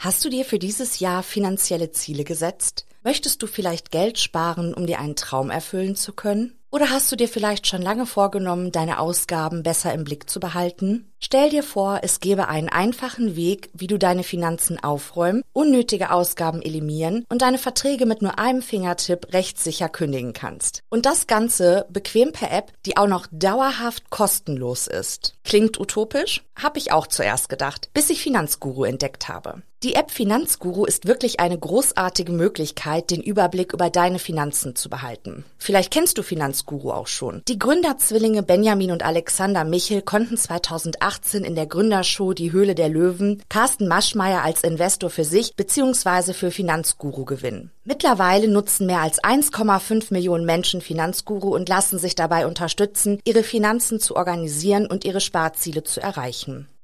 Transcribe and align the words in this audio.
Hast 0.00 0.24
du 0.24 0.28
dir 0.28 0.44
für 0.44 0.60
dieses 0.60 1.00
Jahr 1.00 1.24
finanzielle 1.24 1.90
Ziele 1.90 2.22
gesetzt? 2.22 2.86
Möchtest 3.02 3.42
du 3.42 3.46
vielleicht 3.46 3.90
Geld 3.90 4.18
sparen, 4.18 4.74
um 4.74 4.86
dir 4.86 4.98
einen 4.98 5.16
Traum 5.16 5.50
erfüllen 5.50 5.96
zu 5.96 6.12
können? 6.12 6.58
Oder 6.70 6.90
hast 6.90 7.10
du 7.10 7.16
dir 7.16 7.28
vielleicht 7.28 7.66
schon 7.66 7.80
lange 7.80 8.04
vorgenommen, 8.04 8.72
deine 8.72 8.98
Ausgaben 8.98 9.62
besser 9.62 9.94
im 9.94 10.04
Blick 10.04 10.28
zu 10.28 10.38
behalten? 10.38 11.10
Stell 11.18 11.48
dir 11.48 11.62
vor, 11.62 12.00
es 12.02 12.20
gäbe 12.20 12.48
einen 12.48 12.68
einfachen 12.68 13.36
Weg, 13.36 13.70
wie 13.72 13.86
du 13.86 13.98
deine 13.98 14.22
Finanzen 14.22 14.78
aufräumen, 14.78 15.42
unnötige 15.54 16.10
Ausgaben 16.10 16.60
eliminieren 16.60 17.24
und 17.30 17.40
deine 17.40 17.58
Verträge 17.58 18.04
mit 18.04 18.20
nur 18.20 18.38
einem 18.38 18.60
Fingertipp 18.60 19.32
rechtssicher 19.32 19.88
kündigen 19.88 20.34
kannst. 20.34 20.82
Und 20.90 21.06
das 21.06 21.26
Ganze 21.26 21.86
bequem 21.88 22.32
per 22.32 22.52
App, 22.52 22.72
die 22.84 22.98
auch 22.98 23.08
noch 23.08 23.26
dauerhaft 23.32 24.10
kostenlos 24.10 24.88
ist. 24.88 25.34
Klingt 25.44 25.80
utopisch? 25.80 26.44
Hab 26.54 26.76
ich 26.76 26.92
auch 26.92 27.06
zuerst 27.06 27.48
gedacht, 27.48 27.88
bis 27.94 28.10
ich 28.10 28.22
Finanzguru 28.22 28.84
entdeckt 28.84 29.28
habe. 29.28 29.62
Die 29.84 29.94
App 29.94 30.10
Finanzguru 30.10 30.84
ist 30.84 31.06
wirklich 31.06 31.38
eine 31.38 31.56
großartige 31.56 32.32
Möglichkeit, 32.32 32.87
den 33.10 33.22
Überblick 33.22 33.72
über 33.72 33.90
deine 33.90 34.18
Finanzen 34.18 34.74
zu 34.74 34.88
behalten. 34.88 35.44
Vielleicht 35.58 35.92
kennst 35.92 36.18
du 36.18 36.22
Finanzguru 36.22 36.90
auch 36.90 37.06
schon. 37.06 37.42
Die 37.48 37.58
Gründerzwillinge 37.58 38.42
Benjamin 38.42 38.90
und 38.90 39.04
Alexander 39.04 39.64
Michel 39.64 40.02
konnten 40.02 40.36
2018 40.36 41.44
in 41.44 41.54
der 41.54 41.66
Gründershow 41.66 42.32
Die 42.32 42.52
Höhle 42.52 42.74
der 42.74 42.88
Löwen 42.88 43.42
Carsten 43.48 43.88
Maschmeyer 43.88 44.42
als 44.42 44.62
Investor 44.62 45.10
für 45.10 45.24
sich 45.24 45.54
bzw. 45.56 46.32
für 46.32 46.50
Finanzguru 46.50 47.24
gewinnen. 47.24 47.70
Mittlerweile 47.84 48.48
nutzen 48.48 48.86
mehr 48.86 49.00
als 49.00 49.22
1,5 49.22 50.12
Millionen 50.12 50.44
Menschen 50.44 50.80
Finanzguru 50.80 51.54
und 51.54 51.68
lassen 51.68 51.98
sich 51.98 52.14
dabei 52.14 52.46
unterstützen, 52.46 53.18
ihre 53.24 53.42
Finanzen 53.42 53.98
zu 53.98 54.16
organisieren 54.16 54.86
und 54.86 55.04
ihre 55.04 55.20
Sparziele 55.20 55.84
zu 55.84 56.00
erreichen. 56.00 56.68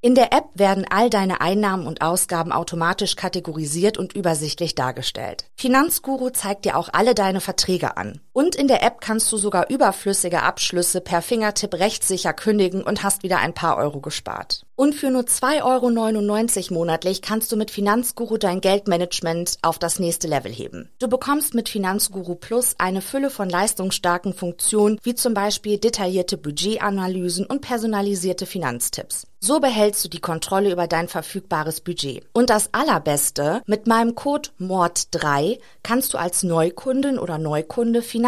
In 0.00 0.14
der 0.14 0.32
App 0.32 0.50
werden 0.54 0.86
all 0.88 1.10
deine 1.10 1.40
Einnahmen 1.40 1.84
und 1.84 2.02
Ausgaben 2.02 2.52
automatisch 2.52 3.16
kategorisiert 3.16 3.98
und 3.98 4.12
übersichtlich 4.12 4.76
dargestellt. 4.76 5.50
Finanzguru 5.56 6.30
zeigt 6.30 6.66
dir 6.66 6.76
auch 6.76 6.88
alle 6.92 7.16
deine 7.16 7.40
Verträge 7.40 7.96
an. 7.96 8.20
Und 8.38 8.54
in 8.54 8.68
der 8.68 8.84
App 8.84 9.00
kannst 9.00 9.32
du 9.32 9.36
sogar 9.36 9.68
überflüssige 9.68 10.44
Abschlüsse 10.44 11.00
per 11.00 11.22
Fingertipp 11.22 11.74
rechtssicher 11.74 12.32
kündigen 12.32 12.84
und 12.84 13.02
hast 13.02 13.24
wieder 13.24 13.38
ein 13.38 13.52
paar 13.52 13.76
Euro 13.78 13.98
gespart. 14.00 14.64
Und 14.76 14.94
für 14.94 15.10
nur 15.10 15.22
2,99 15.22 16.70
Euro 16.70 16.74
monatlich 16.74 17.20
kannst 17.20 17.50
du 17.50 17.56
mit 17.56 17.72
Finanzguru 17.72 18.36
dein 18.36 18.60
Geldmanagement 18.60 19.58
auf 19.62 19.80
das 19.80 19.98
nächste 19.98 20.28
Level 20.28 20.52
heben. 20.52 20.88
Du 21.00 21.08
bekommst 21.08 21.54
mit 21.54 21.68
Finanzguru 21.68 22.36
Plus 22.36 22.76
eine 22.78 23.00
Fülle 23.00 23.30
von 23.30 23.50
leistungsstarken 23.50 24.34
Funktionen, 24.34 25.00
wie 25.02 25.16
zum 25.16 25.34
Beispiel 25.34 25.78
detaillierte 25.78 26.36
Budgetanalysen 26.36 27.44
und 27.44 27.60
personalisierte 27.60 28.46
Finanztipps. 28.46 29.26
So 29.40 29.60
behältst 29.60 30.04
du 30.04 30.08
die 30.08 30.20
Kontrolle 30.20 30.70
über 30.70 30.86
dein 30.86 31.08
verfügbares 31.08 31.80
Budget. 31.80 32.24
Und 32.32 32.50
das 32.50 32.70
Allerbeste, 32.72 33.62
mit 33.66 33.86
meinem 33.86 34.16
Code 34.16 34.50
MORD3 34.60 35.58
kannst 35.82 36.12
du 36.12 36.18
als 36.18 36.42
Neukundin 36.42 37.18
oder 37.18 37.38
Neukunde 37.38 38.02
Finanzguru 38.02 38.27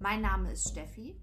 Mein 0.00 0.20
Name 0.22 0.52
ist 0.52 0.68
Steffi 0.68 1.16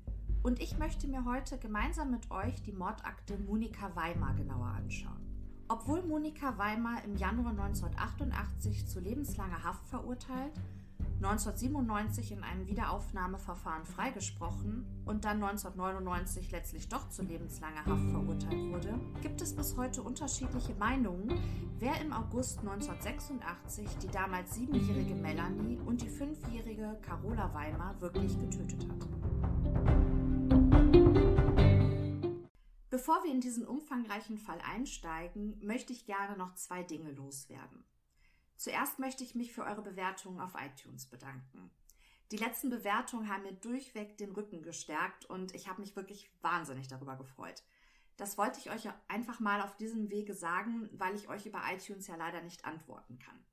und 0.43 0.61
ich 0.61 0.77
möchte 0.77 1.07
mir 1.07 1.23
heute 1.23 1.57
gemeinsam 1.57 2.11
mit 2.11 2.29
euch 2.29 2.61
die 2.61 2.73
Mordakte 2.73 3.37
Monika 3.37 3.95
Weimar 3.95 4.33
genauer 4.33 4.67
anschauen. 4.67 5.63
Obwohl 5.69 6.03
Monika 6.03 6.57
Weimar 6.57 7.01
im 7.05 7.15
Januar 7.15 7.51
1988 7.51 8.85
zu 8.85 8.99
lebenslanger 8.99 9.63
Haft 9.63 9.87
verurteilt, 9.87 10.51
1997 11.15 12.33
in 12.33 12.43
einem 12.43 12.67
Wiederaufnahmeverfahren 12.67 13.85
freigesprochen 13.85 14.85
und 15.05 15.25
dann 15.25 15.41
1999 15.41 16.51
letztlich 16.51 16.89
doch 16.89 17.09
zu 17.09 17.23
lebenslanger 17.23 17.85
Haft 17.85 18.09
verurteilt 18.11 18.71
wurde, 18.71 18.99
gibt 19.21 19.41
es 19.41 19.55
bis 19.55 19.75
heute 19.75 20.03
unterschiedliche 20.03 20.75
Meinungen, 20.75 21.39
wer 21.79 21.99
im 22.01 22.13
August 22.13 22.59
1986 22.59 23.97
die 24.03 24.07
damals 24.07 24.53
siebenjährige 24.53 25.15
Melanie 25.15 25.79
und 25.85 26.01
die 26.01 26.09
fünfjährige 26.09 26.99
Carola 27.01 27.53
Weimar 27.53 27.99
wirklich 28.01 28.39
getötet 28.39 28.87
hat. 28.87 29.07
Bevor 32.89 33.23
wir 33.23 33.31
in 33.31 33.41
diesen 33.41 33.65
umfangreichen 33.65 34.37
Fall 34.37 34.59
einsteigen, 34.73 35.59
möchte 35.61 35.91
ich 35.91 36.05
gerne 36.05 36.37
noch 36.37 36.53
zwei 36.55 36.83
Dinge 36.83 37.11
loswerden. 37.11 37.83
Zuerst 38.57 38.99
möchte 38.99 39.23
ich 39.23 39.35
mich 39.35 39.53
für 39.53 39.63
eure 39.63 39.81
Bewertungen 39.81 40.39
auf 40.39 40.53
iTunes 40.55 41.05
bedanken. 41.05 41.69
Die 42.31 42.37
letzten 42.37 42.69
Bewertungen 42.69 43.29
haben 43.29 43.43
mir 43.43 43.53
durchweg 43.53 44.17
den 44.17 44.31
Rücken 44.31 44.63
gestärkt 44.63 45.25
und 45.25 45.53
ich 45.53 45.67
habe 45.67 45.81
mich 45.81 45.95
wirklich 45.95 46.31
wahnsinnig 46.41 46.87
darüber 46.87 47.15
gefreut. 47.15 47.63
Das 48.17 48.37
wollte 48.37 48.59
ich 48.59 48.71
euch 48.71 48.89
einfach 49.07 49.39
mal 49.39 49.61
auf 49.61 49.75
diesem 49.75 50.09
Wege 50.09 50.33
sagen, 50.33 50.89
weil 50.93 51.15
ich 51.15 51.27
euch 51.27 51.45
über 51.45 51.61
iTunes 51.71 52.07
ja 52.07 52.15
leider 52.15 52.41
nicht 52.41 52.65
antworten 52.65 53.19
kann. 53.19 53.45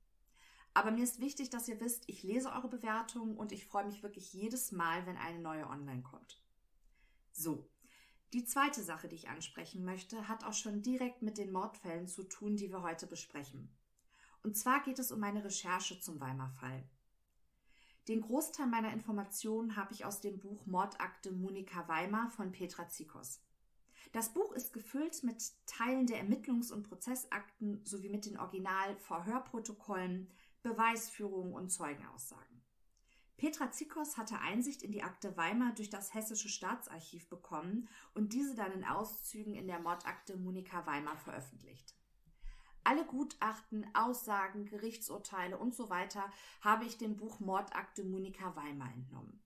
Aber 0.73 0.89
mir 0.89 1.03
ist 1.03 1.19
wichtig, 1.19 1.49
dass 1.49 1.67
ihr 1.67 1.79
wisst, 1.79 2.05
ich 2.07 2.23
lese 2.23 2.51
eure 2.51 2.69
Bewertungen 2.69 3.37
und 3.37 3.51
ich 3.51 3.67
freue 3.67 3.85
mich 3.85 4.01
wirklich 4.01 4.33
jedes 4.33 4.71
Mal, 4.71 5.05
wenn 5.05 5.17
eine 5.17 5.39
neue 5.39 5.67
online 5.67 6.01
kommt. 6.01 6.41
So, 7.31 7.69
die 8.33 8.45
zweite 8.45 8.81
Sache, 8.81 9.07
die 9.07 9.15
ich 9.15 9.29
ansprechen 9.29 9.85
möchte, 9.85 10.27
hat 10.27 10.43
auch 10.43 10.53
schon 10.53 10.81
direkt 10.81 11.21
mit 11.21 11.37
den 11.37 11.51
Mordfällen 11.51 12.07
zu 12.07 12.23
tun, 12.23 12.55
die 12.55 12.71
wir 12.71 12.81
heute 12.81 13.05
besprechen. 13.05 13.69
Und 14.43 14.57
zwar 14.57 14.83
geht 14.83 14.99
es 14.99 15.11
um 15.11 15.19
meine 15.19 15.43
Recherche 15.43 15.99
zum 15.99 16.19
Weimar-Fall. 16.19 16.83
Den 18.09 18.21
Großteil 18.21 18.67
meiner 18.67 18.91
Informationen 18.91 19.77
habe 19.77 19.93
ich 19.93 20.03
aus 20.03 20.19
dem 20.19 20.39
Buch 20.39 20.65
Mordakte 20.65 21.31
Monika 21.31 21.87
Weimar 21.87 22.29
von 22.29 22.51
Petra 22.51 22.89
Zikos. 22.89 23.41
Das 24.11 24.33
Buch 24.33 24.51
ist 24.51 24.73
gefüllt 24.73 25.23
mit 25.23 25.41
Teilen 25.65 26.05
der 26.05 26.21
Ermittlungs- 26.21 26.73
und 26.73 26.83
Prozessakten 26.83 27.83
sowie 27.85 28.09
mit 28.09 28.25
den 28.25 28.37
Original-Verhörprotokollen, 28.37 30.29
Beweisführungen 30.61 31.53
und 31.53 31.69
Zeugenaussagen. 31.69 32.61
Petra 33.37 33.71
Zikos 33.71 34.17
hatte 34.17 34.39
Einsicht 34.39 34.83
in 34.83 34.91
die 34.91 35.03
Akte 35.03 35.35
Weimar 35.37 35.73
durch 35.73 35.89
das 35.89 36.13
Hessische 36.13 36.49
Staatsarchiv 36.49 37.27
bekommen 37.29 37.87
und 38.13 38.33
diese 38.33 38.55
dann 38.55 38.73
in 38.73 38.83
Auszügen 38.83 39.55
in 39.55 39.67
der 39.67 39.79
Mordakte 39.79 40.37
Monika 40.37 40.85
Weimar 40.85 41.17
veröffentlicht. 41.17 41.95
Alle 42.83 43.05
Gutachten, 43.05 43.85
Aussagen, 43.93 44.65
Gerichtsurteile 44.65 45.57
und 45.57 45.73
so 45.73 45.89
weiter 45.89 46.31
habe 46.61 46.85
ich 46.85 46.97
dem 46.97 47.15
Buch 47.15 47.39
Mordakte 47.39 48.03
Monika 48.03 48.55
Weimar 48.55 48.91
entnommen. 48.93 49.41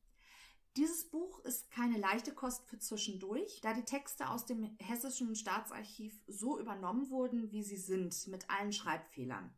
Dieses 0.76 1.10
Buch 1.10 1.40
ist 1.40 1.72
keine 1.72 1.98
leichte 1.98 2.34
Kost 2.34 2.68
für 2.68 2.78
zwischendurch, 2.78 3.62
da 3.62 3.74
die 3.74 3.86
Texte 3.86 4.30
aus 4.30 4.46
dem 4.46 4.78
Hessischen 4.80 5.36
Staatsarchiv 5.36 6.22
so 6.28 6.60
übernommen 6.60 7.10
wurden, 7.10 7.52
wie 7.52 7.64
sie 7.64 7.78
sind, 7.78 8.28
mit 8.28 8.50
allen 8.50 8.72
Schreibfehlern. 8.72 9.52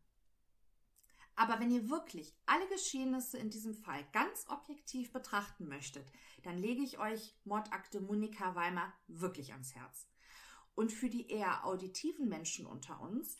Aber 1.36 1.60
wenn 1.60 1.70
ihr 1.70 1.88
wirklich 1.88 2.34
alle 2.46 2.66
Geschehnisse 2.68 3.38
in 3.38 3.50
diesem 3.50 3.74
Fall 3.74 4.02
ganz 4.12 4.46
objektiv 4.48 5.12
betrachten 5.12 5.68
möchtet, 5.68 6.10
dann 6.42 6.58
lege 6.58 6.82
ich 6.82 6.98
euch 6.98 7.34
Mordakte 7.44 8.00
Monika 8.00 8.54
Weimar 8.54 8.92
wirklich 9.06 9.52
ans 9.52 9.74
Herz. 9.74 10.06
Und 10.74 10.92
für 10.92 11.08
die 11.08 11.30
eher 11.30 11.66
auditiven 11.66 12.28
Menschen 12.28 12.66
unter 12.66 13.00
uns, 13.00 13.38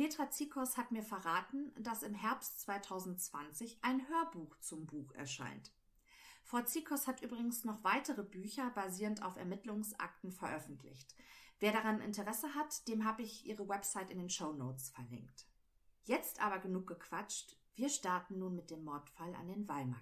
Petra 0.00 0.30
Zikos 0.30 0.78
hat 0.78 0.92
mir 0.92 1.02
verraten, 1.02 1.74
dass 1.78 2.02
im 2.02 2.14
Herbst 2.14 2.58
2020 2.60 3.80
ein 3.82 4.08
Hörbuch 4.08 4.56
zum 4.60 4.86
Buch 4.86 5.12
erscheint. 5.12 5.72
Frau 6.42 6.62
Zikos 6.62 7.06
hat 7.06 7.20
übrigens 7.20 7.64
noch 7.64 7.84
weitere 7.84 8.22
Bücher 8.22 8.70
basierend 8.70 9.22
auf 9.22 9.36
Ermittlungsakten 9.36 10.32
veröffentlicht. 10.32 11.14
Wer 11.58 11.72
daran 11.72 12.00
Interesse 12.00 12.54
hat, 12.54 12.88
dem 12.88 13.04
habe 13.04 13.20
ich 13.20 13.44
ihre 13.44 13.68
Website 13.68 14.10
in 14.10 14.16
den 14.16 14.30
Show 14.30 14.54
Notes 14.54 14.88
verlinkt. 14.88 15.44
Jetzt 16.04 16.40
aber 16.40 16.60
genug 16.60 16.86
gequatscht. 16.86 17.58
Wir 17.74 17.90
starten 17.90 18.38
nun 18.38 18.54
mit 18.56 18.70
dem 18.70 18.82
Mordfall 18.82 19.34
an 19.34 19.48
den 19.48 19.68
Weimar 19.68 20.00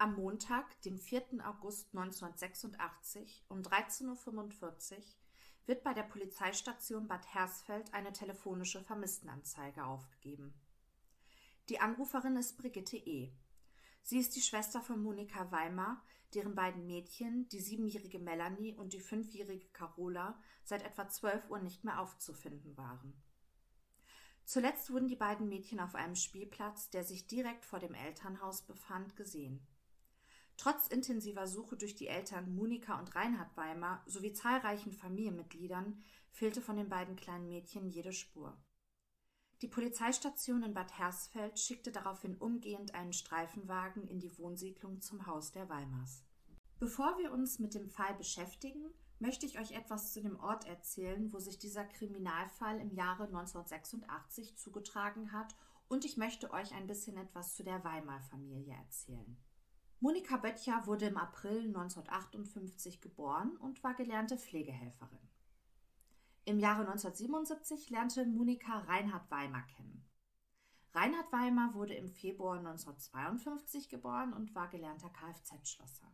Am 0.00 0.14
Montag, 0.14 0.80
dem 0.82 0.96
4. 0.96 1.44
August 1.44 1.88
1986 1.92 3.44
um 3.48 3.62
13.45 3.62 4.96
Uhr 4.96 5.02
wird 5.66 5.82
bei 5.82 5.92
der 5.92 6.04
Polizeistation 6.04 7.08
Bad 7.08 7.26
Hersfeld 7.34 7.92
eine 7.92 8.12
telefonische 8.12 8.80
Vermisstenanzeige 8.80 9.84
aufgegeben. 9.84 10.54
Die 11.68 11.80
Anruferin 11.80 12.36
ist 12.36 12.58
Brigitte 12.58 12.96
E. 12.96 13.32
Sie 14.04 14.20
ist 14.20 14.36
die 14.36 14.40
Schwester 14.40 14.80
von 14.82 15.02
Monika 15.02 15.50
Weimar, 15.50 16.04
deren 16.32 16.54
beiden 16.54 16.86
Mädchen, 16.86 17.48
die 17.48 17.60
siebenjährige 17.60 18.20
Melanie 18.20 18.74
und 18.74 18.92
die 18.92 19.00
fünfjährige 19.00 19.66
Carola, 19.70 20.40
seit 20.62 20.84
etwa 20.84 21.08
zwölf 21.08 21.50
Uhr 21.50 21.58
nicht 21.58 21.82
mehr 21.82 22.00
aufzufinden 22.00 22.76
waren. 22.76 23.20
Zuletzt 24.44 24.92
wurden 24.92 25.08
die 25.08 25.16
beiden 25.16 25.48
Mädchen 25.48 25.80
auf 25.80 25.96
einem 25.96 26.14
Spielplatz, 26.14 26.88
der 26.88 27.02
sich 27.02 27.26
direkt 27.26 27.64
vor 27.64 27.80
dem 27.80 27.94
Elternhaus 27.94 28.62
befand, 28.62 29.16
gesehen. 29.16 29.66
Trotz 30.58 30.88
intensiver 30.88 31.46
Suche 31.46 31.76
durch 31.76 31.94
die 31.94 32.08
Eltern 32.08 32.52
Monika 32.52 32.98
und 32.98 33.14
Reinhard 33.14 33.56
Weimar 33.56 34.02
sowie 34.06 34.32
zahlreichen 34.32 34.92
Familienmitgliedern 34.92 36.02
fehlte 36.32 36.60
von 36.60 36.76
den 36.76 36.88
beiden 36.88 37.14
kleinen 37.14 37.48
Mädchen 37.48 37.88
jede 37.88 38.12
Spur. 38.12 38.60
Die 39.62 39.68
Polizeistation 39.68 40.64
in 40.64 40.74
Bad 40.74 40.98
Hersfeld 40.98 41.60
schickte 41.60 41.92
daraufhin 41.92 42.36
umgehend 42.36 42.92
einen 42.94 43.12
Streifenwagen 43.12 44.08
in 44.08 44.18
die 44.18 44.36
Wohnsiedlung 44.36 45.00
zum 45.00 45.26
Haus 45.26 45.52
der 45.52 45.68
Weimars. 45.68 46.24
Bevor 46.80 47.18
wir 47.18 47.32
uns 47.32 47.60
mit 47.60 47.74
dem 47.74 47.88
Fall 47.88 48.14
beschäftigen, 48.14 48.92
möchte 49.20 49.46
ich 49.46 49.60
euch 49.60 49.72
etwas 49.72 50.12
zu 50.12 50.20
dem 50.20 50.40
Ort 50.40 50.66
erzählen, 50.66 51.32
wo 51.32 51.38
sich 51.38 51.58
dieser 51.58 51.84
Kriminalfall 51.84 52.80
im 52.80 52.92
Jahre 52.92 53.24
1986 53.24 54.56
zugetragen 54.56 55.30
hat 55.30 55.54
und 55.86 56.04
ich 56.04 56.16
möchte 56.16 56.52
euch 56.52 56.72
ein 56.74 56.88
bisschen 56.88 57.16
etwas 57.16 57.54
zu 57.54 57.62
der 57.62 57.82
Weimar-Familie 57.84 58.74
erzählen. 58.74 59.36
Monika 60.00 60.36
Böttcher 60.36 60.86
wurde 60.86 61.06
im 61.06 61.16
April 61.16 61.66
1958 61.66 63.00
geboren 63.00 63.56
und 63.56 63.82
war 63.82 63.94
gelernte 63.94 64.38
Pflegehelferin. 64.38 65.28
Im 66.44 66.60
Jahre 66.60 66.82
1977 66.82 67.90
lernte 67.90 68.24
Monika 68.24 68.78
Reinhard 68.78 69.28
Weimar 69.28 69.66
kennen. 69.66 70.08
Reinhard 70.92 71.32
Weimar 71.32 71.74
wurde 71.74 71.94
im 71.94 72.08
Februar 72.08 72.58
1952 72.58 73.88
geboren 73.88 74.32
und 74.32 74.54
war 74.54 74.68
gelernter 74.68 75.10
Kfz-Schlosser. 75.10 76.06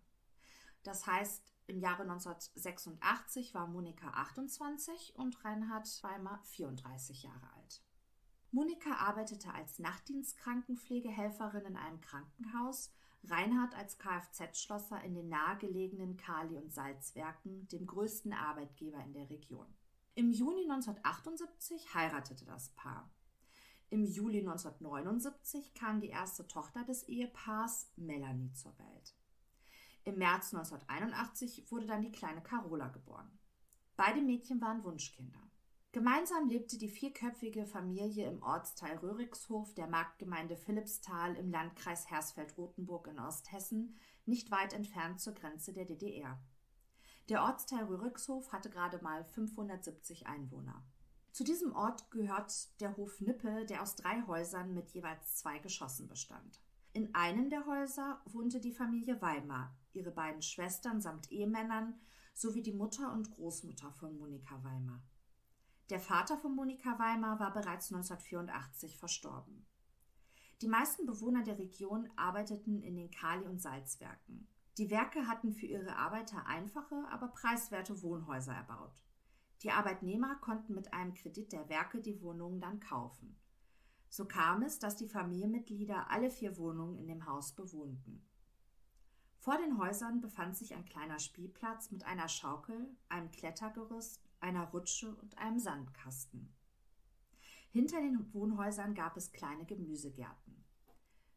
Das 0.82 1.06
heißt, 1.06 1.54
im 1.66 1.78
Jahre 1.78 2.02
1986 2.02 3.52
war 3.52 3.66
Monika 3.66 4.08
28 4.08 5.14
und 5.16 5.44
Reinhard 5.44 5.86
Weimar 6.02 6.42
34 6.44 7.22
Jahre 7.22 7.52
alt. 7.56 7.82
Monika 8.50 8.94
arbeitete 8.96 9.52
als 9.52 9.78
Nachtdienstkrankenpflegehelferin 9.78 11.66
in 11.66 11.76
einem 11.76 12.00
Krankenhaus, 12.00 12.90
Reinhard 13.28 13.74
als 13.74 13.98
Kfz-Schlosser 13.98 15.02
in 15.02 15.14
den 15.14 15.28
nahegelegenen 15.28 16.16
Kali- 16.16 16.56
und 16.56 16.72
Salzwerken, 16.72 17.66
dem 17.68 17.86
größten 17.86 18.32
Arbeitgeber 18.32 19.02
in 19.02 19.12
der 19.14 19.30
Region. 19.30 19.66
Im 20.14 20.30
Juni 20.30 20.62
1978 20.62 21.94
heiratete 21.94 22.44
das 22.44 22.70
Paar. 22.70 23.10
Im 23.90 24.04
Juli 24.04 24.38
1979 24.40 25.74
kam 25.74 26.00
die 26.00 26.08
erste 26.08 26.46
Tochter 26.46 26.84
des 26.84 27.04
Ehepaars, 27.04 27.92
Melanie, 27.96 28.52
zur 28.52 28.76
Welt. 28.78 29.14
Im 30.04 30.18
März 30.18 30.54
1981 30.54 31.70
wurde 31.70 31.86
dann 31.86 32.02
die 32.02 32.12
kleine 32.12 32.42
Carola 32.42 32.88
geboren. 32.88 33.38
Beide 33.96 34.20
Mädchen 34.20 34.60
waren 34.60 34.84
Wunschkinder. 34.84 35.40
Gemeinsam 35.94 36.48
lebte 36.48 36.76
die 36.76 36.88
vierköpfige 36.88 37.66
Familie 37.66 38.28
im 38.28 38.42
Ortsteil 38.42 38.96
Röhrigshof 38.96 39.74
der 39.74 39.86
Marktgemeinde 39.86 40.56
Philippsthal 40.56 41.36
im 41.36 41.52
Landkreis 41.52 42.10
Hersfeld-Rotenburg 42.10 43.06
in 43.06 43.20
Osthessen, 43.20 43.94
nicht 44.26 44.50
weit 44.50 44.72
entfernt 44.72 45.20
zur 45.20 45.34
Grenze 45.34 45.72
der 45.72 45.84
DDR. 45.84 46.42
Der 47.28 47.44
Ortsteil 47.44 47.84
Rürikshof 47.84 48.50
hatte 48.50 48.70
gerade 48.70 49.00
mal 49.04 49.24
570 49.24 50.26
Einwohner. 50.26 50.84
Zu 51.30 51.44
diesem 51.44 51.72
Ort 51.76 52.10
gehört 52.10 52.80
der 52.80 52.96
Hof 52.96 53.20
Nippe, 53.20 53.64
der 53.64 53.80
aus 53.80 53.94
drei 53.94 54.26
Häusern 54.26 54.74
mit 54.74 54.90
jeweils 54.90 55.36
zwei 55.36 55.60
Geschossen 55.60 56.08
bestand. 56.08 56.60
In 56.92 57.14
einem 57.14 57.50
der 57.50 57.66
Häuser 57.66 58.20
wohnte 58.24 58.58
die 58.58 58.72
Familie 58.72 59.22
Weimar, 59.22 59.72
ihre 59.92 60.10
beiden 60.10 60.42
Schwestern 60.42 61.00
samt 61.00 61.30
Ehemännern 61.30 62.00
sowie 62.34 62.62
die 62.62 62.72
Mutter 62.72 63.12
und 63.12 63.30
Großmutter 63.30 63.92
von 63.92 64.18
Monika 64.18 64.56
Weimar. 64.64 65.00
Der 65.90 66.00
Vater 66.00 66.38
von 66.38 66.54
Monika 66.54 66.98
Weimar 66.98 67.38
war 67.38 67.52
bereits 67.52 67.92
1984 67.92 68.96
verstorben. 68.96 69.66
Die 70.62 70.68
meisten 70.68 71.04
Bewohner 71.04 71.42
der 71.42 71.58
Region 71.58 72.08
arbeiteten 72.16 72.82
in 72.82 72.96
den 72.96 73.10
Kali- 73.10 73.46
und 73.46 73.60
Salzwerken. 73.60 74.48
Die 74.78 74.90
Werke 74.90 75.26
hatten 75.26 75.52
für 75.52 75.66
ihre 75.66 75.96
Arbeiter 75.96 76.46
einfache, 76.46 77.04
aber 77.10 77.28
preiswerte 77.28 78.02
Wohnhäuser 78.02 78.54
erbaut. 78.54 79.04
Die 79.62 79.70
Arbeitnehmer 79.70 80.36
konnten 80.36 80.74
mit 80.74 80.94
einem 80.94 81.12
Kredit 81.12 81.52
der 81.52 81.68
Werke 81.68 82.00
die 82.00 82.20
Wohnungen 82.22 82.60
dann 82.60 82.80
kaufen. 82.80 83.36
So 84.08 84.24
kam 84.24 84.62
es, 84.62 84.78
dass 84.78 84.96
die 84.96 85.08
Familienmitglieder 85.08 86.10
alle 86.10 86.30
vier 86.30 86.56
Wohnungen 86.56 86.96
in 86.96 87.08
dem 87.08 87.26
Haus 87.26 87.52
bewohnten. 87.52 88.26
Vor 89.38 89.58
den 89.58 89.76
Häusern 89.76 90.22
befand 90.22 90.56
sich 90.56 90.74
ein 90.74 90.86
kleiner 90.86 91.18
Spielplatz 91.18 91.90
mit 91.90 92.04
einer 92.06 92.28
Schaukel, 92.28 92.96
einem 93.10 93.30
Klettergerüst, 93.30 94.23
einer 94.44 94.64
Rutsche 94.66 95.14
und 95.16 95.38
einem 95.38 95.58
Sandkasten. 95.58 96.54
Hinter 97.70 98.00
den 98.00 98.32
Wohnhäusern 98.34 98.94
gab 98.94 99.16
es 99.16 99.32
kleine 99.32 99.64
Gemüsegärten. 99.64 100.62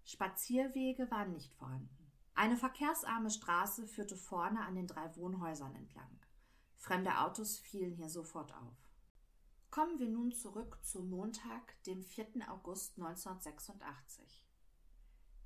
Spazierwege 0.03 1.09
waren 1.09 1.31
nicht 1.31 1.53
vorhanden. 1.53 2.11
Eine 2.35 2.57
verkehrsarme 2.57 3.31
Straße 3.31 3.87
führte 3.87 4.17
vorne 4.17 4.59
an 4.59 4.75
den 4.75 4.87
drei 4.87 5.15
Wohnhäusern 5.15 5.73
entlang. 5.73 6.19
Fremde 6.75 7.17
Autos 7.19 7.57
fielen 7.57 7.95
hier 7.95 8.09
sofort 8.09 8.53
auf. 8.53 8.91
Kommen 9.71 9.99
wir 9.99 10.09
nun 10.09 10.33
zurück 10.33 10.77
zum 10.83 11.09
Montag, 11.09 11.81
dem 11.83 12.03
4. 12.03 12.27
August 12.49 12.97
1986. 12.97 14.46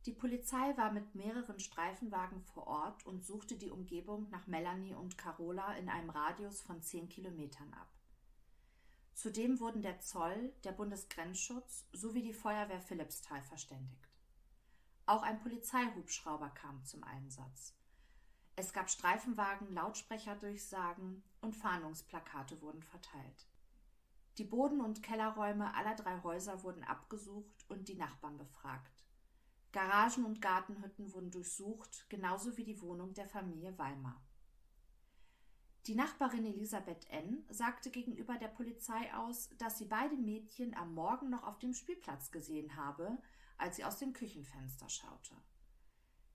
Die 0.05 0.13
Polizei 0.13 0.75
war 0.77 0.91
mit 0.91 1.13
mehreren 1.13 1.59
Streifenwagen 1.59 2.41
vor 2.41 2.65
Ort 2.65 3.05
und 3.05 3.23
suchte 3.23 3.55
die 3.55 3.69
Umgebung 3.69 4.27
nach 4.31 4.47
Melanie 4.47 4.95
und 4.95 5.15
Carola 5.15 5.75
in 5.75 5.89
einem 5.89 6.09
Radius 6.09 6.61
von 6.61 6.81
zehn 6.81 7.07
Kilometern 7.07 7.71
ab. 7.73 7.87
Zudem 9.13 9.59
wurden 9.59 9.83
der 9.83 9.99
Zoll, 9.99 10.53
der 10.63 10.71
Bundesgrenzschutz 10.71 11.85
sowie 11.93 12.23
die 12.23 12.33
Feuerwehr 12.33 12.81
Philippsthal 12.81 13.43
verständigt. 13.43 14.09
Auch 15.05 15.21
ein 15.21 15.39
Polizeihubschrauber 15.39 16.49
kam 16.49 16.83
zum 16.83 17.03
Einsatz. 17.03 17.75
Es 18.55 18.73
gab 18.73 18.89
Streifenwagen, 18.89 19.71
Lautsprecherdurchsagen 19.71 21.21
und 21.41 21.55
Fahndungsplakate 21.55 22.61
wurden 22.61 22.81
verteilt. 22.81 23.47
Die 24.39 24.45
Boden- 24.45 24.81
und 24.81 25.03
Kellerräume 25.03 25.75
aller 25.75 25.95
drei 25.95 26.21
Häuser 26.23 26.63
wurden 26.63 26.83
abgesucht 26.83 27.65
und 27.69 27.87
die 27.87 27.95
Nachbarn 27.95 28.37
befragt. 28.37 29.00
Garagen 29.71 30.25
und 30.25 30.41
Gartenhütten 30.41 31.13
wurden 31.13 31.31
durchsucht, 31.31 32.09
genauso 32.09 32.57
wie 32.57 32.63
die 32.63 32.81
Wohnung 32.81 33.13
der 33.13 33.27
Familie 33.27 33.77
Weimar. 33.77 34.21
Die 35.87 35.95
Nachbarin 35.95 36.45
Elisabeth 36.45 37.09
N. 37.09 37.43
sagte 37.49 37.89
gegenüber 37.89 38.37
der 38.37 38.49
Polizei 38.49 39.13
aus, 39.15 39.49
dass 39.57 39.77
sie 39.77 39.85
beide 39.85 40.15
Mädchen 40.15 40.75
am 40.75 40.93
Morgen 40.93 41.29
noch 41.29 41.43
auf 41.43 41.57
dem 41.57 41.73
Spielplatz 41.73 42.31
gesehen 42.31 42.75
habe, 42.75 43.17
als 43.57 43.77
sie 43.77 43.85
aus 43.85 43.97
dem 43.97 44.13
Küchenfenster 44.13 44.89
schaute. 44.89 45.35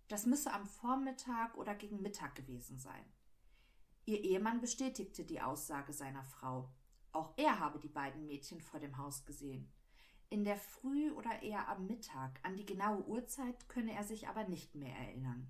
Das 0.08 0.26
müsse 0.26 0.52
am 0.52 0.66
Vormittag 0.66 1.56
oder 1.56 1.74
gegen 1.74 2.02
Mittag 2.02 2.34
gewesen 2.34 2.78
sein. 2.78 3.04
Ihr 4.04 4.22
Ehemann 4.22 4.60
bestätigte 4.60 5.24
die 5.24 5.40
Aussage 5.40 5.92
seiner 5.92 6.24
Frau. 6.24 6.72
Auch 7.12 7.32
er 7.36 7.58
habe 7.58 7.78
die 7.78 7.88
beiden 7.88 8.26
Mädchen 8.26 8.60
vor 8.60 8.80
dem 8.80 8.98
Haus 8.98 9.24
gesehen. 9.24 9.72
In 10.28 10.45
der 10.45 10.56
Früh 10.56 11.12
oder 11.12 11.42
eher 11.42 11.68
am 11.68 11.87
Mittag, 11.87 12.40
an 12.42 12.56
die 12.56 12.66
genaue 12.66 13.06
Uhrzeit 13.06 13.68
könne 13.68 13.92
er 13.92 14.02
sich 14.02 14.26
aber 14.26 14.45
nicht 14.49 14.75
mehr 14.75 14.97
erinnern. 14.97 15.49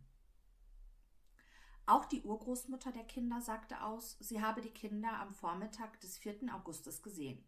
Auch 1.87 2.05
die 2.05 2.23
Urgroßmutter 2.23 2.93
der 2.93 3.05
Kinder 3.05 3.41
sagte 3.41 3.83
aus, 3.83 4.17
sie 4.21 4.43
habe 4.43 4.61
die 4.61 4.73
Kinder 4.73 5.21
am 5.21 5.33
Vormittag 5.33 6.01
des 6.01 6.19
4. 6.19 6.53
Augustes 6.53 7.03
gesehen. 7.03 7.43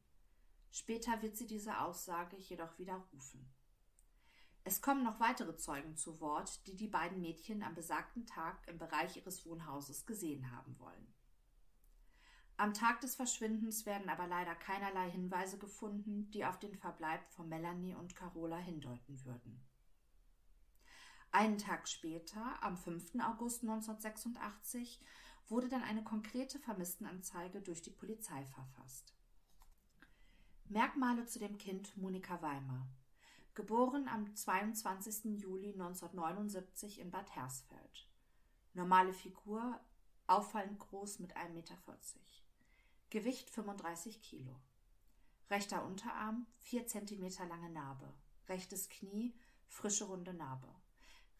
Später 0.70 1.20
wird 1.22 1.36
sie 1.36 1.46
diese 1.46 1.80
Aussage 1.80 2.36
jedoch 2.36 2.78
widerrufen. 2.78 3.52
Es 4.64 4.80
kommen 4.80 5.02
noch 5.02 5.18
weitere 5.18 5.56
Zeugen 5.56 5.96
zu 5.96 6.20
Wort, 6.20 6.66
die 6.66 6.76
die 6.76 6.88
beiden 6.88 7.20
Mädchen 7.20 7.62
am 7.62 7.74
besagten 7.74 8.26
Tag 8.26 8.66
im 8.68 8.78
Bereich 8.78 9.16
ihres 9.16 9.44
Wohnhauses 9.44 10.06
gesehen 10.06 10.50
haben 10.50 10.78
wollen. 10.78 11.14
Am 12.60 12.74
Tag 12.74 13.00
des 13.02 13.14
Verschwindens 13.14 13.86
werden 13.86 14.08
aber 14.08 14.26
leider 14.26 14.52
keinerlei 14.56 15.08
Hinweise 15.12 15.58
gefunden, 15.58 16.28
die 16.32 16.44
auf 16.44 16.58
den 16.58 16.74
Verbleib 16.74 17.24
von 17.30 17.48
Melanie 17.48 17.94
und 17.94 18.16
Carola 18.16 18.56
hindeuten 18.56 19.24
würden. 19.24 19.64
Einen 21.30 21.58
Tag 21.58 21.86
später, 21.86 22.60
am 22.60 22.76
5. 22.76 23.14
August 23.20 23.62
1986, 23.62 25.00
wurde 25.46 25.68
dann 25.68 25.84
eine 25.84 26.02
konkrete 26.02 26.58
Vermisstenanzeige 26.58 27.60
durch 27.60 27.80
die 27.80 27.92
Polizei 27.92 28.44
verfasst. 28.46 29.14
Merkmale 30.68 31.26
zu 31.26 31.38
dem 31.38 31.58
Kind 31.58 31.96
Monika 31.96 32.42
Weimer. 32.42 32.88
Geboren 33.54 34.08
am 34.08 34.34
22. 34.34 35.40
Juli 35.40 35.74
1979 35.74 36.98
in 36.98 37.12
Bad 37.12 37.36
Hersfeld. 37.36 38.10
Normale 38.74 39.12
Figur, 39.12 39.78
auffallend 40.26 40.80
groß 40.80 41.20
mit 41.20 41.36
1,40 41.36 41.52
Meter. 41.52 41.76
Gewicht 43.10 43.48
35 43.48 44.20
Kilo. 44.20 44.54
Rechter 45.48 45.82
Unterarm, 45.82 46.46
4 46.58 46.86
cm 46.86 47.48
lange 47.48 47.70
Narbe. 47.70 48.12
Rechtes 48.50 48.90
Knie, 48.90 49.34
frische 49.66 50.04
runde 50.04 50.34
Narbe. 50.34 50.68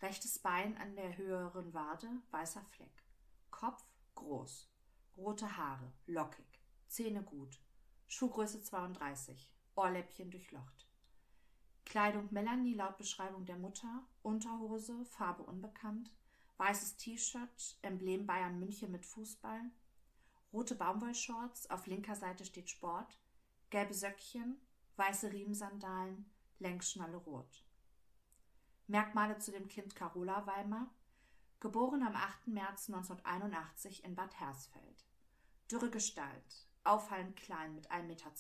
Rechtes 0.00 0.38
Bein 0.38 0.78
an 0.78 0.96
der 0.96 1.18
höheren 1.18 1.75
Wade, 1.75 2.08
weißer 2.30 2.62
Fleck. 2.70 3.04
Kopf 3.50 3.84
groß. 4.14 4.66
Rote 5.18 5.58
Haare, 5.58 5.92
lockig. 6.06 6.46
Zähne 6.87 7.22
gut. 7.22 7.60
Schuhgröße 8.06 8.62
32. 8.62 9.52
Ohrläppchen 9.75 10.30
durchlocht. 10.30 10.87
Kleidung 11.84 12.28
Melanie 12.30 12.72
laut 12.72 12.96
Beschreibung 12.96 13.44
der 13.44 13.58
Mutter. 13.58 14.06
Unterhose, 14.22 15.04
Farbe 15.04 15.42
unbekannt. 15.42 16.10
Weißes 16.56 16.96
T-Shirt, 16.96 17.78
Emblem 17.82 18.26
Bayern 18.26 18.58
München 18.58 18.90
mit 18.90 19.04
Fußball. 19.04 19.70
Rote 20.52 20.74
Baumwollshorts, 20.74 21.68
auf 21.70 21.86
linker 21.86 22.16
Seite 22.16 22.44
steht 22.44 22.70
Sport. 22.70 23.18
Gelbe 23.70 23.92
Söckchen, 23.92 24.58
weiße 24.96 25.30
Riemensandalen, 25.30 26.30
Längsschnalle 26.58 27.18
rot. 27.18 27.64
Merkmale 28.86 29.38
zu 29.38 29.52
dem 29.52 29.68
Kind 29.68 29.94
Carola 29.94 30.46
Weimar, 30.46 30.90
geboren 31.60 32.02
am 32.02 32.16
8. 32.16 32.48
März 32.48 32.88
1981 32.88 34.04
in 34.04 34.14
Bad 34.14 34.40
Hersfeld. 34.40 35.04
Dürre 35.70 35.90
Gestalt, 35.90 36.66
auffallend 36.84 37.36
klein 37.36 37.74
mit 37.74 37.90
1,20 37.90 38.04
Meter, 38.06 38.30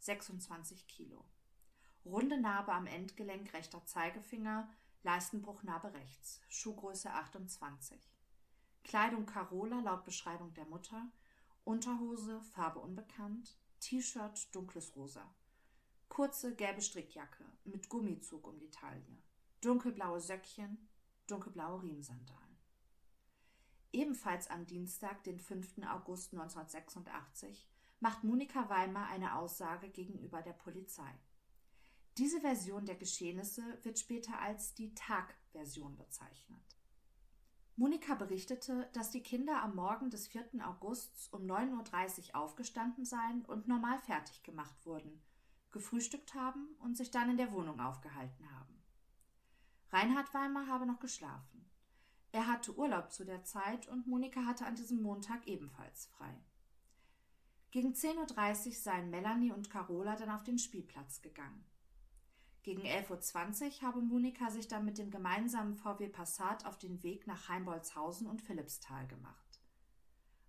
26 0.00 0.88
Kilo. 0.88 1.24
Runde 2.04 2.40
Narbe 2.40 2.72
am 2.72 2.88
Endgelenk 2.88 3.52
rechter 3.52 3.86
Zeigefinger, 3.86 4.68
Leistenbruchnarbe 5.04 5.94
rechts, 5.94 6.40
Schuhgröße 6.48 7.12
28. 7.12 8.00
Kleidung 8.82 9.26
Carola 9.26 9.80
laut 9.80 10.04
Beschreibung 10.04 10.52
der 10.54 10.64
Mutter, 10.64 11.06
Unterhose, 11.64 12.42
Farbe 12.42 12.80
unbekannt, 12.80 13.58
T-Shirt 13.80 14.54
dunkles 14.54 14.94
Rosa. 14.96 15.34
Kurze 16.08 16.54
gelbe 16.54 16.82
Strickjacke 16.82 17.44
mit 17.64 17.88
Gummizug 17.88 18.46
um 18.46 18.58
die 18.58 18.70
Taille 18.70 19.20
dunkelblaue 19.60 20.20
Söckchen, 20.20 20.88
dunkelblaue 21.26 21.82
Riemensandalen. 21.82 22.56
Ebenfalls 23.92 24.48
am 24.48 24.66
Dienstag, 24.66 25.22
den 25.24 25.38
5. 25.38 25.78
August 25.86 26.32
1986, 26.32 27.68
macht 27.98 28.24
Monika 28.24 28.68
Weimar 28.70 29.08
eine 29.08 29.36
Aussage 29.36 29.90
gegenüber 29.90 30.42
der 30.42 30.52
Polizei. 30.52 31.12
Diese 32.16 32.40
Version 32.40 32.86
der 32.86 32.96
Geschehnisse 32.96 33.62
wird 33.82 33.98
später 33.98 34.40
als 34.40 34.74
die 34.74 34.94
Tag-Version 34.94 35.96
bezeichnet. 35.96 36.79
Monika 37.80 38.14
berichtete, 38.14 38.90
dass 38.92 39.08
die 39.08 39.22
Kinder 39.22 39.62
am 39.62 39.74
Morgen 39.74 40.10
des 40.10 40.28
4. 40.28 40.50
Augusts 40.68 41.28
um 41.28 41.46
9.30 41.46 42.28
Uhr 42.28 42.36
aufgestanden 42.36 43.06
seien 43.06 43.42
und 43.46 43.68
normal 43.68 43.98
fertig 44.00 44.42
gemacht 44.42 44.84
wurden, 44.84 45.22
gefrühstückt 45.70 46.34
haben 46.34 46.68
und 46.80 46.98
sich 46.98 47.10
dann 47.10 47.30
in 47.30 47.38
der 47.38 47.52
Wohnung 47.52 47.80
aufgehalten 47.80 48.54
haben. 48.54 48.82
Reinhard 49.88 50.34
Weimar 50.34 50.66
habe 50.66 50.84
noch 50.84 51.00
geschlafen. 51.00 51.70
Er 52.32 52.48
hatte 52.48 52.76
Urlaub 52.76 53.10
zu 53.12 53.24
der 53.24 53.44
Zeit 53.44 53.88
und 53.88 54.06
Monika 54.06 54.44
hatte 54.44 54.66
an 54.66 54.74
diesem 54.74 55.00
Montag 55.00 55.46
ebenfalls 55.46 56.04
frei. 56.04 56.38
Gegen 57.70 57.94
10.30 57.94 58.66
Uhr 58.66 58.72
seien 58.74 59.08
Melanie 59.08 59.52
und 59.52 59.70
Carola 59.70 60.16
dann 60.16 60.28
auf 60.28 60.44
den 60.44 60.58
Spielplatz 60.58 61.22
gegangen. 61.22 61.64
Gegen 62.62 62.82
11.20 62.82 63.80
Uhr 63.80 63.88
habe 63.88 64.02
Monika 64.02 64.50
sich 64.50 64.68
dann 64.68 64.84
mit 64.84 64.98
dem 64.98 65.10
gemeinsamen 65.10 65.74
VW 65.74 66.08
Passat 66.08 66.66
auf 66.66 66.76
den 66.76 67.02
Weg 67.02 67.26
nach 67.26 67.48
Heimbolzhausen 67.48 68.26
und 68.26 68.42
Philippsthal 68.42 69.06
gemacht. 69.06 69.60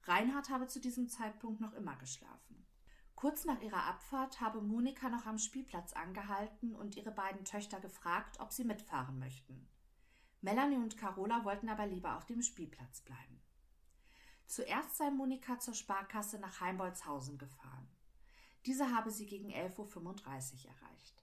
Reinhard 0.03 0.49
habe 0.49 0.67
zu 0.67 0.81
diesem 0.81 1.07
Zeitpunkt 1.07 1.61
noch 1.61 1.73
immer 1.73 1.95
geschlafen. 1.95 2.65
Kurz 3.15 3.45
nach 3.45 3.61
ihrer 3.61 3.85
Abfahrt 3.85 4.41
habe 4.41 4.61
Monika 4.61 5.07
noch 5.07 5.25
am 5.25 5.37
Spielplatz 5.37 5.93
angehalten 5.93 6.75
und 6.75 6.97
ihre 6.97 7.11
beiden 7.11 7.45
Töchter 7.45 7.79
gefragt, 7.79 8.39
ob 8.39 8.51
sie 8.51 8.63
mitfahren 8.65 9.19
möchten. 9.19 9.69
Melanie 10.41 10.77
und 10.77 10.97
Carola 10.97 11.45
wollten 11.45 11.69
aber 11.69 11.85
lieber 11.85 12.17
auf 12.17 12.25
dem 12.25 12.41
Spielplatz 12.41 13.01
bleiben. 13.01 13.39
Zuerst 14.47 14.97
sei 14.97 15.11
Monika 15.11 15.59
zur 15.59 15.75
Sparkasse 15.75 16.39
nach 16.39 16.59
Heimbolzhausen 16.59 17.37
gefahren. 17.37 17.87
Diese 18.65 18.93
habe 18.93 19.11
sie 19.11 19.27
gegen 19.27 19.51
11.35 19.51 20.65
Uhr 20.65 20.71
erreicht. 20.71 21.20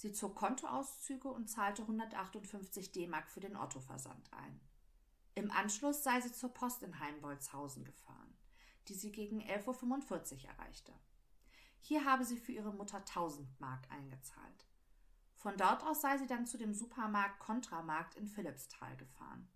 Sie 0.00 0.12
zog 0.12 0.34
Kontoauszüge 0.34 1.28
und 1.28 1.50
zahlte 1.50 1.82
158 1.82 2.90
D-Mark 2.90 3.28
für 3.28 3.40
den 3.40 3.54
Ottoversand 3.54 4.32
ein. 4.32 4.58
Im 5.34 5.50
Anschluss 5.50 6.02
sei 6.02 6.18
sie 6.22 6.32
zur 6.32 6.54
Post 6.54 6.82
in 6.82 6.98
Heimbolzhausen 7.00 7.84
gefahren, 7.84 8.34
die 8.88 8.94
sie 8.94 9.12
gegen 9.12 9.42
11.45 9.42 10.44
Uhr 10.44 10.50
erreichte. 10.52 10.94
Hier 11.82 12.06
habe 12.06 12.24
sie 12.24 12.38
für 12.38 12.52
ihre 12.52 12.72
Mutter 12.72 12.96
1000 12.96 13.60
Mark 13.60 13.90
eingezahlt. 13.90 14.66
Von 15.36 15.58
dort 15.58 15.84
aus 15.84 16.00
sei 16.00 16.16
sie 16.16 16.26
dann 16.26 16.46
zu 16.46 16.56
dem 16.56 16.72
Supermarkt 16.72 17.38
Kontramarkt 17.38 18.14
in 18.14 18.26
Philippsthal 18.26 18.96
gefahren. 18.96 19.50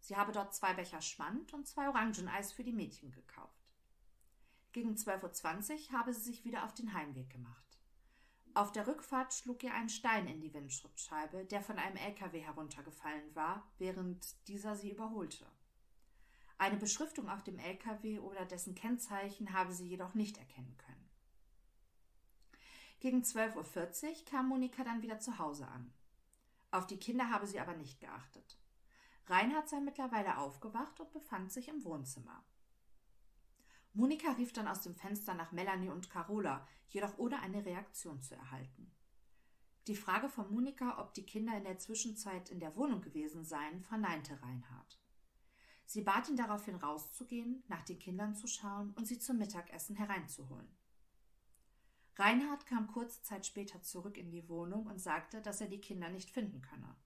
Sie 0.00 0.16
habe 0.16 0.32
dort 0.32 0.54
zwei 0.54 0.72
Becher 0.72 1.02
Schmand 1.02 1.52
und 1.52 1.68
zwei 1.68 1.86
Orangeneis 1.90 2.50
für 2.50 2.64
die 2.64 2.72
Mädchen 2.72 3.12
gekauft. 3.12 3.74
Gegen 4.72 4.94
12.20 4.94 5.90
Uhr 5.92 5.98
habe 5.98 6.14
sie 6.14 6.22
sich 6.22 6.46
wieder 6.46 6.64
auf 6.64 6.72
den 6.72 6.94
Heimweg 6.94 7.28
gemacht. 7.28 7.65
Auf 8.56 8.72
der 8.72 8.86
Rückfahrt 8.86 9.34
schlug 9.34 9.62
ihr 9.64 9.74
ein 9.74 9.90
Stein 9.90 10.26
in 10.26 10.40
die 10.40 10.54
Windschutzscheibe, 10.54 11.44
der 11.44 11.60
von 11.60 11.78
einem 11.78 11.98
LKW 11.98 12.40
heruntergefallen 12.40 13.34
war, 13.34 13.70
während 13.76 14.48
dieser 14.48 14.74
sie 14.74 14.90
überholte. 14.90 15.44
Eine 16.56 16.78
Beschriftung 16.78 17.28
auf 17.28 17.42
dem 17.42 17.58
LKW 17.58 18.18
oder 18.18 18.46
dessen 18.46 18.74
Kennzeichen 18.74 19.52
habe 19.52 19.74
sie 19.74 19.86
jedoch 19.86 20.14
nicht 20.14 20.38
erkennen 20.38 20.74
können. 20.78 21.10
Gegen 23.00 23.20
12.40 23.20 24.04
Uhr 24.04 24.24
kam 24.24 24.48
Monika 24.48 24.84
dann 24.84 25.02
wieder 25.02 25.18
zu 25.18 25.38
Hause 25.38 25.68
an. 25.68 25.92
Auf 26.70 26.86
die 26.86 26.96
Kinder 26.96 27.28
habe 27.28 27.46
sie 27.46 27.60
aber 27.60 27.74
nicht 27.74 28.00
geachtet. 28.00 28.58
Reinhard 29.26 29.68
sei 29.68 29.80
mittlerweile 29.80 30.38
aufgewacht 30.38 30.98
und 30.98 31.12
befand 31.12 31.52
sich 31.52 31.68
im 31.68 31.84
Wohnzimmer. 31.84 32.42
Monika 33.96 34.32
rief 34.32 34.52
dann 34.52 34.68
aus 34.68 34.82
dem 34.82 34.94
Fenster 34.94 35.32
nach 35.32 35.52
Melanie 35.52 35.88
und 35.88 36.10
Carola, 36.10 36.68
jedoch 36.90 37.16
ohne 37.16 37.40
eine 37.40 37.64
Reaktion 37.64 38.20
zu 38.20 38.34
erhalten. 38.34 38.92
Die 39.86 39.96
Frage 39.96 40.28
von 40.28 40.52
Monika, 40.52 41.00
ob 41.00 41.14
die 41.14 41.24
Kinder 41.24 41.56
in 41.56 41.64
der 41.64 41.78
Zwischenzeit 41.78 42.50
in 42.50 42.60
der 42.60 42.76
Wohnung 42.76 43.00
gewesen 43.00 43.42
seien, 43.46 43.80
verneinte 43.80 44.38
Reinhard. 44.42 45.00
Sie 45.86 46.02
bat 46.02 46.28
ihn 46.28 46.36
daraufhin 46.36 46.74
rauszugehen, 46.74 47.62
nach 47.68 47.84
den 47.84 47.98
Kindern 47.98 48.34
zu 48.34 48.46
schauen 48.46 48.92
und 48.98 49.06
sie 49.06 49.18
zum 49.18 49.38
Mittagessen 49.38 49.96
hereinzuholen. 49.96 50.68
Reinhard 52.16 52.66
kam 52.66 52.88
kurze 52.88 53.22
Zeit 53.22 53.46
später 53.46 53.80
zurück 53.82 54.18
in 54.18 54.30
die 54.30 54.46
Wohnung 54.50 54.86
und 54.86 55.00
sagte, 55.00 55.40
dass 55.40 55.62
er 55.62 55.68
die 55.68 55.80
Kinder 55.80 56.10
nicht 56.10 56.28
finden 56.28 56.60
könne. 56.60 56.96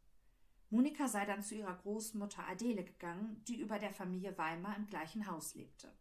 Monika 0.71 1.07
sei 1.07 1.25
dann 1.25 1.45
zu 1.45 1.55
ihrer 1.55 1.77
Großmutter 1.77 2.49
Adele 2.49 2.83
gegangen, 2.83 3.45
die 3.47 3.61
über 3.61 3.79
der 3.79 3.93
Familie 3.93 4.37
Weimar 4.37 4.77
im 4.77 4.87
gleichen 4.87 5.29
Haus 5.29 5.55
lebte. 5.55 5.93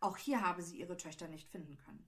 Auch 0.00 0.16
hier 0.16 0.40
habe 0.40 0.62
sie 0.62 0.80
ihre 0.80 0.96
Töchter 0.96 1.28
nicht 1.28 1.48
finden 1.48 1.76
können. 1.76 2.06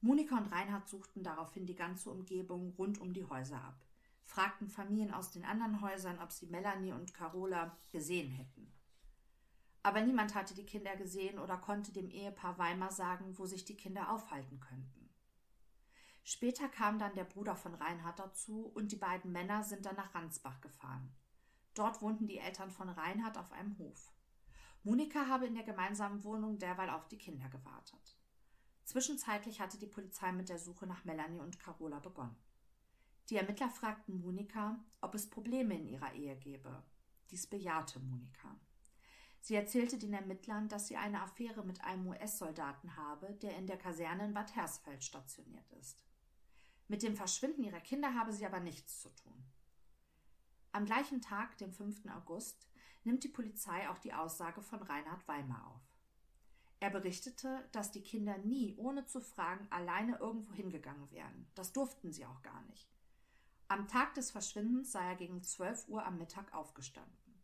Monika 0.00 0.38
und 0.38 0.50
Reinhard 0.52 0.88
suchten 0.88 1.22
daraufhin 1.22 1.66
die 1.66 1.74
ganze 1.74 2.10
Umgebung 2.10 2.74
rund 2.78 2.98
um 2.98 3.12
die 3.12 3.24
Häuser 3.24 3.62
ab, 3.62 3.84
fragten 4.24 4.68
Familien 4.68 5.12
aus 5.12 5.30
den 5.30 5.44
anderen 5.44 5.80
Häusern, 5.80 6.18
ob 6.20 6.32
sie 6.32 6.46
Melanie 6.46 6.92
und 6.92 7.12
Carola 7.12 7.76
gesehen 7.90 8.30
hätten. 8.30 8.72
Aber 9.82 10.00
niemand 10.00 10.34
hatte 10.34 10.54
die 10.54 10.66
Kinder 10.66 10.96
gesehen 10.96 11.38
oder 11.38 11.56
konnte 11.56 11.92
dem 11.92 12.10
Ehepaar 12.10 12.58
Weimar 12.58 12.92
sagen, 12.92 13.36
wo 13.38 13.46
sich 13.46 13.64
die 13.64 13.76
Kinder 13.76 14.10
aufhalten 14.12 14.60
könnten. 14.60 15.08
Später 16.24 16.68
kam 16.68 16.98
dann 16.98 17.14
der 17.14 17.24
Bruder 17.24 17.56
von 17.56 17.74
Reinhard 17.74 18.18
dazu 18.18 18.70
und 18.74 18.92
die 18.92 18.96
beiden 18.96 19.32
Männer 19.32 19.62
sind 19.64 19.86
dann 19.86 19.96
nach 19.96 20.14
Ransbach 20.14 20.60
gefahren. 20.60 21.14
Dort 21.74 22.02
wohnten 22.02 22.26
die 22.26 22.38
Eltern 22.38 22.70
von 22.70 22.88
Reinhard 22.88 23.38
auf 23.38 23.50
einem 23.52 23.78
Hof. 23.78 24.12
Monika 24.88 25.26
habe 25.26 25.44
in 25.44 25.54
der 25.54 25.64
gemeinsamen 25.64 26.24
Wohnung 26.24 26.58
derweil 26.58 26.88
auf 26.88 27.06
die 27.08 27.18
Kinder 27.18 27.46
gewartet. 27.50 28.16
Zwischenzeitlich 28.84 29.60
hatte 29.60 29.78
die 29.78 29.86
Polizei 29.86 30.32
mit 30.32 30.48
der 30.48 30.58
Suche 30.58 30.86
nach 30.86 31.04
Melanie 31.04 31.40
und 31.40 31.60
Carola 31.60 31.98
begonnen. 31.98 32.38
Die 33.28 33.36
Ermittler 33.36 33.68
fragten 33.68 34.18
Monika, 34.18 34.82
ob 35.02 35.14
es 35.14 35.28
Probleme 35.28 35.74
in 35.74 35.86
ihrer 35.86 36.14
Ehe 36.14 36.36
gebe. 36.36 36.82
Dies 37.30 37.46
bejahte 37.46 38.00
Monika. 38.00 38.58
Sie 39.40 39.56
erzählte 39.56 39.98
den 39.98 40.14
Ermittlern, 40.14 40.70
dass 40.70 40.88
sie 40.88 40.96
eine 40.96 41.20
Affäre 41.20 41.66
mit 41.66 41.84
einem 41.84 42.06
US-Soldaten 42.06 42.96
habe, 42.96 43.34
der 43.42 43.58
in 43.58 43.66
der 43.66 43.76
Kaserne 43.76 44.24
in 44.24 44.32
Bad 44.32 44.56
Hersfeld 44.56 45.04
stationiert 45.04 45.70
ist. 45.72 46.02
Mit 46.86 47.02
dem 47.02 47.14
Verschwinden 47.14 47.62
ihrer 47.62 47.80
Kinder 47.80 48.14
habe 48.14 48.32
sie 48.32 48.46
aber 48.46 48.60
nichts 48.60 49.02
zu 49.02 49.14
tun. 49.14 49.44
Am 50.72 50.86
gleichen 50.86 51.20
Tag, 51.20 51.58
dem 51.58 51.74
5. 51.74 52.06
August, 52.06 52.66
nimmt 53.08 53.24
die 53.24 53.28
Polizei 53.28 53.88
auch 53.88 53.98
die 53.98 54.12
Aussage 54.12 54.60
von 54.60 54.82
Reinhard 54.82 55.26
Weimar 55.26 55.66
auf. 55.66 55.80
Er 56.78 56.90
berichtete, 56.90 57.66
dass 57.72 57.90
die 57.90 58.02
Kinder 58.02 58.36
nie, 58.38 58.76
ohne 58.76 59.06
zu 59.06 59.20
fragen, 59.20 59.66
alleine 59.70 60.18
irgendwo 60.18 60.52
hingegangen 60.52 61.10
wären. 61.10 61.46
Das 61.54 61.72
durften 61.72 62.12
sie 62.12 62.26
auch 62.26 62.42
gar 62.42 62.62
nicht. 62.66 62.94
Am 63.66 63.88
Tag 63.88 64.14
des 64.14 64.30
Verschwindens 64.30 64.92
sei 64.92 65.04
er 65.04 65.16
gegen 65.16 65.42
12 65.42 65.88
Uhr 65.88 66.04
am 66.04 66.18
Mittag 66.18 66.52
aufgestanden. 66.54 67.42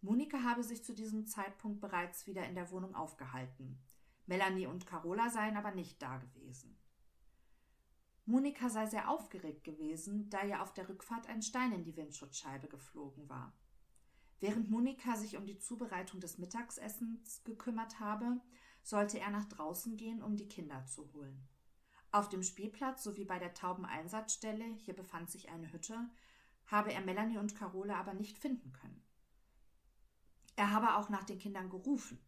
Monika 0.00 0.42
habe 0.42 0.64
sich 0.64 0.82
zu 0.82 0.94
diesem 0.94 1.26
Zeitpunkt 1.26 1.80
bereits 1.80 2.26
wieder 2.26 2.46
in 2.46 2.54
der 2.54 2.70
Wohnung 2.70 2.94
aufgehalten. 2.94 3.78
Melanie 4.26 4.66
und 4.66 4.86
Carola 4.86 5.28
seien 5.28 5.56
aber 5.56 5.70
nicht 5.70 6.00
da 6.02 6.16
gewesen. 6.16 6.78
Monika 8.24 8.70
sei 8.70 8.86
sehr 8.86 9.10
aufgeregt 9.10 9.64
gewesen, 9.64 10.30
da 10.30 10.42
ihr 10.44 10.62
auf 10.62 10.72
der 10.72 10.88
Rückfahrt 10.88 11.28
ein 11.28 11.42
Stein 11.42 11.72
in 11.72 11.84
die 11.84 11.96
Windschutzscheibe 11.96 12.68
geflogen 12.68 13.28
war. 13.28 13.52
Während 14.44 14.68
Monika 14.68 15.16
sich 15.16 15.38
um 15.38 15.46
die 15.46 15.58
Zubereitung 15.58 16.20
des 16.20 16.36
Mittagsessens 16.36 17.42
gekümmert 17.44 17.98
habe, 17.98 18.42
sollte 18.82 19.18
er 19.18 19.30
nach 19.30 19.46
draußen 19.46 19.96
gehen, 19.96 20.22
um 20.22 20.36
die 20.36 20.48
Kinder 20.48 20.84
zu 20.84 21.10
holen. 21.14 21.48
Auf 22.12 22.28
dem 22.28 22.42
Spielplatz 22.42 23.02
sowie 23.04 23.24
bei 23.24 23.38
der 23.38 23.54
Taubeneinsatzstelle, 23.54 24.66
hier 24.66 24.92
befand 24.92 25.30
sich 25.30 25.48
eine 25.48 25.72
Hütte, 25.72 26.10
habe 26.66 26.92
er 26.92 27.00
Melanie 27.00 27.38
und 27.38 27.56
Carola 27.56 27.98
aber 27.98 28.12
nicht 28.12 28.36
finden 28.36 28.70
können. 28.74 29.02
Er 30.56 30.72
habe 30.72 30.96
auch 30.96 31.08
nach 31.08 31.24
den 31.24 31.38
Kindern 31.38 31.70
gerufen. 31.70 32.18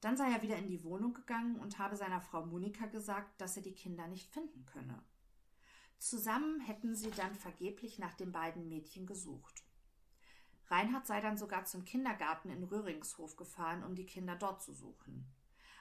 Dann 0.00 0.16
sei 0.16 0.30
er 0.30 0.42
wieder 0.42 0.58
in 0.58 0.68
die 0.68 0.84
Wohnung 0.84 1.12
gegangen 1.12 1.56
und 1.56 1.80
habe 1.80 1.96
seiner 1.96 2.20
Frau 2.20 2.46
Monika 2.46 2.86
gesagt, 2.86 3.40
dass 3.40 3.56
er 3.56 3.64
die 3.64 3.74
Kinder 3.74 4.06
nicht 4.06 4.30
finden 4.30 4.64
könne. 4.64 5.02
Zusammen 5.98 6.60
hätten 6.60 6.94
sie 6.94 7.10
dann 7.10 7.34
vergeblich 7.34 7.98
nach 7.98 8.14
den 8.14 8.30
beiden 8.30 8.68
Mädchen 8.68 9.06
gesucht. 9.06 9.65
Reinhard 10.68 11.06
sei 11.06 11.20
dann 11.20 11.38
sogar 11.38 11.64
zum 11.64 11.84
Kindergarten 11.84 12.50
in 12.50 12.64
Röhringshof 12.64 13.36
gefahren, 13.36 13.84
um 13.84 13.94
die 13.94 14.06
Kinder 14.06 14.36
dort 14.36 14.62
zu 14.62 14.72
suchen. 14.72 15.32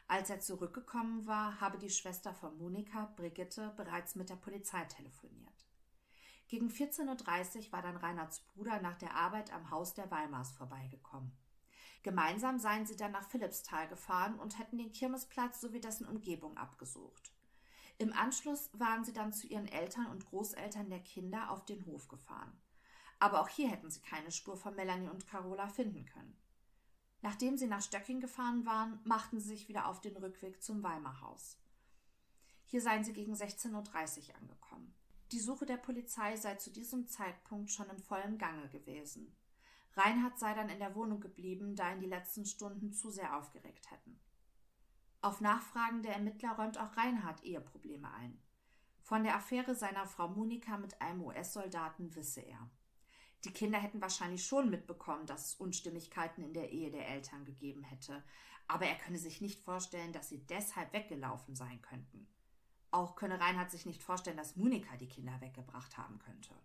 Als 0.07 0.29
er 0.29 0.39
zurückgekommen 0.39 1.25
war, 1.25 1.59
habe 1.59 1.79
die 1.79 1.89
Schwester 1.89 2.33
von 2.33 2.57
Monika, 2.57 3.11
Brigitte, 3.15 3.73
bereits 3.75 4.15
mit 4.15 4.29
der 4.29 4.35
Polizei 4.35 4.85
telefoniert. 4.85 5.65
Gegen 6.47 6.69
14.30 6.69 7.67
Uhr 7.67 7.71
war 7.71 7.81
dann 7.81 7.97
Reinhards 7.97 8.41
Bruder 8.41 8.79
nach 8.79 8.97
der 8.97 9.15
Arbeit 9.15 9.51
am 9.51 9.71
Haus 9.71 9.95
der 9.95 10.11
Weimars 10.11 10.51
vorbeigekommen. 10.51 11.35
Gemeinsam 12.03 12.59
seien 12.59 12.85
sie 12.85 12.95
dann 12.95 13.13
nach 13.13 13.27
Philippsthal 13.27 13.87
gefahren 13.87 14.37
und 14.37 14.59
hätten 14.59 14.77
den 14.77 14.91
Kirmesplatz 14.91 15.59
sowie 15.59 15.79
dessen 15.79 16.07
Umgebung 16.07 16.55
abgesucht. 16.55 17.33
Im 17.97 18.13
Anschluss 18.13 18.69
waren 18.73 19.03
sie 19.03 19.13
dann 19.13 19.33
zu 19.33 19.47
ihren 19.47 19.67
Eltern 19.67 20.05
und 20.07 20.27
Großeltern 20.27 20.89
der 20.91 20.99
Kinder 20.99 21.49
auf 21.49 21.65
den 21.65 21.83
Hof 21.87 22.07
gefahren. 22.07 22.55
Aber 23.25 23.41
auch 23.41 23.49
hier 23.49 23.71
hätten 23.71 23.89
sie 23.89 24.01
keine 24.01 24.29
Spur 24.29 24.55
von 24.55 24.75
Melanie 24.75 25.09
und 25.09 25.25
Carola 25.25 25.67
finden 25.67 26.05
können. 26.05 26.37
Nachdem 27.23 27.57
sie 27.57 27.65
nach 27.65 27.81
Stöcking 27.81 28.19
gefahren 28.21 28.67
waren, 28.67 28.99
machten 29.03 29.39
sie 29.39 29.47
sich 29.47 29.67
wieder 29.67 29.87
auf 29.87 29.99
den 29.99 30.15
Rückweg 30.15 30.61
zum 30.61 30.83
Weimarhaus. 30.83 31.57
Hier 32.67 32.81
seien 32.81 33.03
sie 33.03 33.13
gegen 33.13 33.33
16.30 33.33 34.29
Uhr 34.29 34.35
angekommen. 34.35 34.93
Die 35.31 35.39
Suche 35.39 35.65
der 35.65 35.77
Polizei 35.77 36.35
sei 36.35 36.53
zu 36.53 36.69
diesem 36.69 37.07
Zeitpunkt 37.07 37.71
schon 37.71 37.89
in 37.89 37.97
vollem 37.97 38.37
Gange 38.37 38.69
gewesen. 38.69 39.35
Reinhard 39.95 40.37
sei 40.37 40.53
dann 40.53 40.69
in 40.69 40.77
der 40.77 40.93
Wohnung 40.93 41.19
geblieben, 41.19 41.75
da 41.75 41.91
ihn 41.93 42.01
die 42.01 42.05
letzten 42.05 42.45
Stunden 42.45 42.93
zu 42.93 43.09
sehr 43.09 43.35
aufgeregt 43.35 43.89
hätten. 43.89 44.19
Auf 45.23 45.41
Nachfragen 45.41 46.03
der 46.03 46.13
Ermittler 46.13 46.51
räumt 46.51 46.77
auch 46.77 46.95
Reinhard 46.95 47.43
Eheprobleme 47.43 48.07
ein. 48.13 48.39
Von 49.01 49.23
der 49.23 49.35
Affäre 49.35 49.73
seiner 49.73 50.05
Frau 50.05 50.27
Monika 50.27 50.77
mit 50.77 51.01
einem 51.01 51.23
US-Soldaten 51.23 52.13
wisse 52.13 52.41
er. 52.41 52.69
Die 53.45 53.53
Kinder 53.53 53.77
hätten 53.77 54.01
wahrscheinlich 54.01 54.43
schon 54.43 54.71
mitbekommen, 54.71 55.27
dass 55.27 55.45
es 55.45 55.55
Unstimmigkeiten 55.55 56.43
in 56.43 56.53
der 56.53 56.71
Ehe 56.71 56.89
der 56.89 57.07
Eltern 57.07 57.45
gegeben 57.45 57.83
hätte, 57.83 58.23
aber 58.67 58.85
er 58.87 58.95
könne 58.95 59.19
sich 59.19 59.39
nicht 59.39 59.61
vorstellen, 59.61 60.11
dass 60.13 60.29
sie 60.29 60.45
deshalb 60.47 60.91
weggelaufen 60.93 61.55
sein 61.55 61.79
könnten. 61.83 62.27
Auch 62.89 63.15
könne 63.15 63.39
Reinhard 63.39 63.69
sich 63.69 63.85
nicht 63.85 64.01
vorstellen, 64.01 64.37
dass 64.37 64.55
Monika 64.55 64.97
die 64.97 65.07
Kinder 65.07 65.39
weggebracht 65.41 65.95
haben 65.97 66.17
könnte. 66.17 66.55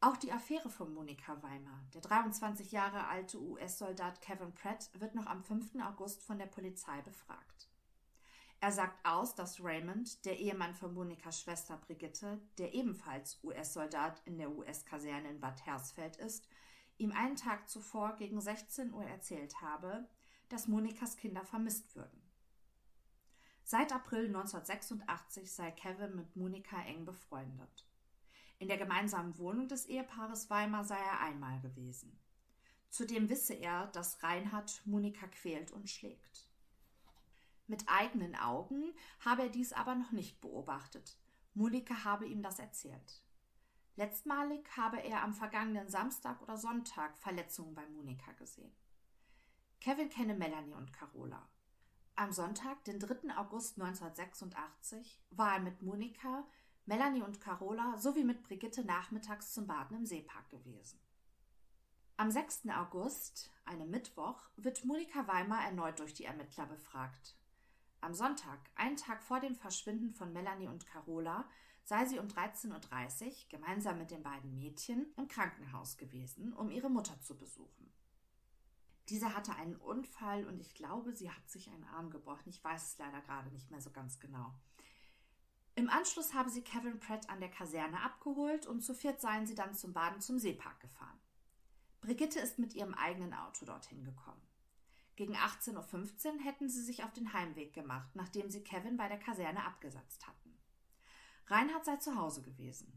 Auch 0.00 0.16
die 0.16 0.32
Affäre 0.32 0.70
von 0.70 0.92
Monika 0.92 1.40
Weimar, 1.42 1.84
der 1.94 2.00
23 2.00 2.72
Jahre 2.72 3.06
alte 3.06 3.40
US-Soldat 3.40 4.20
Kevin 4.22 4.54
Pratt, 4.54 4.90
wird 4.98 5.14
noch 5.14 5.26
am 5.26 5.44
5. 5.44 5.76
August 5.86 6.24
von 6.24 6.38
der 6.38 6.46
Polizei 6.46 7.00
befragt. 7.02 7.69
Er 8.62 8.72
sagt 8.72 9.06
aus, 9.06 9.34
dass 9.34 9.64
Raymond, 9.64 10.22
der 10.26 10.38
Ehemann 10.38 10.74
von 10.74 10.92
Monikas 10.92 11.40
Schwester 11.40 11.78
Brigitte, 11.78 12.38
der 12.58 12.74
ebenfalls 12.74 13.42
US-Soldat 13.42 14.20
in 14.26 14.36
der 14.36 14.50
US-Kaserne 14.50 15.30
in 15.30 15.40
Bad 15.40 15.64
Hersfeld 15.64 16.16
ist, 16.16 16.46
ihm 16.98 17.12
einen 17.12 17.36
Tag 17.36 17.70
zuvor 17.70 18.16
gegen 18.16 18.38
16 18.38 18.92
Uhr 18.92 19.04
erzählt 19.04 19.62
habe, 19.62 20.06
dass 20.50 20.68
Monikas 20.68 21.16
Kinder 21.16 21.42
vermisst 21.42 21.96
würden. 21.96 22.20
Seit 23.64 23.92
April 23.94 24.26
1986 24.26 25.50
sei 25.50 25.70
Kevin 25.70 26.16
mit 26.16 26.36
Monika 26.36 26.82
eng 26.82 27.06
befreundet. 27.06 27.86
In 28.58 28.68
der 28.68 28.76
gemeinsamen 28.76 29.38
Wohnung 29.38 29.68
des 29.68 29.86
Ehepaares 29.86 30.50
Weimar 30.50 30.84
sei 30.84 30.98
er 30.98 31.20
einmal 31.20 31.60
gewesen. 31.60 32.18
Zudem 32.90 33.30
wisse 33.30 33.54
er, 33.54 33.86
dass 33.86 34.22
Reinhard 34.22 34.82
Monika 34.84 35.28
quält 35.28 35.70
und 35.70 35.88
schlägt. 35.88 36.49
Mit 37.70 37.88
eigenen 37.88 38.34
Augen 38.34 38.92
habe 39.20 39.42
er 39.42 39.48
dies 39.48 39.72
aber 39.72 39.94
noch 39.94 40.10
nicht 40.10 40.40
beobachtet. 40.40 41.16
Monika 41.54 42.02
habe 42.02 42.26
ihm 42.26 42.42
das 42.42 42.58
erzählt. 42.58 43.22
Letztmalig 43.94 44.68
habe 44.76 45.00
er 45.00 45.22
am 45.22 45.34
vergangenen 45.34 45.88
Samstag 45.88 46.42
oder 46.42 46.56
Sonntag 46.56 47.16
Verletzungen 47.16 47.76
bei 47.76 47.86
Monika 47.90 48.32
gesehen. 48.32 48.72
Kevin 49.78 50.10
kenne 50.10 50.34
Melanie 50.34 50.74
und 50.74 50.92
Carola. 50.92 51.48
Am 52.16 52.32
Sonntag, 52.32 52.82
den 52.86 52.98
3. 52.98 53.36
August 53.36 53.80
1986, 53.80 55.22
war 55.30 55.54
er 55.54 55.60
mit 55.60 55.80
Monika, 55.80 56.48
Melanie 56.86 57.22
und 57.22 57.40
Carola 57.40 57.98
sowie 57.98 58.24
mit 58.24 58.42
Brigitte 58.42 58.84
nachmittags 58.84 59.52
zum 59.52 59.68
Baden 59.68 59.96
im 59.96 60.06
Seepark 60.06 60.50
gewesen. 60.50 60.98
Am 62.16 62.32
6. 62.32 62.68
August, 62.70 63.52
einem 63.64 63.90
Mittwoch, 63.90 64.42
wird 64.56 64.84
Monika 64.84 65.28
Weimar 65.28 65.64
erneut 65.64 66.00
durch 66.00 66.14
die 66.14 66.24
Ermittler 66.24 66.66
befragt. 66.66 67.36
Am 68.02 68.14
Sonntag, 68.14 68.58
einen 68.76 68.96
Tag 68.96 69.22
vor 69.22 69.40
dem 69.40 69.54
Verschwinden 69.54 70.12
von 70.12 70.32
Melanie 70.32 70.68
und 70.68 70.86
Carola, 70.86 71.48
sei 71.84 72.06
sie 72.06 72.18
um 72.18 72.28
13.30 72.28 73.26
Uhr 73.26 73.32
gemeinsam 73.48 73.98
mit 73.98 74.10
den 74.10 74.22
beiden 74.22 74.54
Mädchen 74.54 75.12
im 75.16 75.28
Krankenhaus 75.28 75.96
gewesen, 75.96 76.52
um 76.52 76.70
ihre 76.70 76.88
Mutter 76.88 77.20
zu 77.20 77.36
besuchen. 77.36 77.92
Diese 79.08 79.34
hatte 79.34 79.54
einen 79.56 79.76
Unfall 79.76 80.46
und 80.46 80.60
ich 80.60 80.74
glaube, 80.74 81.12
sie 81.12 81.30
hat 81.30 81.50
sich 81.50 81.68
einen 81.68 81.84
Arm 81.84 82.10
gebrochen. 82.10 82.48
Ich 82.48 82.62
weiß 82.62 82.92
es 82.92 82.98
leider 82.98 83.20
gerade 83.22 83.50
nicht 83.50 83.70
mehr 83.70 83.80
so 83.80 83.90
ganz 83.90 84.20
genau. 84.20 84.54
Im 85.74 85.90
Anschluss 85.90 86.32
habe 86.32 86.48
sie 86.48 86.62
Kevin 86.62 87.00
Pratt 87.00 87.28
an 87.28 87.40
der 87.40 87.50
Kaserne 87.50 88.00
abgeholt 88.02 88.66
und 88.66 88.82
zu 88.82 88.94
viert 88.94 89.20
seien 89.20 89.46
sie 89.46 89.54
dann 89.54 89.74
zum 89.74 89.92
Baden 89.92 90.20
zum 90.20 90.38
Seepark 90.38 90.78
gefahren. 90.80 91.18
Brigitte 92.00 92.38
ist 92.38 92.58
mit 92.58 92.74
ihrem 92.74 92.94
eigenen 92.94 93.34
Auto 93.34 93.64
dorthin 93.64 94.04
gekommen. 94.04 94.40
Gegen 95.20 95.36
18.15 95.36 96.38
Uhr 96.38 96.44
hätten 96.44 96.70
sie 96.70 96.80
sich 96.82 97.04
auf 97.04 97.12
den 97.12 97.34
Heimweg 97.34 97.74
gemacht, 97.74 98.08
nachdem 98.14 98.48
sie 98.48 98.64
Kevin 98.64 98.96
bei 98.96 99.06
der 99.06 99.18
Kaserne 99.18 99.66
abgesetzt 99.66 100.26
hatten. 100.26 100.56
Reinhard 101.48 101.84
sei 101.84 101.96
zu 101.96 102.16
Hause 102.16 102.40
gewesen. 102.40 102.90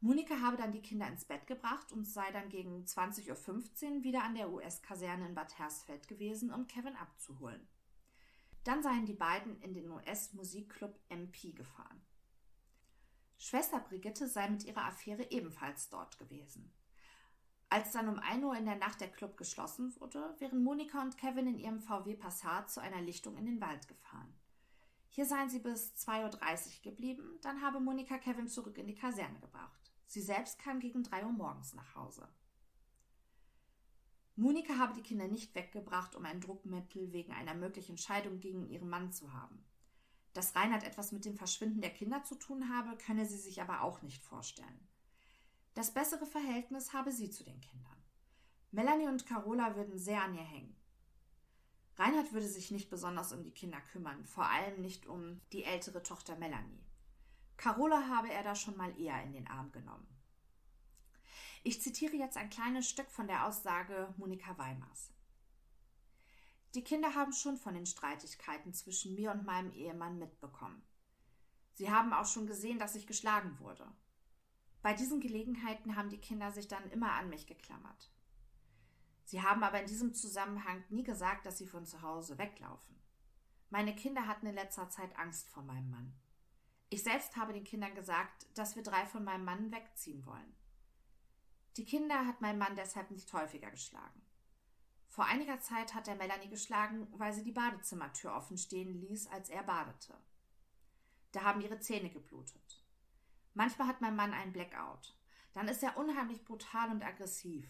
Monika 0.00 0.40
habe 0.40 0.56
dann 0.56 0.72
die 0.72 0.82
Kinder 0.82 1.06
ins 1.06 1.26
Bett 1.26 1.46
gebracht 1.46 1.92
und 1.92 2.08
sei 2.08 2.28
dann 2.32 2.48
gegen 2.48 2.82
20.15 2.84 3.98
Uhr 3.98 4.02
wieder 4.02 4.24
an 4.24 4.34
der 4.34 4.50
US-Kaserne 4.50 5.28
in 5.28 5.36
Bad 5.36 5.56
Hersfeld 5.56 6.08
gewesen, 6.08 6.52
um 6.52 6.66
Kevin 6.66 6.96
abzuholen. 6.96 7.68
Dann 8.64 8.82
seien 8.82 9.06
die 9.06 9.14
beiden 9.14 9.56
in 9.60 9.74
den 9.74 9.88
US-Musikclub 9.88 10.98
MP 11.08 11.52
gefahren. 11.52 12.04
Schwester 13.38 13.78
Brigitte 13.78 14.26
sei 14.26 14.48
mit 14.50 14.64
ihrer 14.64 14.86
Affäre 14.86 15.30
ebenfalls 15.30 15.88
dort 15.88 16.18
gewesen. 16.18 16.72
Als 17.68 17.92
dann 17.92 18.08
um 18.08 18.18
1 18.18 18.44
Uhr 18.44 18.56
in 18.56 18.66
der 18.66 18.76
Nacht 18.76 19.00
der 19.00 19.10
Club 19.10 19.36
geschlossen 19.36 19.94
wurde, 20.00 20.34
wären 20.38 20.62
Monika 20.62 21.02
und 21.02 21.18
Kevin 21.18 21.48
in 21.48 21.58
ihrem 21.58 21.80
VW 21.80 22.14
Passat 22.14 22.70
zu 22.70 22.80
einer 22.80 23.00
Lichtung 23.00 23.36
in 23.36 23.46
den 23.46 23.60
Wald 23.60 23.88
gefahren. 23.88 24.32
Hier 25.08 25.26
seien 25.26 25.48
sie 25.48 25.60
bis 25.60 25.94
2.30 25.94 26.78
Uhr 26.78 26.82
geblieben, 26.82 27.38
dann 27.42 27.62
habe 27.62 27.80
Monika 27.80 28.18
Kevin 28.18 28.48
zurück 28.48 28.78
in 28.78 28.86
die 28.86 28.94
Kaserne 28.94 29.38
gebracht. 29.40 29.92
Sie 30.06 30.22
selbst 30.22 30.58
kam 30.58 30.80
gegen 30.80 31.02
3 31.02 31.24
Uhr 31.24 31.32
morgens 31.32 31.74
nach 31.74 31.94
Hause. 31.94 32.28
Monika 34.36 34.78
habe 34.78 34.94
die 34.94 35.02
Kinder 35.02 35.28
nicht 35.28 35.54
weggebracht, 35.54 36.16
um 36.16 36.24
ein 36.24 36.40
Druckmittel 36.40 37.12
wegen 37.12 37.32
einer 37.32 37.54
möglichen 37.54 37.96
Scheidung 37.96 38.40
gegen 38.40 38.66
ihren 38.68 38.88
Mann 38.88 39.12
zu 39.12 39.32
haben. 39.32 39.64
Dass 40.32 40.56
Reinhard 40.56 40.82
etwas 40.82 41.12
mit 41.12 41.24
dem 41.24 41.36
Verschwinden 41.36 41.80
der 41.80 41.90
Kinder 41.90 42.24
zu 42.24 42.34
tun 42.34 42.68
habe, 42.68 42.96
könne 42.96 43.24
sie 43.26 43.38
sich 43.38 43.62
aber 43.62 43.82
auch 43.82 44.02
nicht 44.02 44.24
vorstellen. 44.24 44.88
Das 45.74 45.92
bessere 45.92 46.26
Verhältnis 46.26 46.92
habe 46.92 47.10
sie 47.10 47.30
zu 47.30 47.44
den 47.44 47.60
Kindern. 47.60 48.02
Melanie 48.70 49.08
und 49.08 49.26
Carola 49.26 49.76
würden 49.76 49.98
sehr 49.98 50.22
an 50.22 50.34
ihr 50.34 50.42
hängen. 50.42 50.76
Reinhard 51.96 52.32
würde 52.32 52.48
sich 52.48 52.70
nicht 52.70 52.90
besonders 52.90 53.32
um 53.32 53.42
die 53.42 53.52
Kinder 53.52 53.80
kümmern, 53.80 54.24
vor 54.24 54.46
allem 54.46 54.80
nicht 54.80 55.06
um 55.06 55.40
die 55.52 55.64
ältere 55.64 56.02
Tochter 56.02 56.36
Melanie. 56.36 56.84
Carola 57.56 58.08
habe 58.08 58.32
er 58.32 58.42
da 58.42 58.54
schon 58.54 58.76
mal 58.76 58.98
eher 58.98 59.22
in 59.22 59.32
den 59.32 59.46
Arm 59.46 59.70
genommen. 59.70 60.08
Ich 61.62 61.80
zitiere 61.80 62.16
jetzt 62.16 62.36
ein 62.36 62.50
kleines 62.50 62.88
Stück 62.88 63.10
von 63.10 63.26
der 63.26 63.46
Aussage 63.46 64.12
Monika 64.16 64.58
Weimers. 64.58 65.12
Die 66.74 66.82
Kinder 66.82 67.14
haben 67.14 67.32
schon 67.32 67.56
von 67.56 67.74
den 67.74 67.86
Streitigkeiten 67.86 68.74
zwischen 68.74 69.14
mir 69.14 69.30
und 69.30 69.46
meinem 69.46 69.72
Ehemann 69.72 70.18
mitbekommen. 70.18 70.82
Sie 71.74 71.90
haben 71.90 72.12
auch 72.12 72.26
schon 72.26 72.46
gesehen, 72.46 72.78
dass 72.78 72.96
ich 72.96 73.06
geschlagen 73.06 73.58
wurde. 73.60 73.88
Bei 74.84 74.92
diesen 74.92 75.18
Gelegenheiten 75.18 75.96
haben 75.96 76.10
die 76.10 76.20
Kinder 76.20 76.52
sich 76.52 76.68
dann 76.68 76.90
immer 76.90 77.12
an 77.12 77.30
mich 77.30 77.46
geklammert. 77.46 78.12
Sie 79.24 79.40
haben 79.40 79.64
aber 79.64 79.80
in 79.80 79.86
diesem 79.86 80.12
Zusammenhang 80.12 80.84
nie 80.90 81.02
gesagt, 81.02 81.46
dass 81.46 81.56
sie 81.56 81.66
von 81.66 81.86
zu 81.86 82.02
Hause 82.02 82.36
weglaufen. 82.36 82.94
Meine 83.70 83.96
Kinder 83.96 84.26
hatten 84.26 84.44
in 84.44 84.54
letzter 84.54 84.90
Zeit 84.90 85.18
Angst 85.18 85.48
vor 85.48 85.62
meinem 85.62 85.88
Mann. 85.88 86.12
Ich 86.90 87.02
selbst 87.02 87.34
habe 87.38 87.54
den 87.54 87.64
Kindern 87.64 87.94
gesagt, 87.94 88.46
dass 88.58 88.76
wir 88.76 88.82
drei 88.82 89.06
von 89.06 89.24
meinem 89.24 89.46
Mann 89.46 89.72
wegziehen 89.72 90.26
wollen. 90.26 90.54
Die 91.78 91.86
Kinder 91.86 92.26
hat 92.26 92.42
mein 92.42 92.58
Mann 92.58 92.76
deshalb 92.76 93.10
nicht 93.10 93.32
häufiger 93.32 93.70
geschlagen. 93.70 94.20
Vor 95.08 95.24
einiger 95.24 95.60
Zeit 95.60 95.94
hat 95.94 96.08
er 96.08 96.16
Melanie 96.16 96.50
geschlagen, 96.50 97.08
weil 97.12 97.32
sie 97.32 97.42
die 97.42 97.52
Badezimmertür 97.52 98.34
offen 98.34 98.58
stehen 98.58 98.92
ließ, 99.00 99.28
als 99.28 99.48
er 99.48 99.62
badete. 99.62 100.14
Da 101.32 101.40
haben 101.40 101.62
ihre 101.62 101.80
Zähne 101.80 102.10
geblutet. 102.10 102.83
Manchmal 103.54 103.88
hat 103.88 104.00
mein 104.00 104.16
Mann 104.16 104.32
einen 104.32 104.52
Blackout. 104.52 105.16
Dann 105.52 105.68
ist 105.68 105.82
er 105.82 105.96
unheimlich 105.96 106.44
brutal 106.44 106.90
und 106.90 107.04
aggressiv. 107.04 107.66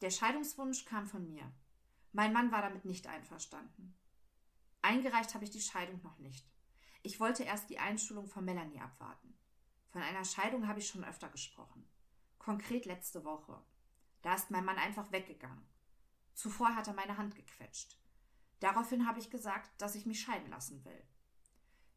Der 0.00 0.10
Scheidungswunsch 0.10 0.84
kam 0.86 1.06
von 1.06 1.26
mir. 1.28 1.52
Mein 2.12 2.32
Mann 2.32 2.50
war 2.50 2.62
damit 2.62 2.86
nicht 2.86 3.06
einverstanden. 3.06 3.94
Eingereicht 4.80 5.34
habe 5.34 5.44
ich 5.44 5.50
die 5.50 5.60
Scheidung 5.60 6.00
noch 6.02 6.18
nicht. 6.18 6.50
Ich 7.02 7.20
wollte 7.20 7.44
erst 7.44 7.68
die 7.70 7.78
Einschulung 7.78 8.26
von 8.26 8.44
Melanie 8.44 8.80
abwarten. 8.80 9.38
Von 9.90 10.02
einer 10.02 10.24
Scheidung 10.24 10.66
habe 10.66 10.80
ich 10.80 10.88
schon 10.88 11.04
öfter 11.04 11.28
gesprochen. 11.28 11.86
Konkret 12.38 12.86
letzte 12.86 13.24
Woche. 13.24 13.62
Da 14.22 14.34
ist 14.34 14.50
mein 14.50 14.64
Mann 14.64 14.78
einfach 14.78 15.12
weggegangen. 15.12 15.66
Zuvor 16.34 16.74
hat 16.74 16.88
er 16.88 16.94
meine 16.94 17.16
Hand 17.16 17.34
gequetscht. 17.34 17.98
Daraufhin 18.60 19.06
habe 19.06 19.18
ich 19.18 19.30
gesagt, 19.30 19.70
dass 19.80 19.94
ich 19.94 20.06
mich 20.06 20.20
scheiden 20.20 20.50
lassen 20.50 20.84
will. 20.84 21.02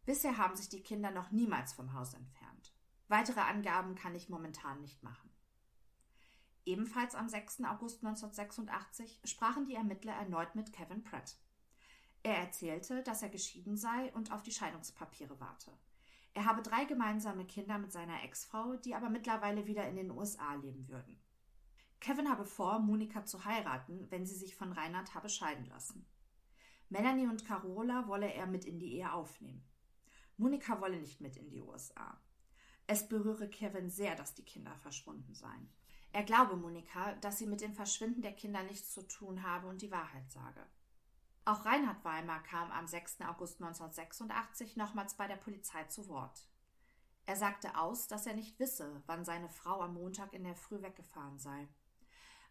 Bisher 0.10 0.40
haben 0.40 0.56
sich 0.56 0.70
die 0.70 0.82
Kinder 0.82 1.12
noch 1.12 1.30
niemals 1.30 1.74
vom 1.74 1.94
Haus 1.94 2.16
entfernt. 2.16 2.74
Weitere 3.10 3.42
Angaben 3.42 3.94
kann 3.94 4.16
ich 4.16 4.28
momentan 4.28 4.82
nicht 4.82 5.04
machen. 5.04 5.30
Ebenfalls 6.66 7.14
am 7.14 7.30
6. 7.30 7.64
August 7.66 8.04
1986 8.04 9.22
sprachen 9.24 9.68
die 9.68 9.76
Ermittler 9.76 10.14
erneut 10.14 10.56
mit 10.56 10.74
Kevin 10.74 11.04
Pratt. 11.04 11.38
Er 12.24 12.38
erzählte, 12.38 13.04
dass 13.04 13.22
er 13.22 13.30
geschieden 13.30 13.78
sei 13.78 14.12
und 14.14 14.32
auf 14.32 14.42
die 14.42 14.52
Scheidungspapiere 14.52 15.40
warte. 15.40 15.78
Er 16.34 16.46
habe 16.46 16.64
drei 16.64 16.86
gemeinsame 16.86 17.46
Kinder 17.46 17.78
mit 17.78 17.92
seiner 17.92 18.24
Ex-Frau, 18.24 18.78
die 18.78 18.96
aber 18.96 19.12
mittlerweile 19.12 19.68
wieder 19.68 19.88
in 19.88 19.96
den 19.96 20.10
USA 20.10 20.56
leben 20.56 20.88
würden. 20.88 21.22
Kevin 22.00 22.32
habe 22.32 22.46
vor, 22.46 22.80
Monika 22.80 23.26
zu 23.26 23.46
heiraten, 23.46 24.10
wenn 24.10 24.26
sie 24.26 24.34
sich 24.34 24.56
von 24.56 24.72
Reinhard 24.72 25.14
habe 25.14 25.30
scheiden 25.30 25.68
lassen. 25.68 26.08
Melanie 26.90 27.28
und 27.28 27.46
Carola 27.46 28.08
wolle 28.08 28.34
er 28.34 28.48
mit 28.48 28.66
in 28.66 28.80
die 28.80 28.96
Ehe 28.96 29.14
aufnehmen. 29.14 29.69
Monika 30.40 30.80
wolle 30.80 30.98
nicht 30.98 31.20
mit 31.20 31.36
in 31.36 31.50
die 31.50 31.62
USA. 31.62 32.18
Es 32.88 33.08
berühre 33.08 33.50
Kevin 33.50 33.90
sehr, 33.90 34.16
dass 34.16 34.36
die 34.36 34.46
Kinder 34.46 34.74
verschwunden 34.78 35.36
seien. 35.36 35.70
Er 36.14 36.24
glaube 36.24 36.56
Monika, 36.56 37.14
dass 37.16 37.38
sie 37.38 37.46
mit 37.46 37.60
dem 37.62 37.74
Verschwinden 37.74 38.22
der 38.22 38.34
Kinder 38.34 38.64
nichts 38.64 38.94
zu 38.94 39.06
tun 39.06 39.44
habe 39.44 39.68
und 39.68 39.82
die 39.82 39.92
Wahrheit 39.92 40.32
sage. 40.32 40.66
Auch 41.44 41.66
Reinhard 41.66 42.04
Weimar 42.06 42.42
kam 42.42 42.72
am 42.72 42.88
6. 42.88 43.22
August 43.22 43.62
1986 43.62 44.78
nochmals 44.78 45.16
bei 45.16 45.28
der 45.28 45.36
Polizei 45.36 45.84
zu 45.84 46.08
Wort. 46.08 46.48
Er 47.26 47.36
sagte 47.36 47.78
aus, 47.78 48.08
dass 48.08 48.26
er 48.26 48.34
nicht 48.34 48.60
wisse, 48.60 49.04
wann 49.08 49.26
seine 49.26 49.50
Frau 49.50 49.82
am 49.82 49.94
Montag 49.94 50.34
in 50.34 50.46
der 50.46 50.56
Früh 50.56 50.82
weggefahren 50.82 51.38
sei. 51.38 51.68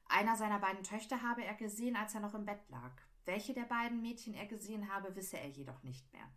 Einer 0.08 0.36
seiner 0.36 0.58
beiden 0.58 0.84
Töchter 0.84 1.22
habe 1.22 1.42
er 1.42 1.54
gesehen, 1.54 1.96
als 1.96 2.14
er 2.14 2.20
noch 2.20 2.34
im 2.34 2.44
Bett 2.44 2.68
lag. 2.68 2.92
Welche 3.24 3.54
der 3.54 3.64
beiden 3.64 4.02
Mädchen 4.02 4.34
er 4.34 4.46
gesehen 4.46 4.92
habe, 4.92 5.16
wisse 5.16 5.38
er 5.38 5.48
jedoch 5.48 5.82
nicht 5.82 6.12
mehr. 6.12 6.30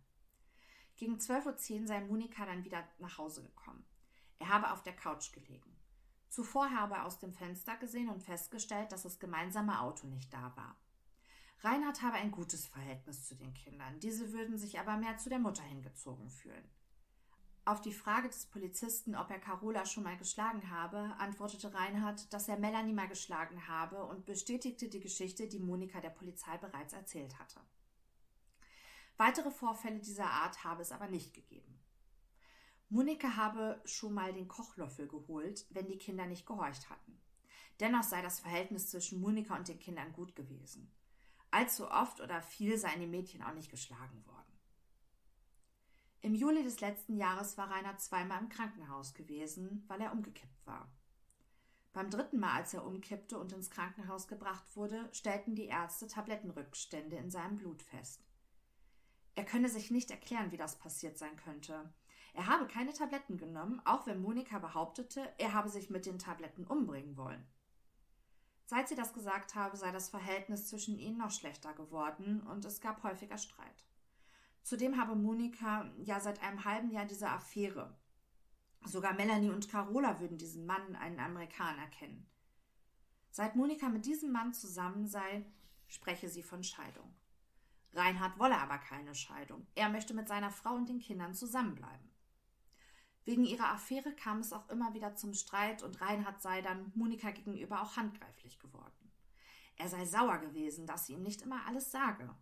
Gegen 1.02 1.16
12.10 1.16 1.80
Uhr 1.80 1.86
sei 1.88 2.00
Monika 2.00 2.46
dann 2.46 2.62
wieder 2.62 2.86
nach 3.00 3.18
Hause 3.18 3.42
gekommen. 3.42 3.84
Er 4.38 4.50
habe 4.50 4.70
auf 4.70 4.84
der 4.84 4.94
Couch 4.94 5.32
gelegen. 5.32 5.76
Zuvor 6.28 6.70
habe 6.70 6.94
er 6.94 7.06
aus 7.06 7.18
dem 7.18 7.32
Fenster 7.32 7.76
gesehen 7.76 8.08
und 8.08 8.22
festgestellt, 8.22 8.92
dass 8.92 9.02
das 9.02 9.18
gemeinsame 9.18 9.80
Auto 9.80 10.06
nicht 10.06 10.32
da 10.32 10.52
war. 10.54 10.76
Reinhard 11.58 12.02
habe 12.02 12.18
ein 12.18 12.30
gutes 12.30 12.68
Verhältnis 12.68 13.26
zu 13.26 13.34
den 13.34 13.52
Kindern, 13.52 13.98
diese 13.98 14.32
würden 14.32 14.56
sich 14.56 14.78
aber 14.78 14.96
mehr 14.96 15.16
zu 15.16 15.28
der 15.28 15.40
Mutter 15.40 15.64
hingezogen 15.64 16.30
fühlen. 16.30 16.70
Auf 17.64 17.80
die 17.80 17.92
Frage 17.92 18.28
des 18.28 18.46
Polizisten, 18.46 19.16
ob 19.16 19.28
er 19.28 19.40
Carola 19.40 19.84
schon 19.84 20.04
mal 20.04 20.16
geschlagen 20.16 20.70
habe, 20.70 21.16
antwortete 21.18 21.74
Reinhard, 21.74 22.32
dass 22.32 22.46
er 22.46 22.60
Melanie 22.60 22.92
mal 22.92 23.08
geschlagen 23.08 23.66
habe 23.66 24.04
und 24.04 24.24
bestätigte 24.24 24.88
die 24.88 25.00
Geschichte, 25.00 25.48
die 25.48 25.58
Monika 25.58 26.00
der 26.00 26.10
Polizei 26.10 26.58
bereits 26.58 26.92
erzählt 26.92 27.40
hatte. 27.40 27.58
Weitere 29.24 29.52
Vorfälle 29.52 30.00
dieser 30.00 30.28
Art 30.28 30.64
habe 30.64 30.82
es 30.82 30.90
aber 30.90 31.06
nicht 31.06 31.32
gegeben. 31.32 31.78
Monika 32.88 33.36
habe 33.36 33.80
schon 33.84 34.14
mal 34.14 34.32
den 34.32 34.48
Kochlöffel 34.48 35.06
geholt, 35.06 35.64
wenn 35.70 35.86
die 35.86 35.96
Kinder 35.96 36.26
nicht 36.26 36.44
gehorcht 36.44 36.90
hatten. 36.90 37.22
Dennoch 37.78 38.02
sei 38.02 38.20
das 38.20 38.40
Verhältnis 38.40 38.90
zwischen 38.90 39.20
Monika 39.20 39.56
und 39.56 39.68
den 39.68 39.78
Kindern 39.78 40.12
gut 40.12 40.34
gewesen. 40.34 40.92
Allzu 41.52 41.88
oft 41.88 42.20
oder 42.20 42.42
viel 42.42 42.76
seien 42.76 42.98
die 42.98 43.06
Mädchen 43.06 43.44
auch 43.44 43.54
nicht 43.54 43.70
geschlagen 43.70 44.26
worden. 44.26 44.58
Im 46.22 46.34
Juli 46.34 46.64
des 46.64 46.80
letzten 46.80 47.16
Jahres 47.16 47.56
war 47.56 47.70
Rainer 47.70 47.96
zweimal 47.98 48.40
im 48.42 48.48
Krankenhaus 48.48 49.14
gewesen, 49.14 49.84
weil 49.86 50.00
er 50.00 50.10
umgekippt 50.10 50.66
war. 50.66 50.92
Beim 51.92 52.10
dritten 52.10 52.40
Mal, 52.40 52.56
als 52.56 52.74
er 52.74 52.84
umkippte 52.84 53.38
und 53.38 53.52
ins 53.52 53.70
Krankenhaus 53.70 54.26
gebracht 54.26 54.74
wurde, 54.74 55.08
stellten 55.12 55.54
die 55.54 55.66
Ärzte 55.66 56.08
Tablettenrückstände 56.08 57.14
in 57.14 57.30
seinem 57.30 57.58
Blut 57.58 57.82
fest. 57.82 58.31
Er 59.34 59.44
könne 59.44 59.68
sich 59.68 59.90
nicht 59.90 60.10
erklären, 60.10 60.52
wie 60.52 60.56
das 60.56 60.78
passiert 60.78 61.18
sein 61.18 61.36
könnte. 61.36 61.92
Er 62.34 62.46
habe 62.46 62.66
keine 62.66 62.92
Tabletten 62.92 63.36
genommen, 63.36 63.80
auch 63.84 64.06
wenn 64.06 64.22
Monika 64.22 64.58
behauptete, 64.58 65.32
er 65.38 65.52
habe 65.52 65.68
sich 65.68 65.90
mit 65.90 66.06
den 66.06 66.18
Tabletten 66.18 66.66
umbringen 66.66 67.16
wollen. 67.16 67.46
Seit 68.64 68.88
sie 68.88 68.94
das 68.94 69.12
gesagt 69.12 69.54
habe, 69.54 69.76
sei 69.76 69.90
das 69.90 70.08
Verhältnis 70.08 70.68
zwischen 70.68 70.98
ihnen 70.98 71.18
noch 71.18 71.30
schlechter 71.30 71.74
geworden 71.74 72.40
und 72.40 72.64
es 72.64 72.80
gab 72.80 73.02
häufiger 73.02 73.36
Streit. 73.36 73.84
Zudem 74.62 74.98
habe 74.98 75.14
Monika 75.14 75.90
ja 75.98 76.20
seit 76.20 76.42
einem 76.42 76.64
halben 76.64 76.90
Jahr 76.90 77.04
diese 77.04 77.28
Affäre. 77.28 77.98
Sogar 78.84 79.12
Melanie 79.12 79.50
und 79.50 79.68
Carola 79.68 80.20
würden 80.20 80.38
diesen 80.38 80.64
Mann 80.66 80.96
einen 80.96 81.20
Amerikaner 81.20 81.86
kennen. 81.88 82.26
Seit 83.30 83.56
Monika 83.56 83.88
mit 83.88 84.06
diesem 84.06 84.32
Mann 84.32 84.54
zusammen 84.54 85.06
sei, 85.06 85.44
spreche 85.86 86.28
sie 86.28 86.42
von 86.42 86.62
Scheidung. 86.62 87.14
Reinhard 87.94 88.38
wolle 88.38 88.58
aber 88.58 88.78
keine 88.78 89.14
Scheidung. 89.14 89.66
Er 89.74 89.88
möchte 89.88 90.14
mit 90.14 90.28
seiner 90.28 90.50
Frau 90.50 90.74
und 90.74 90.88
den 90.88 91.00
Kindern 91.00 91.34
zusammenbleiben. 91.34 92.10
Wegen 93.24 93.44
ihrer 93.44 93.72
Affäre 93.72 94.12
kam 94.12 94.40
es 94.40 94.52
auch 94.52 94.68
immer 94.68 94.94
wieder 94.94 95.14
zum 95.14 95.34
Streit 95.34 95.82
und 95.82 96.00
Reinhard 96.00 96.42
sei 96.42 96.60
dann 96.60 96.90
Monika 96.94 97.30
gegenüber 97.30 97.82
auch 97.82 97.96
handgreiflich 97.96 98.58
geworden. 98.58 99.12
Er 99.76 99.88
sei 99.88 100.04
sauer 100.04 100.38
gewesen, 100.38 100.86
dass 100.86 101.06
sie 101.06 101.14
ihm 101.14 101.22
nicht 101.22 101.42
immer 101.42 101.66
alles 101.66 101.90
sage. 101.90 102.34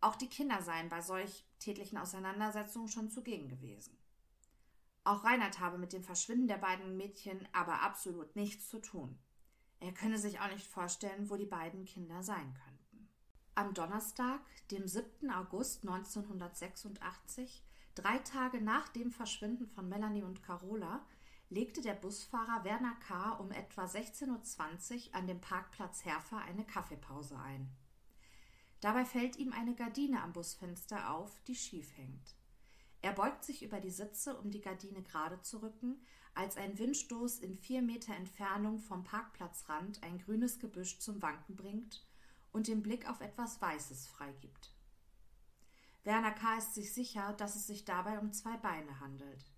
Auch 0.00 0.16
die 0.16 0.28
Kinder 0.28 0.62
seien 0.62 0.88
bei 0.88 1.02
solch 1.02 1.44
tätlichen 1.58 1.98
Auseinandersetzungen 1.98 2.88
schon 2.88 3.10
zugegen 3.10 3.48
gewesen. 3.48 3.96
Auch 5.04 5.24
Reinhard 5.24 5.60
habe 5.60 5.78
mit 5.78 5.92
dem 5.92 6.02
Verschwinden 6.02 6.48
der 6.48 6.58
beiden 6.58 6.96
Mädchen 6.96 7.48
aber 7.52 7.82
absolut 7.82 8.36
nichts 8.36 8.68
zu 8.68 8.80
tun. 8.80 9.18
Er 9.80 9.92
könne 9.92 10.18
sich 10.18 10.40
auch 10.40 10.50
nicht 10.50 10.66
vorstellen, 10.66 11.30
wo 11.30 11.36
die 11.36 11.46
beiden 11.46 11.84
Kinder 11.84 12.22
sein 12.22 12.52
könnten. 12.54 12.67
Am 13.58 13.74
Donnerstag, 13.74 14.38
dem 14.70 14.86
7. 14.86 15.32
August 15.32 15.82
1986, 15.82 17.64
drei 17.96 18.18
Tage 18.18 18.60
nach 18.60 18.86
dem 18.90 19.10
Verschwinden 19.10 19.66
von 19.66 19.88
Melanie 19.88 20.22
und 20.22 20.44
Carola, 20.44 21.04
legte 21.50 21.82
der 21.82 21.94
Busfahrer 21.94 22.62
Werner 22.62 22.94
K. 23.00 23.32
um 23.32 23.50
etwa 23.50 23.86
16.20 23.86 25.08
Uhr 25.08 25.14
an 25.16 25.26
dem 25.26 25.40
Parkplatz 25.40 26.04
Herfer 26.04 26.38
eine 26.38 26.64
Kaffeepause 26.64 27.36
ein. 27.36 27.68
Dabei 28.80 29.04
fällt 29.04 29.34
ihm 29.34 29.52
eine 29.52 29.74
Gardine 29.74 30.22
am 30.22 30.32
Busfenster 30.32 31.10
auf, 31.10 31.42
die 31.48 31.56
schief 31.56 31.96
hängt. 31.96 32.36
Er 33.02 33.12
beugt 33.12 33.42
sich 33.42 33.64
über 33.64 33.80
die 33.80 33.90
Sitze, 33.90 34.38
um 34.38 34.52
die 34.52 34.60
Gardine 34.60 35.02
gerade 35.02 35.42
zu 35.42 35.60
rücken, 35.62 36.00
als 36.32 36.56
ein 36.56 36.78
Windstoß 36.78 37.40
in 37.40 37.56
vier 37.56 37.82
Meter 37.82 38.14
Entfernung 38.14 38.78
vom 38.78 39.02
Parkplatzrand 39.02 40.00
ein 40.04 40.18
grünes 40.18 40.60
Gebüsch 40.60 41.00
zum 41.00 41.20
Wanken 41.22 41.56
bringt 41.56 42.04
und 42.52 42.68
den 42.68 42.82
Blick 42.82 43.08
auf 43.08 43.20
etwas 43.20 43.60
Weißes 43.60 44.06
freigibt. 44.06 44.74
Werner 46.04 46.32
K. 46.32 46.56
ist 46.56 46.74
sich 46.74 46.92
sicher, 46.92 47.32
dass 47.34 47.56
es 47.56 47.66
sich 47.66 47.84
dabei 47.84 48.18
um 48.18 48.32
zwei 48.32 48.56
Beine 48.56 49.00
handelt. 49.00 49.52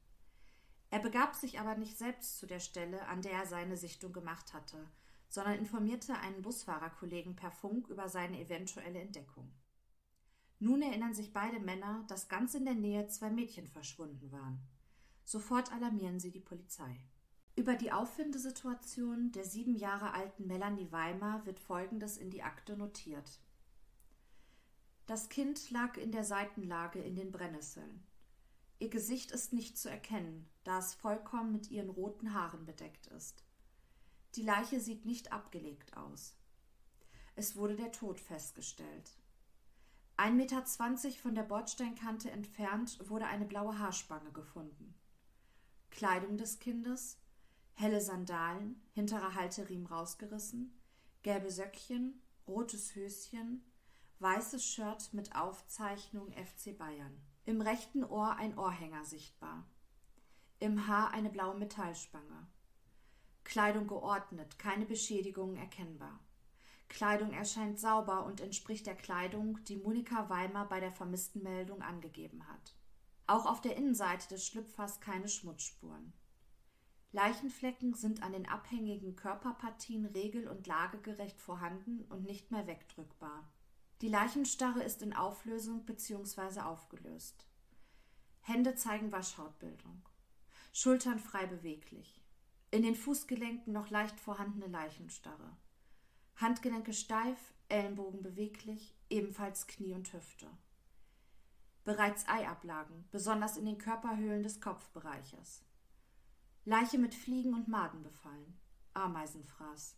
Er 0.91 0.99
begab 0.99 1.37
sich 1.37 1.61
aber 1.61 1.77
nicht 1.77 1.97
selbst 1.97 2.39
zu 2.39 2.47
der 2.47 2.59
Stelle, 2.59 3.07
an 3.07 3.23
der 3.23 3.33
er 3.33 3.47
seine 3.47 3.77
Sichtung 3.77 4.13
gemacht 4.13 4.53
hatte, 4.53 4.91
sondern 5.29 5.59
informierte 5.59 6.19
einen 6.19 6.43
Busfahrerkollegen 6.43 7.37
per 7.37 7.53
Funk 7.53 7.89
über 7.89 8.09
seine 8.09 8.41
eventuelle 8.41 9.01
Entdeckung. 9.01 9.53
Nun 10.59 10.83
erinnern 10.83 11.15
sich 11.15 11.33
beide 11.33 11.61
Männer, 11.61 12.05
dass 12.09 12.29
ganz 12.29 12.55
in 12.55 12.65
der 12.65 12.75
Nähe 12.75 13.07
zwei 13.07 13.31
Mädchen 13.31 13.69
verschwunden 13.69 14.33
waren. 14.33 14.61
Sofort 15.25 15.73
alarmieren 15.73 16.19
sie 16.19 16.33
die 16.33 16.41
Polizei. 16.41 17.01
Über 17.57 17.75
die 17.75 17.93
Auffindesituation 17.93 19.33
der 19.33 19.45
sieben 19.45 19.75
Jahre 19.75 20.15
alten 20.15 20.47
Melanie 20.47 20.91
Weimar 20.91 21.45
wird 21.45 21.61
Folgendes 21.61 22.17
in 22.17 22.31
die 22.31 22.43
Akte 22.43 22.77
notiert. 22.77 23.41
Das 25.07 25.29
Kind 25.29 25.71
lag 25.71 25.97
in 25.97 26.13
der 26.13 26.25
Seitenlage 26.25 27.01
in 27.03 27.17
den 27.17 27.33
Brennnesseln. 27.33 28.03
Ihr 28.79 28.89
Gesicht 28.89 29.31
ist 29.31 29.53
nicht 29.53 29.77
zu 29.77 29.91
erkennen, 29.91 30.49
da 30.65 30.79
es 30.79 30.95
vollkommen 30.95 31.53
mit 31.53 31.71
ihren 31.71 31.91
roten 31.91 32.33
Haaren 32.33 32.65
bedeckt 32.65 33.09
ist. 33.09 33.45
Die 34.37 34.43
Leiche 34.43 34.81
sieht 34.81 35.05
nicht 35.05 35.33
abgelegt 35.33 35.97
aus. 35.97 36.35
Es 37.35 37.57
wurde 37.57 37.77
der 37.77 37.93
Tod 37.93 38.21
festgestellt. 38.21 39.19
Ein 40.17 40.37
Meter 40.37 40.65
zwanzig 40.65 41.21
von 41.21 41.35
der 41.35 41.43
Bordsteinkante 41.43 42.31
entfernt 42.31 42.99
wurde 43.09 43.27
eine 43.27 43.45
blaue 43.45 43.79
Haarspange 43.79 44.31
gefunden. 44.33 44.95
Kleidung 45.91 46.39
des 46.39 46.59
Kindes, 46.59 47.19
helle 47.81 48.01
Sandalen, 48.01 48.81
hinterer 48.93 49.35
Halterriemen 49.35 49.87
rausgerissen, 49.87 50.79
gelbe 51.23 51.51
Söckchen, 51.51 52.23
rotes 52.47 52.95
Höschen, 52.95 53.65
weißes 54.19 54.65
Shirt 54.65 55.15
mit 55.15 55.35
Aufzeichnung 55.35 56.31
FC 56.33 56.77
Bayern. 56.77 57.17
Im 57.47 57.63
rechten 57.63 58.05
Ohr 58.05 58.37
ein 58.37 58.57
Ohrhänger 58.59 59.05
sichtbar. 59.05 59.67
Im 60.59 60.87
Haar 60.87 61.13
eine 61.13 61.31
blaue 61.31 61.57
Metallspange. 61.57 62.47
Kleidung 63.45 63.87
geordnet, 63.87 64.59
keine 64.59 64.85
Beschädigungen 64.85 65.57
erkennbar. 65.57 66.21
Kleidung 66.89 67.33
erscheint 67.33 67.79
sauber 67.81 68.27
und 68.27 68.43
entspricht 68.43 68.87
der 68.87 68.97
Kleidung, 68.97 69.59
die 69.65 69.77
Monika 69.77 70.29
Weimar 70.29 70.69
bei 70.69 70.81
der 70.81 70.93
Vermisstenmeldung 70.93 71.81
angegeben 71.81 72.47
hat. 72.47 72.75
Auch 73.27 73.47
auf 73.47 73.63
der 73.63 73.77
Innenseite 73.77 74.29
des 74.29 74.47
Schlüpfers 74.47 75.01
keine 75.01 75.29
Schmutzspuren. 75.29 76.13
Leichenflecken 77.13 77.95
sind 77.95 78.23
an 78.23 78.33
den 78.33 78.49
abhängigen 78.49 79.17
Körperpartien 79.17 80.07
regel- 80.07 80.49
und 80.49 80.67
lagegerecht 80.67 81.41
vorhanden 81.41 82.05
und 82.09 82.25
nicht 82.25 82.51
mehr 82.53 82.67
wegdrückbar. 82.67 83.49
Die 84.01 84.09
Leichenstarre 84.09 84.83
ist 84.83 85.03
in 85.03 85.13
Auflösung 85.13 85.85
bzw. 85.85 86.61
aufgelöst. 86.61 87.47
Hände 88.43 88.75
zeigen 88.75 89.13
Waschhautbildung. 89.13 90.03
Schultern 90.73 91.19
frei 91.19 91.47
beweglich. 91.47 92.23
In 92.71 92.83
den 92.83 92.95
Fußgelenken 92.95 93.73
noch 93.73 93.91
leicht 93.91 94.19
vorhandene 94.21 94.69
Leichenstarre. 94.69 95.57
Handgelenke 96.37 96.93
steif, 96.93 97.39
Ellenbogen 97.69 98.23
beweglich, 98.23 98.97
ebenfalls 99.11 99.67
Knie 99.67 99.95
und 99.95 100.13
Hüfte. 100.13 100.47
Bereits 101.85 102.29
Eiablagen, 102.29 103.05
besonders 103.11 103.57
in 103.57 103.65
den 103.65 103.79
Körperhöhlen 103.79 104.43
des 104.43 104.61
Kopfbereiches. 104.61 105.63
Leiche 106.65 106.99
mit 106.99 107.15
Fliegen 107.15 107.55
und 107.55 107.69
Maden 107.69 108.03
befallen. 108.03 108.59
Ameisenfraß. 108.95 109.97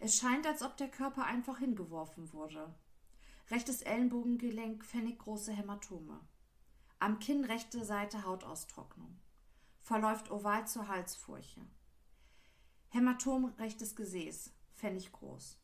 Es 0.00 0.16
scheint, 0.16 0.46
als 0.46 0.62
ob 0.62 0.76
der 0.76 0.90
Körper 0.90 1.24
einfach 1.24 1.58
hingeworfen 1.58 2.32
wurde, 2.32 2.74
Rechtes 3.50 3.82
Ellenbogengelenk 3.82 4.84
pfenniggroße 4.86 5.52
Hämatome. 5.52 6.18
Am 6.98 7.18
Kinn 7.18 7.44
rechte 7.44 7.84
Seite 7.84 8.24
Hautaustrocknung. 8.24 9.20
Verläuft 9.82 10.30
oval 10.30 10.66
zur 10.66 10.88
Halsfurche. 10.88 11.60
Hämatom 12.88 13.44
rechtes 13.58 13.96
Gesäß, 13.96 14.50
pfenniggroß. 14.76 15.58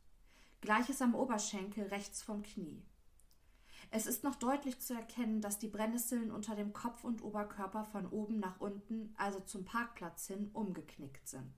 Gleiches 0.60 1.00
am 1.00 1.14
Oberschenkel 1.14 1.86
rechts 1.86 2.22
vom 2.22 2.42
Knie. 2.42 2.84
Es 3.92 4.06
ist 4.06 4.22
noch 4.22 4.36
deutlich 4.36 4.80
zu 4.80 4.94
erkennen, 4.94 5.40
dass 5.40 5.58
die 5.58 5.68
Brennnesseln 5.68 6.30
unter 6.30 6.54
dem 6.54 6.72
Kopf 6.72 7.02
und 7.02 7.22
Oberkörper 7.22 7.84
von 7.84 8.06
oben 8.06 8.38
nach 8.38 8.60
unten, 8.60 9.12
also 9.16 9.40
zum 9.40 9.64
Parkplatz 9.64 10.28
hin, 10.28 10.50
umgeknickt 10.52 11.26
sind. 11.28 11.52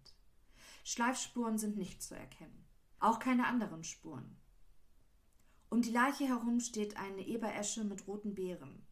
Schleifspuren 0.85 1.59
sind 1.59 1.77
nicht 1.77 2.03
zu 2.03 2.15
erkennen. 2.15 2.65
Auch 3.01 3.19
keine 3.19 3.47
anderen 3.47 3.85
Spuren. 3.85 4.37
Um 5.69 5.83
die 5.83 5.91
Leiche 5.91 6.27
herum 6.27 6.61
steht 6.61 6.97
eine 6.97 7.27
Eberesche 7.27 7.85
mit 7.85 8.07
roten 8.07 8.35
Beeren, 8.35 8.87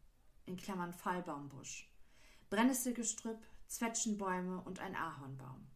in 0.45 0.57
Klammern 0.57 0.93
Fallbaumbusch, 0.93 1.91
Brennnesselgestrüpp, 2.51 3.39
Zwetschgenbäume 3.69 4.61
und 4.63 4.81
ein 4.81 4.97
Ahornbaum. 4.97 5.67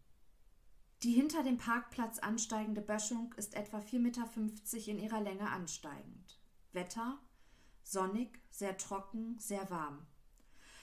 Die 1.03 1.13
hinter 1.13 1.43
dem 1.43 1.59
Parkplatz 1.59 2.19
ansteigende 2.19 2.81
Böschung 2.81 3.35
ist 3.37 3.55
etwa 3.55 3.79
4,50 3.79 3.99
Meter 3.99 4.91
in 4.91 4.99
ihrer 4.99 5.21
Länge 5.21 5.51
ansteigend. 5.51 6.41
Wetter 6.73 7.19
sonnig, 7.85 8.41
sehr 8.51 8.77
trocken, 8.77 9.39
sehr 9.39 9.71
warm. 9.71 10.05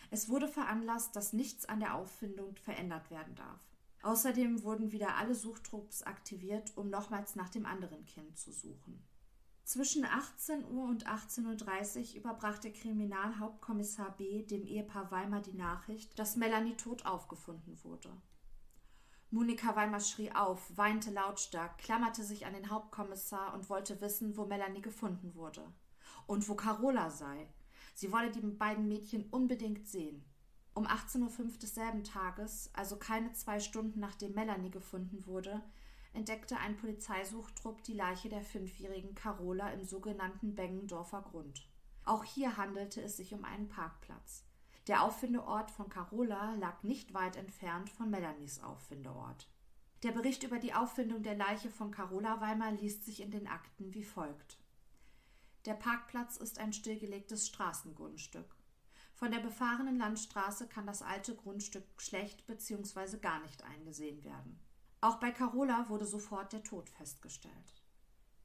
Es 0.09 0.29
wurde 0.29 0.47
veranlasst, 0.47 1.15
dass 1.15 1.33
nichts 1.33 1.65
an 1.65 1.79
der 1.79 1.95
Auffindung 1.95 2.55
verändert 2.55 3.11
werden 3.11 3.35
darf. 3.35 3.59
Außerdem 4.03 4.63
wurden 4.63 4.91
wieder 4.91 5.15
alle 5.15 5.35
Suchtrupps 5.35 6.03
aktiviert, 6.03 6.75
um 6.75 6.89
nochmals 6.89 7.35
nach 7.35 7.49
dem 7.49 7.65
anderen 7.65 8.05
Kind 8.05 8.37
zu 8.37 8.51
suchen. 8.51 9.03
Zwischen 9.63 10.03
18 10.03 10.65
Uhr 10.65 10.85
und 10.89 11.07
18.30 11.07 12.15
Uhr 12.15 12.15
überbrachte 12.17 12.73
Kriminalhauptkommissar 12.73 14.17
B. 14.17 14.43
dem 14.43 14.65
Ehepaar 14.65 15.11
Weimar 15.11 15.41
die 15.41 15.53
Nachricht, 15.53 16.17
dass 16.17 16.35
Melanie 16.35 16.75
tot 16.75 17.05
aufgefunden 17.05 17.81
wurde. 17.83 18.09
Monika 19.29 19.75
Weimar 19.77 20.01
schrie 20.01 20.31
auf, 20.33 20.75
weinte 20.75 21.09
lautstark, 21.11 21.77
klammerte 21.77 22.23
sich 22.23 22.45
an 22.45 22.53
den 22.53 22.69
Hauptkommissar 22.69 23.53
und 23.53 23.69
wollte 23.69 24.01
wissen, 24.01 24.35
wo 24.35 24.45
Melanie 24.45 24.81
gefunden 24.81 25.35
wurde. 25.35 25.63
Und 26.31 26.47
wo 26.47 26.55
Carola 26.55 27.09
sei. 27.09 27.45
Sie 27.93 28.13
wolle 28.13 28.31
die 28.31 28.39
beiden 28.39 28.87
Mädchen 28.87 29.25
unbedingt 29.31 29.85
sehen. 29.85 30.23
Um 30.73 30.87
18.05 30.87 31.39
Uhr 31.39 31.57
desselben 31.61 32.05
Tages, 32.05 32.69
also 32.71 32.95
keine 32.95 33.33
zwei 33.33 33.59
Stunden 33.59 33.99
nachdem 33.99 34.33
Melanie 34.33 34.71
gefunden 34.71 35.25
wurde, 35.25 35.61
entdeckte 36.13 36.55
ein 36.55 36.77
Polizeisuchtrupp 36.77 37.83
die 37.83 37.95
Leiche 37.95 38.29
der 38.29 38.43
fünfjährigen 38.43 39.13
Carola 39.13 39.71
im 39.71 39.83
sogenannten 39.83 40.55
Bengendorfer 40.55 41.21
Grund. 41.21 41.67
Auch 42.05 42.23
hier 42.23 42.55
handelte 42.55 43.01
es 43.01 43.17
sich 43.17 43.33
um 43.33 43.43
einen 43.43 43.67
Parkplatz. 43.67 44.45
Der 44.87 45.03
Auffindeort 45.03 45.69
von 45.69 45.89
Carola 45.89 46.55
lag 46.55 46.81
nicht 46.83 47.13
weit 47.13 47.35
entfernt 47.35 47.89
von 47.89 48.09
Melanies 48.09 48.63
Auffindeort. 48.63 49.49
Der 50.03 50.13
Bericht 50.13 50.43
über 50.43 50.59
die 50.59 50.73
Auffindung 50.73 51.23
der 51.23 51.35
Leiche 51.35 51.69
von 51.69 51.91
Carola 51.91 52.39
Weimar 52.39 52.71
liest 52.71 53.03
sich 53.03 53.21
in 53.21 53.31
den 53.31 53.47
Akten 53.47 53.93
wie 53.93 54.05
folgt. 54.05 54.60
Der 55.65 55.75
Parkplatz 55.75 56.37
ist 56.37 56.57
ein 56.57 56.73
stillgelegtes 56.73 57.47
Straßengrundstück. 57.47 58.55
Von 59.13 59.31
der 59.31 59.39
befahrenen 59.39 59.99
Landstraße 59.99 60.67
kann 60.67 60.87
das 60.87 61.03
alte 61.03 61.35
Grundstück 61.35 61.85
schlecht 61.97 62.47
bzw. 62.47 63.17
gar 63.17 63.39
nicht 63.41 63.63
eingesehen 63.63 64.23
werden. 64.23 64.59
Auch 65.01 65.17
bei 65.17 65.31
Carola 65.31 65.87
wurde 65.89 66.05
sofort 66.05 66.53
der 66.53 66.63
Tod 66.63 66.89
festgestellt. 66.89 67.83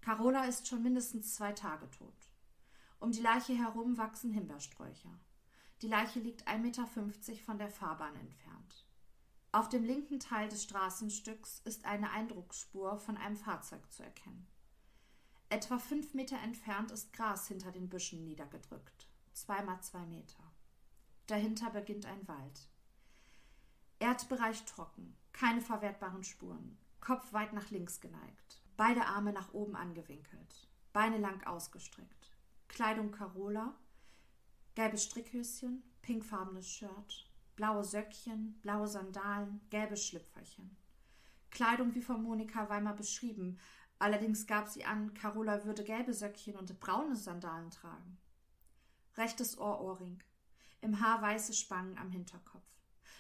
Carola 0.03 0.45
ist 0.45 0.69
schon 0.69 0.83
mindestens 0.83 1.35
zwei 1.35 1.53
Tage 1.53 1.91
tot. 1.91 2.31
Um 3.01 3.13
die 3.13 3.23
Leiche 3.23 3.55
herum 3.55 3.97
wachsen 3.97 4.31
Himbeersträucher. 4.31 5.19
Die 5.83 5.89
Leiche 5.89 6.21
liegt 6.21 6.47
1,50 6.47 6.59
Meter 6.59 6.87
von 7.45 7.59
der 7.59 7.71
Fahrbahn 7.71 8.15
entfernt. 8.17 8.87
Auf 9.53 9.71
dem 9.71 9.85
linken 9.85 10.21
Teil 10.21 10.49
des 10.49 10.65
Straßenstücks 10.65 11.61
ist 11.65 11.87
eine 11.87 12.11
Eindrucksspur 12.11 12.99
von 12.99 13.17
einem 13.17 13.37
Fahrzeug 13.37 13.91
zu 13.91 14.03
erkennen. 14.03 14.47
Etwa 15.49 15.79
fünf 15.79 16.13
Meter 16.15 16.39
entfernt 16.43 16.91
ist 16.91 17.13
Gras 17.13 17.47
hinter 17.47 17.71
den 17.71 17.89
Büschen 17.89 18.25
niedergedrückt. 18.25 19.09
Zweimal 19.33 19.81
zwei 19.81 20.05
Meter. 20.07 20.43
Dahinter 21.27 21.71
beginnt 21.71 22.07
ein 22.07 22.27
Wald. 22.27 22.69
Erdbereich 23.99 24.65
trocken, 24.65 25.17
keine 25.33 25.61
verwertbaren 25.61 26.25
Spuren, 26.25 26.77
Kopf 27.01 27.33
weit 27.33 27.53
nach 27.53 27.71
links 27.71 28.01
geneigt, 28.01 28.63
beide 28.77 29.07
Arme 29.07 29.33
nach 29.33 29.55
oben 29.55 29.77
angewinkelt, 29.77 30.69
Beine 30.93 31.19
lang 31.19 31.43
ausgestreckt, 31.45 32.37
Kleidung 32.69 33.13
Carola, 33.13 33.75
gelbes 34.75 35.05
Strickhöschen, 35.05 35.83
pinkfarbenes 36.03 36.69
Shirt, 36.69 37.31
blaue 37.55 37.85
Söckchen, 37.85 38.59
blaue 38.63 38.89
Sandalen, 38.89 39.61
gelbe 39.71 39.97
Schlüpferchen. 39.97 40.77
Kleidung 41.51 41.95
wie 41.95 42.03
von 42.03 42.23
Monika 42.23 42.69
Weimar 42.69 42.95
beschrieben, 42.95 43.59
allerdings 43.99 44.47
gab 44.47 44.69
sie 44.69 44.85
an, 44.85 45.15
Carola 45.15 45.65
würde 45.65 45.85
gelbe 45.85 46.13
Söckchen 46.13 46.57
und 46.57 46.79
braune 46.81 47.17
Sandalen 47.17 47.71
tragen. 47.71 48.19
Rechtes 49.17 49.59
Ohr 49.59 49.81
Ohrring, 49.81 50.23
im 50.81 51.01
Haar 51.01 51.23
weiße 51.23 51.55
Spangen 51.55 51.97
am 51.99 52.11
Hinterkopf, 52.11 52.69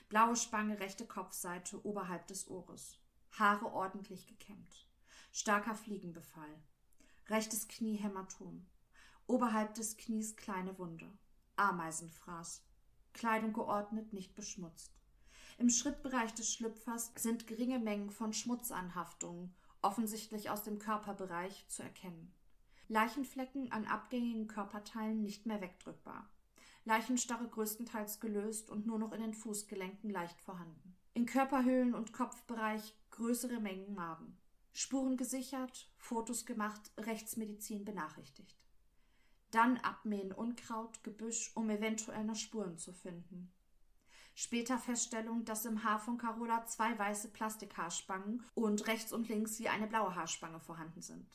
blaue 0.09 0.37
Spange 0.37 0.79
rechte 0.79 1.07
Kopfseite 1.07 1.85
oberhalb 1.85 2.27
des 2.27 2.49
Ohres, 2.49 2.99
Haare 3.33 3.73
ordentlich 3.73 4.27
gekämmt, 4.27 4.89
starker 5.33 5.75
Fliegenbefall, 5.75 6.62
rechtes 7.29 7.69
Knie 7.69 7.97
Hämatom, 7.97 8.67
oberhalb 9.27 9.75
des 9.75 9.97
Knies 9.97 10.37
kleine 10.37 10.79
Wunde, 10.79 11.11
Ameisenfraß, 11.57 12.62
Kleidung 13.12 13.53
geordnet, 13.53 14.12
nicht 14.12 14.35
beschmutzt. 14.35 14.93
Im 15.59 15.71
Schrittbereich 15.71 16.35
des 16.35 16.53
Schlüpfers 16.53 17.12
sind 17.17 17.47
geringe 17.47 17.79
Mengen 17.79 18.11
von 18.11 18.35
Schmutzanhaftungen, 18.35 19.55
offensichtlich 19.87 20.51
aus 20.51 20.62
dem 20.62 20.79
Körperbereich, 20.79 21.66
zu 21.68 21.83
erkennen. 21.83 22.33
Leichenflecken 22.88 23.72
an 23.72 23.85
abgängigen 23.85 24.46
Körperteilen 24.46 25.22
nicht 25.22 25.46
mehr 25.46 25.61
wegdrückbar. 25.61 26.29
Leichenstarre 26.85 27.49
größtenteils 27.49 28.20
gelöst 28.20 28.70
und 28.70 28.87
nur 28.87 28.99
noch 28.99 29.12
in 29.12 29.20
den 29.20 29.35
Fußgelenken 29.35 30.11
leicht 30.11 30.40
vorhanden. 30.40 30.96
In 31.14 31.27
Körperhöhlen 31.27 31.94
und 31.94 32.12
Kopfbereich 32.12 32.94
größere 33.11 33.61
Mengen 33.61 33.94
Maden. 33.94 34.37
Spuren 34.72 35.16
gesichert, 35.16 35.90
Fotos 35.96 36.44
gemacht, 36.46 36.92
Rechtsmedizin 36.99 37.85
benachrichtigt. 37.85 38.57
Dann 39.51 39.79
abmähen 39.79 40.33
Unkraut, 40.33 41.03
Gebüsch, 41.03 41.51
um 41.55 41.70
eventuell 41.70 42.25
noch 42.25 42.37
Spuren 42.37 42.77
zu 42.77 42.92
finden. 42.92 43.51
Später 44.38 44.77
Feststellung, 44.77 45.46
dass 45.46 45.64
im 45.64 45.83
Haar 45.83 45.99
von 45.99 46.18
Carola 46.18 46.66
zwei 46.66 46.99
weiße 46.99 47.29
Plastikhaarspangen 47.29 48.44
und 48.55 48.87
rechts 48.87 49.14
und 49.14 49.31
links 49.31 49.59
je 49.59 49.68
eine 49.68 49.87
blaue 49.87 50.14
Haarspange 50.14 50.61
vorhanden 50.61 51.01
sind. 51.01 51.27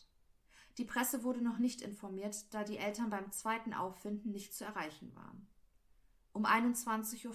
Die 0.77 0.85
Presse 0.85 1.23
wurde 1.23 1.41
noch 1.41 1.57
nicht 1.57 1.81
informiert, 1.81 2.53
da 2.53 2.63
die 2.63 2.77
Eltern 2.77 3.09
beim 3.09 3.31
zweiten 3.31 3.73
Auffinden 3.73 4.31
nicht 4.31 4.53
zu 4.53 4.65
erreichen 4.65 5.15
waren. 5.15 5.47
Um 6.31 6.45
21.05 6.45 7.25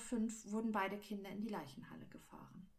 Uhr 0.46 0.52
wurden 0.52 0.70
beide 0.70 0.98
Kinder 0.98 1.30
in 1.30 1.40
die 1.40 1.48
Leichenhalle 1.48 2.06
gefahren. 2.06 2.70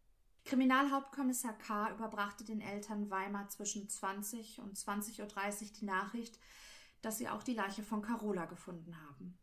Kriminalhauptkommissar 0.46 1.58
K. 1.58 1.92
überbrachte 1.92 2.46
den 2.46 2.62
Eltern 2.62 3.10
Weimar 3.10 3.50
zwischen 3.50 3.90
20 3.90 4.60
und 4.60 4.78
20.30 4.78 5.22
Uhr 5.22 5.74
die 5.82 5.86
Nachricht, 5.86 6.40
dass 7.02 7.18
sie 7.18 7.28
auch 7.28 7.44
die 7.44 7.54
Leiche 7.54 7.84
von 7.84 8.02
Carola 8.02 8.46
gefunden 8.46 8.96
haben. 9.10 9.38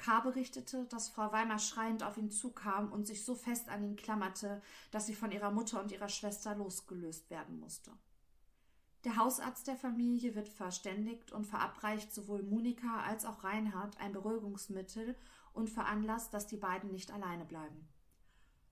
K. 0.00 0.20
berichtete, 0.20 0.86
dass 0.86 1.10
Frau 1.10 1.30
Weimar 1.30 1.58
schreiend 1.58 2.02
auf 2.02 2.16
ihn 2.16 2.30
zukam 2.30 2.90
und 2.90 3.06
sich 3.06 3.22
so 3.22 3.34
fest 3.34 3.68
an 3.68 3.84
ihn 3.84 3.96
klammerte, 3.96 4.62
dass 4.90 5.06
sie 5.06 5.14
von 5.14 5.30
ihrer 5.30 5.50
Mutter 5.50 5.78
und 5.78 5.92
ihrer 5.92 6.08
Schwester 6.08 6.54
losgelöst 6.54 7.28
werden 7.28 7.60
musste. 7.60 7.92
Der 9.04 9.16
Hausarzt 9.16 9.66
der 9.66 9.76
Familie 9.76 10.34
wird 10.34 10.48
verständigt 10.48 11.32
und 11.32 11.46
verabreicht 11.46 12.14
sowohl 12.14 12.42
Monika 12.42 13.02
als 13.02 13.26
auch 13.26 13.44
Reinhard 13.44 14.00
ein 14.00 14.12
Beruhigungsmittel 14.12 15.16
und 15.52 15.68
veranlasst, 15.68 16.32
dass 16.32 16.46
die 16.46 16.56
beiden 16.56 16.90
nicht 16.92 17.12
alleine 17.12 17.44
bleiben. 17.44 17.86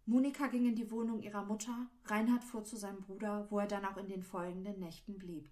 Monika 0.06 0.46
ging 0.46 0.64
in 0.64 0.76
die 0.76 0.90
Wohnung 0.90 1.20
ihrer 1.20 1.44
Mutter, 1.44 1.90
Reinhard 2.06 2.42
fuhr 2.42 2.64
zu 2.64 2.76
seinem 2.76 3.02
Bruder, 3.02 3.50
wo 3.50 3.58
er 3.58 3.66
dann 3.66 3.84
auch 3.84 3.98
in 3.98 4.08
den 4.08 4.22
folgenden 4.22 4.78
Nächten 4.78 5.18
blieb. 5.18 5.50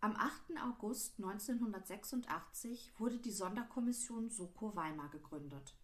Am 0.00 0.14
8. 0.14 0.56
August 0.62 1.18
1986 1.18 2.92
wurde 2.98 3.18
die 3.18 3.32
Sonderkommission 3.32 4.30
Soko 4.30 4.76
Weimar 4.76 5.08
gegründet. 5.08 5.74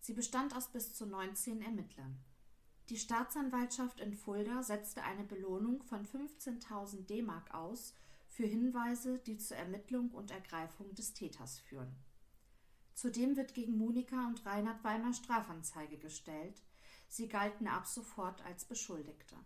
Sie 0.00 0.14
bestand 0.14 0.56
aus 0.56 0.72
bis 0.72 0.94
zu 0.94 1.06
19 1.06 1.62
Ermittlern. 1.62 2.18
Die 2.88 2.96
Staatsanwaltschaft 2.96 4.00
in 4.00 4.14
Fulda 4.14 4.64
setzte 4.64 5.04
eine 5.04 5.22
Belohnung 5.22 5.80
von 5.84 6.04
15.000 6.04 7.06
D-Mark 7.06 7.54
aus 7.54 7.94
für 8.28 8.46
Hinweise, 8.46 9.20
die 9.20 9.38
zur 9.38 9.58
Ermittlung 9.58 10.10
und 10.10 10.32
Ergreifung 10.32 10.92
des 10.94 11.14
Täters 11.14 11.60
führen. 11.60 11.94
Zudem 12.94 13.36
wird 13.36 13.54
gegen 13.54 13.78
Monika 13.78 14.26
und 14.26 14.44
Reinhard 14.44 14.82
Weimar 14.82 15.12
Strafanzeige 15.12 15.98
gestellt. 15.98 16.62
Sie 17.06 17.28
galten 17.28 17.68
ab 17.68 17.86
sofort 17.86 18.44
als 18.44 18.64
Beschuldigte. 18.64 19.36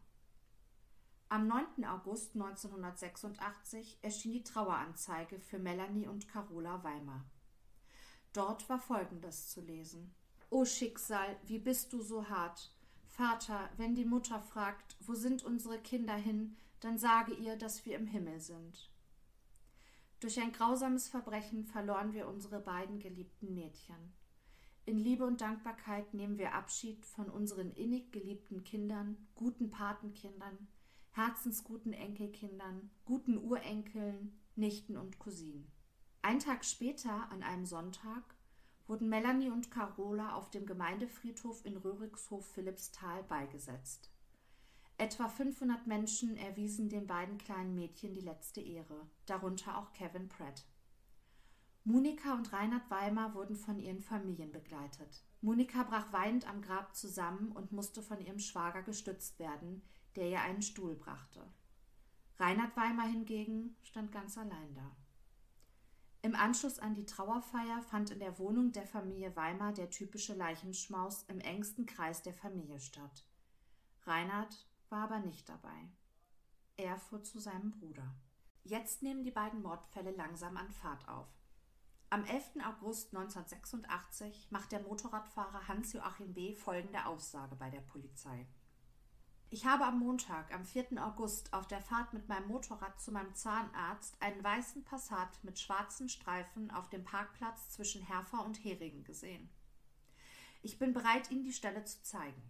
Am 1.32 1.46
9. 1.46 1.84
August 1.84 2.34
1986 2.34 4.00
erschien 4.02 4.32
die 4.32 4.42
Traueranzeige 4.42 5.38
für 5.38 5.60
Melanie 5.60 6.08
und 6.08 6.26
Carola 6.26 6.82
Weimar. 6.82 7.24
Dort 8.32 8.68
war 8.68 8.80
Folgendes 8.80 9.48
zu 9.48 9.60
lesen. 9.60 10.12
O 10.50 10.64
Schicksal, 10.64 11.36
wie 11.44 11.60
bist 11.60 11.92
du 11.92 12.02
so 12.02 12.28
hart? 12.28 12.74
Vater, 13.06 13.70
wenn 13.76 13.94
die 13.94 14.04
Mutter 14.04 14.40
fragt, 14.40 14.96
wo 15.06 15.14
sind 15.14 15.44
unsere 15.44 15.78
Kinder 15.78 16.16
hin, 16.16 16.56
dann 16.80 16.98
sage 16.98 17.32
ihr, 17.34 17.54
dass 17.54 17.86
wir 17.86 17.96
im 17.96 18.08
Himmel 18.08 18.40
sind. 18.40 18.90
Durch 20.18 20.40
ein 20.40 20.50
grausames 20.50 21.08
Verbrechen 21.08 21.64
verloren 21.64 22.12
wir 22.12 22.26
unsere 22.26 22.58
beiden 22.58 22.98
geliebten 22.98 23.54
Mädchen. 23.54 24.14
In 24.84 24.98
Liebe 24.98 25.24
und 25.24 25.40
Dankbarkeit 25.40 26.12
nehmen 26.12 26.38
wir 26.38 26.54
Abschied 26.54 27.06
von 27.06 27.30
unseren 27.30 27.70
innig 27.74 28.10
geliebten 28.10 28.64
Kindern, 28.64 29.28
guten 29.36 29.70
Patenkindern, 29.70 30.66
herzensguten 31.12 31.92
Enkelkindern, 31.92 32.90
guten 33.04 33.38
Urenkeln, 33.38 34.38
Nichten 34.56 34.96
und 34.96 35.18
Cousinen. 35.18 35.70
Ein 36.22 36.38
Tag 36.38 36.64
später, 36.64 37.30
an 37.30 37.42
einem 37.42 37.66
Sonntag, 37.66 38.34
wurden 38.86 39.08
Melanie 39.08 39.50
und 39.50 39.70
Carola 39.70 40.34
auf 40.34 40.50
dem 40.50 40.66
Gemeindefriedhof 40.66 41.64
in 41.64 41.76
Röhrigshof 41.76 42.46
Philippsthal 42.52 43.22
beigesetzt. 43.24 44.10
Etwa 44.98 45.28
500 45.28 45.86
Menschen 45.86 46.36
erwiesen 46.36 46.90
den 46.90 47.06
beiden 47.06 47.38
kleinen 47.38 47.74
Mädchen 47.74 48.12
die 48.12 48.20
letzte 48.20 48.60
Ehre, 48.60 49.08
darunter 49.26 49.78
auch 49.78 49.92
Kevin 49.92 50.28
Pratt. 50.28 50.66
Monika 51.84 52.34
und 52.34 52.52
Reinhard 52.52 52.90
Weimar 52.90 53.34
wurden 53.34 53.56
von 53.56 53.78
ihren 53.78 54.02
Familien 54.02 54.52
begleitet. 54.52 55.24
Monika 55.40 55.84
brach 55.84 56.12
weinend 56.12 56.46
am 56.46 56.60
Grab 56.60 56.94
zusammen 56.94 57.52
und 57.52 57.72
musste 57.72 58.02
von 58.02 58.20
ihrem 58.20 58.38
Schwager 58.38 58.82
gestützt 58.82 59.38
werden, 59.38 59.82
der 60.16 60.28
ihr 60.28 60.40
einen 60.40 60.62
Stuhl 60.62 60.94
brachte. 60.94 61.46
Reinhard 62.38 62.76
Weimar 62.76 63.06
hingegen 63.06 63.76
stand 63.82 64.12
ganz 64.12 64.38
allein 64.38 64.74
da. 64.74 64.96
Im 66.22 66.34
Anschluss 66.34 66.78
an 66.78 66.94
die 66.94 67.06
Trauerfeier 67.06 67.82
fand 67.82 68.10
in 68.10 68.18
der 68.18 68.38
Wohnung 68.38 68.72
der 68.72 68.86
Familie 68.86 69.34
Weimar 69.36 69.72
der 69.72 69.90
typische 69.90 70.34
Leichenschmaus 70.34 71.24
im 71.28 71.40
engsten 71.40 71.86
Kreis 71.86 72.22
der 72.22 72.34
Familie 72.34 72.78
statt. 72.78 73.24
Reinhard 74.04 74.66
war 74.90 75.04
aber 75.04 75.20
nicht 75.20 75.48
dabei. 75.48 75.88
Er 76.76 76.98
fuhr 76.98 77.22
zu 77.22 77.38
seinem 77.38 77.70
Bruder. 77.70 78.14
Jetzt 78.64 79.02
nehmen 79.02 79.24
die 79.24 79.30
beiden 79.30 79.62
Mordfälle 79.62 80.10
langsam 80.10 80.56
an 80.56 80.70
Fahrt 80.70 81.08
auf. 81.08 81.28
Am 82.10 82.24
11. 82.24 82.56
August 82.66 83.14
1986 83.14 84.50
macht 84.50 84.72
der 84.72 84.80
Motorradfahrer 84.80 85.68
Hans-Joachim 85.68 86.34
B. 86.34 86.54
folgende 86.54 87.06
Aussage 87.06 87.54
bei 87.54 87.70
der 87.70 87.82
Polizei. 87.82 88.46
Ich 89.52 89.66
habe 89.66 89.84
am 89.84 89.98
Montag, 89.98 90.54
am 90.54 90.64
4. 90.64 91.04
August, 91.04 91.52
auf 91.52 91.66
der 91.66 91.82
Fahrt 91.82 92.12
mit 92.12 92.28
meinem 92.28 92.46
Motorrad 92.46 93.00
zu 93.00 93.10
meinem 93.10 93.34
Zahnarzt 93.34 94.14
einen 94.22 94.44
weißen 94.44 94.84
Passat 94.84 95.42
mit 95.42 95.58
schwarzen 95.58 96.08
Streifen 96.08 96.70
auf 96.70 96.88
dem 96.88 97.02
Parkplatz 97.02 97.70
zwischen 97.70 98.00
Herfer 98.00 98.44
und 98.44 98.62
Heringen 98.64 99.02
gesehen. 99.02 99.50
Ich 100.62 100.78
bin 100.78 100.92
bereit, 100.92 101.32
Ihnen 101.32 101.42
die 101.42 101.52
Stelle 101.52 101.84
zu 101.84 102.00
zeigen. 102.04 102.40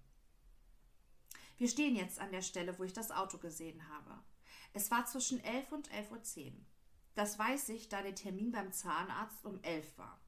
Wir 1.56 1.68
stehen 1.68 1.96
jetzt 1.96 2.18
an 2.20 2.32
der 2.32 2.42
Stelle, 2.42 2.78
wo 2.78 2.84
ich 2.84 2.92
das 2.92 3.10
Auto 3.10 3.38
gesehen 3.38 3.88
habe. 3.88 4.22
Es 4.74 4.90
war 4.90 5.06
zwischen 5.06 5.42
11 5.42 5.72
und 5.72 5.90
11.10 5.90 6.48
Uhr. 6.48 6.53
Das 7.14 7.38
weiß 7.38 7.70
ich, 7.70 7.88
da 7.88 8.03
der 8.03 8.14
Termin 8.14 8.53
beim 8.53 8.72
Zahnarzt 8.72 9.46
um 9.46 9.59
11 9.62 9.96
war. 9.96 10.20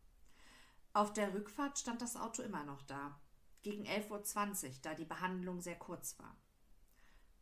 Auf 0.95 1.13
der 1.13 1.35
Rückfahrt 1.35 1.79
stand 1.79 2.01
das 2.01 2.17
Auto 2.17 2.41
immer 2.41 2.65
noch 2.65 2.81
da. 2.85 3.21
Gegen 3.61 3.85
11.20 3.85 4.65
Uhr, 4.65 4.75
da 4.81 4.95
die 4.95 5.05
Behandlung 5.05 5.61
sehr 5.61 5.79
kurz 5.79 6.19
war. 6.19 6.35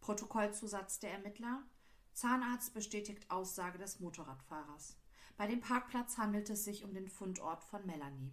Protokollzusatz 0.00 0.98
der 0.98 1.12
Ermittler. 1.12 1.62
Zahnarzt 2.12 2.74
bestätigt 2.74 3.30
Aussage 3.30 3.78
des 3.78 4.00
Motorradfahrers. 4.00 4.96
Bei 5.36 5.46
dem 5.46 5.60
Parkplatz 5.60 6.18
handelt 6.18 6.50
es 6.50 6.64
sich 6.64 6.84
um 6.84 6.92
den 6.92 7.08
Fundort 7.08 7.64
von 7.64 7.86
Melanie. 7.86 8.32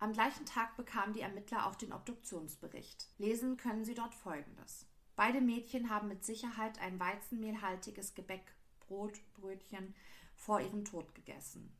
Am 0.00 0.12
gleichen 0.12 0.46
Tag 0.46 0.76
bekamen 0.76 1.12
die 1.12 1.20
Ermittler 1.20 1.66
auch 1.66 1.74
den 1.74 1.92
Obduktionsbericht. 1.92 3.08
Lesen 3.18 3.56
können 3.56 3.84
sie 3.84 3.94
dort 3.94 4.14
folgendes. 4.14 4.86
Beide 5.16 5.40
Mädchen 5.40 5.90
haben 5.90 6.06
mit 6.06 6.24
Sicherheit 6.24 6.80
ein 6.80 7.00
weizenmehlhaltiges 7.00 8.14
Gebäck, 8.14 8.54
Brot, 8.80 9.20
Brötchen 9.34 9.94
vor 10.36 10.60
ihrem 10.60 10.84
Tod 10.84 11.14
gegessen. 11.14 11.76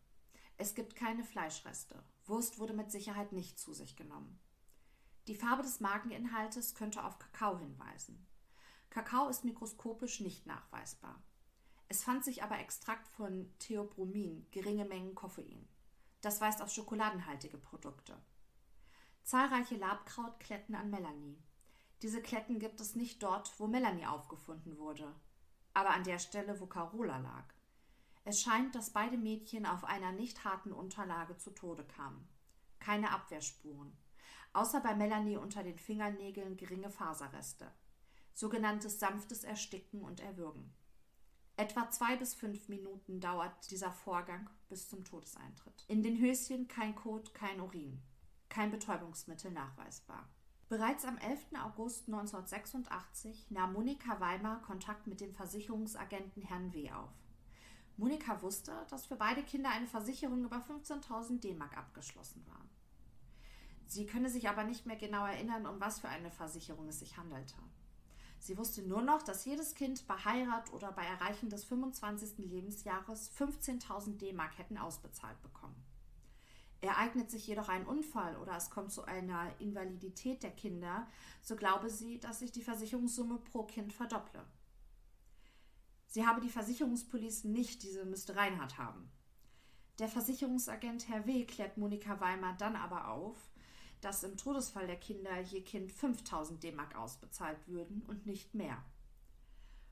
Es 0.57 0.75
gibt 0.75 0.97
keine 0.97 1.23
Fleischreste. 1.23 2.03
Wurst 2.27 2.59
wurde 2.59 2.73
mit 2.73 2.91
Sicherheit 2.91 3.33
nicht 3.33 3.61
zu 3.61 3.73
sich 3.73 3.95
genommen. 3.95 4.41
Die 5.29 5.37
Farbe 5.37 5.63
des 5.63 5.79
Mageninhaltes 5.79 6.75
könnte 6.75 7.05
auf 7.05 7.21
Kakao 7.21 7.59
hinweisen. 7.59 8.27
Kakao 8.91 9.29
ist 9.29 9.45
mikroskopisch 9.45 10.21
nicht 10.21 10.47
nachweisbar. 10.47 11.23
Es 11.89 12.05
fand 12.05 12.25
sich 12.25 12.43
aber 12.43 12.59
Extrakt 12.59 13.09
von 13.09 13.51
Theobromin, 13.59 14.47
geringe 14.51 14.85
Mengen 14.85 15.15
Koffein. 15.15 15.69
Das 16.21 16.41
weist 16.41 16.61
auf 16.61 16.71
schokoladenhaltige 16.71 17.59
Produkte. 17.59 18.21
Zahlreiche 19.23 19.77
Labkrautkletten 19.77 20.75
an 20.75 20.91
Melanie. 20.91 21.39
Diese 22.03 22.23
Kletten 22.23 22.59
gibt 22.59 22.81
es 22.81 22.95
nicht 22.95 23.23
dort, 23.23 23.53
wo 23.59 23.67
Melanie 23.67 24.07
aufgefunden 24.07 24.79
wurde, 24.79 25.15
aber 25.75 25.91
an 25.91 26.05
der 26.05 26.19
Stelle, 26.19 26.61
wo 26.61 26.67
Carola 26.67 27.19
lag. 27.19 27.45
Es 28.25 28.43
scheint, 28.43 28.75
dass 28.75 28.93
beide 28.93 29.17
Mädchen 29.17 29.65
auf 29.65 29.85
einer 29.85 30.13
nicht 30.13 30.45
harten 30.45 30.73
Unterlage 30.73 31.37
zu 31.39 31.51
Tode 31.51 31.85
kamen. 31.85 32.29
Keine 32.79 33.11
Abwehrspuren. 33.11 33.97
Außer 34.53 34.81
bei 34.81 34.95
Melanie 34.95 35.37
unter 35.37 35.63
den 35.63 35.79
Fingernägeln 35.79 36.57
geringe 36.57 36.91
Faserreste. 36.91 37.73
Sogenanntes 38.39 39.01
sanftes 39.01 39.43
Ersticken 39.43 40.03
und 40.03 40.21
Erwürgen. 40.21 40.73
Etwa 41.57 41.91
zwei 41.91 42.15
bis 42.15 42.35
fünf 42.35 42.69
Minuten 42.69 43.19
dauert 43.19 43.69
dieser 43.73 43.91
Vorgang 43.91 44.49
bis 44.69 44.89
zum 44.89 45.05
Todeseintritt. 45.05 45.85
In 45.89 46.05
den 46.05 46.21
Höschen 46.21 46.69
kein 46.69 46.95
Kot, 46.95 47.35
kein 47.35 47.61
Urin 47.61 48.01
kein 48.49 48.71
Betäubungsmittel 48.71 49.51
nachweisbar. 49.51 50.29
Bereits 50.69 51.05
am 51.05 51.19
11. 51.19 51.47
August 51.65 52.09
1986 52.09 53.51
nahm 53.51 53.73
Monika 53.73 54.21
Weimar 54.21 54.63
Kontakt 54.63 55.09
mit 55.09 55.21
dem 55.21 55.35
Versicherungsagenten 55.35 56.43
Herrn 56.43 56.73
W. 56.73 56.93
auf. 56.93 57.13
Monika 57.97 58.41
wusste, 58.43 58.87
dass 58.89 59.07
für 59.07 59.17
beide 59.17 59.43
Kinder 59.43 59.71
eine 59.71 59.89
Versicherung 59.89 60.45
über 60.45 60.59
15.000 60.59 61.41
D-Mark 61.41 61.77
abgeschlossen 61.77 62.47
war. 62.47 62.65
Sie 63.87 64.07
könne 64.07 64.29
sich 64.29 64.49
aber 64.49 64.65
nicht 64.65 64.87
mehr 64.87 64.97
genau 64.97 65.27
erinnern, 65.27 65.67
um 65.67 65.81
was 65.81 65.99
für 66.01 66.09
eine 66.09 66.31
Versicherung 66.31 66.87
es 66.89 67.01
sich 67.01 67.17
handelte. 67.17 67.57
Sie 68.39 68.57
wusste 68.57 68.83
nur 68.83 69.03
noch, 69.03 69.23
dass 69.23 69.45
jedes 69.45 69.75
Kind 69.75 70.07
bei 70.07 70.15
Heirat 70.15 70.73
oder 70.73 70.93
bei 70.93 71.05
Erreichen 71.05 71.51
des 71.51 71.65
25. 71.65 72.39
Lebensjahres 72.39 73.31
15.000 73.37 74.17
D-Mark 74.17 74.57
hätten 74.59 74.79
ausbezahlt 74.79 75.41
bekommen. 75.43 75.85
Ereignet 76.81 77.31
sich 77.31 77.47
jedoch 77.49 77.69
ein 77.69 77.87
Unfall 77.87 78.37
oder 78.37 78.57
es 78.57 78.71
kommt 78.71 78.93
zu 78.93 79.05
einer 79.05 79.51
Invalidität 79.59 80.45
der 80.45 80.53
Kinder, 80.53 81.09
so 81.43 81.57
glaube 81.57 81.91
sie, 81.91 82.21
dass 82.21 82.39
sich 82.39 82.53
die 82.53 82.63
Versicherungssumme 82.63 83.39
pro 83.39 83.65
Kind 83.65 83.93
verdopple. 83.93 84.45
Sie 86.07 86.25
habe 86.25 86.41
die 86.41 86.49
Versicherungspolice 86.49 87.49
nicht, 87.49 87.83
diese 87.83 88.05
müsste 88.05 88.37
Reinhard 88.37 88.79
haben. 88.79 89.11
Der 89.99 90.09
Versicherungsagent 90.09 91.09
Herr 91.09 91.27
W. 91.27 91.45
klärt 91.45 91.77
Monika 91.77 92.21
Weimar 92.21 92.57
dann 92.57 92.77
aber 92.77 93.09
auf, 93.09 93.37
dass 94.01 94.23
im 94.23 94.37
Todesfall 94.37 94.87
der 94.87 94.99
Kinder 94.99 95.41
je 95.41 95.63
Kind 95.63 95.93
5000 95.93 96.63
D-Mark 96.63 96.97
ausbezahlt 96.97 97.59
würden 97.67 98.03
und 98.07 98.27
nicht 98.27 98.55
mehr. 98.55 98.83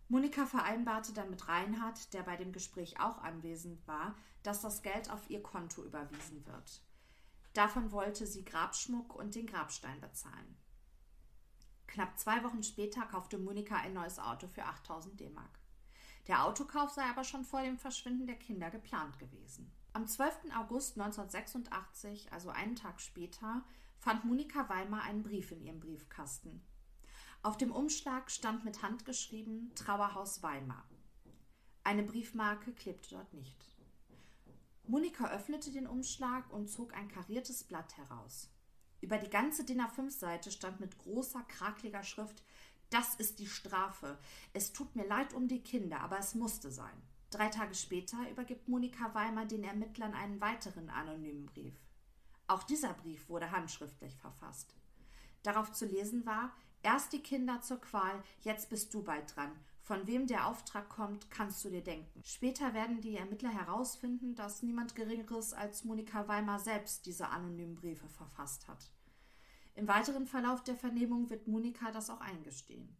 Monika 0.08 0.46
vereinbarte 0.46 1.12
dann 1.12 1.30
mit 1.30 1.48
Reinhard, 1.48 2.12
der 2.14 2.22
bei 2.22 2.36
dem 2.36 2.52
Gespräch 2.52 3.00
auch 3.00 3.18
anwesend 3.18 3.86
war, 3.88 4.14
dass 4.44 4.60
das 4.60 4.82
Geld 4.82 5.10
auf 5.10 5.28
ihr 5.28 5.42
Konto 5.42 5.82
überwiesen 5.82 6.46
wird. 6.46 6.80
Davon 7.54 7.90
wollte 7.90 8.26
sie 8.26 8.44
Grabschmuck 8.44 9.14
und 9.14 9.34
den 9.34 9.46
Grabstein 9.46 10.00
bezahlen. 10.00 10.56
Knapp 11.88 12.18
zwei 12.18 12.44
Wochen 12.44 12.62
später 12.62 13.02
kaufte 13.02 13.38
Monika 13.38 13.76
ein 13.76 13.94
neues 13.94 14.18
Auto 14.18 14.46
für 14.46 14.64
8000 14.64 15.18
D-Mark. 15.18 15.58
Der 16.28 16.44
Autokauf 16.44 16.90
sei 16.90 17.04
aber 17.04 17.24
schon 17.24 17.44
vor 17.44 17.62
dem 17.62 17.78
Verschwinden 17.78 18.26
der 18.26 18.36
Kinder 18.36 18.70
geplant 18.70 19.18
gewesen. 19.18 19.72
Am 19.92 20.06
12. 20.06 20.52
August 20.56 21.00
1986, 21.00 22.32
also 22.32 22.50
einen 22.50 22.76
Tag 22.76 23.00
später, 23.00 23.64
fand 23.98 24.24
Monika 24.24 24.68
Weimar 24.68 25.02
einen 25.02 25.22
Brief 25.22 25.52
in 25.52 25.62
ihrem 25.62 25.80
Briefkasten. 25.80 26.62
Auf 27.42 27.56
dem 27.56 27.70
Umschlag 27.70 28.30
stand 28.30 28.64
mit 28.64 28.82
Hand 28.82 29.04
geschrieben 29.04 29.70
Trauerhaus 29.74 30.42
Weimar. 30.42 30.88
Eine 31.84 32.02
Briefmarke 32.02 32.72
klebte 32.72 33.10
dort 33.10 33.32
nicht. 33.34 33.76
Monika 34.88 35.30
öffnete 35.30 35.70
den 35.70 35.86
Umschlag 35.86 36.52
und 36.52 36.68
zog 36.68 36.94
ein 36.94 37.08
kariertes 37.08 37.64
Blatt 37.64 37.96
heraus. 37.96 38.50
Über 39.00 39.18
die 39.18 39.30
ganze 39.30 39.64
DIN 39.64 39.80
A5-Seite 39.80 40.50
stand 40.50 40.80
mit 40.80 40.98
großer, 40.98 41.42
krakeliger 41.42 42.02
Schrift 42.02 42.42
Das 42.90 43.14
ist 43.16 43.38
die 43.38 43.46
Strafe. 43.46 44.18
Es 44.52 44.72
tut 44.72 44.96
mir 44.96 45.06
leid 45.06 45.34
um 45.34 45.48
die 45.48 45.62
Kinder, 45.62 46.00
aber 46.00 46.18
es 46.18 46.34
musste 46.34 46.70
sein. 46.70 47.02
Drei 47.30 47.48
Tage 47.48 47.74
später 47.74 48.28
übergibt 48.30 48.68
Monika 48.68 49.12
Weimar 49.14 49.46
den 49.46 49.64
Ermittlern 49.64 50.14
einen 50.14 50.40
weiteren 50.40 50.88
anonymen 50.88 51.46
Brief. 51.46 51.74
Auch 52.48 52.62
dieser 52.62 52.94
Brief 52.94 53.28
wurde 53.28 53.50
handschriftlich 53.50 54.16
verfasst. 54.16 54.74
Darauf 55.42 55.72
zu 55.72 55.86
lesen 55.86 56.26
war 56.26 56.52
Erst 56.86 57.12
die 57.12 57.22
Kinder 57.22 57.60
zur 57.62 57.80
Qual, 57.80 58.22
jetzt 58.42 58.70
bist 58.70 58.94
du 58.94 59.02
bald 59.02 59.34
dran. 59.34 59.50
Von 59.82 60.06
wem 60.06 60.28
der 60.28 60.46
Auftrag 60.46 60.88
kommt, 60.88 61.30
kannst 61.32 61.64
du 61.64 61.68
dir 61.68 61.82
denken. 61.82 62.22
Später 62.24 62.74
werden 62.74 63.00
die 63.00 63.16
Ermittler 63.16 63.50
herausfinden, 63.50 64.36
dass 64.36 64.62
niemand 64.62 64.94
Geringeres 64.94 65.52
als 65.52 65.82
Monika 65.82 66.28
Weimar 66.28 66.60
selbst 66.60 67.06
diese 67.06 67.28
anonymen 67.28 67.74
Briefe 67.74 68.08
verfasst 68.08 68.68
hat. 68.68 68.92
Im 69.74 69.88
weiteren 69.88 70.28
Verlauf 70.28 70.62
der 70.62 70.76
Vernehmung 70.76 71.28
wird 71.28 71.48
Monika 71.48 71.90
das 71.90 72.08
auch 72.08 72.20
eingestehen. 72.20 72.96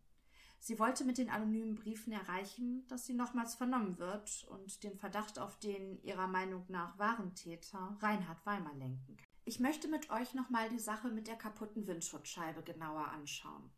Sie 0.58 0.80
wollte 0.80 1.04
mit 1.04 1.18
den 1.18 1.30
anonymen 1.30 1.76
Briefen 1.76 2.12
erreichen, 2.12 2.84
dass 2.88 3.06
sie 3.06 3.14
nochmals 3.14 3.54
vernommen 3.54 3.98
wird 3.98 4.44
und 4.50 4.82
den 4.82 4.96
Verdacht 4.96 5.38
auf 5.38 5.60
den 5.60 6.02
ihrer 6.02 6.26
Meinung 6.26 6.64
nach 6.66 6.98
wahren 6.98 7.36
Täter 7.36 7.96
Reinhard 8.00 8.44
Weimar 8.44 8.74
lenken 8.74 9.16
kann. 9.16 9.35
Ich 9.48 9.60
möchte 9.60 9.86
mit 9.86 10.10
euch 10.10 10.34
nochmal 10.34 10.68
die 10.70 10.80
Sache 10.80 11.06
mit 11.06 11.28
der 11.28 11.36
kaputten 11.36 11.86
Windschutzscheibe 11.86 12.64
genauer 12.64 13.06
anschauen. 13.12 13.70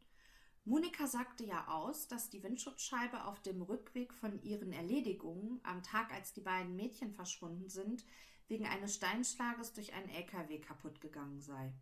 Monika 0.65 1.07
sagte 1.07 1.45
ja 1.45 1.69
aus, 1.69 2.09
dass 2.09 2.31
die 2.31 2.43
Windschutzscheibe 2.43 3.25
auf 3.25 3.43
dem 3.43 3.61
Rückweg 3.61 4.15
von 4.15 4.43
ihren 4.43 4.73
Erledigungen 4.73 5.61
am 5.65 5.83
Tag, 5.83 6.11
als 6.11 6.33
die 6.33 6.41
beiden 6.41 6.75
Mädchen 6.75 7.13
verschwunden 7.13 7.69
sind, 7.69 8.07
wegen 8.49 8.67
eines 8.67 8.95
Steinschlages 8.95 9.75
durch 9.75 9.93
einen 9.93 10.09
LKW 10.09 10.59
kaputt 10.59 11.03
gegangen 11.03 11.43
sei. 11.43 11.75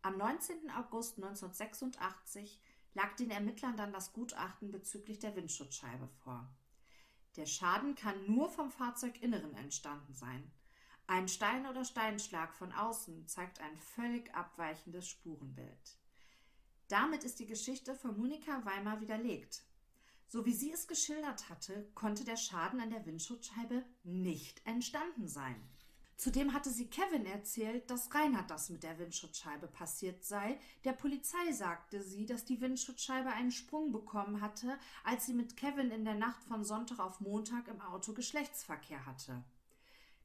Am 0.00 0.16
19. 0.16 0.70
August 0.70 1.18
1986 1.18 2.58
lag 2.94 3.14
den 3.16 3.30
Ermittlern 3.30 3.76
dann 3.76 3.92
das 3.92 4.14
Gutachten 4.14 4.70
bezüglich 4.70 5.18
der 5.18 5.36
Windschutzscheibe 5.36 6.08
vor. 6.22 6.50
Der 7.36 7.44
Schaden 7.44 7.96
kann 7.96 8.24
nur 8.26 8.48
vom 8.48 8.70
Fahrzeuginneren 8.70 9.54
entstanden 9.56 10.14
sein. 10.14 10.50
Ein 11.06 11.28
Stein 11.28 11.66
oder 11.66 11.84
Steinschlag 11.84 12.54
von 12.54 12.72
außen 12.72 13.28
zeigt 13.28 13.60
ein 13.60 13.76
völlig 13.76 14.34
abweichendes 14.34 15.06
Spurenbild. 15.06 15.98
Damit 16.88 17.24
ist 17.24 17.40
die 17.40 17.46
Geschichte 17.46 17.94
von 17.94 18.18
Monika 18.18 18.64
Weimar 18.64 19.00
widerlegt. 19.02 19.62
So 20.28 20.46
wie 20.46 20.54
sie 20.54 20.72
es 20.72 20.88
geschildert 20.88 21.50
hatte, 21.50 21.86
konnte 21.94 22.24
der 22.24 22.38
Schaden 22.38 22.80
an 22.80 22.90
der 22.90 23.04
Windschutzscheibe 23.04 23.84
nicht 24.02 24.66
entstanden 24.66 25.28
sein. 25.28 25.56
Zudem 26.16 26.54
hatte 26.54 26.70
sie 26.70 26.86
Kevin 26.86 27.26
erzählt, 27.26 27.90
dass 27.90 28.14
Reinhard 28.14 28.50
das 28.50 28.70
mit 28.70 28.82
der 28.82 28.98
Windschutzscheibe 28.98 29.66
passiert 29.66 30.24
sei. 30.24 30.58
Der 30.84 30.92
Polizei 30.92 31.52
sagte 31.52 32.02
sie, 32.02 32.24
dass 32.24 32.44
die 32.44 32.60
Windschutzscheibe 32.60 33.30
einen 33.30 33.50
Sprung 33.50 33.92
bekommen 33.92 34.40
hatte, 34.40 34.78
als 35.02 35.26
sie 35.26 35.34
mit 35.34 35.56
Kevin 35.56 35.90
in 35.90 36.04
der 36.04 36.14
Nacht 36.14 36.42
von 36.44 36.64
Sonntag 36.64 36.98
auf 36.98 37.20
Montag 37.20 37.68
im 37.68 37.80
Auto 37.80 38.14
Geschlechtsverkehr 38.14 39.04
hatte. 39.04 39.44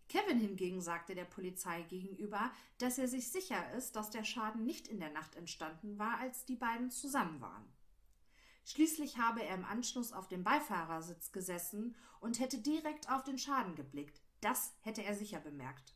Kevin 0.09 0.39
hingegen 0.39 0.81
sagte 0.81 1.13
der 1.13 1.25
Polizei 1.25 1.83
gegenüber, 1.83 2.51
dass 2.79 2.97
er 2.97 3.07
sich 3.07 3.31
sicher 3.31 3.71
ist, 3.73 3.95
dass 3.95 4.09
der 4.09 4.23
Schaden 4.23 4.65
nicht 4.65 4.87
in 4.87 4.99
der 4.99 5.11
Nacht 5.11 5.35
entstanden 5.35 5.99
war, 5.99 6.17
als 6.17 6.45
die 6.45 6.55
beiden 6.55 6.89
zusammen 6.89 7.39
waren. 7.39 7.71
Schließlich 8.65 9.19
habe 9.19 9.43
er 9.43 9.55
im 9.55 9.65
Anschluss 9.65 10.11
auf 10.11 10.27
dem 10.27 10.43
Beifahrersitz 10.43 11.31
gesessen 11.31 11.95
und 12.19 12.39
hätte 12.39 12.57
direkt 12.57 13.09
auf 13.09 13.23
den 13.23 13.37
Schaden 13.37 13.75
geblickt. 13.75 14.21
Das 14.41 14.73
hätte 14.81 15.03
er 15.03 15.15
sicher 15.15 15.39
bemerkt. 15.39 15.95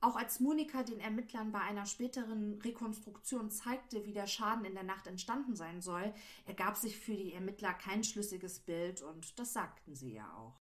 Auch 0.00 0.16
als 0.16 0.40
Monika 0.40 0.82
den 0.82 0.98
Ermittlern 0.98 1.52
bei 1.52 1.60
einer 1.60 1.86
späteren 1.86 2.60
Rekonstruktion 2.60 3.50
zeigte, 3.50 4.04
wie 4.04 4.12
der 4.12 4.26
Schaden 4.26 4.64
in 4.64 4.74
der 4.74 4.82
Nacht 4.82 5.06
entstanden 5.06 5.54
sein 5.54 5.80
soll, 5.80 6.12
ergab 6.44 6.76
sich 6.76 6.98
für 6.98 7.14
die 7.14 7.34
Ermittler 7.34 7.72
kein 7.72 8.02
schlüssiges 8.02 8.60
Bild 8.60 9.00
und 9.02 9.38
das 9.38 9.52
sagten 9.52 9.94
sie 9.94 10.14
ja 10.14 10.34
auch. 10.34 10.58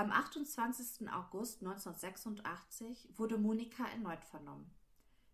Am 0.00 0.10
28. 0.10 1.10
August 1.10 1.60
1986 1.60 3.10
wurde 3.18 3.36
Monika 3.36 3.84
erneut 3.84 4.24
vernommen. 4.24 4.70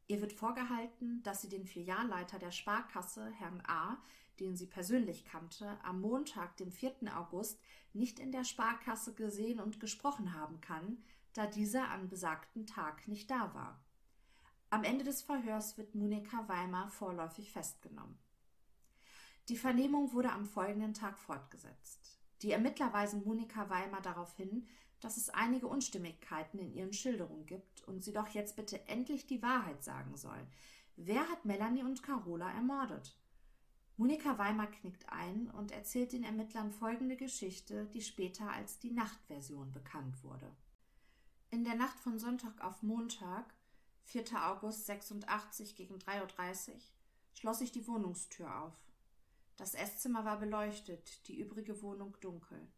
Ihr 0.09 0.21
wird 0.21 0.33
vorgehalten, 0.33 1.23
dass 1.23 1.41
sie 1.41 1.49
den 1.49 1.67
Filialleiter 1.67 2.41
der 2.41 2.51
Sparkasse, 2.51 3.31
Herrn 3.31 3.63
A., 3.69 3.97
den 4.41 4.57
sie 4.57 4.67
persönlich 4.67 5.25
kannte, 5.25 5.79
am 5.85 6.01
Montag, 6.01 6.57
dem 6.57 6.73
4. 6.73 7.17
August, 7.17 7.61
nicht 7.93 8.19
in 8.19 8.33
der 8.33 8.43
Sparkasse 8.43 9.15
gesehen 9.15 9.61
und 9.61 9.79
gesprochen 9.79 10.35
haben 10.35 10.61
kann, 10.61 11.01
da 11.33 11.47
dieser 11.47 11.89
an 11.91 12.09
besagten 12.09 12.67
Tag 12.67 13.07
nicht 13.07 13.31
da 13.31 13.55
war. 13.55 13.81
Am 14.71 14.83
Ende 14.83 15.05
des 15.05 15.23
Verhörs 15.23 15.79
wird 15.79 15.95
Monika 15.95 16.49
Weimar 16.49 16.91
vorläufig 16.91 17.53
festgenommen. 17.53 18.19
Die 19.49 19.57
Vernehmung 19.57 20.13
wurde 20.13 20.33
am 20.33 20.45
folgenden 20.45 20.93
Tag 20.93 21.21
fortgesetzt. 21.21 22.16
Die 22.43 22.53
Ermittler 22.53 22.93
weisen 22.93 23.25
Monika 23.25 23.69
Weimar 23.71 24.03
darauf 24.03 24.37
hin, 24.37 24.67
dass 25.01 25.17
es 25.17 25.31
einige 25.31 25.67
Unstimmigkeiten 25.67 26.59
in 26.59 26.73
ihren 26.73 26.93
Schilderungen 26.93 27.47
gibt 27.47 27.83
und 27.83 28.03
sie 28.03 28.13
doch 28.13 28.29
jetzt 28.29 28.57
bitte 28.57 28.87
endlich 28.89 29.27
die 29.27 29.43
Wahrheit 29.43 29.83
sagen 29.85 30.17
soll. 30.17 30.47
Wer 30.97 31.29
hat 31.29 31.45
Melanie 31.45 31.83
und 31.83 32.03
Carola 32.03 32.51
ermordet? 32.51 33.17
Monika 33.99 34.37
Weimar 34.37 34.67
knickt 34.67 35.09
ein 35.09 35.51
und 35.51 35.71
erzählt 35.71 36.13
den 36.13 36.25
Ermittlern 36.25 36.71
folgende 36.71 37.17
Geschichte, 37.17 37.87
die 37.87 38.03
später 38.03 38.51
als 38.51 38.79
die 38.79 38.91
Nachtversion 38.91 39.73
bekannt 39.73 40.23
wurde. 40.23 40.51
In 41.51 41.65
der 41.65 41.77
Nacht 41.77 41.99
von 42.01 42.19
Sonntag 42.19 42.63
auf 42.63 42.83
Montag, 42.83 43.55
4. 44.05 44.25
August 44.51 44.87
86 44.87 45.77
gegen 45.77 45.97
3.30 45.97 46.69
Uhr, 46.69 46.75
schloss 47.33 47.61
ich 47.61 47.73
die 47.73 47.87
Wohnungstür 47.87 48.55
auf. 48.63 48.75
Das 49.57 49.75
Esszimmer 49.75 50.25
war 50.25 50.39
beleuchtet, 50.39 51.27
die 51.29 51.39
übrige 51.39 51.81
Wohnung 51.83 52.19
dunkel. 52.21 52.69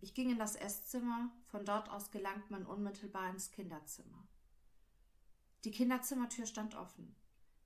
Ich 0.00 0.14
ging 0.14 0.30
in 0.30 0.38
das 0.38 0.54
Esszimmer, 0.54 1.30
von 1.46 1.64
dort 1.64 1.88
aus 1.88 2.10
gelangt 2.10 2.50
man 2.50 2.66
unmittelbar 2.66 3.30
ins 3.30 3.50
Kinderzimmer. 3.50 4.28
Die 5.64 5.70
Kinderzimmertür 5.70 6.46
stand 6.46 6.74
offen. 6.74 7.16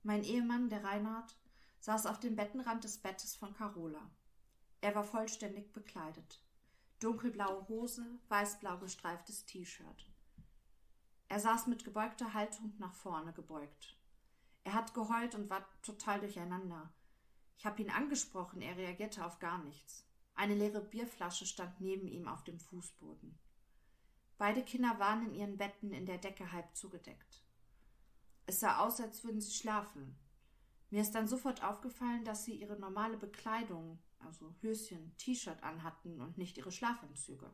Mein 0.03 0.23
Ehemann, 0.23 0.69
der 0.69 0.83
Reinhard, 0.83 1.35
saß 1.81 2.05
auf 2.05 2.19
dem 2.19 2.35
Bettenrand 2.35 2.83
des 2.83 2.97
Bettes 2.97 3.35
von 3.35 3.53
Carola. 3.53 4.09
Er 4.81 4.95
war 4.95 5.03
vollständig 5.03 5.73
bekleidet. 5.73 6.41
Dunkelblaue 6.99 7.67
Hose, 7.67 8.05
weißblau 8.29 8.77
gestreiftes 8.79 9.45
T-Shirt. 9.45 10.09
Er 11.27 11.39
saß 11.39 11.67
mit 11.67 11.83
gebeugter 11.83 12.33
Haltung 12.33 12.73
nach 12.79 12.93
vorne 12.93 13.33
gebeugt. 13.33 13.97
Er 14.63 14.73
hat 14.73 14.93
geheult 14.93 15.35
und 15.35 15.49
war 15.49 15.65
total 15.81 16.19
durcheinander. 16.19 16.91
Ich 17.59 17.65
habe 17.65 17.81
ihn 17.81 17.89
angesprochen, 17.89 18.61
er 18.61 18.77
reagierte 18.77 19.25
auf 19.25 19.39
gar 19.39 19.57
nichts. 19.57 20.07
Eine 20.33 20.55
leere 20.55 20.79
Bierflasche 20.79 21.45
stand 21.45 21.81
neben 21.81 22.07
ihm 22.07 22.25
auf 22.25 22.41
dem 22.45 22.57
Fußboden. 22.57 23.37
Beide 24.37 24.63
Kinder 24.63 24.97
waren 24.97 25.25
in 25.25 25.35
ihren 25.35 25.57
Betten 25.57 25.91
in 25.91 26.05
der 26.05 26.19
Decke 26.19 26.53
halb 26.53 26.73
zugedeckt. 26.73 27.43
Es 28.45 28.61
sah 28.61 28.79
aus, 28.79 29.01
als 29.01 29.25
würden 29.25 29.41
sie 29.41 29.51
schlafen. 29.51 30.17
Mir 30.89 31.01
ist 31.01 31.11
dann 31.11 31.27
sofort 31.27 31.61
aufgefallen, 31.61 32.23
dass 32.23 32.45
sie 32.45 32.55
ihre 32.55 32.79
normale 32.79 33.17
Bekleidung, 33.17 33.99
also 34.19 34.55
Höschen, 34.61 35.17
T-Shirt 35.17 35.61
anhatten 35.61 36.21
und 36.21 36.37
nicht 36.37 36.57
ihre 36.57 36.71
Schlafanzüge. 36.71 37.51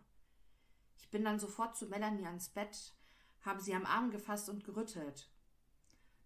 Ich 1.00 1.10
bin 1.10 1.24
dann 1.24 1.40
sofort 1.40 1.76
zu 1.76 1.88
Melanie 1.88 2.28
ans 2.28 2.50
Bett, 2.50 2.94
habe 3.42 3.60
sie 3.60 3.74
am 3.74 3.88
Arm 3.88 4.12
gefasst 4.12 4.50
und 4.50 4.66
gerüttelt. 4.66 5.32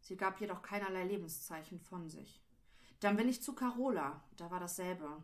Sie 0.01 0.17
gab 0.17 0.41
jedoch 0.41 0.63
keinerlei 0.63 1.05
Lebenszeichen 1.05 1.80
von 1.80 2.09
sich. 2.09 2.43
Dann 3.00 3.16
bin 3.16 3.30
ich 3.30 3.41
zu 3.41 3.54
Carola, 3.54 4.24
da 4.38 4.52
war 4.52 4.60
dasselbe. 4.60 5.22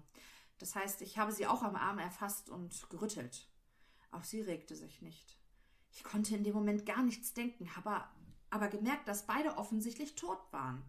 Das 0.59 0.75
heißt, 0.75 1.01
ich 1.01 1.17
habe 1.17 1.31
sie 1.31 1.47
auch 1.47 1.63
am 1.63 1.75
Arm 1.75 1.99
erfasst 1.99 2.49
und 2.49 2.89
gerüttelt. 2.89 3.49
Auch 4.11 4.23
sie 4.23 4.41
regte 4.41 4.75
sich 4.75 5.01
nicht. 5.01 5.37
Ich 5.91 6.03
konnte 6.03 6.35
in 6.35 6.43
dem 6.43 6.53
Moment 6.53 6.85
gar 6.85 7.03
nichts 7.03 7.33
denken, 7.33 7.69
aber, 7.75 8.09
aber 8.49 8.69
gemerkt, 8.69 9.07
dass 9.07 9.27
beide 9.27 9.57
offensichtlich 9.57 10.15
tot 10.15 10.39
waren. 10.51 10.83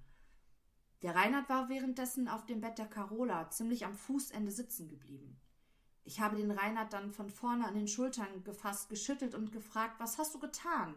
Der 1.02 1.14
Reinhard 1.14 1.48
war 1.48 1.68
währenddessen 1.68 2.28
auf 2.28 2.46
dem 2.46 2.60
Bett 2.60 2.78
der 2.78 2.86
Carola 2.86 3.50
ziemlich 3.50 3.84
am 3.84 3.94
Fußende 3.94 4.50
sitzen 4.50 4.88
geblieben. 4.88 5.40
Ich 6.04 6.20
habe 6.20 6.36
den 6.36 6.52
Reinhard 6.52 6.92
dann 6.92 7.12
von 7.12 7.30
vorne 7.30 7.66
an 7.66 7.74
den 7.74 7.88
Schultern 7.88 8.44
gefasst, 8.44 8.88
geschüttelt 8.88 9.34
und 9.34 9.50
gefragt, 9.50 9.98
was 9.98 10.18
hast 10.18 10.34
du 10.34 10.38
getan? 10.38 10.94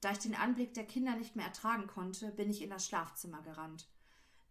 Da 0.00 0.12
ich 0.12 0.18
den 0.18 0.34
Anblick 0.34 0.74
der 0.74 0.86
Kinder 0.86 1.14
nicht 1.14 1.36
mehr 1.36 1.46
ertragen 1.46 1.86
konnte, 1.86 2.32
bin 2.32 2.50
ich 2.50 2.62
in 2.62 2.70
das 2.70 2.86
Schlafzimmer 2.86 3.42
gerannt. 3.42 3.86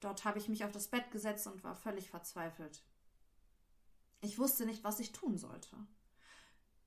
Dort 0.02 0.26
habe 0.26 0.40
ich 0.40 0.50
mich 0.50 0.66
auf 0.66 0.72
das 0.72 0.90
Bett 0.90 1.10
gesetzt 1.12 1.48
und 1.48 1.64
war 1.64 1.76
völlig 1.76 2.10
verzweifelt. 2.10 2.84
Ich 4.20 4.38
wusste 4.38 4.66
nicht, 4.66 4.84
was 4.84 5.00
ich 5.00 5.14
tun 5.14 5.38
sollte. 5.38 5.78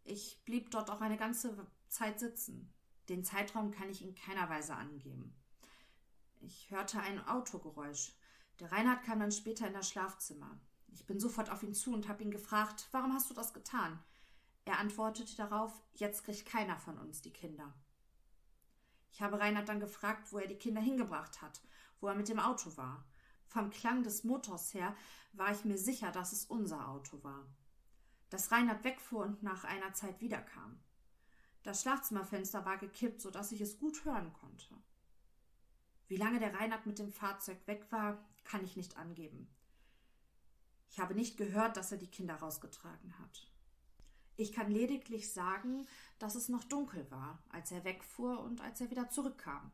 Ich 0.02 0.42
blieb 0.44 0.70
dort 0.70 0.90
auch 0.90 1.00
eine 1.00 1.16
ganze 1.16 1.66
Zeit 1.88 2.20
sitzen. 2.20 2.72
Den 3.08 3.24
Zeitraum 3.24 3.70
kann 3.70 3.88
ich 3.88 4.02
in 4.02 4.14
keiner 4.14 4.48
Weise 4.50 4.74
angeben. 4.74 5.34
Ich 6.40 6.70
hörte 6.70 7.00
ein 7.00 7.26
Autogeräusch. 7.26 8.12
Der 8.60 8.70
Reinhard 8.70 9.02
kam 9.04 9.20
dann 9.20 9.32
später 9.32 9.66
in 9.66 9.72
das 9.72 9.88
Schlafzimmer. 9.88 10.60
Ich 10.92 11.06
bin 11.06 11.18
sofort 11.18 11.50
auf 11.50 11.62
ihn 11.62 11.74
zu 11.74 11.92
und 11.92 12.08
habe 12.08 12.22
ihn 12.22 12.30
gefragt, 12.30 12.88
warum 12.92 13.12
hast 13.14 13.30
du 13.30 13.34
das 13.34 13.54
getan? 13.54 13.98
Er 14.64 14.78
antwortete 14.78 15.36
darauf, 15.36 15.82
jetzt 15.94 16.24
kriegt 16.24 16.46
keiner 16.46 16.78
von 16.78 16.98
uns 16.98 17.20
die 17.22 17.32
Kinder. 17.32 17.74
Ich 19.10 19.22
habe 19.22 19.38
Reinhard 19.38 19.68
dann 19.68 19.80
gefragt, 19.80 20.32
wo 20.32 20.38
er 20.38 20.48
die 20.48 20.58
Kinder 20.58 20.80
hingebracht 20.80 21.42
hat, 21.42 21.60
wo 22.00 22.08
er 22.08 22.14
mit 22.14 22.28
dem 22.28 22.38
Auto 22.38 22.76
war. 22.76 23.04
Vom 23.46 23.70
Klang 23.70 24.02
des 24.02 24.24
Motors 24.24 24.74
her 24.74 24.96
war 25.32 25.52
ich 25.52 25.64
mir 25.64 25.78
sicher, 25.78 26.10
dass 26.10 26.32
es 26.32 26.44
unser 26.44 26.88
Auto 26.88 27.22
war. 27.22 27.46
Dass 28.30 28.50
Reinhard 28.50 28.84
wegfuhr 28.84 29.24
und 29.24 29.42
nach 29.42 29.64
einer 29.64 29.92
Zeit 29.94 30.20
wiederkam. 30.20 30.78
Das 31.62 31.82
Schlafzimmerfenster 31.82 32.64
war 32.64 32.78
gekippt, 32.78 33.20
so 33.20 33.30
dass 33.30 33.52
ich 33.52 33.60
es 33.60 33.78
gut 33.78 34.04
hören 34.04 34.32
konnte. 34.32 34.74
Wie 36.08 36.16
lange 36.16 36.38
der 36.38 36.54
Reinhard 36.54 36.86
mit 36.86 36.98
dem 36.98 37.10
Fahrzeug 37.10 37.66
weg 37.66 37.86
war, 37.90 38.22
kann 38.44 38.64
ich 38.64 38.76
nicht 38.76 38.96
angeben. 38.96 39.48
Ich 40.90 41.00
habe 41.00 41.14
nicht 41.14 41.36
gehört, 41.36 41.76
dass 41.76 41.90
er 41.90 41.98
die 41.98 42.10
Kinder 42.10 42.36
rausgetragen 42.36 43.18
hat. 43.18 43.50
Ich 44.36 44.52
kann 44.52 44.70
lediglich 44.70 45.32
sagen, 45.32 45.86
dass 46.18 46.34
es 46.34 46.48
noch 46.48 46.64
dunkel 46.64 47.10
war, 47.10 47.42
als 47.48 47.70
er 47.72 47.84
wegfuhr 47.84 48.40
und 48.40 48.60
als 48.60 48.80
er 48.80 48.90
wieder 48.90 49.08
zurückkam. 49.08 49.72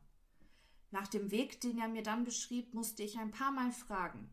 Nach 0.91 1.07
dem 1.07 1.31
Weg, 1.31 1.61
den 1.61 1.79
er 1.79 1.87
mir 1.87 2.03
dann 2.03 2.25
beschrieb, 2.25 2.73
musste 2.73 3.03
ich 3.03 3.17
ein 3.17 3.31
paar 3.31 3.51
Mal 3.51 3.71
fragen. 3.71 4.29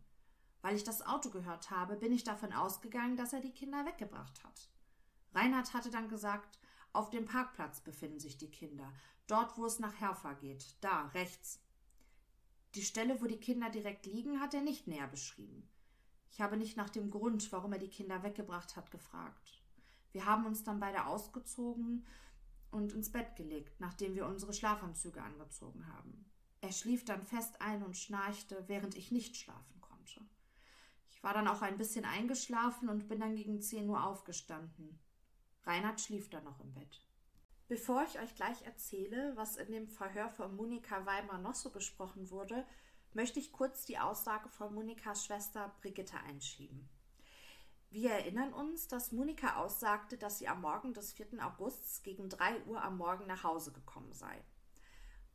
Weil 0.61 0.75
ich 0.75 0.83
das 0.83 1.07
Auto 1.07 1.31
gehört 1.31 1.71
habe, 1.71 1.97
bin 1.97 2.13
ich 2.13 2.25
davon 2.25 2.53
ausgegangen, 2.53 3.17
dass 3.17 3.33
er 3.33 3.41
die 3.41 3.53
Kinder 3.53 3.87
weggebracht 3.87 4.43
hat. 4.43 4.69
Reinhard 5.35 5.73
hatte 5.73 5.91
dann 5.91 6.09
gesagt, 6.09 6.59
auf 6.93 7.11
dem 7.11 7.27
Parkplatz 7.27 7.81
befinden 7.81 8.19
sich 8.19 8.39
die 8.39 8.51
Kinder, 8.51 8.93
dort, 9.29 9.57
wo 9.57 9.67
es 9.67 9.79
nach 9.79 10.01
Herfa 10.01 10.33
geht, 10.33 10.75
da, 10.81 11.07
rechts. 11.15 11.61
Die 12.75 12.83
Stelle, 12.83 13.21
wo 13.23 13.27
die 13.27 13.39
Kinder 13.39 13.71
direkt 13.71 14.07
liegen, 14.07 14.41
hat 14.41 14.53
er 14.53 14.63
nicht 14.63 14.89
näher 14.89 15.07
beschrieben. 15.07 15.69
Ich 16.31 16.41
habe 16.41 16.57
nicht 16.57 16.77
nach 16.77 16.91
dem 16.91 17.11
Grund, 17.11 17.51
warum 17.53 17.73
er 17.73 17.79
die 17.79 17.89
Kinder 17.89 18.23
weggebracht 18.25 18.75
hat, 18.77 18.91
gefragt. 18.91 19.63
Wir 20.11 20.27
haben 20.27 20.45
uns 20.45 20.65
dann 20.65 20.81
beide 20.81 21.07
ausgezogen 21.07 22.05
und 22.71 22.93
ins 22.93 23.13
Bett 23.13 23.37
gelegt, 23.37 23.81
nachdem 23.81 24.17
wir 24.17 24.27
unsere 24.27 24.53
Schlafanzüge 24.53 25.23
angezogen 25.23 25.87
haben. 25.95 26.25
Er 26.61 26.73
schlief 26.73 27.05
dann 27.05 27.23
fest 27.23 27.61
ein 27.61 27.83
und 27.83 27.97
schnarchte, 27.97 28.65
während 28.67 28.97
ich 28.97 29.13
nicht 29.13 29.37
schlafen 29.37 29.81
konnte. 29.81 30.21
Ich 31.11 31.23
war 31.23 31.33
dann 31.35 31.49
auch 31.49 31.63
ein 31.63 31.79
bisschen 31.79 32.05
eingeschlafen 32.05 32.89
und 32.89 33.09
bin 33.09 33.21
dann 33.21 33.37
gegen 33.37 33.61
zehn 33.61 33.89
Uhr 33.89 34.05
aufgestanden. 34.05 34.99
Reinhard 35.65 36.01
schlief 36.01 36.31
dann 36.31 36.45
noch 36.45 36.61
im 36.61 36.73
Bett. 36.73 37.05
Bevor 37.69 38.03
ich 38.05 38.19
euch 38.19 38.35
gleich 38.35 38.63
erzähle, 38.63 39.33
was 39.37 39.57
in 39.57 39.71
dem 39.71 39.89
Verhör 39.89 40.31
von 40.31 40.57
Monika 40.57 41.05
Weimar 41.05 41.39
noch 41.39 41.55
so 41.55 41.71
besprochen 41.71 42.31
wurde, 42.31 42.67
möchte 43.13 43.39
ich 43.39 43.53
kurz 43.53 43.85
die 43.85 43.99
Aussage 43.99 44.49
von 44.49 44.75
Monikas 44.75 45.27
Schwester 45.27 45.75
Brigitte 45.81 46.19
einschieben. 46.21 46.89
Wir 47.91 48.11
erinnern 48.11 48.53
uns, 48.53 48.89
dass 48.89 49.13
Monika 49.13 49.57
aussagte, 49.57 50.19
dass 50.19 50.39
sie 50.39 50.49
am 50.49 50.61
Morgen 50.61 50.93
des 50.93 51.13
4. 51.13 51.45
Augusts 51.45 52.03
gegen 52.03 52.29
3 52.29 52.65
Uhr 52.65 52.83
am 52.83 52.99
Morgen 52.99 53.27
nach 53.27 53.45
Hause 53.45 53.73
gekommen 53.73 54.13
sei. 54.13 54.43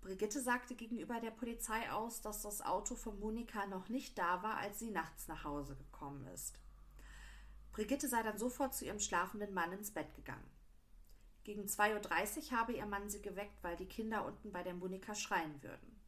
Brigitte 0.03 0.41
sagte 0.41 0.75
gegenüber 0.75 1.21
der 1.21 1.31
Polizei 1.31 1.89
aus, 1.89 2.21
dass 2.21 2.41
das 2.41 2.61
Auto 2.61 2.93
von 2.93 3.17
Monika 3.21 3.65
noch 3.67 3.87
nicht 3.87 4.17
da 4.17 4.43
war, 4.43 4.57
als 4.57 4.79
sie 4.79 4.91
nachts 4.91 5.29
nach 5.29 5.45
Hause 5.45 5.77
gekommen 5.77 6.27
ist. 6.27 6.59
Brigitte 7.71 8.09
sei 8.09 8.21
dann 8.21 8.37
sofort 8.37 8.75
zu 8.75 8.83
ihrem 8.83 8.99
schlafenden 8.99 9.53
Mann 9.53 9.71
ins 9.71 9.91
Bett 9.91 10.13
gegangen. 10.13 10.49
Gegen 11.45 11.67
2.30 11.67 12.51
Uhr 12.51 12.59
habe 12.59 12.73
ihr 12.73 12.85
Mann 12.85 13.09
sie 13.09 13.21
geweckt, 13.21 13.63
weil 13.63 13.77
die 13.77 13.87
Kinder 13.87 14.25
unten 14.25 14.51
bei 14.51 14.61
der 14.61 14.73
Monika 14.73 15.15
schreien 15.15 15.63
würden. 15.63 16.01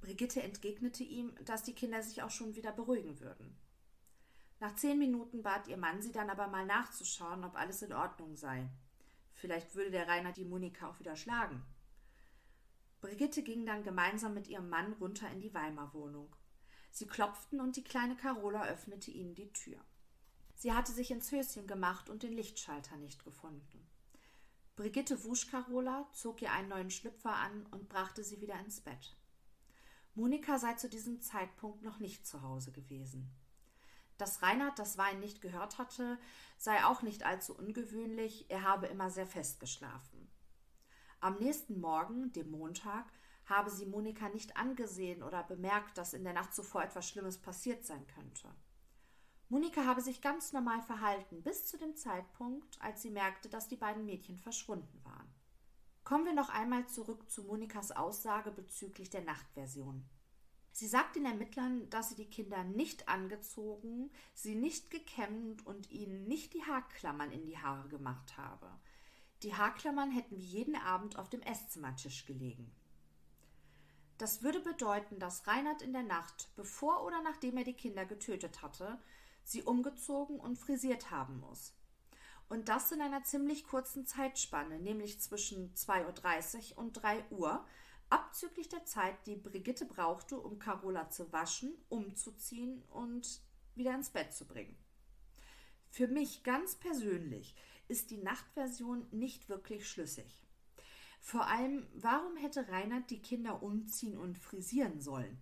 Brigitte 0.00 0.42
entgegnete 0.42 1.04
ihm, 1.04 1.34
dass 1.44 1.62
die 1.62 1.74
Kinder 1.74 2.02
sich 2.02 2.22
auch 2.22 2.30
schon 2.30 2.56
wieder 2.56 2.72
beruhigen 2.72 3.20
würden. 3.20 3.54
Nach 4.60 4.74
zehn 4.76 4.98
Minuten 4.98 5.42
bat 5.42 5.68
ihr 5.68 5.76
Mann 5.76 6.00
sie 6.00 6.12
dann 6.12 6.30
aber 6.30 6.48
mal 6.48 6.64
nachzuschauen, 6.64 7.44
ob 7.44 7.54
alles 7.54 7.82
in 7.82 7.92
Ordnung 7.92 8.34
sei. 8.34 8.66
Vielleicht 9.34 9.74
würde 9.74 9.90
der 9.90 10.08
Rainer 10.08 10.32
die 10.32 10.46
Monika 10.46 10.88
auch 10.88 10.98
wieder 11.00 11.16
schlagen. 11.16 11.62
Brigitte 13.06 13.44
ging 13.44 13.64
dann 13.64 13.84
gemeinsam 13.84 14.34
mit 14.34 14.48
ihrem 14.48 14.68
Mann 14.68 14.92
runter 14.94 15.30
in 15.30 15.40
die 15.40 15.54
Weimar-Wohnung. 15.54 16.34
Sie 16.90 17.06
klopften 17.06 17.60
und 17.60 17.76
die 17.76 17.84
kleine 17.84 18.16
Carola 18.16 18.64
öffnete 18.64 19.12
ihnen 19.12 19.36
die 19.36 19.52
Tür. 19.52 19.78
Sie 20.56 20.72
hatte 20.72 20.90
sich 20.90 21.12
ins 21.12 21.30
Höschen 21.30 21.68
gemacht 21.68 22.10
und 22.10 22.24
den 22.24 22.32
Lichtschalter 22.32 22.96
nicht 22.96 23.22
gefunden. 23.24 23.88
Brigitte 24.74 25.22
wusch 25.22 25.48
Carola, 25.48 26.08
zog 26.14 26.42
ihr 26.42 26.50
einen 26.50 26.68
neuen 26.68 26.90
Schlüpfer 26.90 27.32
an 27.32 27.66
und 27.66 27.88
brachte 27.88 28.24
sie 28.24 28.40
wieder 28.40 28.58
ins 28.58 28.80
Bett. 28.80 29.16
Monika 30.16 30.58
sei 30.58 30.74
zu 30.74 30.88
diesem 30.88 31.20
Zeitpunkt 31.20 31.82
noch 31.82 32.00
nicht 32.00 32.26
zu 32.26 32.42
Hause 32.42 32.72
gewesen. 32.72 33.30
Dass 34.18 34.42
Reinhard 34.42 34.80
das 34.80 34.98
Wein 34.98 35.20
nicht 35.20 35.40
gehört 35.40 35.78
hatte, 35.78 36.18
sei 36.58 36.84
auch 36.84 37.02
nicht 37.02 37.22
allzu 37.24 37.56
ungewöhnlich, 37.56 38.46
er 38.48 38.64
habe 38.64 38.88
immer 38.88 39.10
sehr 39.10 39.28
fest 39.28 39.60
geschlafen. 39.60 40.15
Am 41.26 41.38
nächsten 41.38 41.80
Morgen, 41.80 42.32
dem 42.34 42.52
Montag, 42.52 43.04
habe 43.46 43.68
sie 43.68 43.84
Monika 43.84 44.28
nicht 44.28 44.56
angesehen 44.56 45.24
oder 45.24 45.42
bemerkt, 45.42 45.98
dass 45.98 46.14
in 46.14 46.22
der 46.22 46.34
Nacht 46.34 46.54
zuvor 46.54 46.84
etwas 46.84 47.08
Schlimmes 47.08 47.36
passiert 47.38 47.84
sein 47.84 48.06
könnte. 48.06 48.48
Monika 49.48 49.84
habe 49.86 50.00
sich 50.00 50.20
ganz 50.20 50.52
normal 50.52 50.82
verhalten, 50.82 51.42
bis 51.42 51.66
zu 51.66 51.78
dem 51.78 51.96
Zeitpunkt, 51.96 52.80
als 52.80 53.02
sie 53.02 53.10
merkte, 53.10 53.48
dass 53.48 53.66
die 53.66 53.74
beiden 53.74 54.04
Mädchen 54.04 54.38
verschwunden 54.38 55.00
waren. 55.02 55.34
Kommen 56.04 56.26
wir 56.26 56.32
noch 56.32 56.48
einmal 56.48 56.86
zurück 56.86 57.28
zu 57.28 57.42
Monikas 57.42 57.90
Aussage 57.90 58.52
bezüglich 58.52 59.10
der 59.10 59.22
Nachtversion. 59.22 60.08
Sie 60.70 60.86
sagt 60.86 61.16
den 61.16 61.26
Ermittlern, 61.26 61.90
dass 61.90 62.10
sie 62.10 62.14
die 62.14 62.30
Kinder 62.30 62.62
nicht 62.62 63.08
angezogen, 63.08 64.12
sie 64.32 64.54
nicht 64.54 64.92
gekämmt 64.92 65.66
und 65.66 65.90
ihnen 65.90 66.28
nicht 66.28 66.54
die 66.54 66.62
Haarklammern 66.62 67.32
in 67.32 67.46
die 67.46 67.58
Haare 67.58 67.88
gemacht 67.88 68.36
habe. 68.36 68.70
Die 69.46 69.54
Haarklammern 69.54 70.10
hätten 70.10 70.36
wie 70.36 70.44
jeden 70.44 70.74
Abend 70.74 71.20
auf 71.20 71.30
dem 71.30 71.40
Esszimmertisch 71.40 72.26
gelegen. 72.26 72.74
Das 74.18 74.42
würde 74.42 74.58
bedeuten, 74.58 75.20
dass 75.20 75.46
Reinhard 75.46 75.82
in 75.82 75.92
der 75.92 76.02
Nacht, 76.02 76.50
bevor 76.56 77.04
oder 77.04 77.22
nachdem 77.22 77.56
er 77.56 77.62
die 77.62 77.76
Kinder 77.76 78.04
getötet 78.06 78.60
hatte, 78.60 78.98
sie 79.44 79.62
umgezogen 79.62 80.40
und 80.40 80.58
frisiert 80.58 81.12
haben 81.12 81.38
muss. 81.38 81.76
Und 82.48 82.68
das 82.68 82.90
in 82.90 83.00
einer 83.00 83.22
ziemlich 83.22 83.68
kurzen 83.68 84.04
Zeitspanne, 84.04 84.80
nämlich 84.80 85.20
zwischen 85.20 85.72
2.30 85.74 86.72
Uhr 86.72 86.78
und 86.78 86.94
3 86.94 87.24
Uhr, 87.30 87.64
abzüglich 88.10 88.68
der 88.68 88.84
Zeit, 88.84 89.14
die 89.28 89.36
Brigitte 89.36 89.84
brauchte, 89.84 90.40
um 90.40 90.58
Carola 90.58 91.08
zu 91.10 91.32
waschen, 91.32 91.72
umzuziehen 91.88 92.82
und 92.90 93.40
wieder 93.76 93.94
ins 93.94 94.10
Bett 94.10 94.34
zu 94.34 94.44
bringen. 94.44 94.76
Für 95.88 96.08
mich 96.08 96.42
ganz 96.42 96.74
persönlich 96.74 97.54
ist 97.88 98.10
die 98.10 98.18
Nachtversion 98.18 99.06
nicht 99.10 99.48
wirklich 99.48 99.88
schlüssig. 99.88 100.46
Vor 101.20 101.46
allem, 101.46 101.86
warum 101.94 102.36
hätte 102.36 102.68
Reinhard 102.68 103.10
die 103.10 103.22
Kinder 103.22 103.62
umziehen 103.62 104.16
und 104.16 104.38
frisieren 104.38 105.00
sollen? 105.00 105.38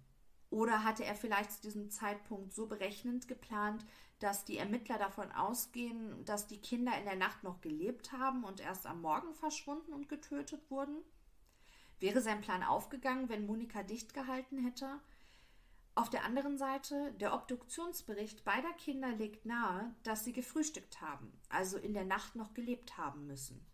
Oder 0.51 0.85
hatte 0.85 1.05
er 1.05 1.15
vielleicht 1.15 1.53
zu 1.53 1.63
diesem 1.63 1.91
Zeitpunkt 1.91 2.55
so 2.55 2.67
berechnend 2.67 3.27
geplant, 3.27 3.85
dass 4.21 4.45
die 4.45 4.57
Ermittler 4.57 4.99
davon 4.99 5.33
ausgehen, 5.33 6.25
dass 6.25 6.47
die 6.47 6.61
Kinder 6.61 6.97
in 6.97 7.05
der 7.05 7.17
Nacht 7.17 7.43
noch 7.43 7.61
gelebt 7.61 8.13
haben 8.13 8.45
und 8.45 8.61
erst 8.61 8.87
am 8.87 9.03
Morgen 9.03 9.35
verschwunden 9.35 9.93
und 9.93 10.09
getötet 10.09 10.71
wurden? 10.71 11.03
Wäre 11.99 12.21
sein 12.21 12.41
Plan 12.41 12.63
aufgegangen, 12.63 13.29
wenn 13.29 13.47
Monika 13.47 13.83
dicht 13.83 14.15
gehalten 14.15 14.59
hätte? 14.59 15.01
Auf 15.97 16.11
der 16.11 16.25
anderen 16.25 16.59
Seite, 16.59 17.13
der 17.21 17.35
Obduktionsbericht 17.35 18.45
beider 18.45 18.73
Kinder 18.73 19.13
legt 19.13 19.47
nahe, 19.47 19.95
dass 20.03 20.25
sie 20.25 20.33
gefrühstückt 20.33 21.01
haben, 21.01 21.33
also 21.49 21.79
in 21.79 21.95
der 21.95 22.05
Nacht 22.05 22.35
noch 22.35 22.53
gelebt 22.53 22.99
haben 22.99 23.27
müssen. 23.29 23.65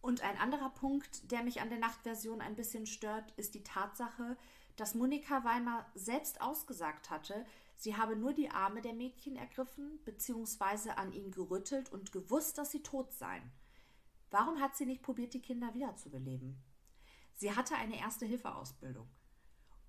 Und 0.00 0.22
ein 0.22 0.38
anderer 0.38 0.70
Punkt, 0.70 1.30
der 1.30 1.42
mich 1.42 1.60
an 1.60 1.68
der 1.68 1.78
Nachtversion 1.78 2.40
ein 2.40 2.56
bisschen 2.56 2.86
stört, 2.86 3.32
ist 3.32 3.54
die 3.54 3.62
Tatsache, 3.62 4.38
dass 4.76 4.94
Monika 4.94 5.44
Weimar 5.44 5.84
selbst 5.94 6.40
ausgesagt 6.40 7.10
hatte, 7.10 7.44
sie 7.76 7.94
habe 7.94 8.16
nur 8.16 8.32
die 8.32 8.50
Arme 8.50 8.80
der 8.80 8.94
Mädchen 8.94 9.36
ergriffen 9.36 9.98
bzw. 10.06 10.92
an 10.96 11.12
ihnen 11.12 11.30
gerüttelt 11.30 11.92
und 11.92 12.12
gewusst, 12.12 12.56
dass 12.56 12.70
sie 12.70 12.82
tot 12.82 13.12
seien. 13.12 13.52
Warum 14.30 14.60
hat 14.60 14.76
sie 14.76 14.86
nicht 14.86 15.02
probiert, 15.02 15.34
die 15.34 15.42
Kinder 15.42 15.74
wiederzubeleben? 15.74 16.56
Sie 17.34 17.54
hatte 17.54 17.74
eine 17.74 17.98
Erste-Hilfe-Ausbildung. 17.98 19.06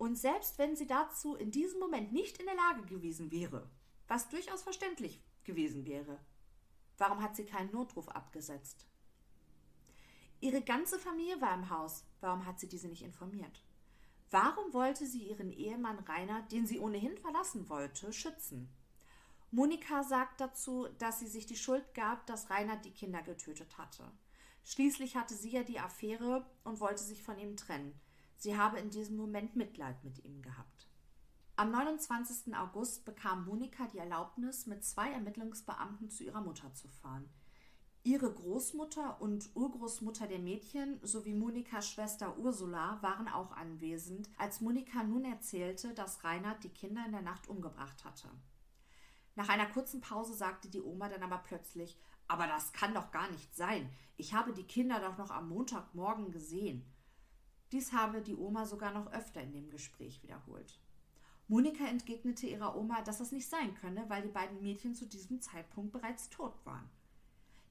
Und 0.02 0.16
selbst 0.16 0.58
wenn 0.58 0.76
sie 0.76 0.88
dazu 0.88 1.36
in 1.36 1.52
diesem 1.52 1.80
Moment 1.80 2.12
nicht 2.12 2.40
in 2.40 2.48
der 2.48 2.56
Lage 2.56 2.82
gewesen 2.88 3.30
wäre, 3.30 3.70
was 4.08 4.30
durchaus 4.30 4.64
verständlich 4.64 5.22
gewesen 5.44 5.86
wäre, 5.86 6.18
warum 6.98 7.22
hat 7.22 7.36
sie 7.36 7.46
keinen 7.46 7.72
Notruf 7.72 8.10
abgesetzt? 8.10 8.88
Ihre 10.40 10.64
ganze 10.64 10.98
Familie 10.98 11.40
war 11.40 11.54
im 11.54 11.70
Haus, 11.70 12.04
warum 12.20 12.48
hat 12.48 12.60
sie 12.60 12.68
diese 12.68 12.88
nicht 12.88 13.04
informiert? 13.04 13.64
Warum 14.32 14.74
wollte 14.74 15.06
sie 15.06 15.30
ihren 15.30 15.52
Ehemann 15.52 16.00
Rainer, 16.00 16.42
den 16.48 16.66
sie 16.66 16.80
ohnehin 16.80 17.20
verlassen 17.20 17.70
wollte, 17.70 18.12
schützen? 18.12 18.74
Monika 19.52 20.02
sagt 20.02 20.42
dazu, 20.42 20.88
dass 20.98 21.20
sie 21.20 21.28
sich 21.28 21.46
die 21.46 21.58
Schuld 21.58 21.94
gab, 21.94 22.26
dass 22.26 22.50
Rainer 22.50 22.78
die 22.78 22.90
Kinder 22.90 23.22
getötet 23.22 23.78
hatte. 23.78 24.12
Schließlich 24.64 25.16
hatte 25.16 25.36
sie 25.36 25.52
ja 25.52 25.62
die 25.62 25.80
Affäre 25.80 26.50
und 26.64 26.80
wollte 26.80 27.04
sich 27.04 27.22
von 27.22 27.38
ihm 27.38 27.56
trennen. 27.56 27.94
Sie 28.42 28.58
habe 28.58 28.80
in 28.80 28.90
diesem 28.90 29.18
Moment 29.18 29.56
Mitleid 29.56 30.04
mit 30.04 30.26
ihm 30.26 30.42
gehabt. 30.42 30.88
Am 31.58 31.70
29. 31.70 32.56
August 32.56 33.06
bekam 33.06 33.46
Monika 33.46 33.86
die 33.86 34.00
Erlaubnis, 34.00 34.66
mit 34.66 34.84
zwei 34.84 35.12
Ermittlungsbeamten 35.12 36.10
zu 36.10 36.24
ihrer 36.24 36.42
Mutter 36.42 36.74
zu 36.74 36.88
fahren. 36.88 37.30
Ihre 38.02 38.34
Großmutter 38.34 39.22
und 39.22 39.56
Urgroßmutter 39.56 40.26
der 40.26 40.40
Mädchen 40.40 41.00
sowie 41.04 41.36
Monikas 41.36 41.88
Schwester 41.88 42.36
Ursula 42.40 42.98
waren 43.04 43.28
auch 43.28 43.52
anwesend, 43.52 44.28
als 44.40 44.60
Monika 44.60 45.04
nun 45.04 45.24
erzählte, 45.24 45.94
dass 45.94 46.24
Reinhard 46.24 46.64
die 46.64 46.74
Kinder 46.74 47.06
in 47.06 47.12
der 47.12 47.22
Nacht 47.22 47.48
umgebracht 47.48 48.04
hatte. 48.04 48.28
Nach 49.36 49.50
einer 49.50 49.68
kurzen 49.68 50.02
Pause 50.02 50.34
sagte 50.34 50.68
die 50.68 50.82
Oma 50.82 51.10
dann 51.10 51.22
aber 51.22 51.38
plötzlich 51.38 51.96
aber 52.32 52.48
das 52.48 52.72
kann 52.72 52.94
doch 52.94 53.12
gar 53.12 53.30
nicht 53.30 53.54
sein. 53.54 53.90
Ich 54.16 54.34
habe 54.34 54.54
die 54.54 54.64
Kinder 54.64 55.02
doch 55.02 55.18
noch 55.18 55.32
am 55.32 55.50
Montagmorgen 55.50 56.32
gesehen. 56.32 56.86
Dies 57.72 57.94
habe 57.94 58.22
die 58.22 58.36
Oma 58.36 58.66
sogar 58.66 58.94
noch 58.94 59.12
öfter 59.12 59.42
in 59.42 59.54
dem 59.54 59.70
Gespräch 59.70 60.22
wiederholt. 60.24 60.80
Monika 61.48 61.86
entgegnete 61.86 62.48
ihrer 62.48 62.76
Oma, 62.76 63.02
dass 63.02 63.18
das 63.18 63.32
nicht 63.32 63.50
sein 63.50 63.74
könne, 63.76 64.06
weil 64.10 64.22
die 64.22 64.30
beiden 64.30 64.62
Mädchen 64.62 64.96
zu 64.96 65.06
diesem 65.06 65.42
Zeitpunkt 65.42 65.92
bereits 65.92 66.30
tot 66.30 66.54
waren. 66.66 66.90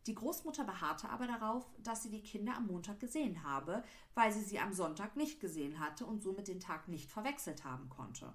Die 0.07 0.15
Großmutter 0.15 0.65
beharrte 0.65 1.11
aber 1.11 1.27
darauf, 1.27 1.67
dass 1.83 2.03
sie 2.03 2.11
die 2.11 2.23
Kinder 2.23 2.57
am 2.57 2.67
Montag 2.67 3.01
gesehen 3.01 3.43
habe, 3.43 3.85
weil 4.15 4.33
sie 4.33 4.43
sie 4.43 4.59
am 4.59 4.73
Sonntag 4.73 5.17
nicht 5.17 5.41
gesehen 5.41 5.79
hatte 5.79 6.07
und 6.07 6.23
somit 6.23 6.49
den 6.49 6.61
Tag 6.61 6.89
nicht 6.89 7.11
verwechselt 7.11 7.65
haben 7.65 7.89
konnte. 7.91 8.33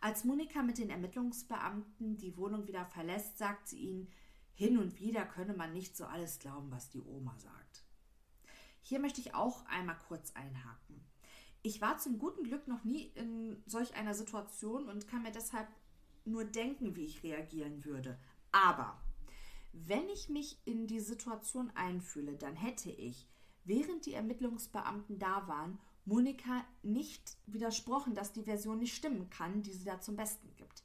Als 0.00 0.24
Monika 0.24 0.62
mit 0.62 0.78
den 0.78 0.88
Ermittlungsbeamten 0.88 2.16
die 2.16 2.36
Wohnung 2.38 2.66
wieder 2.66 2.86
verlässt, 2.86 3.36
sagt 3.36 3.68
sie 3.68 3.80
ihnen, 3.80 4.08
hin 4.54 4.78
und 4.78 4.98
wieder 4.98 5.26
könne 5.26 5.54
man 5.54 5.72
nicht 5.72 5.96
so 5.96 6.04
alles 6.06 6.38
glauben, 6.38 6.70
was 6.70 6.88
die 6.88 7.02
Oma 7.02 7.36
sagt. 7.38 7.84
Hier 8.82 9.00
möchte 9.00 9.20
ich 9.20 9.34
auch 9.34 9.64
einmal 9.66 9.98
kurz 10.08 10.32
einhaken. 10.34 11.04
Ich 11.62 11.80
war 11.80 11.98
zum 11.98 12.18
guten 12.18 12.44
Glück 12.44 12.68
noch 12.68 12.84
nie 12.84 13.04
in 13.14 13.62
solch 13.66 13.94
einer 13.94 14.14
Situation 14.14 14.88
und 14.88 15.06
kann 15.06 15.22
mir 15.22 15.32
deshalb 15.32 15.68
nur 16.24 16.44
denken, 16.44 16.96
wie 16.96 17.04
ich 17.04 17.22
reagieren 17.22 17.84
würde. 17.84 18.18
Aber 18.52 19.00
wenn 19.72 20.08
ich 20.08 20.28
mich 20.28 20.58
in 20.64 20.86
die 20.86 21.00
Situation 21.00 21.70
einfühle, 21.74 22.36
dann 22.36 22.56
hätte 22.56 22.90
ich, 22.90 23.28
während 23.64 24.06
die 24.06 24.14
Ermittlungsbeamten 24.14 25.18
da 25.18 25.46
waren, 25.48 25.78
Monika 26.04 26.64
nicht 26.82 27.36
widersprochen, 27.46 28.14
dass 28.14 28.32
die 28.32 28.42
Version 28.42 28.78
nicht 28.78 28.96
stimmen 28.96 29.30
kann, 29.30 29.62
die 29.62 29.72
sie 29.72 29.84
da 29.84 30.00
zum 30.00 30.16
Besten 30.16 30.54
gibt. 30.56 30.82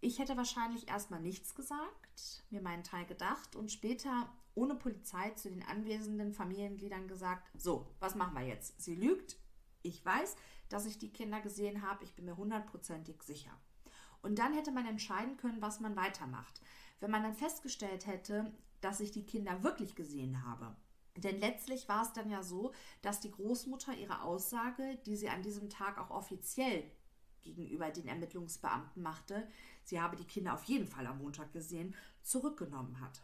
Ich 0.00 0.18
hätte 0.18 0.36
wahrscheinlich 0.36 0.88
erstmal 0.88 1.20
nichts 1.20 1.54
gesagt, 1.54 2.44
mir 2.50 2.62
meinen 2.62 2.84
Teil 2.84 3.06
gedacht 3.06 3.56
und 3.56 3.72
später 3.72 4.30
ohne 4.56 4.74
Polizei 4.74 5.30
zu 5.30 5.50
den 5.50 5.62
anwesenden 5.62 6.32
Familiengliedern 6.32 7.06
gesagt, 7.06 7.48
so, 7.56 7.86
was 8.00 8.14
machen 8.14 8.34
wir 8.34 8.46
jetzt? 8.46 8.80
Sie 8.80 8.96
lügt, 8.96 9.36
ich 9.82 10.04
weiß, 10.04 10.34
dass 10.68 10.86
ich 10.86 10.98
die 10.98 11.12
Kinder 11.12 11.40
gesehen 11.40 11.82
habe, 11.82 12.02
ich 12.02 12.14
bin 12.14 12.24
mir 12.24 12.36
hundertprozentig 12.36 13.22
sicher. 13.22 13.52
Und 14.22 14.38
dann 14.38 14.54
hätte 14.54 14.72
man 14.72 14.86
entscheiden 14.86 15.36
können, 15.36 15.62
was 15.62 15.78
man 15.78 15.94
weitermacht. 15.94 16.60
Wenn 16.98 17.10
man 17.10 17.22
dann 17.22 17.34
festgestellt 17.34 18.06
hätte, 18.06 18.52
dass 18.80 19.00
ich 19.00 19.12
die 19.12 19.26
Kinder 19.26 19.62
wirklich 19.62 19.94
gesehen 19.94 20.44
habe. 20.44 20.74
Denn 21.16 21.38
letztlich 21.38 21.88
war 21.88 22.02
es 22.02 22.12
dann 22.12 22.30
ja 22.30 22.42
so, 22.42 22.72
dass 23.02 23.20
die 23.20 23.30
Großmutter 23.30 23.94
ihre 23.94 24.22
Aussage, 24.22 24.98
die 25.06 25.16
sie 25.16 25.28
an 25.28 25.42
diesem 25.42 25.68
Tag 25.68 25.98
auch 25.98 26.10
offiziell 26.10 26.90
gegenüber 27.42 27.90
den 27.90 28.08
Ermittlungsbeamten 28.08 29.02
machte, 29.02 29.46
sie 29.84 30.00
habe 30.00 30.16
die 30.16 30.24
Kinder 30.24 30.54
auf 30.54 30.64
jeden 30.64 30.86
Fall 30.86 31.06
am 31.06 31.18
Montag 31.18 31.52
gesehen, 31.52 31.94
zurückgenommen 32.22 33.00
hat. 33.00 33.22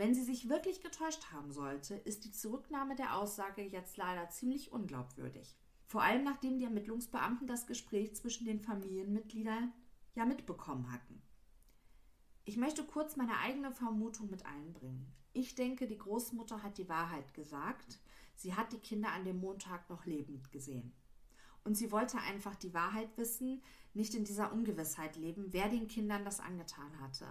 Wenn 0.00 0.14
sie 0.14 0.24
sich 0.24 0.48
wirklich 0.48 0.80
getäuscht 0.80 1.26
haben 1.30 1.52
sollte, 1.52 1.94
ist 1.94 2.24
die 2.24 2.32
Zurücknahme 2.32 2.94
der 2.96 3.18
Aussage 3.18 3.60
jetzt 3.60 3.98
leider 3.98 4.30
ziemlich 4.30 4.72
unglaubwürdig. 4.72 5.54
Vor 5.84 6.00
allem 6.00 6.24
nachdem 6.24 6.58
die 6.58 6.64
Ermittlungsbeamten 6.64 7.46
das 7.46 7.66
Gespräch 7.66 8.16
zwischen 8.16 8.46
den 8.46 8.60
Familienmitgliedern 8.60 9.74
ja 10.14 10.24
mitbekommen 10.24 10.90
hatten. 10.90 11.20
Ich 12.46 12.56
möchte 12.56 12.82
kurz 12.82 13.16
meine 13.16 13.36
eigene 13.40 13.72
Vermutung 13.72 14.30
mit 14.30 14.46
einbringen. 14.46 15.12
Ich 15.34 15.54
denke, 15.54 15.86
die 15.86 15.98
Großmutter 15.98 16.62
hat 16.62 16.78
die 16.78 16.88
Wahrheit 16.88 17.34
gesagt. 17.34 18.00
Sie 18.34 18.54
hat 18.54 18.72
die 18.72 18.78
Kinder 18.78 19.12
an 19.12 19.26
dem 19.26 19.38
Montag 19.38 19.90
noch 19.90 20.06
lebend 20.06 20.50
gesehen. 20.50 20.94
Und 21.62 21.74
sie 21.74 21.92
wollte 21.92 22.16
einfach 22.16 22.56
die 22.56 22.72
Wahrheit 22.72 23.18
wissen, 23.18 23.62
nicht 23.92 24.14
in 24.14 24.24
dieser 24.24 24.50
Ungewissheit 24.50 25.16
leben, 25.16 25.52
wer 25.52 25.68
den 25.68 25.88
Kindern 25.88 26.24
das 26.24 26.40
angetan 26.40 26.98
hatte. 27.02 27.26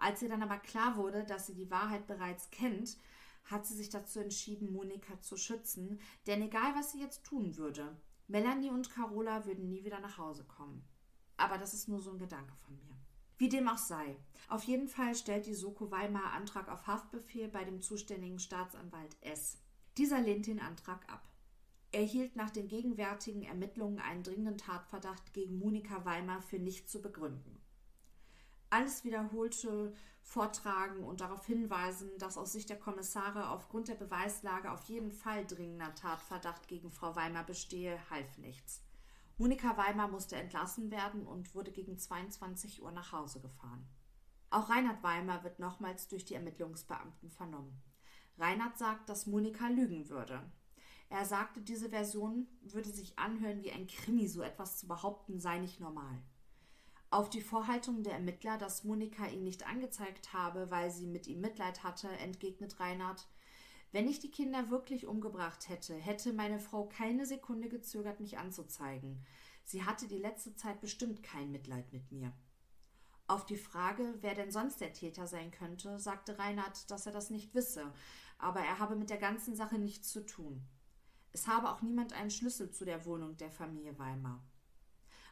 Als 0.00 0.22
ihr 0.22 0.30
dann 0.30 0.42
aber 0.42 0.56
klar 0.56 0.96
wurde, 0.96 1.24
dass 1.24 1.46
sie 1.46 1.54
die 1.54 1.70
Wahrheit 1.70 2.06
bereits 2.06 2.50
kennt, 2.50 2.96
hat 3.44 3.66
sie 3.66 3.74
sich 3.74 3.90
dazu 3.90 4.18
entschieden, 4.20 4.72
Monika 4.72 5.20
zu 5.20 5.36
schützen, 5.36 6.00
denn 6.26 6.40
egal 6.40 6.74
was 6.74 6.92
sie 6.92 7.00
jetzt 7.00 7.22
tun 7.24 7.56
würde, 7.58 7.96
Melanie 8.26 8.70
und 8.70 8.90
Carola 8.90 9.44
würden 9.44 9.68
nie 9.68 9.84
wieder 9.84 10.00
nach 10.00 10.16
Hause 10.16 10.44
kommen. 10.44 10.82
Aber 11.36 11.58
das 11.58 11.74
ist 11.74 11.88
nur 11.88 12.00
so 12.00 12.12
ein 12.12 12.18
Gedanke 12.18 12.54
von 12.64 12.76
mir. 12.76 12.96
Wie 13.36 13.48
dem 13.48 13.68
auch 13.68 13.78
sei. 13.78 14.16
Auf 14.48 14.64
jeden 14.64 14.88
Fall 14.88 15.14
stellt 15.14 15.46
die 15.46 15.54
Soko 15.54 15.90
Weimar 15.90 16.32
Antrag 16.32 16.68
auf 16.68 16.86
Haftbefehl 16.86 17.48
bei 17.48 17.64
dem 17.64 17.82
zuständigen 17.82 18.38
Staatsanwalt 18.38 19.16
S. 19.20 19.58
Dieser 19.98 20.20
lehnt 20.20 20.46
den 20.46 20.60
Antrag 20.60 21.10
ab. 21.12 21.28
Er 21.92 22.02
hielt 22.02 22.36
nach 22.36 22.50
den 22.50 22.68
gegenwärtigen 22.68 23.42
Ermittlungen 23.42 23.98
einen 23.98 24.22
dringenden 24.22 24.56
Tatverdacht 24.56 25.34
gegen 25.34 25.58
Monika 25.58 26.04
Weimar 26.04 26.40
für 26.40 26.58
nicht 26.58 26.88
zu 26.88 27.02
begründen. 27.02 27.59
Alles 28.70 29.02
wiederholte 29.02 29.92
Vortragen 30.22 31.02
und 31.02 31.20
darauf 31.20 31.44
hinweisen, 31.44 32.08
dass 32.18 32.38
aus 32.38 32.52
Sicht 32.52 32.68
der 32.68 32.78
Kommissare 32.78 33.50
aufgrund 33.50 33.88
der 33.88 33.96
Beweislage 33.96 34.70
auf 34.70 34.84
jeden 34.84 35.10
Fall 35.10 35.44
dringender 35.44 35.92
Tatverdacht 35.96 36.68
gegen 36.68 36.92
Frau 36.92 37.16
Weimar 37.16 37.44
bestehe, 37.44 37.98
half 38.10 38.38
nichts. 38.38 38.82
Monika 39.38 39.76
Weimar 39.76 40.06
musste 40.06 40.36
entlassen 40.36 40.92
werden 40.92 41.26
und 41.26 41.52
wurde 41.54 41.72
gegen 41.72 41.98
22 41.98 42.82
Uhr 42.82 42.92
nach 42.92 43.10
Hause 43.10 43.40
gefahren. 43.40 43.88
Auch 44.50 44.68
Reinhard 44.68 45.02
Weimar 45.02 45.42
wird 45.42 45.58
nochmals 45.58 46.06
durch 46.06 46.24
die 46.24 46.34
Ermittlungsbeamten 46.34 47.30
vernommen. 47.30 47.82
Reinhard 48.38 48.78
sagt, 48.78 49.08
dass 49.08 49.26
Monika 49.26 49.66
lügen 49.68 50.08
würde. 50.08 50.42
Er 51.08 51.24
sagte, 51.24 51.60
diese 51.60 51.88
Version 51.88 52.46
würde 52.62 52.90
sich 52.90 53.18
anhören 53.18 53.64
wie 53.64 53.72
ein 53.72 53.88
Krimi, 53.88 54.28
so 54.28 54.42
etwas 54.42 54.78
zu 54.78 54.86
behaupten 54.86 55.40
sei 55.40 55.58
nicht 55.58 55.80
normal. 55.80 56.22
Auf 57.12 57.28
die 57.28 57.40
Vorhaltung 57.40 58.04
der 58.04 58.12
Ermittler, 58.14 58.56
dass 58.56 58.84
Monika 58.84 59.26
ihn 59.26 59.42
nicht 59.42 59.66
angezeigt 59.66 60.32
habe, 60.32 60.70
weil 60.70 60.92
sie 60.92 61.08
mit 61.08 61.26
ihm 61.26 61.40
Mitleid 61.40 61.82
hatte, 61.82 62.08
entgegnet 62.08 62.78
Reinhard, 62.78 63.26
wenn 63.90 64.08
ich 64.08 64.20
die 64.20 64.30
Kinder 64.30 64.70
wirklich 64.70 65.06
umgebracht 65.06 65.68
hätte, 65.68 65.94
hätte 65.94 66.32
meine 66.32 66.60
Frau 66.60 66.86
keine 66.86 67.26
Sekunde 67.26 67.68
gezögert, 67.68 68.20
mich 68.20 68.38
anzuzeigen. 68.38 69.24
Sie 69.64 69.84
hatte 69.84 70.06
die 70.06 70.18
letzte 70.18 70.54
Zeit 70.54 70.80
bestimmt 70.80 71.24
kein 71.24 71.50
Mitleid 71.50 71.92
mit 71.92 72.12
mir. 72.12 72.32
Auf 73.26 73.44
die 73.44 73.56
Frage, 73.56 74.14
wer 74.20 74.34
denn 74.34 74.52
sonst 74.52 74.80
der 74.80 74.92
Täter 74.92 75.26
sein 75.26 75.50
könnte, 75.50 75.98
sagte 75.98 76.38
Reinhard, 76.38 76.88
dass 76.92 77.06
er 77.06 77.12
das 77.12 77.30
nicht 77.30 77.54
wisse, 77.54 77.92
aber 78.38 78.60
er 78.60 78.78
habe 78.78 78.94
mit 78.94 79.10
der 79.10 79.18
ganzen 79.18 79.56
Sache 79.56 79.78
nichts 79.78 80.10
zu 80.10 80.24
tun. 80.24 80.64
Es 81.32 81.48
habe 81.48 81.70
auch 81.70 81.82
niemand 81.82 82.12
einen 82.12 82.30
Schlüssel 82.30 82.70
zu 82.70 82.84
der 82.84 83.04
Wohnung 83.04 83.36
der 83.36 83.50
Familie 83.50 83.98
Weimar. 83.98 84.40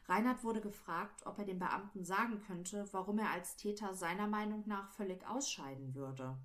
Reinhard 0.09 0.43
wurde 0.43 0.63
gefragt, 0.63 1.27
ob 1.27 1.39
er 1.39 1.45
den 1.45 1.59
Beamten 1.59 2.03
sagen 2.03 2.41
könnte, 2.41 2.89
warum 2.93 3.19
er 3.19 3.31
als 3.31 3.57
Täter 3.57 3.95
seiner 3.95 4.27
Meinung 4.27 4.65
nach 4.67 4.91
völlig 4.93 5.27
ausscheiden 5.29 5.95
würde. 5.95 6.39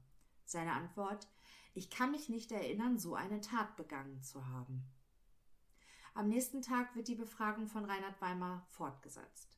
Seine 0.44 0.74
Antwort 0.74 1.30
Ich 1.74 1.90
kann 1.90 2.12
mich 2.12 2.28
nicht 2.28 2.52
erinnern, 2.52 3.00
so 3.00 3.16
eine 3.16 3.40
Tat 3.40 3.78
begangen 3.78 4.22
zu 4.22 4.46
haben. 4.48 4.84
Am 6.14 6.28
nächsten 6.28 6.62
Tag 6.62 6.94
wird 6.96 7.08
die 7.08 7.16
Befragung 7.16 7.68
von 7.68 7.86
Reinhard 7.86 8.22
Weimar 8.22 8.66
fortgesetzt. 8.68 9.58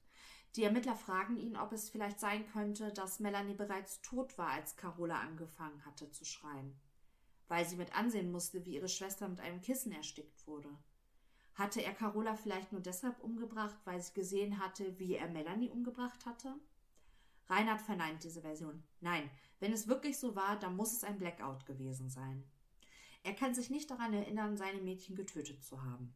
Die 0.56 0.64
Ermittler 0.64 0.95
fragen 0.95 1.36
ihn, 1.36 1.58
ob 1.58 1.74
es 1.74 1.89
vielleicht 1.89 2.20
sein 2.20 2.47
könnte, 2.53 2.93
dass 2.93 3.20
Melanie 3.20 3.56
bereits 3.56 4.01
tot 4.01 4.38
war, 4.38 4.51
als 4.51 4.78
Carola 4.78 5.20
angefangen 5.20 5.84
hatte 5.84 6.10
zu 6.12 6.24
schreien, 6.24 6.80
weil 7.49 7.68
sie 7.68 7.76
mit 7.76 7.93
ansehen 7.93 8.32
musste, 8.32 8.64
wie 8.66 8.76
ihre 8.76 8.88
Schwester 8.88 9.28
mit 9.28 9.41
einem 9.41 9.60
Kissen 9.62 9.91
erstickt 9.91 10.47
wurde. 10.47 10.70
Hatte 11.56 11.82
er 11.82 11.93
Carola 11.93 12.36
vielleicht 12.36 12.72
nur 12.72 12.82
deshalb 12.82 13.24
umgebracht, 13.24 13.78
weil 13.86 14.01
sie 14.01 14.14
gesehen 14.14 14.60
hatte, 14.60 14.99
wie 14.99 15.16
er 15.16 15.30
Melanie 15.30 15.70
umgebracht 15.70 16.26
hatte? 16.26 16.53
Reinhard 17.47 17.82
verneint 17.82 18.24
diese 18.24 18.41
Version. 18.41 18.84
Nein, 19.01 19.30
wenn 19.60 19.72
es 19.72 19.88
wirklich 19.88 20.18
so 20.18 20.36
war, 20.36 20.60
dann 20.60 20.76
muss 20.76 20.93
es 20.93 21.03
ein 21.03 21.18
Blackout 21.18 21.66
gewesen 21.66 22.10
sein. 22.10 22.43
Er 23.24 23.34
kann 23.34 23.56
sich 23.56 23.70
nicht 23.70 23.89
daran 23.89 24.14
erinnern, 24.14 24.58
seine 24.58 24.82
Mädchen 24.82 25.16
getötet 25.16 25.64
zu 25.64 25.82
haben. 25.84 26.14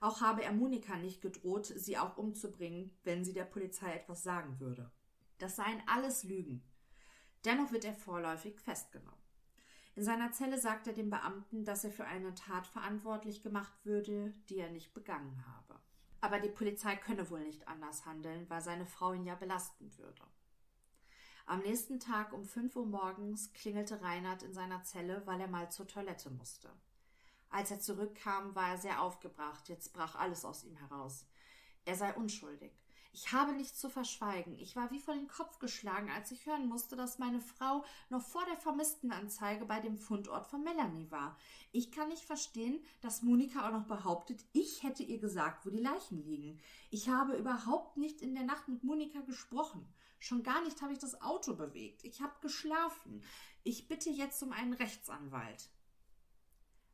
Auch 0.00 0.20
habe 0.20 0.44
er 0.44 0.52
Monika 0.52 0.96
nicht 0.96 1.20
gedroht, 1.20 1.66
sie 1.66 1.98
auch 1.98 2.16
umzubringen, 2.16 2.90
wenn 3.02 3.24
sie 3.24 3.32
der 3.32 3.44
Polizei 3.44 3.92
etwas 3.92 4.22
sagen 4.22 4.60
würde. 4.60 4.90
Das 5.38 5.56
seien 5.56 5.82
alles 5.86 6.24
Lügen. 6.24 6.62
Dennoch 7.44 7.72
wird 7.72 7.84
er 7.84 7.94
vorläufig 7.94 8.60
festgenommen. 8.60 9.25
In 9.96 10.04
seiner 10.04 10.30
Zelle 10.30 10.58
sagt 10.58 10.86
er 10.86 10.92
dem 10.92 11.08
Beamten, 11.08 11.64
dass 11.64 11.82
er 11.82 11.90
für 11.90 12.04
eine 12.04 12.34
Tat 12.34 12.66
verantwortlich 12.66 13.42
gemacht 13.42 13.72
würde, 13.84 14.34
die 14.50 14.58
er 14.58 14.70
nicht 14.70 14.92
begangen 14.92 15.42
habe. 15.46 15.80
Aber 16.20 16.38
die 16.38 16.50
Polizei 16.50 16.96
könne 16.96 17.30
wohl 17.30 17.40
nicht 17.40 17.66
anders 17.66 18.04
handeln, 18.04 18.44
weil 18.50 18.60
seine 18.60 18.84
Frau 18.84 19.14
ihn 19.14 19.24
ja 19.24 19.34
belasten 19.34 19.90
würde. 19.96 20.22
Am 21.46 21.60
nächsten 21.60 21.98
Tag 21.98 22.34
um 22.34 22.44
fünf 22.44 22.76
Uhr 22.76 22.84
morgens 22.84 23.54
klingelte 23.54 24.02
Reinhard 24.02 24.42
in 24.42 24.52
seiner 24.52 24.82
Zelle, 24.82 25.22
weil 25.24 25.40
er 25.40 25.48
mal 25.48 25.70
zur 25.70 25.86
Toilette 25.86 26.28
musste. 26.28 26.70
Als 27.48 27.70
er 27.70 27.80
zurückkam, 27.80 28.54
war 28.54 28.72
er 28.72 28.78
sehr 28.78 29.00
aufgebracht, 29.00 29.70
jetzt 29.70 29.94
brach 29.94 30.14
alles 30.16 30.44
aus 30.44 30.64
ihm 30.64 30.76
heraus. 30.76 31.24
Er 31.86 31.94
sei 31.94 32.12
unschuldig. 32.12 32.72
Ich 33.18 33.32
habe 33.32 33.54
nichts 33.54 33.78
zu 33.80 33.88
verschweigen. 33.88 34.58
Ich 34.58 34.76
war 34.76 34.90
wie 34.90 35.00
vor 35.00 35.14
den 35.14 35.26
Kopf 35.26 35.58
geschlagen, 35.58 36.10
als 36.10 36.30
ich 36.32 36.44
hören 36.44 36.68
musste, 36.68 36.96
dass 36.96 37.18
meine 37.18 37.40
Frau 37.40 37.82
noch 38.10 38.20
vor 38.20 38.44
der 38.44 38.58
Vermisstenanzeige 38.58 39.64
bei 39.64 39.80
dem 39.80 39.96
Fundort 39.96 40.46
von 40.46 40.62
Melanie 40.62 41.10
war. 41.10 41.34
Ich 41.72 41.90
kann 41.90 42.08
nicht 42.08 42.26
verstehen, 42.26 42.78
dass 43.00 43.22
Monika 43.22 43.66
auch 43.66 43.72
noch 43.72 43.86
behauptet, 43.86 44.44
ich 44.52 44.82
hätte 44.82 45.02
ihr 45.02 45.18
gesagt, 45.18 45.64
wo 45.64 45.70
die 45.70 45.78
Leichen 45.78 46.26
liegen. 46.26 46.60
Ich 46.90 47.08
habe 47.08 47.38
überhaupt 47.38 47.96
nicht 47.96 48.20
in 48.20 48.34
der 48.34 48.44
Nacht 48.44 48.68
mit 48.68 48.84
Monika 48.84 49.20
gesprochen. 49.20 49.88
Schon 50.18 50.42
gar 50.42 50.62
nicht 50.62 50.82
habe 50.82 50.92
ich 50.92 50.98
das 50.98 51.22
Auto 51.22 51.54
bewegt. 51.54 52.04
Ich 52.04 52.20
habe 52.20 52.34
geschlafen. 52.42 53.22
Ich 53.64 53.88
bitte 53.88 54.10
jetzt 54.10 54.42
um 54.42 54.52
einen 54.52 54.74
Rechtsanwalt. 54.74 55.70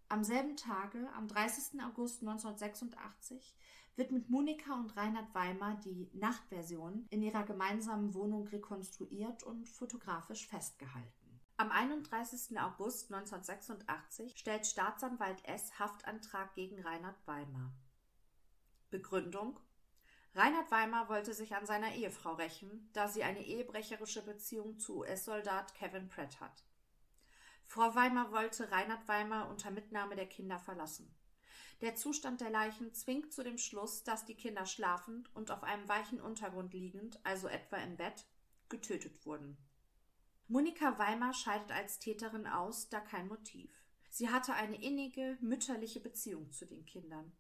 Am 0.09 0.23
selben 0.23 0.57
Tage, 0.57 1.11
am 1.17 1.27
30. 1.27 1.83
August 1.83 2.21
1986, 2.23 3.57
wird 3.97 4.11
mit 4.11 4.31
Monika 4.31 4.75
und 4.75 4.97
Reinhard 4.97 5.35
Weimar 5.35 5.81
die 5.85 6.11
Nachtversion 6.15 7.07
in 7.11 7.23
ihrer 7.23 7.45
gemeinsamen 7.45 8.15
Wohnung 8.15 8.47
rekonstruiert 8.49 9.43
und 9.43 9.69
fotografisch 9.69 10.47
festgehalten. 10.47 11.41
Am 11.59 11.71
31. 11.71 12.59
August 12.59 13.13
1986 13.13 14.39
stellt 14.39 14.67
Staatsanwalt 14.67 15.45
S. 15.45 15.79
Haftantrag 15.79 16.55
gegen 16.55 16.81
Reinhard 16.81 17.27
Weimar. 17.27 17.73
Begründung 18.91 19.61
Reinhard 20.35 20.71
Weimar 20.71 21.11
wollte 21.11 21.35
sich 21.35 21.55
an 21.55 21.67
seiner 21.67 21.95
Ehefrau 21.95 22.33
rächen, 22.35 22.89
da 22.95 23.07
sie 23.07 23.23
eine 23.23 23.45
ehebrecherische 23.45 24.23
Beziehung 24.23 24.79
zu 24.79 25.01
US-Soldat 25.01 25.75
Kevin 25.75 26.09
Pratt 26.09 26.41
hat. 26.41 26.65
Frau 27.65 27.95
Weimar 27.95 28.33
wollte 28.33 28.71
Reinhard 28.71 29.07
Weimar 29.07 29.51
unter 29.51 29.71
Mitnahme 29.71 30.17
der 30.17 30.27
Kinder 30.27 30.59
verlassen. 30.59 31.15
Der 31.83 31.97
Zustand 31.97 32.41
der 32.41 32.51
Leichen 32.51 32.95
zwingt 32.95 33.33
zu 33.33 33.43
dem 33.43 33.59
Schluss, 33.59 34.05
dass 34.05 34.25
die 34.25 34.37
Kinder 34.37 34.67
schlafend 34.67 35.35
und 35.35 35.51
auf 35.51 35.65
einem 35.65 35.89
weichen 35.89 36.21
Untergrund 36.21 36.73
liegend, 36.73 37.19
also 37.25 37.49
etwa 37.49 37.77
im 37.79 37.97
Bett, 37.97 38.25
getötet 38.69 39.27
wurden. 39.27 39.57
Monika 40.47 40.97
Weimar 41.01 41.35
scheidet 41.35 41.73
als 41.73 41.99
Täterin 41.99 42.47
aus, 42.47 42.89
da 42.89 43.01
kein 43.01 43.27
Motiv. 43.27 43.73
Sie 44.11 44.31
hatte 44.31 44.55
eine 44.55 44.81
innige, 44.81 45.37
mütterliche 45.41 45.99
Beziehung 45.99 46.53
zu 46.53 46.67
den 46.67 46.87
Kindern. 46.87 47.33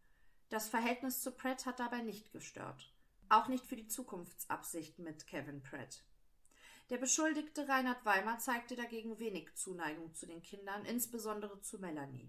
Das 0.49 0.69
Verhältnis 0.69 1.23
zu 1.23 1.31
Pratt 1.31 1.65
hat 1.65 1.79
dabei 1.79 2.03
nicht 2.03 2.33
gestört. 2.33 2.93
Auch 3.29 3.47
nicht 3.47 3.65
für 3.65 3.77
die 3.77 3.87
Zukunftsabsicht 3.87 4.99
mit 4.99 5.29
Kevin 5.29 5.63
Pratt. 5.63 6.03
Der 6.91 6.99
Beschuldigte 6.99 7.69
Reinhard 7.69 8.05
Weimar 8.05 8.41
zeigte 8.41 8.75
dagegen 8.75 9.21
wenig 9.21 9.55
Zuneigung 9.55 10.13
zu 10.15 10.27
den 10.27 10.43
Kindern, 10.43 10.85
insbesondere 10.85 11.61
zu 11.61 11.79
Melanie. 11.79 12.29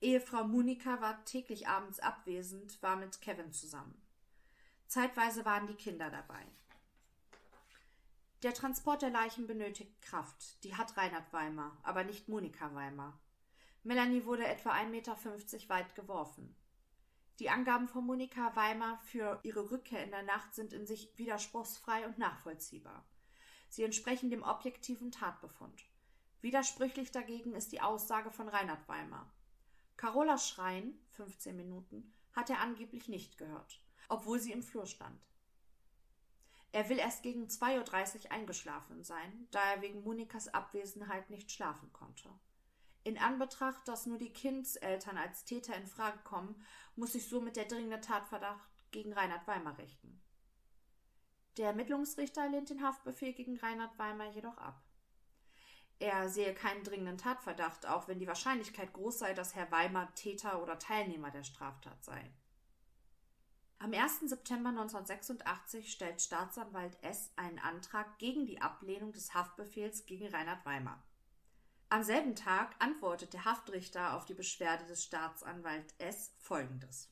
Ehefrau 0.00 0.44
Monika 0.44 1.00
war 1.00 1.24
täglich 1.24 1.68
abends 1.68 2.00
abwesend, 2.00 2.82
war 2.82 2.96
mit 2.96 3.20
Kevin 3.20 3.52
zusammen. 3.52 4.00
Zeitweise 4.86 5.44
waren 5.44 5.66
die 5.66 5.74
Kinder 5.74 6.10
dabei. 6.10 6.46
Der 8.42 8.52
Transport 8.52 9.02
der 9.02 9.10
Leichen 9.10 9.46
benötigt 9.46 10.00
Kraft. 10.02 10.62
Die 10.62 10.76
hat 10.76 10.96
Reinhard 10.96 11.32
Weimar, 11.32 11.76
aber 11.82 12.04
nicht 12.04 12.28
Monika 12.28 12.74
Weimar. 12.74 13.18
Melanie 13.82 14.24
wurde 14.24 14.46
etwa 14.46 14.72
1,50 14.72 14.86
Meter 14.90 15.16
weit 15.68 15.94
geworfen. 15.94 16.54
Die 17.38 17.50
Angaben 17.50 17.88
von 17.88 18.04
Monika 18.04 18.54
Weimar 18.54 18.98
für 18.98 19.40
ihre 19.42 19.70
Rückkehr 19.70 20.04
in 20.04 20.10
der 20.10 20.22
Nacht 20.22 20.54
sind 20.54 20.72
in 20.72 20.86
sich 20.86 21.16
widerspruchsfrei 21.16 22.06
und 22.06 22.18
nachvollziehbar. 22.18 23.04
Sie 23.68 23.82
entsprechen 23.82 24.30
dem 24.30 24.42
objektiven 24.42 25.10
Tatbefund. 25.10 25.84
Widersprüchlich 26.40 27.12
dagegen 27.12 27.54
ist 27.54 27.72
die 27.72 27.80
Aussage 27.80 28.30
von 28.30 28.48
Reinhard 28.48 28.86
Weimar. 28.88 29.30
Carola 29.96 30.36
Schreien, 30.38 30.98
15 31.12 31.56
Minuten, 31.56 32.12
hat 32.32 32.50
er 32.50 32.60
angeblich 32.60 33.08
nicht 33.08 33.38
gehört, 33.38 33.80
obwohl 34.08 34.38
sie 34.38 34.52
im 34.52 34.62
Flur 34.62 34.86
stand. 34.86 35.26
Er 36.72 36.90
will 36.90 36.98
erst 36.98 37.22
gegen 37.22 37.46
2.30 37.46 38.24
Uhr 38.24 38.32
eingeschlafen 38.32 39.02
sein, 39.02 39.48
da 39.50 39.60
er 39.60 39.80
wegen 39.80 40.02
Monikas 40.02 40.48
Abwesenheit 40.48 41.30
nicht 41.30 41.50
schlafen 41.50 41.90
konnte. 41.94 42.28
In 43.02 43.18
Anbetracht, 43.18 43.88
dass 43.88 44.04
nur 44.04 44.18
die 44.18 44.32
Kindseltern 44.32 45.16
als 45.16 45.44
Täter 45.44 45.74
in 45.76 45.86
Frage 45.86 46.18
kommen, 46.24 46.62
muss 46.96 47.12
sich 47.12 47.28
somit 47.28 47.56
der 47.56 47.64
dringende 47.64 48.00
Tatverdacht 48.00 48.68
gegen 48.90 49.14
Reinhard 49.14 49.46
Weimar 49.46 49.78
richten. 49.78 50.20
Der 51.56 51.68
Ermittlungsrichter 51.68 52.48
lehnt 52.48 52.68
den 52.68 52.82
Haftbefehl 52.82 53.32
gegen 53.32 53.56
Reinhard 53.56 53.98
Weimar 53.98 54.30
jedoch 54.32 54.58
ab. 54.58 54.85
Er 55.98 56.28
sehe 56.28 56.52
keinen 56.54 56.84
dringenden 56.84 57.16
Tatverdacht, 57.16 57.86
auch 57.86 58.06
wenn 58.06 58.18
die 58.18 58.26
Wahrscheinlichkeit 58.26 58.92
groß 58.92 59.18
sei, 59.18 59.32
dass 59.32 59.54
Herr 59.54 59.70
Weimar 59.70 60.14
Täter 60.14 60.62
oder 60.62 60.78
Teilnehmer 60.78 61.30
der 61.30 61.42
Straftat 61.42 62.04
sei. 62.04 62.30
Am 63.78 63.92
1. 63.92 64.20
September 64.20 64.70
1986 64.70 65.92
stellt 65.92 66.20
Staatsanwalt 66.20 66.96
S. 67.02 67.30
einen 67.36 67.58
Antrag 67.58 68.18
gegen 68.18 68.46
die 68.46 68.60
Ablehnung 68.60 69.12
des 69.12 69.34
Haftbefehls 69.34 70.06
gegen 70.06 70.28
Reinhard 70.28 70.64
Weimar. 70.64 71.02
Am 71.88 72.02
selben 72.02 72.34
Tag 72.34 72.74
antwortet 72.78 73.32
der 73.32 73.44
Haftrichter 73.44 74.14
auf 74.14 74.24
die 74.24 74.34
Beschwerde 74.34 74.86
des 74.86 75.04
Staatsanwalt 75.04 75.94
S. 75.98 76.34
folgendes. 76.38 77.10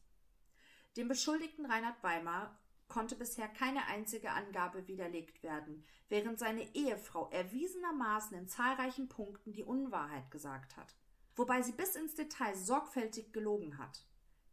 Dem 0.97 1.09
Beschuldigten 1.09 1.66
Reinhard 1.66 2.03
Weimar 2.03 2.59
konnte 2.95 3.16
bisher 3.16 3.49
keine 3.49 3.88
einzige 3.88 4.30
Angabe 4.30 4.86
widerlegt 4.86 5.42
werden, 5.42 5.84
während 6.09 6.38
seine 6.38 6.62
Ehefrau 6.76 7.28
erwiesenermaßen 7.30 8.38
in 8.38 8.47
zahlreichen 8.47 9.09
Punkten 9.09 9.51
die 9.51 9.64
Unwahrheit 9.64 10.30
gesagt 10.30 10.76
hat, 10.76 10.95
wobei 11.34 11.61
sie 11.61 11.72
bis 11.72 11.97
ins 11.97 12.14
Detail 12.14 12.55
sorgfältig 12.55 13.32
gelogen 13.32 13.78
hat. 13.78 14.07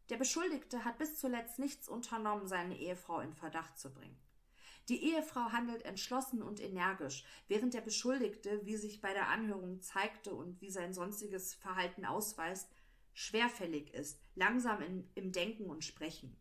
Der 0.10 0.18
Beschuldigte 0.18 0.84
hat 0.84 0.98
bis 0.98 1.20
zuletzt 1.20 1.60
nichts 1.60 1.88
unternommen, 1.88 2.48
seine 2.48 2.80
Ehefrau 2.80 3.20
in 3.20 3.36
Verdacht 3.36 3.78
zu 3.78 3.94
bringen. 3.94 4.20
Die 4.90 5.14
Ehefrau 5.14 5.52
handelt 5.52 5.86
entschlossen 5.86 6.42
und 6.42 6.60
energisch, 6.60 7.24
während 7.48 7.76
der 7.76 7.82
Beschuldigte, 7.82 8.66
wie 8.66 8.76
sich 8.76 9.02
bei 9.02 9.14
der 9.14 9.28
Anhörung 9.28 9.82
zeigte 9.82 10.34
und 10.34 10.60
wie 10.62 10.72
sein 10.72 10.96
sonstiges 10.96 11.54
Verhalten 11.54 12.06
ausweist, 12.06 12.68
schwerfällig 13.14 13.94
ist, 13.94 14.20
langsam 14.34 14.82
in, 14.82 15.08
im 15.14 15.32
Denken 15.32 15.70
und 15.70 15.86
Sprechen. 15.86 16.36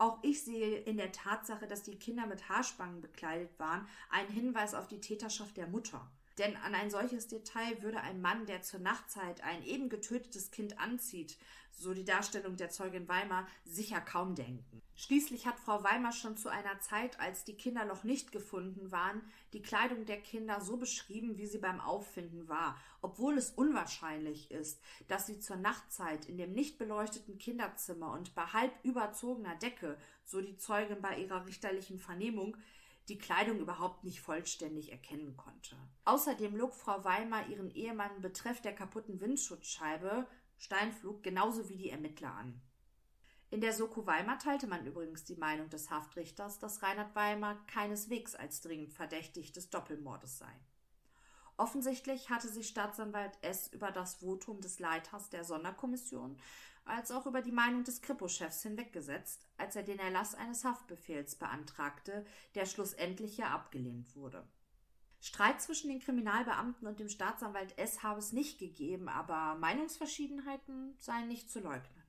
Auch 0.00 0.18
ich 0.22 0.42
sehe 0.42 0.78
in 0.78 0.96
der 0.96 1.12
Tatsache, 1.12 1.66
dass 1.66 1.82
die 1.82 1.98
Kinder 1.98 2.24
mit 2.24 2.48
Haarspangen 2.48 3.02
bekleidet 3.02 3.50
waren, 3.58 3.86
einen 4.08 4.30
Hinweis 4.30 4.72
auf 4.72 4.88
die 4.88 5.02
Täterschaft 5.02 5.58
der 5.58 5.66
Mutter. 5.66 6.10
Denn 6.40 6.56
an 6.56 6.74
ein 6.74 6.88
solches 6.88 7.28
Detail 7.28 7.82
würde 7.82 8.00
ein 8.00 8.22
Mann, 8.22 8.46
der 8.46 8.62
zur 8.62 8.80
Nachtzeit 8.80 9.42
ein 9.42 9.62
eben 9.62 9.90
getötetes 9.90 10.50
Kind 10.50 10.80
anzieht, 10.80 11.36
so 11.70 11.92
die 11.92 12.06
Darstellung 12.06 12.56
der 12.56 12.70
Zeugin 12.70 13.06
Weimar, 13.08 13.46
sicher 13.66 14.00
kaum 14.00 14.34
denken. 14.34 14.80
Schließlich 14.96 15.46
hat 15.46 15.60
Frau 15.60 15.84
Weimar 15.84 16.12
schon 16.12 16.38
zu 16.38 16.48
einer 16.48 16.80
Zeit, 16.80 17.20
als 17.20 17.44
die 17.44 17.58
Kinder 17.58 17.84
noch 17.84 18.04
nicht 18.04 18.32
gefunden 18.32 18.90
waren, 18.90 19.20
die 19.52 19.60
Kleidung 19.60 20.06
der 20.06 20.18
Kinder 20.22 20.62
so 20.62 20.78
beschrieben, 20.78 21.36
wie 21.36 21.46
sie 21.46 21.58
beim 21.58 21.78
Auffinden 21.78 22.48
war, 22.48 22.78
obwohl 23.02 23.36
es 23.36 23.50
unwahrscheinlich 23.50 24.50
ist, 24.50 24.80
dass 25.08 25.26
sie 25.26 25.40
zur 25.40 25.56
Nachtzeit 25.56 26.24
in 26.24 26.38
dem 26.38 26.52
nicht 26.52 26.78
beleuchteten 26.78 27.36
Kinderzimmer 27.36 28.12
und 28.12 28.34
bei 28.34 28.46
halb 28.46 28.72
überzogener 28.82 29.56
Decke, 29.56 29.98
so 30.24 30.40
die 30.40 30.56
Zeugin 30.56 31.02
bei 31.02 31.18
ihrer 31.18 31.44
richterlichen 31.44 31.98
Vernehmung, 31.98 32.56
die 33.08 33.18
Kleidung 33.18 33.58
überhaupt 33.58 34.04
nicht 34.04 34.20
vollständig 34.20 34.92
erkennen 34.92 35.36
konnte. 35.36 35.76
Außerdem 36.04 36.56
log 36.56 36.74
Frau 36.74 37.04
Weimar 37.04 37.48
ihren 37.48 37.70
Ehemann 37.70 38.20
betreff 38.20 38.60
der 38.60 38.74
kaputten 38.74 39.20
Windschutzscheibe 39.20 40.26
Steinflug 40.58 41.22
genauso 41.22 41.68
wie 41.68 41.76
die 41.76 41.90
Ermittler 41.90 42.32
an. 42.32 42.60
In 43.48 43.60
der 43.60 43.72
Soko 43.72 44.06
Weimar 44.06 44.38
teilte 44.38 44.68
man 44.68 44.86
übrigens 44.86 45.24
die 45.24 45.34
Meinung 45.34 45.68
des 45.70 45.90
Haftrichters, 45.90 46.60
dass 46.60 46.82
Reinhard 46.82 47.16
Weimar 47.16 47.66
keineswegs 47.66 48.36
als 48.36 48.60
dringend 48.60 48.92
verdächtig 48.92 49.52
des 49.52 49.70
Doppelmordes 49.70 50.38
sei. 50.38 50.52
Offensichtlich 51.56 52.30
hatte 52.30 52.48
sich 52.48 52.68
Staatsanwalt 52.68 53.36
S. 53.42 53.68
über 53.68 53.90
das 53.90 54.14
Votum 54.14 54.60
des 54.60 54.78
Leiters 54.78 55.30
der 55.30 55.44
Sonderkommission 55.44 56.38
als 56.90 57.10
auch 57.10 57.26
über 57.26 57.40
die 57.40 57.52
Meinung 57.52 57.84
des 57.84 58.02
Kripo-Chefs 58.02 58.62
hinweggesetzt, 58.62 59.46
als 59.56 59.76
er 59.76 59.82
den 59.82 59.98
Erlass 59.98 60.34
eines 60.34 60.64
Haftbefehls 60.64 61.36
beantragte, 61.36 62.24
der 62.54 62.66
schlussendlich 62.66 63.36
ja 63.38 63.48
abgelehnt 63.50 64.14
wurde. 64.16 64.46
Streit 65.20 65.60
zwischen 65.60 65.88
den 65.88 66.00
Kriminalbeamten 66.00 66.88
und 66.88 66.98
dem 66.98 67.08
Staatsanwalt 67.08 67.76
S. 67.78 68.02
habe 68.02 68.18
es 68.18 68.32
nicht 68.32 68.58
gegeben, 68.58 69.08
aber 69.08 69.54
Meinungsverschiedenheiten 69.58 70.94
seien 70.98 71.28
nicht 71.28 71.50
zu 71.50 71.60
leugnen. 71.60 72.02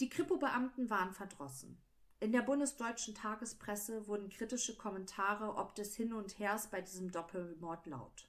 Die 0.00 0.08
Kripo-Beamten 0.08 0.90
waren 0.90 1.12
verdrossen. 1.12 1.80
In 2.20 2.32
der 2.32 2.42
bundesdeutschen 2.42 3.14
Tagespresse 3.14 4.08
wurden 4.08 4.28
kritische 4.28 4.76
Kommentare 4.76 5.54
ob 5.56 5.76
des 5.76 5.94
Hin 5.94 6.12
und 6.12 6.38
Hers 6.40 6.68
bei 6.68 6.80
diesem 6.80 7.12
Doppelmord 7.12 7.86
laut. 7.86 8.27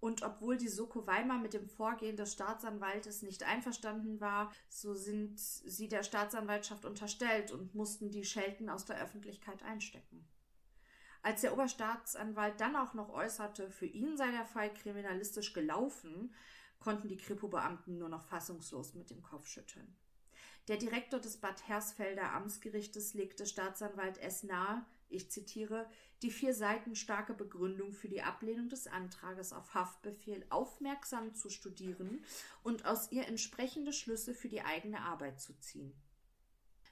Und 0.00 0.22
obwohl 0.22 0.56
die 0.56 0.68
Soko 0.68 1.06
Weimar 1.06 1.38
mit 1.38 1.54
dem 1.54 1.68
Vorgehen 1.68 2.16
des 2.16 2.32
Staatsanwaltes 2.32 3.22
nicht 3.22 3.42
einverstanden 3.42 4.20
war, 4.20 4.52
so 4.68 4.94
sind 4.94 5.40
sie 5.40 5.88
der 5.88 6.04
Staatsanwaltschaft 6.04 6.84
unterstellt 6.84 7.50
und 7.50 7.74
mussten 7.74 8.10
die 8.10 8.24
Schelten 8.24 8.70
aus 8.70 8.84
der 8.84 9.02
Öffentlichkeit 9.02 9.62
einstecken. 9.64 10.28
Als 11.22 11.40
der 11.40 11.52
Oberstaatsanwalt 11.52 12.60
dann 12.60 12.76
auch 12.76 12.94
noch 12.94 13.10
äußerte, 13.10 13.70
für 13.70 13.86
ihn 13.86 14.16
sei 14.16 14.30
der 14.30 14.46
Fall 14.46 14.72
kriminalistisch 14.72 15.52
gelaufen, 15.52 16.32
konnten 16.78 17.08
die 17.08 17.16
Kripo-Beamten 17.16 17.98
nur 17.98 18.08
noch 18.08 18.24
fassungslos 18.24 18.94
mit 18.94 19.10
dem 19.10 19.22
Kopf 19.22 19.48
schütteln. 19.48 19.96
Der 20.68 20.76
Direktor 20.76 21.18
des 21.18 21.38
Bad 21.38 21.66
Hersfelder 21.66 22.32
Amtsgerichtes 22.34 23.14
legte 23.14 23.46
Staatsanwalt 23.46 24.18
S. 24.18 24.44
nahe, 24.44 24.84
ich 25.10 25.30
zitiere, 25.30 25.88
die 26.22 26.30
vier 26.30 26.54
Seiten 26.54 26.94
starke 26.94 27.34
Begründung 27.34 27.92
für 27.92 28.08
die 28.08 28.22
Ablehnung 28.22 28.68
des 28.68 28.86
Antrages 28.86 29.52
auf 29.52 29.74
Haftbefehl 29.74 30.44
aufmerksam 30.50 31.34
zu 31.34 31.48
studieren 31.48 32.24
und 32.62 32.86
aus 32.86 33.12
ihr 33.12 33.26
entsprechende 33.26 33.92
Schlüsse 33.92 34.34
für 34.34 34.48
die 34.48 34.62
eigene 34.62 35.00
Arbeit 35.00 35.40
zu 35.40 35.58
ziehen. 35.58 35.92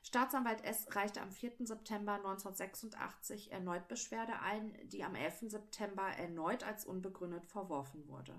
Staatsanwalt 0.02 0.62
S. 0.62 0.86
reichte 0.94 1.20
am 1.20 1.32
4. 1.32 1.66
September 1.66 2.14
1986 2.14 3.50
erneut 3.50 3.88
Beschwerde 3.88 4.38
ein, 4.38 4.78
die 4.84 5.02
am 5.02 5.16
11. 5.16 5.50
September 5.50 6.04
erneut 6.04 6.62
als 6.62 6.84
unbegründet 6.84 7.44
verworfen 7.44 8.06
wurde. 8.06 8.32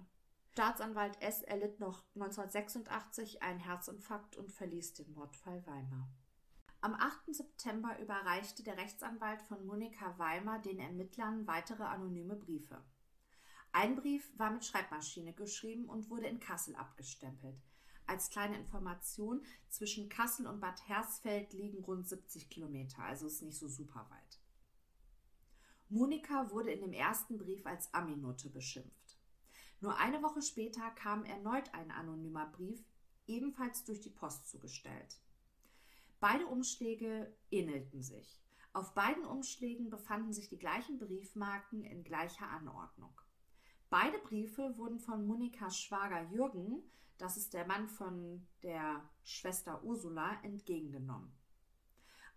Staatsanwalt 0.54 1.22
S. 1.22 1.44
erlitt 1.44 1.82
noch 1.82 2.04
1986 2.16 3.44
einen 3.44 3.60
Herzinfarkt 3.60 4.38
und 4.38 4.52
verließ 4.52 4.94
den 4.94 5.14
Mordfall 5.14 5.64
Weimar. 5.68 6.10
Am 6.80 6.94
8. 6.94 7.34
September 7.34 8.00
überreichte 8.00 8.64
der 8.64 8.78
Rechtsanwalt 8.78 9.42
von 9.42 9.66
Monika 9.66 10.18
Weimar 10.20 10.60
den 10.62 10.80
Ermittlern 10.80 11.48
weitere 11.48 11.84
anonyme 11.84 12.36
Briefe. 12.36 12.84
Ein 13.72 13.96
Brief 13.96 14.32
war 14.38 14.52
mit 14.52 14.64
Schreibmaschine 14.64 15.34
geschrieben 15.34 15.90
und 15.90 16.10
wurde 16.10 16.28
in 16.28 16.40
Kassel 16.40 16.76
abgestempelt. 16.76 17.60
Als 18.06 18.30
kleine 18.30 18.58
Information, 18.58 19.44
zwischen 19.70 20.08
Kassel 20.08 20.46
und 20.46 20.62
Bad 20.62 20.88
Hersfeld 20.88 21.52
liegen 21.52 21.84
rund 21.84 22.08
70 22.08 22.48
Kilometer, 22.50 23.00
also 23.00 23.26
ist 23.26 23.42
nicht 23.42 23.58
so 23.58 23.68
super 23.68 24.08
weit. 24.12 24.40
Monika 25.90 26.52
wurde 26.52 26.72
in 26.72 26.82
dem 26.82 26.94
ersten 26.94 27.40
Brief 27.40 27.66
als 27.66 27.92
Aminote 27.94 28.50
beschimpft. 28.50 29.18
Nur 29.82 29.98
eine 29.98 30.22
Woche 30.22 30.44
später 30.44 30.90
kam 30.92 31.26
erneut 31.26 31.74
ein 31.74 31.92
anonymer 31.92 32.46
Brief, 32.46 32.86
ebenfalls 33.26 33.84
durch 33.84 34.00
die 34.00 34.10
Post 34.10 34.48
zugestellt. 34.48 35.20
Beide 36.20 36.46
Umschläge 36.48 37.36
ähnelten 37.52 38.02
sich. 38.02 38.42
Auf 38.74 38.94
beiden 38.94 39.26
Umschlägen 39.26 39.90
befanden 39.90 40.34
sich 40.34 40.50
die 40.50 40.60
gleichen 40.60 41.00
Briefmarken 41.00 41.84
in 41.84 42.04
gleicher 42.04 42.50
Anordnung. 42.50 43.20
Beide 43.90 44.18
Briefe 44.20 44.78
wurden 44.78 45.00
von 45.00 45.26
Monikas 45.26 45.80
Schwager 45.80 46.24
Jürgen 46.32 46.84
das 47.18 47.36
ist 47.36 47.54
der 47.54 47.66
Mann 47.66 47.88
von 47.88 48.48
der 48.62 49.04
Schwester 49.24 49.84
Ursula, 49.84 50.40
entgegengenommen. 50.44 51.34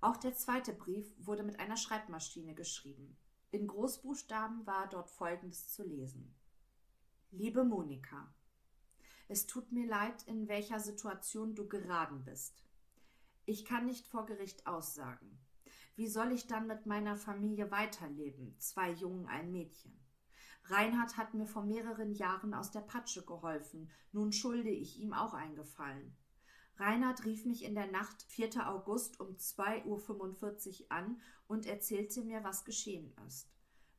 Auch 0.00 0.16
der 0.16 0.34
zweite 0.34 0.72
Brief 0.72 1.12
wurde 1.18 1.42
mit 1.42 1.60
einer 1.60 1.76
Schreibmaschine 1.76 2.54
geschrieben. 2.54 3.16
In 3.50 3.66
Großbuchstaben 3.66 4.66
war 4.66 4.88
dort 4.88 5.10
Folgendes 5.10 5.68
zu 5.68 5.82
lesen. 5.82 6.34
Liebe 7.30 7.64
Monika, 7.64 8.32
es 9.28 9.46
tut 9.46 9.70
mir 9.70 9.86
leid, 9.86 10.22
in 10.26 10.48
welcher 10.48 10.80
Situation 10.80 11.54
du 11.54 11.68
geraten 11.68 12.24
bist. 12.24 12.64
Ich 13.50 13.64
kann 13.64 13.86
nicht 13.86 14.06
vor 14.06 14.26
Gericht 14.26 14.68
aussagen. 14.68 15.36
Wie 15.96 16.06
soll 16.06 16.30
ich 16.30 16.46
dann 16.46 16.68
mit 16.68 16.86
meiner 16.86 17.16
Familie 17.16 17.72
weiterleben? 17.72 18.54
Zwei 18.60 18.92
Jungen, 18.92 19.26
ein 19.26 19.50
Mädchen. 19.50 19.98
Reinhard 20.66 21.16
hat 21.16 21.34
mir 21.34 21.46
vor 21.48 21.64
mehreren 21.64 22.12
Jahren 22.12 22.54
aus 22.54 22.70
der 22.70 22.82
Patsche 22.82 23.24
geholfen, 23.24 23.90
nun 24.12 24.32
schulde 24.32 24.70
ich 24.70 25.00
ihm 25.00 25.12
auch 25.12 25.34
eingefallen. 25.34 26.16
Reinhard 26.76 27.24
rief 27.24 27.44
mich 27.44 27.64
in 27.64 27.74
der 27.74 27.90
Nacht 27.90 28.22
4. 28.22 28.68
August 28.68 29.18
um 29.18 29.34
2.45 29.34 30.82
Uhr 30.82 30.92
an 30.92 31.20
und 31.48 31.66
erzählte 31.66 32.22
mir, 32.22 32.44
was 32.44 32.64
geschehen 32.64 33.12
ist, 33.26 33.50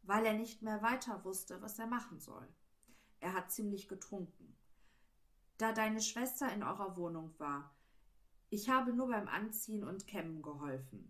weil 0.03 0.25
er 0.25 0.33
nicht 0.33 0.61
mehr 0.61 0.81
weiter 0.81 1.25
wusste, 1.25 1.61
was 1.61 1.77
er 1.77 1.87
machen 1.87 2.21
soll. 2.21 2.47
Er 3.19 3.33
hat 3.33 3.51
ziemlich 3.51 3.89
getrunken. 3.89 4.55
Da 5.57 5.73
deine 5.73 5.99
Schwester 5.99 6.49
in 6.53 6.63
eurer 6.63 6.95
Wohnung 6.95 7.37
war, 7.37 7.75
ich 8.51 8.67
habe 8.69 8.93
nur 8.93 9.07
beim 9.07 9.29
Anziehen 9.29 9.85
und 9.85 10.07
Kämmen 10.07 10.41
geholfen. 10.41 11.09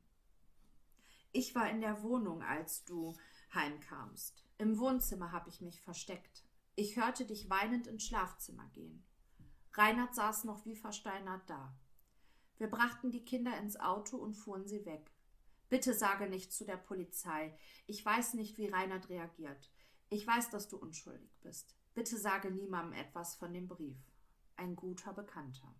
Ich 1.32 1.56
war 1.56 1.68
in 1.72 1.82
der 1.82 2.04
Wohnung, 2.04 2.44
als 2.44 2.86
du 2.86 3.18
heimkamst. 3.54 4.46
Im 4.60 4.78
Wohnzimmer 4.78 5.32
habe 5.32 5.50
ich 5.50 5.60
mich 5.60 5.82
versteckt. 5.82 6.46
Ich 6.76 6.98
hörte 6.98 7.26
dich 7.26 7.50
weinend 7.50 7.88
ins 7.88 8.04
Schlafzimmer 8.04 8.70
gehen. 8.76 9.04
Reinhard 9.74 10.14
saß 10.14 10.44
noch 10.44 10.66
wie 10.66 10.76
versteinert 10.76 11.42
da. 11.50 11.76
Wir 12.58 12.68
brachten 12.68 13.10
die 13.10 13.26
Kinder 13.26 13.58
ins 13.58 13.76
Auto 13.76 14.18
und 14.18 14.36
fuhren 14.36 14.68
sie 14.68 14.86
weg. 14.86 15.12
Bitte 15.68 15.96
sage 15.96 16.30
nicht 16.30 16.54
zu 16.54 16.64
der 16.64 16.78
Polizei. 16.78 17.58
Ich 17.88 18.06
weiß 18.06 18.36
nicht, 18.36 18.60
wie 18.60 18.68
Reinhard 18.68 19.10
reagiert. 19.10 19.72
Ich 20.10 20.28
weiß, 20.28 20.52
dass 20.52 20.68
du 20.68 20.78
unschuldig 20.78 21.40
bist. 21.42 21.76
Bitte 21.96 22.18
sage 22.18 22.52
niemandem 22.52 23.00
etwas 23.00 23.34
von 23.34 23.52
dem 23.52 23.68
Brief. 23.68 23.98
Ein 24.58 24.76
guter 24.76 25.14
Bekannter. 25.14 25.74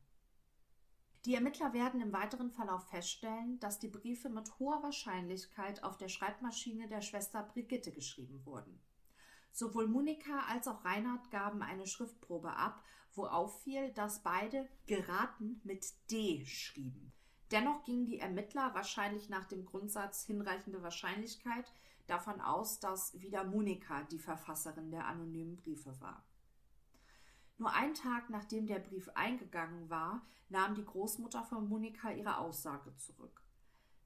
Die 1.26 1.36
Ermittler 1.36 1.74
werden 1.74 2.02
im 2.02 2.14
weiteren 2.14 2.50
Verlauf 2.50 2.88
feststellen, 2.90 3.60
dass 3.60 3.78
die 3.78 3.90
Briefe 3.90 4.28
mit 4.30 4.58
hoher 4.58 4.82
Wahrscheinlichkeit 4.82 5.84
auf 5.84 5.98
der 5.98 6.08
Schreibmaschine 6.08 6.88
der 6.88 7.02
Schwester 7.02 7.44
Brigitte 7.44 7.92
geschrieben 7.92 8.44
wurden. 8.44 8.82
Sowohl 9.52 9.88
Monika 9.88 10.46
als 10.50 10.68
auch 10.68 10.84
Reinhard 10.84 11.30
gaben 11.30 11.62
eine 11.62 11.86
Schriftprobe 11.86 12.56
ab, 12.56 12.84
wo 13.14 13.26
auffiel, 13.26 13.92
dass 13.92 14.24
beide 14.24 14.68
geraten 14.88 15.62
mit 15.64 15.86
D 16.10 16.44
schrieben. 16.46 17.12
Dennoch 17.52 17.84
gingen 17.84 18.06
die 18.06 18.20
Ermittler 18.20 18.74
wahrscheinlich 18.74 19.30
nach 19.30 19.46
dem 19.46 19.66
Grundsatz 19.66 20.24
hinreichende 20.24 20.82
Wahrscheinlichkeit 20.82 21.72
davon 22.08 22.42
aus, 22.42 22.80
dass 22.80 23.20
wieder 23.20 23.44
Monika 23.44 24.04
die 24.04 24.20
Verfasserin 24.20 24.90
der 24.90 25.06
anonymen 25.06 25.58
Briefe 25.58 26.00
war. 26.00 26.24
Nur 27.62 27.76
einen 27.76 27.94
Tag 27.94 28.32
nachdem 28.32 28.66
der 28.66 28.80
Brief 28.80 29.08
eingegangen 29.14 29.88
war, 29.88 30.26
nahm 30.50 30.74
die 30.74 30.84
Großmutter 30.84 31.44
von 31.44 31.70
Monika 31.70 32.10
ihre 32.10 32.40
Aussage 32.40 32.96
zurück. 32.98 33.44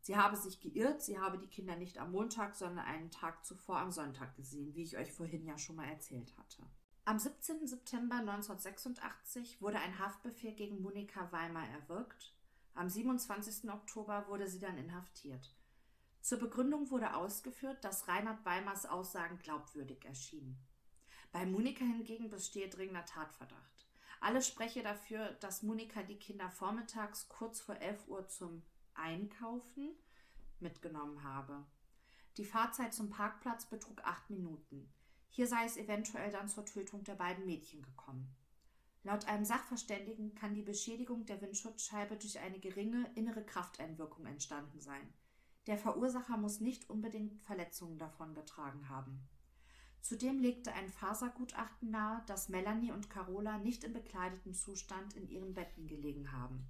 Sie 0.01 0.17
habe 0.17 0.35
sich 0.35 0.59
geirrt, 0.59 1.01
sie 1.01 1.19
habe 1.19 1.37
die 1.37 1.47
Kinder 1.47 1.77
nicht 1.77 1.97
am 1.97 2.11
Montag, 2.11 2.53
sondern 2.53 2.83
einen 2.83 3.11
Tag 3.11 3.45
zuvor 3.45 3.77
am 3.77 3.93
Sonntag 3.93 4.35
gesehen, 4.35 4.75
wie 4.75 4.83
ich 4.83 4.97
euch 4.97 5.13
vorhin 5.13 5.45
ja 5.45 5.57
schon 5.57 5.77
mal 5.77 5.87
erzählt 5.87 6.37
hatte. 6.37 6.63
Am 7.05 7.17
17. 7.17 7.65
September 7.65 8.15
1986 8.15 9.61
wurde 9.61 9.79
ein 9.79 9.99
Haftbefehl 9.99 10.53
gegen 10.53 10.81
Monika 10.81 11.31
Weimar 11.31 11.69
erwirkt. 11.69 12.35
Am 12.73 12.89
27. 12.89 13.71
Oktober 13.71 14.27
wurde 14.27 14.49
sie 14.49 14.59
dann 14.59 14.77
inhaftiert. 14.77 15.55
Zur 16.19 16.39
Begründung 16.39 16.91
wurde 16.91 17.15
ausgeführt, 17.15 17.85
dass 17.85 18.09
Reinhard 18.09 18.43
Weimars 18.43 18.85
Aussagen 18.85 19.39
glaubwürdig 19.39 20.03
erschienen. 20.03 20.59
Bei 21.35 21.45
Monika 21.45 21.83
hingegen 21.83 22.29
bestehe 22.29 22.69
dringender 22.69 23.03
Tatverdacht. 23.03 23.85
Alles 24.21 24.47
spreche 24.47 24.83
dafür, 24.83 25.33
dass 25.41 25.63
Monika 25.63 26.01
die 26.01 26.15
Kinder 26.15 26.49
vormittags 26.49 27.27
kurz 27.27 27.59
vor 27.59 27.75
11 27.75 28.07
Uhr 28.07 28.25
zum 28.29 28.63
Einkaufen 28.93 29.89
mitgenommen 30.61 31.25
habe. 31.25 31.65
Die 32.37 32.45
Fahrzeit 32.45 32.93
zum 32.93 33.09
Parkplatz 33.09 33.65
betrug 33.65 34.01
acht 34.05 34.29
Minuten. 34.29 34.89
Hier 35.27 35.45
sei 35.45 35.65
es 35.65 35.75
eventuell 35.75 36.31
dann 36.31 36.47
zur 36.47 36.65
Tötung 36.65 37.03
der 37.03 37.15
beiden 37.15 37.45
Mädchen 37.45 37.81
gekommen. 37.81 38.33
Laut 39.03 39.27
einem 39.27 39.43
Sachverständigen 39.43 40.35
kann 40.35 40.53
die 40.53 40.63
Beschädigung 40.63 41.25
der 41.25 41.41
Windschutzscheibe 41.41 42.15
durch 42.15 42.39
eine 42.39 42.61
geringe 42.61 43.11
innere 43.15 43.43
Krafteinwirkung 43.43 44.25
entstanden 44.25 44.79
sein. 44.79 45.13
Der 45.67 45.77
Verursacher 45.77 46.37
muss 46.37 46.61
nicht 46.61 46.89
unbedingt 46.89 47.41
Verletzungen 47.41 47.97
davon 47.97 48.33
getragen 48.33 48.87
haben. 48.87 49.27
Zudem 50.05 50.37
legte 50.37 50.71
ein 50.71 50.87
Fasergutachten 50.87 51.89
nahe, 51.89 52.21
dass 52.27 52.47
Melanie 52.47 52.91
und 52.91 53.09
Carola 53.09 53.57
nicht 53.57 53.83
in 53.83 53.91
bekleidetem 53.91 54.53
Zustand 54.53 55.15
in 55.15 55.27
ihren 55.27 55.55
Betten 55.55 55.87
gelegen 55.87 56.31
haben. 56.31 56.67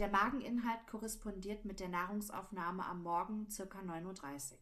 Der 0.00 0.08
Mageninhalt 0.08 0.84
korrespondiert 0.88 1.64
mit 1.64 1.78
der 1.78 1.90
Nahrungsaufnahme 1.90 2.84
am 2.86 3.04
Morgen 3.04 3.46
ca. 3.56 3.62
9.30 3.62 4.50
Uhr. 4.50 4.58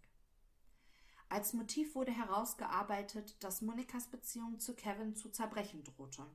Als 1.31 1.55
Motiv 1.55 1.95
wurde 1.95 2.13
herausgearbeitet, 2.13 3.43
dass 3.43 3.63
Monikas 3.63 4.09
Beziehung 4.09 4.61
zu 4.61 4.75
Kevin 4.75 5.17
zu 5.17 5.31
zerbrechen 5.31 5.83
drohte. 5.83 6.27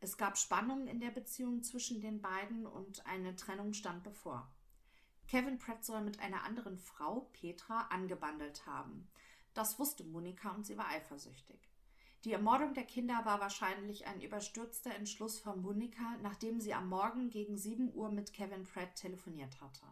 Es 0.00 0.18
gab 0.18 0.36
Spannungen 0.36 0.86
in 0.86 1.00
der 1.00 1.12
Beziehung 1.12 1.62
zwischen 1.62 2.02
den 2.02 2.20
beiden 2.20 2.66
und 2.66 3.06
eine 3.06 3.34
Trennung 3.36 3.72
stand 3.72 4.02
bevor. 4.02 4.52
Kevin 5.28 5.58
Pratt 5.58 5.82
soll 5.82 6.02
mit 6.02 6.20
einer 6.20 6.44
anderen 6.44 6.76
Frau, 6.76 7.30
Petra, 7.32 7.86
angebandelt 7.88 8.66
haben. 8.66 9.08
Das 9.58 9.76
wusste 9.80 10.04
Monika 10.04 10.50
und 10.50 10.64
sie 10.64 10.78
war 10.78 10.86
eifersüchtig. 10.86 11.58
Die 12.22 12.32
Ermordung 12.32 12.74
der 12.74 12.84
Kinder 12.84 13.22
war 13.24 13.40
wahrscheinlich 13.40 14.06
ein 14.06 14.20
überstürzter 14.20 14.94
Entschluss 14.94 15.40
von 15.40 15.60
Monika, 15.60 16.16
nachdem 16.22 16.60
sie 16.60 16.74
am 16.74 16.88
Morgen 16.88 17.28
gegen 17.28 17.56
7 17.56 17.92
Uhr 17.92 18.08
mit 18.12 18.32
Kevin 18.32 18.62
Pratt 18.62 18.94
telefoniert 18.94 19.60
hatte. 19.60 19.84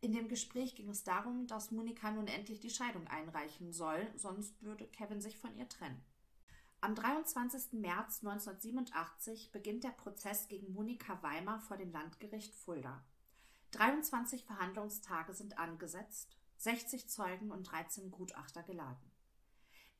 In 0.00 0.10
dem 0.10 0.26
Gespräch 0.26 0.74
ging 0.74 0.88
es 0.88 1.04
darum, 1.04 1.46
dass 1.46 1.70
Monika 1.70 2.10
nun 2.10 2.26
endlich 2.26 2.58
die 2.58 2.70
Scheidung 2.70 3.06
einreichen 3.06 3.72
soll, 3.72 4.04
sonst 4.16 4.60
würde 4.64 4.88
Kevin 4.88 5.20
sich 5.20 5.38
von 5.38 5.54
ihr 5.54 5.68
trennen. 5.68 6.04
Am 6.80 6.96
23. 6.96 7.74
März 7.74 8.24
1987 8.24 9.52
beginnt 9.52 9.84
der 9.84 9.90
Prozess 9.90 10.48
gegen 10.48 10.72
Monika 10.72 11.22
Weimar 11.22 11.60
vor 11.60 11.76
dem 11.76 11.92
Landgericht 11.92 12.52
Fulda. 12.52 13.04
23 13.70 14.42
Verhandlungstage 14.44 15.34
sind 15.34 15.56
angesetzt, 15.56 16.37
60 16.58 17.08
Zeugen 17.08 17.50
und 17.50 17.70
13 17.70 18.10
Gutachter 18.10 18.62
geladen. 18.62 19.10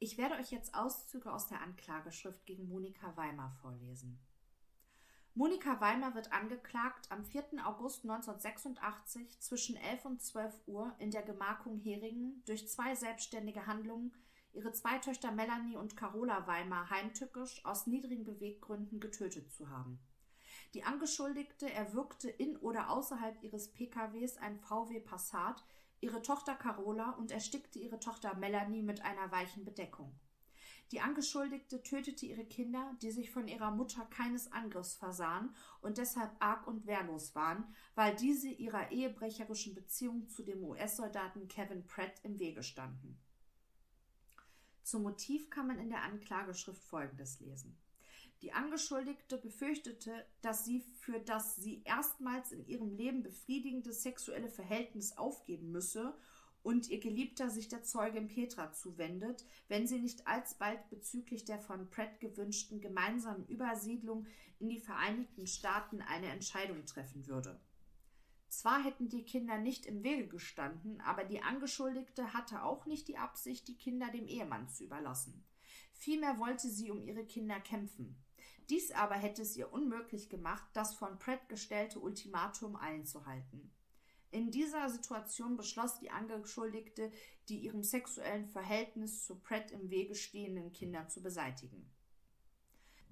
Ich 0.00 0.18
werde 0.18 0.36
euch 0.36 0.50
jetzt 0.50 0.74
Auszüge 0.74 1.32
aus 1.32 1.48
der 1.48 1.60
Anklageschrift 1.60 2.46
gegen 2.46 2.68
Monika 2.68 3.16
Weimar 3.16 3.50
vorlesen. 3.62 4.18
Monika 5.34 5.80
Weimar 5.80 6.16
wird 6.16 6.32
angeklagt, 6.32 7.10
am 7.10 7.24
4. 7.24 7.64
August 7.64 8.02
1986 8.02 9.38
zwischen 9.40 9.76
11 9.76 10.04
und 10.04 10.20
12 10.20 10.54
Uhr 10.66 10.94
in 10.98 11.12
der 11.12 11.22
Gemarkung 11.22 11.78
Heringen 11.78 12.42
durch 12.44 12.68
zwei 12.68 12.96
selbstständige 12.96 13.66
Handlungen 13.66 14.12
ihre 14.52 14.72
zwei 14.72 14.98
Töchter 14.98 15.30
Melanie 15.30 15.76
und 15.76 15.96
Carola 15.96 16.46
Weimar 16.48 16.90
heimtückisch 16.90 17.64
aus 17.64 17.86
niedrigen 17.86 18.24
Beweggründen 18.24 18.98
getötet 18.98 19.52
zu 19.52 19.70
haben. 19.70 20.00
Die 20.74 20.82
Angeschuldigte 20.82 21.72
erwürgte 21.72 22.28
in 22.28 22.56
oder 22.56 22.90
außerhalb 22.90 23.42
ihres 23.42 23.72
PKWs 23.72 24.36
ein 24.38 24.58
VW 24.58 25.00
Passat, 25.00 25.64
ihre 26.00 26.22
Tochter 26.22 26.54
Carola 26.54 27.10
und 27.12 27.30
erstickte 27.30 27.78
ihre 27.78 27.98
Tochter 28.00 28.36
Melanie 28.36 28.82
mit 28.82 29.02
einer 29.02 29.30
weichen 29.30 29.64
Bedeckung. 29.64 30.18
Die 30.90 31.00
Angeschuldigte 31.00 31.82
tötete 31.82 32.24
ihre 32.24 32.46
Kinder, 32.46 32.96
die 33.02 33.10
sich 33.10 33.30
von 33.30 33.46
ihrer 33.46 33.70
Mutter 33.70 34.06
keines 34.06 34.50
Angriffs 34.52 34.94
versahen 34.94 35.54
und 35.82 35.98
deshalb 35.98 36.30
arg 36.38 36.66
und 36.66 36.86
wehrlos 36.86 37.34
waren, 37.34 37.74
weil 37.94 38.16
diese 38.16 38.48
ihrer 38.48 38.90
ehebrecherischen 38.90 39.74
Beziehung 39.74 40.28
zu 40.28 40.42
dem 40.42 40.64
US-Soldaten 40.64 41.46
Kevin 41.48 41.86
Pratt 41.86 42.20
im 42.22 42.38
Wege 42.38 42.62
standen. 42.62 43.18
Zum 44.82 45.02
Motiv 45.02 45.50
kann 45.50 45.66
man 45.66 45.78
in 45.78 45.90
der 45.90 46.02
Anklageschrift 46.02 46.82
Folgendes 46.82 47.40
lesen. 47.40 47.76
Die 48.42 48.52
Angeschuldigte 48.52 49.36
befürchtete, 49.36 50.24
dass 50.42 50.64
sie 50.64 50.80
für 51.00 51.18
das 51.18 51.56
sie 51.56 51.82
erstmals 51.84 52.52
in 52.52 52.66
ihrem 52.66 52.92
Leben 52.92 53.22
befriedigende 53.22 53.92
sexuelle 53.92 54.48
Verhältnis 54.48 55.18
aufgeben 55.18 55.72
müsse 55.72 56.14
und 56.62 56.88
ihr 56.88 57.00
Geliebter 57.00 57.50
sich 57.50 57.68
der 57.68 57.82
Zeugin 57.82 58.28
Petra 58.28 58.72
zuwendet, 58.72 59.44
wenn 59.68 59.86
sie 59.86 59.98
nicht 59.98 60.26
alsbald 60.28 60.88
bezüglich 60.90 61.44
der 61.44 61.58
von 61.58 61.90
Pratt 61.90 62.20
gewünschten 62.20 62.80
gemeinsamen 62.80 63.46
Übersiedlung 63.46 64.26
in 64.60 64.68
die 64.68 64.80
Vereinigten 64.80 65.46
Staaten 65.46 66.00
eine 66.00 66.28
Entscheidung 66.28 66.84
treffen 66.86 67.26
würde. 67.26 67.60
Zwar 68.48 68.82
hätten 68.82 69.08
die 69.08 69.24
Kinder 69.24 69.58
nicht 69.58 69.84
im 69.84 70.02
Wege 70.02 70.26
gestanden, 70.26 71.00
aber 71.00 71.24
die 71.24 71.42
Angeschuldigte 71.42 72.32
hatte 72.32 72.62
auch 72.62 72.86
nicht 72.86 73.08
die 73.08 73.18
Absicht, 73.18 73.68
die 73.68 73.76
Kinder 73.76 74.10
dem 74.10 74.26
Ehemann 74.26 74.68
zu 74.68 74.84
überlassen. 74.84 75.44
Vielmehr 75.92 76.38
wollte 76.38 76.68
sie 76.68 76.90
um 76.90 77.02
ihre 77.02 77.24
Kinder 77.24 77.60
kämpfen. 77.60 78.16
Dies 78.68 78.90
aber 78.90 79.14
hätte 79.14 79.42
es 79.42 79.56
ihr 79.56 79.72
unmöglich 79.72 80.28
gemacht, 80.28 80.68
das 80.74 80.94
von 80.94 81.18
Pratt 81.18 81.48
gestellte 81.48 82.00
Ultimatum 82.00 82.76
einzuhalten. 82.76 83.72
In 84.30 84.50
dieser 84.50 84.90
Situation 84.90 85.56
beschloss 85.56 85.98
die 86.00 86.10
Angeschuldigte, 86.10 87.10
die 87.48 87.60
ihrem 87.60 87.82
sexuellen 87.82 88.46
Verhältnis 88.46 89.24
zu 89.24 89.36
Pratt 89.40 89.70
im 89.70 89.88
Wege 89.88 90.14
stehenden 90.14 90.70
Kinder 90.72 91.08
zu 91.08 91.22
beseitigen. 91.22 91.90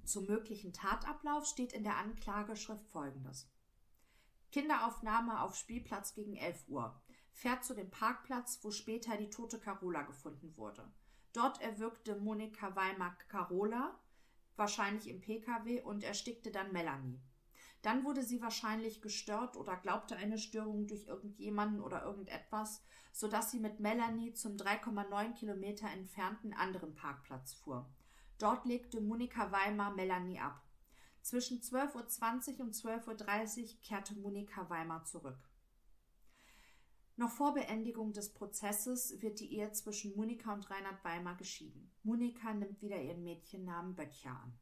Zum 0.04 0.26
möglichen 0.26 0.74
Tatablauf 0.74 1.46
steht 1.46 1.72
in 1.72 1.84
der 1.84 1.96
Anklageschrift 1.96 2.86
folgendes. 2.86 3.50
Kinderaufnahme 4.52 5.40
auf 5.40 5.56
Spielplatz 5.56 6.14
gegen 6.14 6.36
11 6.36 6.68
Uhr. 6.68 7.02
Fährt 7.32 7.64
zu 7.64 7.74
dem 7.74 7.90
Parkplatz, 7.90 8.60
wo 8.62 8.70
später 8.70 9.16
die 9.16 9.30
tote 9.30 9.58
Carola 9.58 10.02
gefunden 10.02 10.56
wurde. 10.56 10.90
Dort 11.32 11.60
erwürgte 11.60 12.16
Monika 12.16 12.76
Weimar 12.76 13.16
Carola, 13.28 13.98
wahrscheinlich 14.56 15.08
im 15.08 15.20
PKW, 15.20 15.82
und 15.82 16.04
erstickte 16.04 16.50
dann 16.50 16.72
Melanie. 16.72 17.20
Dann 17.82 18.04
wurde 18.04 18.22
sie 18.22 18.42
wahrscheinlich 18.42 19.00
gestört 19.00 19.56
oder 19.56 19.76
glaubte 19.76 20.16
eine 20.16 20.38
Störung 20.38 20.86
durch 20.86 21.06
irgendjemanden 21.06 21.80
oder 21.80 22.02
irgendetwas, 22.02 22.82
sodass 23.12 23.50
sie 23.50 23.60
mit 23.60 23.80
Melanie 23.80 24.32
zum 24.32 24.56
3,9 24.56 25.34
Kilometer 25.34 25.88
entfernten 25.90 26.52
anderen 26.52 26.94
Parkplatz 26.94 27.54
fuhr. 27.54 27.88
Dort 28.38 28.66
legte 28.66 29.00
Monika 29.00 29.52
Weimar 29.52 29.94
Melanie 29.94 30.40
ab. 30.40 30.62
Zwischen 31.22 31.60
12.20 31.60 32.58
Uhr 32.58 32.64
und 32.66 32.74
12.30 32.74 33.62
Uhr 33.62 33.80
kehrte 33.82 34.14
Monika 34.14 34.68
Weimar 34.68 35.04
zurück. 35.04 35.38
Noch 37.18 37.30
vor 37.30 37.54
Beendigung 37.54 38.12
des 38.12 38.34
Prozesses 38.34 39.22
wird 39.22 39.40
die 39.40 39.54
Ehe 39.54 39.72
zwischen 39.72 40.14
Monika 40.16 40.52
und 40.52 40.70
Reinhard 40.70 41.02
Weimar 41.02 41.34
geschieden. 41.36 41.90
Monika 42.02 42.52
nimmt 42.52 42.82
wieder 42.82 43.00
ihren 43.00 43.24
Mädchennamen 43.24 43.94
Böttcher 43.94 44.30
an. 44.30 44.58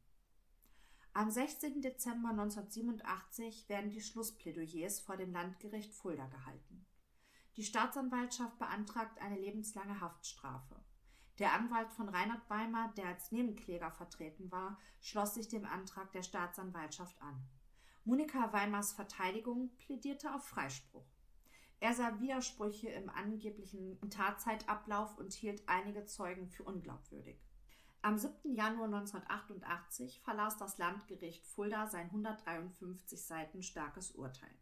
Am 1.14 1.30
16. 1.30 1.82
Dezember 1.82 2.30
1987 2.30 3.68
werden 3.68 3.90
die 3.90 4.00
Schlussplädoyers 4.00 5.00
vor 5.00 5.16
dem 5.16 5.32
Landgericht 5.32 5.92
Fulda 5.92 6.26
gehalten. 6.26 6.86
Die 7.57 7.64
Staatsanwaltschaft 7.64 8.57
beantragt 8.59 9.20
eine 9.20 9.38
lebenslange 9.38 10.00
Haftstrafe. 10.00 10.76
Der 11.40 11.55
Anwalt 11.55 11.90
von 11.92 12.09
Reinhard 12.09 12.48
Weimar, 12.48 12.92
der 12.96 13.07
als 13.07 13.32
Nebenkläger 13.32 13.90
vertreten 13.90 14.52
war, 14.52 14.78
schloss 15.00 15.34
sich 15.34 15.48
dem 15.48 15.64
Antrag 15.64 16.12
der 16.12 16.22
Staatsanwaltschaft 16.22 17.20
an. 17.20 17.48
Monika 18.05 18.52
Weimars 18.52 18.92
Verteidigung 18.92 19.74
plädierte 19.76 20.32
auf 20.32 20.46
Freispruch. 20.46 21.13
Er 21.80 21.94
sah 21.94 22.20
Widersprüche 22.20 22.88
im 22.88 23.10
angeblichen 23.10 23.98
Tatzeitablauf 24.10 25.18
und 25.18 25.32
hielt 25.32 25.62
einige 25.68 26.06
Zeugen 26.06 26.48
für 26.48 26.64
unglaubwürdig. 26.64 27.36
Am 28.02 28.18
7. 28.18 28.54
Januar 28.54 28.84
1988 28.84 30.20
verlas 30.22 30.58
das 30.58 30.76
Landgericht 30.78 31.46
Fulda 31.46 31.86
sein 31.86 32.06
153 32.06 33.22
Seiten 33.22 33.62
starkes 33.62 34.10
Urteil. 34.12 34.54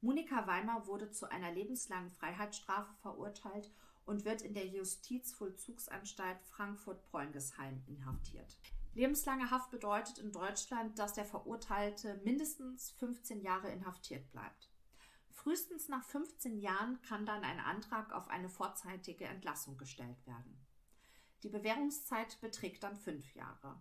Monika 0.00 0.46
Weimar 0.46 0.86
wurde 0.86 1.10
zu 1.10 1.28
einer 1.28 1.50
lebenslangen 1.50 2.10
Freiheitsstrafe 2.10 2.94
verurteilt 3.02 3.72
und 4.06 4.24
wird 4.24 4.42
in 4.42 4.54
der 4.54 4.66
Justizvollzugsanstalt 4.66 6.40
Frankfurt-Preungesheim 6.44 7.82
inhaftiert. 7.88 8.56
Lebenslange 8.94 9.50
Haft 9.50 9.70
bedeutet 9.70 10.18
in 10.18 10.32
Deutschland, 10.32 10.98
dass 10.98 11.14
der 11.14 11.24
Verurteilte 11.24 12.20
mindestens 12.24 12.92
15 12.92 13.42
Jahre 13.42 13.70
inhaftiert 13.70 14.30
bleibt. 14.30 14.67
Frühestens 15.38 15.88
nach 15.88 16.02
15 16.02 16.58
Jahren 16.58 17.00
kann 17.02 17.24
dann 17.24 17.44
ein 17.44 17.60
Antrag 17.60 18.12
auf 18.12 18.26
eine 18.26 18.48
vorzeitige 18.48 19.24
Entlassung 19.24 19.76
gestellt 19.76 20.26
werden. 20.26 20.66
Die 21.44 21.48
Bewährungszeit 21.48 22.40
beträgt 22.40 22.82
dann 22.82 22.96
fünf 22.96 23.32
Jahre. 23.36 23.80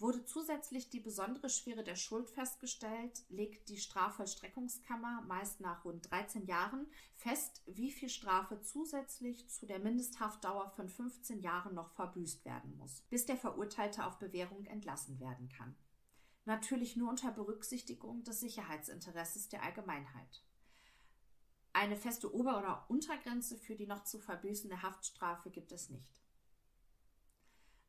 Wurde 0.00 0.24
zusätzlich 0.24 0.90
die 0.90 0.98
besondere 0.98 1.50
Schwere 1.50 1.84
der 1.84 1.94
Schuld 1.94 2.30
festgestellt, 2.30 3.22
legt 3.28 3.68
die 3.68 3.76
Strafvollstreckungskammer 3.76 5.22
meist 5.28 5.60
nach 5.60 5.84
rund 5.84 6.10
13 6.10 6.46
Jahren 6.46 6.90
fest, 7.14 7.62
wie 7.66 7.92
viel 7.92 8.08
Strafe 8.08 8.60
zusätzlich 8.60 9.48
zu 9.48 9.66
der 9.66 9.78
Mindesthaftdauer 9.78 10.70
von 10.70 10.88
15 10.88 11.42
Jahren 11.42 11.76
noch 11.76 11.92
verbüßt 11.92 12.44
werden 12.44 12.76
muss, 12.76 13.02
bis 13.02 13.24
der 13.24 13.36
Verurteilte 13.36 14.04
auf 14.04 14.18
Bewährung 14.18 14.64
entlassen 14.64 15.20
werden 15.20 15.48
kann. 15.48 15.76
Natürlich 16.44 16.96
nur 16.96 17.08
unter 17.08 17.30
Berücksichtigung 17.30 18.24
des 18.24 18.40
Sicherheitsinteresses 18.40 19.48
der 19.48 19.62
Allgemeinheit. 19.62 20.42
Eine 21.74 21.96
feste 21.96 22.34
Ober- 22.34 22.58
oder 22.58 22.84
Untergrenze 22.88 23.56
für 23.56 23.74
die 23.74 23.86
noch 23.86 24.04
zu 24.04 24.18
verbüßende 24.18 24.82
Haftstrafe 24.82 25.50
gibt 25.50 25.72
es 25.72 25.88
nicht. 25.88 26.12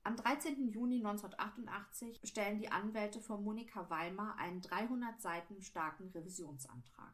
Am 0.06 0.16
13. 0.16 0.68
Juni 0.70 0.98
1988 0.98 2.22
stellen 2.24 2.60
die 2.60 2.72
Anwälte 2.72 3.22
von 3.22 3.44
Monika 3.44 3.90
Weimar 3.90 4.38
einen 4.38 4.62
300 4.62 5.22
Seiten 5.22 5.62
starken 5.62 6.10
Revisionsantrag. 6.10 7.14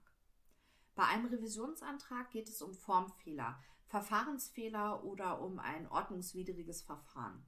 Bei 0.96 1.06
einem 1.06 1.28
Revisionsantrag 1.28 2.32
geht 2.32 2.50
es 2.50 2.62
um 2.62 2.74
Formfehler, 2.74 3.62
Verfahrensfehler 3.88 5.04
oder 5.04 5.42
um 5.42 5.60
ein 5.60 5.88
ordnungswidriges 5.88 6.82
Verfahren. 6.82 7.46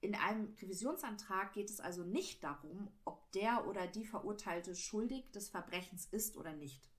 In 0.00 0.14
einem 0.14 0.54
Revisionsantrag 0.60 1.52
geht 1.52 1.68
es 1.68 1.80
also 1.80 2.04
nicht 2.04 2.42
darum, 2.42 2.90
ob 3.04 3.30
der 3.32 3.66
oder 3.66 3.86
die 3.86 4.06
Verurteilte 4.06 4.74
schuldig 4.74 5.30
des 5.32 5.50
Verbrechens 5.50 6.06
ist 6.06 6.36
oder 6.36 6.52
nicht. 6.52 6.90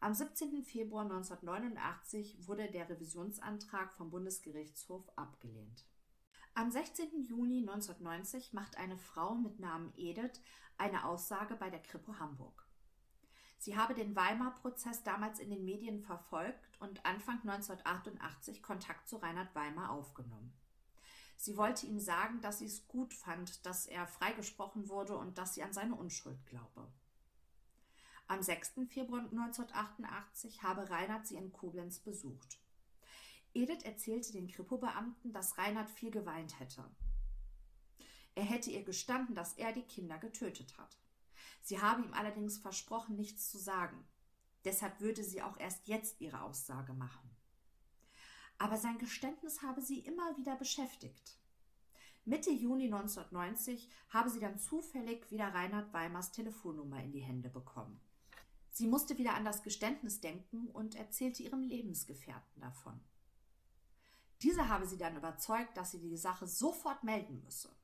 Am 0.00 0.14
17. 0.14 0.62
Februar 0.62 1.02
1989 1.02 2.46
wurde 2.46 2.70
der 2.70 2.88
Revisionsantrag 2.88 3.92
vom 3.94 4.10
Bundesgerichtshof 4.10 5.10
abgelehnt. 5.16 5.84
Am 6.54 6.70
16. 6.70 7.24
Juni 7.24 7.58
1990 7.68 8.52
macht 8.52 8.76
eine 8.76 8.96
Frau 8.96 9.34
mit 9.34 9.58
Namen 9.58 9.92
Edith 9.96 10.40
eine 10.76 11.04
Aussage 11.04 11.56
bei 11.56 11.68
der 11.68 11.82
Kripo 11.82 12.16
Hamburg. 12.20 12.64
Sie 13.58 13.76
habe 13.76 13.94
den 13.94 14.14
Weimar-Prozess 14.14 15.02
damals 15.02 15.40
in 15.40 15.50
den 15.50 15.64
Medien 15.64 16.00
verfolgt 16.00 16.80
und 16.80 17.04
Anfang 17.04 17.40
1988 17.40 18.62
Kontakt 18.62 19.08
zu 19.08 19.16
Reinhard 19.16 19.52
Weimar 19.56 19.90
aufgenommen. 19.90 20.52
Sie 21.36 21.56
wollte 21.56 21.86
ihm 21.86 21.98
sagen, 21.98 22.40
dass 22.40 22.60
sie 22.60 22.66
es 22.66 22.86
gut 22.86 23.14
fand, 23.14 23.66
dass 23.66 23.86
er 23.86 24.06
freigesprochen 24.06 24.88
wurde 24.88 25.16
und 25.16 25.38
dass 25.38 25.54
sie 25.54 25.64
an 25.64 25.72
seine 25.72 25.96
Unschuld 25.96 26.46
glaube. 26.46 26.88
Am 28.30 28.42
6. 28.42 28.72
Februar 28.90 29.22
1988 29.22 30.62
habe 30.62 30.90
Reinhard 30.90 31.26
sie 31.26 31.36
in 31.36 31.50
Koblenz 31.50 31.98
besucht. 31.98 32.58
Edith 33.54 33.84
erzählte 33.84 34.32
den 34.32 34.48
Kripo-Beamten, 34.48 35.32
dass 35.32 35.56
Reinhard 35.56 35.88
viel 35.88 36.10
geweint 36.10 36.60
hätte. 36.60 36.84
Er 38.34 38.44
hätte 38.44 38.70
ihr 38.70 38.84
gestanden, 38.84 39.34
dass 39.34 39.54
er 39.54 39.72
die 39.72 39.82
Kinder 39.82 40.18
getötet 40.18 40.76
hat. 40.76 40.98
Sie 41.62 41.80
habe 41.80 42.02
ihm 42.02 42.12
allerdings 42.12 42.58
versprochen, 42.58 43.16
nichts 43.16 43.50
zu 43.50 43.56
sagen. 43.56 44.06
Deshalb 44.66 45.00
würde 45.00 45.24
sie 45.24 45.40
auch 45.40 45.58
erst 45.58 45.88
jetzt 45.88 46.20
ihre 46.20 46.42
Aussage 46.42 46.92
machen. 46.92 47.30
Aber 48.58 48.76
sein 48.76 48.98
Geständnis 48.98 49.62
habe 49.62 49.80
sie 49.80 50.00
immer 50.00 50.36
wieder 50.36 50.54
beschäftigt. 50.54 51.38
Mitte 52.26 52.50
Juni 52.50 52.84
1990 52.92 53.88
habe 54.10 54.28
sie 54.28 54.40
dann 54.40 54.58
zufällig 54.58 55.30
wieder 55.30 55.54
Reinhard 55.54 55.94
Weimers 55.94 56.30
Telefonnummer 56.30 57.02
in 57.02 57.12
die 57.12 57.22
Hände 57.22 57.48
bekommen. 57.48 57.98
Sie 58.78 58.86
musste 58.86 59.18
wieder 59.18 59.34
an 59.34 59.44
das 59.44 59.64
Geständnis 59.64 60.20
denken 60.20 60.68
und 60.68 60.94
erzählte 60.94 61.42
ihrem 61.42 61.64
Lebensgefährten 61.64 62.60
davon. 62.60 63.00
Dieser 64.40 64.68
habe 64.68 64.86
sie 64.86 64.96
dann 64.96 65.16
überzeugt, 65.16 65.76
dass 65.76 65.90
sie 65.90 65.98
die 65.98 66.16
Sache 66.16 66.46
sofort 66.46 67.02
melden 67.02 67.42
müsse. 67.42 67.74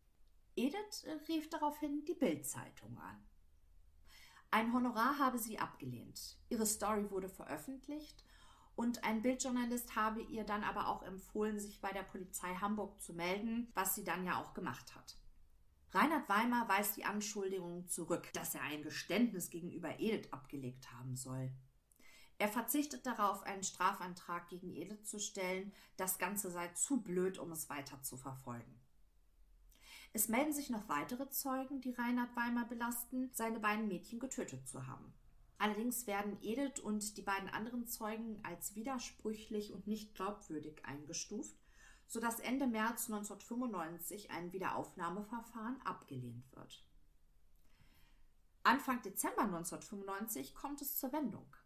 Edith 0.54 1.04
rief 1.26 1.50
daraufhin 1.50 2.04
die 2.04 2.14
Bildzeitung 2.14 2.96
an. 2.98 3.26
Ein 4.52 4.72
Honorar 4.72 5.18
habe 5.18 5.36
sie 5.36 5.58
abgelehnt. 5.58 6.38
Ihre 6.48 6.64
Story 6.64 7.10
wurde 7.10 7.28
veröffentlicht 7.28 8.24
und 8.76 9.02
ein 9.02 9.20
Bildjournalist 9.20 9.96
habe 9.96 10.22
ihr 10.22 10.44
dann 10.44 10.62
aber 10.62 10.86
auch 10.86 11.02
empfohlen, 11.02 11.58
sich 11.58 11.80
bei 11.80 11.90
der 11.90 12.04
Polizei 12.04 12.54
Hamburg 12.54 13.00
zu 13.00 13.14
melden, 13.14 13.66
was 13.74 13.96
sie 13.96 14.04
dann 14.04 14.24
ja 14.24 14.40
auch 14.40 14.54
gemacht 14.54 14.94
hat. 14.94 15.16
Reinhard 15.94 16.28
Weimar 16.28 16.68
weist 16.68 16.96
die 16.96 17.04
Anschuldigungen 17.04 17.86
zurück, 17.86 18.32
dass 18.32 18.56
er 18.56 18.62
ein 18.62 18.82
Geständnis 18.82 19.48
gegenüber 19.48 20.00
Edith 20.00 20.32
abgelegt 20.32 20.92
haben 20.92 21.14
soll. 21.14 21.52
Er 22.38 22.48
verzichtet 22.48 23.06
darauf, 23.06 23.44
einen 23.44 23.62
Strafantrag 23.62 24.48
gegen 24.48 24.74
Edith 24.74 25.04
zu 25.04 25.20
stellen. 25.20 25.72
Das 25.96 26.18
Ganze 26.18 26.50
sei 26.50 26.66
zu 26.68 27.00
blöd, 27.00 27.38
um 27.38 27.52
es 27.52 27.70
weiter 27.70 28.02
zu 28.02 28.16
verfolgen. 28.16 28.80
Es 30.12 30.28
melden 30.28 30.52
sich 30.52 30.68
noch 30.68 30.88
weitere 30.88 31.30
Zeugen, 31.30 31.80
die 31.80 31.92
Reinhard 31.92 32.34
Weimar 32.34 32.66
belasten, 32.66 33.30
seine 33.32 33.60
beiden 33.60 33.86
Mädchen 33.86 34.18
getötet 34.18 34.66
zu 34.66 34.88
haben. 34.88 35.14
Allerdings 35.58 36.08
werden 36.08 36.38
Edith 36.42 36.80
und 36.80 37.16
die 37.16 37.22
beiden 37.22 37.48
anderen 37.50 37.86
Zeugen 37.86 38.40
als 38.42 38.74
widersprüchlich 38.74 39.72
und 39.72 39.86
nicht 39.86 40.14
glaubwürdig 40.16 40.84
eingestuft, 40.84 41.54
sodass 42.14 42.38
Ende 42.38 42.68
März 42.68 43.10
1995 43.10 44.30
ein 44.30 44.52
Wiederaufnahmeverfahren 44.52 45.82
abgelehnt 45.82 46.44
wird. 46.54 46.86
Anfang 48.62 49.02
Dezember 49.02 49.42
1995 49.42 50.54
kommt 50.54 50.80
es 50.80 50.96
zur 50.96 51.12
Wendung. 51.12 51.56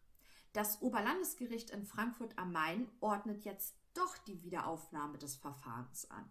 Das 0.54 0.80
Oberlandesgericht 0.80 1.68
in 1.68 1.84
Frankfurt 1.84 2.38
am 2.38 2.50
Main 2.50 2.90
ordnet 3.00 3.44
jetzt 3.44 3.76
doch 3.92 4.16
die 4.16 4.42
Wiederaufnahme 4.42 5.18
des 5.18 5.36
Verfahrens 5.36 6.10
an. 6.10 6.24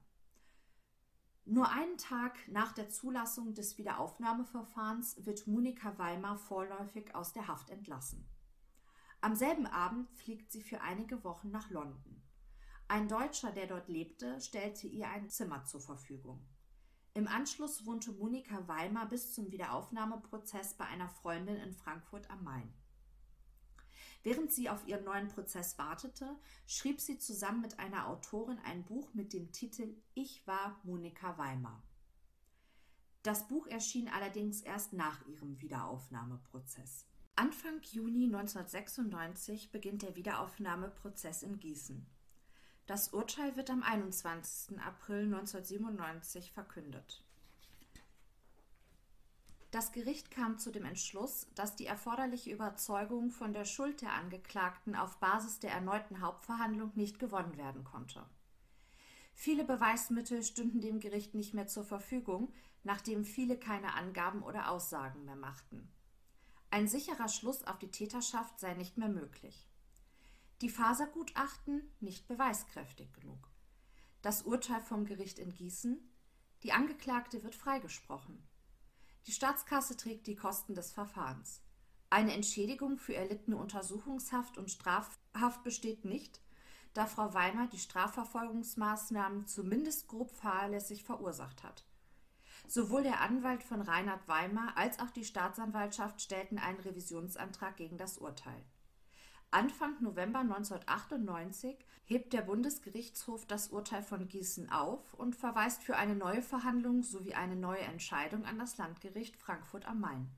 Nur 1.46 1.70
einen 1.70 2.00
Tag 2.00 2.40
nach 2.48 2.72
der 2.72 2.90
Zulassung 2.90 3.54
des 3.54 3.78
Wiederaufnahmeverfahrens 3.78 5.28
wird 5.28 5.46
Monika 5.46 5.96
Weimar 6.00 6.40
vorläufig 6.40 7.14
aus 7.14 7.34
der 7.34 7.48
Haft 7.48 7.70
entlassen. 7.70 8.28
Am 9.22 9.36
selben 9.36 9.68
Abend 9.68 10.10
fliegt 10.10 10.52
sie 10.52 10.64
für 10.64 10.82
einige 10.82 11.24
Wochen 11.24 11.52
nach 11.52 11.70
London. 11.70 12.17
Ein 12.90 13.10
Deutscher, 13.10 13.52
der 13.52 13.68
dort 13.68 13.90
lebte, 13.90 14.40
stellte 14.40 14.88
ihr 14.88 15.10
ein 15.10 15.30
Zimmer 15.30 15.66
zur 15.66 15.82
Verfügung. 15.82 16.48
Im 17.14 17.28
Anschluss 17.28 17.86
wohnte 17.86 18.14
Monika 18.14 18.66
Weimar 18.68 19.10
bis 19.10 19.34
zum 19.34 19.52
Wiederaufnahmeprozess 19.52 20.76
bei 20.76 20.86
einer 20.86 21.10
Freundin 21.10 21.58
in 21.58 21.74
Frankfurt 21.74 22.30
am 22.30 22.44
Main. 22.46 22.74
Während 24.24 24.54
sie 24.54 24.70
auf 24.70 24.88
ihren 24.88 25.04
neuen 25.04 25.28
Prozess 25.28 25.78
wartete, 25.78 26.38
schrieb 26.66 27.02
sie 27.02 27.18
zusammen 27.18 27.62
mit 27.62 27.78
einer 27.78 28.08
Autorin 28.08 28.60
ein 28.60 28.86
Buch 28.86 29.14
mit 29.14 29.34
dem 29.34 29.52
Titel 29.52 30.02
Ich 30.14 30.48
war 30.48 30.80
Monika 30.84 31.38
Weimar. 31.38 31.84
Das 33.22 33.50
Buch 33.50 33.68
erschien 33.68 34.08
allerdings 34.08 34.62
erst 34.62 34.94
nach 34.94 35.26
ihrem 35.28 35.60
Wiederaufnahmeprozess. 35.62 37.06
Anfang 37.36 37.82
Juni 37.82 38.26
1996 38.26 39.72
beginnt 39.72 40.04
der 40.04 40.16
Wiederaufnahmeprozess 40.16 41.44
in 41.44 41.60
Gießen. 41.60 42.17
Das 42.88 43.10
Urteil 43.10 43.58
wird 43.58 43.70
am 43.70 43.84
21. 43.84 44.80
April 44.80 45.26
1997 45.26 46.54
verkündet. 46.54 47.22
Das 49.72 49.92
Gericht 49.92 50.32
kam 50.32 50.58
zu 50.58 50.72
dem 50.72 50.86
Entschluss, 50.86 51.48
dass 51.54 51.76
die 51.76 51.86
erforderliche 51.86 52.50
Überzeugung 52.50 53.30
von 53.30 53.52
der 53.52 53.66
Schuld 53.66 54.02
der 54.02 54.14
Angeklagten 54.14 54.96
auf 54.96 55.18
Basis 55.18 55.60
der 55.60 55.72
erneuten 55.72 56.22
Hauptverhandlung 56.22 56.94
nicht 56.96 57.20
gewonnen 57.20 57.58
werden 57.58 57.84
konnte. 57.84 58.24
Viele 59.34 59.66
Beweismittel 59.66 60.42
stünden 60.42 60.80
dem 60.80 61.02
Gericht 61.02 61.36
nicht 61.36 61.54
mehr 61.54 61.68
zur 61.68 61.84
Verfügung, 61.84 62.54
nachdem 62.86 63.26
viele 63.26 63.60
keine 63.60 63.96
Angaben 63.96 64.42
oder 64.44 64.72
Aussagen 64.72 65.26
mehr 65.26 65.36
machten. 65.36 65.92
Ein 66.72 66.88
sicherer 66.88 67.28
Schluss 67.28 67.66
auf 67.66 67.78
die 67.80 67.92
Täterschaft 67.92 68.62
sei 68.62 68.76
nicht 68.76 68.98
mehr 68.98 69.10
möglich. 69.10 69.67
Die 70.62 70.70
Fasergutachten 70.70 71.88
nicht 72.00 72.28
beweiskräftig 72.28 73.14
genug. 73.14 73.48
Das 74.24 74.42
Urteil 74.42 74.82
vom 74.82 75.06
Gericht 75.06 75.38
in 75.38 75.54
Gießen. 75.54 76.00
Die 76.64 76.72
Angeklagte 76.72 77.44
wird 77.44 77.54
freigesprochen. 77.54 78.42
Die 79.28 79.34
Staatskasse 79.34 79.96
trägt 79.98 80.26
die 80.26 80.36
Kosten 80.36 80.74
des 80.74 80.92
Verfahrens. 80.92 81.62
Eine 82.10 82.34
Entschädigung 82.34 82.98
für 82.98 83.14
erlittene 83.14 83.58
Untersuchungshaft 83.58 84.58
und 84.58 84.72
Strafhaft 84.72 85.64
besteht 85.64 86.06
nicht, 86.06 86.42
da 86.94 87.06
Frau 87.06 87.36
Weimar 87.36 87.68
die 87.68 87.78
Strafverfolgungsmaßnahmen 87.78 89.46
zumindest 89.46 90.08
grob 90.08 90.32
fahrlässig 90.32 91.04
verursacht 91.04 91.62
hat. 91.62 91.86
Sowohl 92.68 93.04
der 93.04 93.22
Anwalt 93.22 93.62
von 93.62 93.82
Reinhard 93.82 94.28
Weimar 94.28 94.76
als 94.76 94.98
auch 94.98 95.12
die 95.12 95.26
Staatsanwaltschaft 95.26 96.20
stellten 96.20 96.58
einen 96.58 96.80
Revisionsantrag 96.80 97.78
gegen 97.78 98.00
das 98.00 98.18
Urteil. 98.18 98.66
Anfang 99.52 99.96
November 100.02 100.40
1998 100.40 101.78
hebt 102.04 102.34
der 102.34 102.42
Bundesgerichtshof 102.42 103.46
das 103.46 103.70
Urteil 103.70 104.04
von 104.04 104.28
Gießen 104.28 104.70
auf 104.70 105.14
und 105.14 105.38
verweist 105.38 105.84
für 105.84 105.96
eine 105.96 106.16
neue 106.16 106.42
Verhandlung 106.42 107.02
sowie 107.02 107.34
eine 107.34 107.56
neue 107.56 107.80
Entscheidung 107.80 108.44
an 108.44 108.60
das 108.60 108.78
Landgericht 108.78 109.38
Frankfurt 109.38 109.88
am 109.88 110.02
Main. 110.02 110.30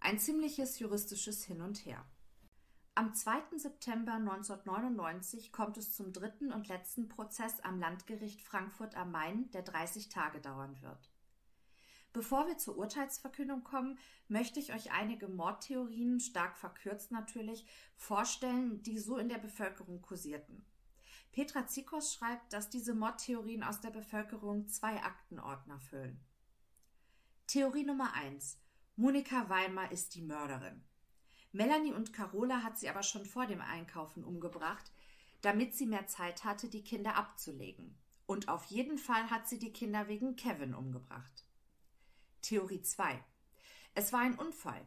Ein 0.00 0.20
ziemliches 0.20 0.78
juristisches 0.78 1.44
Hin 1.44 1.62
und 1.62 1.84
Her. 1.84 2.04
Am 2.94 3.12
2. 3.12 3.56
September 3.56 4.12
1999 4.12 5.50
kommt 5.50 5.76
es 5.76 5.92
zum 5.92 6.12
dritten 6.12 6.52
und 6.52 6.68
letzten 6.68 7.08
Prozess 7.08 7.58
am 7.60 7.80
Landgericht 7.80 8.40
Frankfurt 8.40 8.94
am 8.96 9.10
Main, 9.10 9.50
der 9.50 9.62
30 9.62 10.10
Tage 10.10 10.40
dauern 10.40 10.80
wird. 10.80 11.11
Bevor 12.12 12.46
wir 12.46 12.58
zur 12.58 12.76
Urteilsverkündung 12.76 13.64
kommen, 13.64 13.98
möchte 14.28 14.60
ich 14.60 14.74
euch 14.74 14.92
einige 14.92 15.28
Mordtheorien, 15.28 16.20
stark 16.20 16.58
verkürzt 16.58 17.10
natürlich, 17.10 17.66
vorstellen, 17.96 18.82
die 18.82 18.98
so 18.98 19.16
in 19.16 19.30
der 19.30 19.38
Bevölkerung 19.38 20.02
kursierten. 20.02 20.64
Petra 21.32 21.66
Zikos 21.66 22.12
schreibt, 22.12 22.52
dass 22.52 22.68
diese 22.68 22.94
Mordtheorien 22.94 23.62
aus 23.62 23.80
der 23.80 23.90
Bevölkerung 23.90 24.68
zwei 24.68 25.02
Aktenordner 25.02 25.80
füllen. 25.80 26.20
Theorie 27.46 27.84
Nummer 27.84 28.12
1. 28.14 28.58
Monika 28.96 29.48
Weimar 29.48 29.90
ist 29.90 30.14
die 30.14 30.22
Mörderin. 30.22 30.84
Melanie 31.52 31.92
und 31.92 32.12
Carola 32.12 32.62
hat 32.62 32.78
sie 32.78 32.90
aber 32.90 33.02
schon 33.02 33.24
vor 33.24 33.46
dem 33.46 33.62
Einkaufen 33.62 34.24
umgebracht, 34.24 34.92
damit 35.40 35.74
sie 35.74 35.86
mehr 35.86 36.06
Zeit 36.06 36.44
hatte, 36.44 36.68
die 36.68 36.84
Kinder 36.84 37.16
abzulegen. 37.16 37.98
Und 38.26 38.48
auf 38.48 38.66
jeden 38.66 38.98
Fall 38.98 39.30
hat 39.30 39.48
sie 39.48 39.58
die 39.58 39.72
Kinder 39.72 40.08
wegen 40.08 40.36
Kevin 40.36 40.74
umgebracht. 40.74 41.46
Theorie 42.42 42.82
2. 42.82 43.22
Es 43.94 44.12
war 44.12 44.20
ein 44.20 44.34
Unfall. 44.34 44.84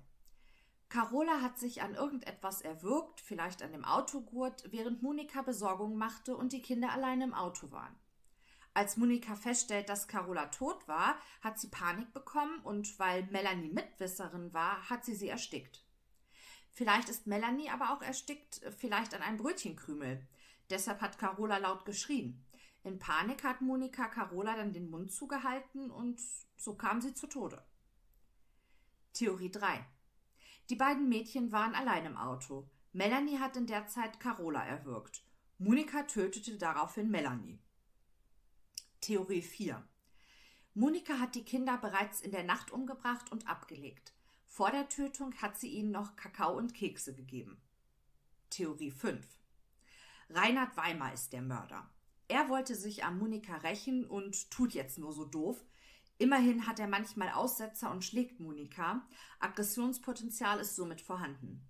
Carola 0.89 1.41
hat 1.41 1.57
sich 1.57 1.81
an 1.81 1.95
irgendetwas 1.95 2.61
erwürgt, 2.61 3.21
vielleicht 3.21 3.63
an 3.63 3.71
dem 3.71 3.85
Autogurt, 3.85 4.71
während 4.71 5.01
Monika 5.01 5.41
Besorgung 5.41 5.97
machte 5.97 6.37
und 6.37 6.53
die 6.53 6.61
Kinder 6.61 6.91
allein 6.91 7.21
im 7.21 7.33
Auto 7.33 7.71
waren. 7.71 7.95
Als 8.73 8.97
Monika 8.97 9.35
feststellt, 9.35 9.87
dass 9.89 10.07
Carola 10.07 10.47
tot 10.47 10.87
war, 10.87 11.17
hat 11.41 11.59
sie 11.59 11.69
Panik 11.69 12.13
bekommen 12.13 12.59
und 12.59 12.99
weil 12.99 13.23
Melanie 13.31 13.69
Mitwisserin 13.69 14.53
war, 14.53 14.89
hat 14.89 15.05
sie 15.05 15.15
sie 15.15 15.29
erstickt. 15.29 15.85
Vielleicht 16.71 17.07
ist 17.07 17.25
Melanie 17.25 17.69
aber 17.69 17.93
auch 17.93 18.01
erstickt, 18.01 18.59
vielleicht 18.77 19.13
an 19.13 19.21
einem 19.21 19.37
Brötchenkrümel. 19.37 20.27
Deshalb 20.69 20.99
hat 20.99 21.17
Carola 21.17 21.57
laut 21.57 21.85
geschrien. 21.85 22.44
In 22.85 22.99
Panik 22.99 23.43
hat 23.43 23.61
Monika 23.61 24.07
Carola 24.09 24.55
dann 24.55 24.71
den 24.71 24.91
Mund 24.91 25.11
zugehalten 25.11 25.89
und 25.89 26.21
so 26.55 26.75
kam 26.75 27.01
sie 27.01 27.15
zu 27.15 27.25
Tode. 27.25 27.65
Theorie 29.11 29.49
3. 29.49 29.83
Die 30.69 30.75
beiden 30.75 31.09
Mädchen 31.09 31.51
waren 31.51 31.73
allein 31.73 32.05
im 32.05 32.15
Auto. 32.15 32.69
Melanie 32.93 33.39
hat 33.39 33.57
in 33.57 33.65
der 33.65 33.87
Zeit 33.87 34.19
Carola 34.19 34.63
erwürgt. 34.63 35.25
Monika 35.57 36.03
tötete 36.03 36.59
daraufhin 36.59 37.09
Melanie. 37.09 37.59
Theorie 39.01 39.41
4. 39.41 39.83
Monika 40.75 41.17
hat 41.17 41.33
die 41.33 41.43
Kinder 41.43 41.79
bereits 41.79 42.21
in 42.21 42.29
der 42.29 42.43
Nacht 42.43 42.69
umgebracht 42.69 43.31
und 43.31 43.47
abgelegt. 43.47 44.13
Vor 44.45 44.69
der 44.69 44.89
Tötung 44.89 45.33
hat 45.41 45.57
sie 45.57 45.69
ihnen 45.69 45.89
noch 45.89 46.15
Kakao 46.15 46.55
und 46.55 46.75
Kekse 46.75 47.15
gegeben. 47.15 47.59
Theorie 48.51 48.91
5. 48.91 49.25
Reinhard 50.29 50.77
Weimar 50.77 51.13
ist 51.13 51.33
der 51.33 51.41
Mörder. 51.41 51.89
Er 52.27 52.49
wollte 52.49 52.75
sich 52.75 53.03
an 53.03 53.19
Monika 53.19 53.57
rächen 53.57 54.05
und 54.05 54.49
tut 54.49 54.73
jetzt 54.73 54.97
nur 54.97 55.13
so 55.13 55.25
doof. 55.25 55.63
Immerhin 56.17 56.65
hat 56.65 56.79
er 56.79 56.87
manchmal 56.87 57.29
Aussetzer 57.31 57.91
und 57.91 58.03
schlägt 58.03 58.39
Monika. 58.39 59.07
Aggressionspotenzial 59.39 60.59
ist 60.59 60.75
somit 60.75 61.01
vorhanden. 61.01 61.67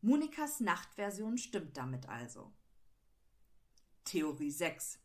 Monikas 0.00 0.60
Nachtversion 0.60 1.38
stimmt 1.38 1.76
damit 1.76 2.08
also. 2.08 2.52
Theorie 4.04 4.52
6. 4.52 5.00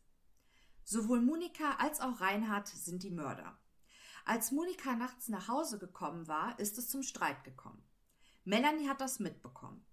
Sowohl 0.84 1.20
Monika 1.20 1.76
als 1.78 2.00
auch 2.00 2.20
Reinhard 2.20 2.68
sind 2.68 3.02
die 3.02 3.10
Mörder. 3.10 3.58
Als 4.24 4.52
Monika 4.52 4.94
nachts 4.94 5.28
nach 5.28 5.48
Hause 5.48 5.78
gekommen 5.78 6.28
war, 6.28 6.58
ist 6.58 6.78
es 6.78 6.88
zum 6.88 7.02
Streit 7.02 7.44
gekommen. 7.44 7.82
Melanie 8.44 8.88
hat 8.88 9.00
das 9.00 9.18
mitbekommen. 9.18 9.84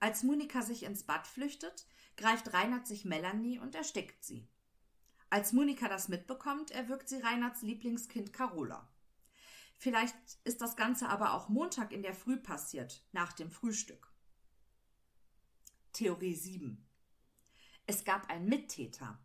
Als 0.00 0.22
Monika 0.22 0.62
sich 0.62 0.84
ins 0.84 1.04
Bad 1.04 1.26
flüchtet, 1.26 1.86
greift 2.18 2.52
Reinhard 2.52 2.86
sich 2.86 3.06
Melanie 3.06 3.58
und 3.58 3.74
erstickt 3.74 4.22
sie. 4.22 4.46
Als 5.30 5.52
Monika 5.52 5.88
das 5.88 6.08
mitbekommt, 6.08 6.70
erwürgt 6.70 7.08
sie 7.08 7.18
Reinhards 7.18 7.62
Lieblingskind 7.62 8.32
Carola. 8.32 8.86
Vielleicht 9.78 10.16
ist 10.44 10.60
das 10.60 10.76
Ganze 10.76 11.08
aber 11.08 11.34
auch 11.34 11.48
Montag 11.48 11.92
in 11.92 12.02
der 12.02 12.14
Früh 12.14 12.36
passiert, 12.36 13.06
nach 13.12 13.32
dem 13.32 13.50
Frühstück. 13.50 14.12
Theorie 15.92 16.34
7. 16.34 16.84
Es 17.86 18.04
gab 18.04 18.28
einen 18.28 18.48
Mittäter. 18.48 19.18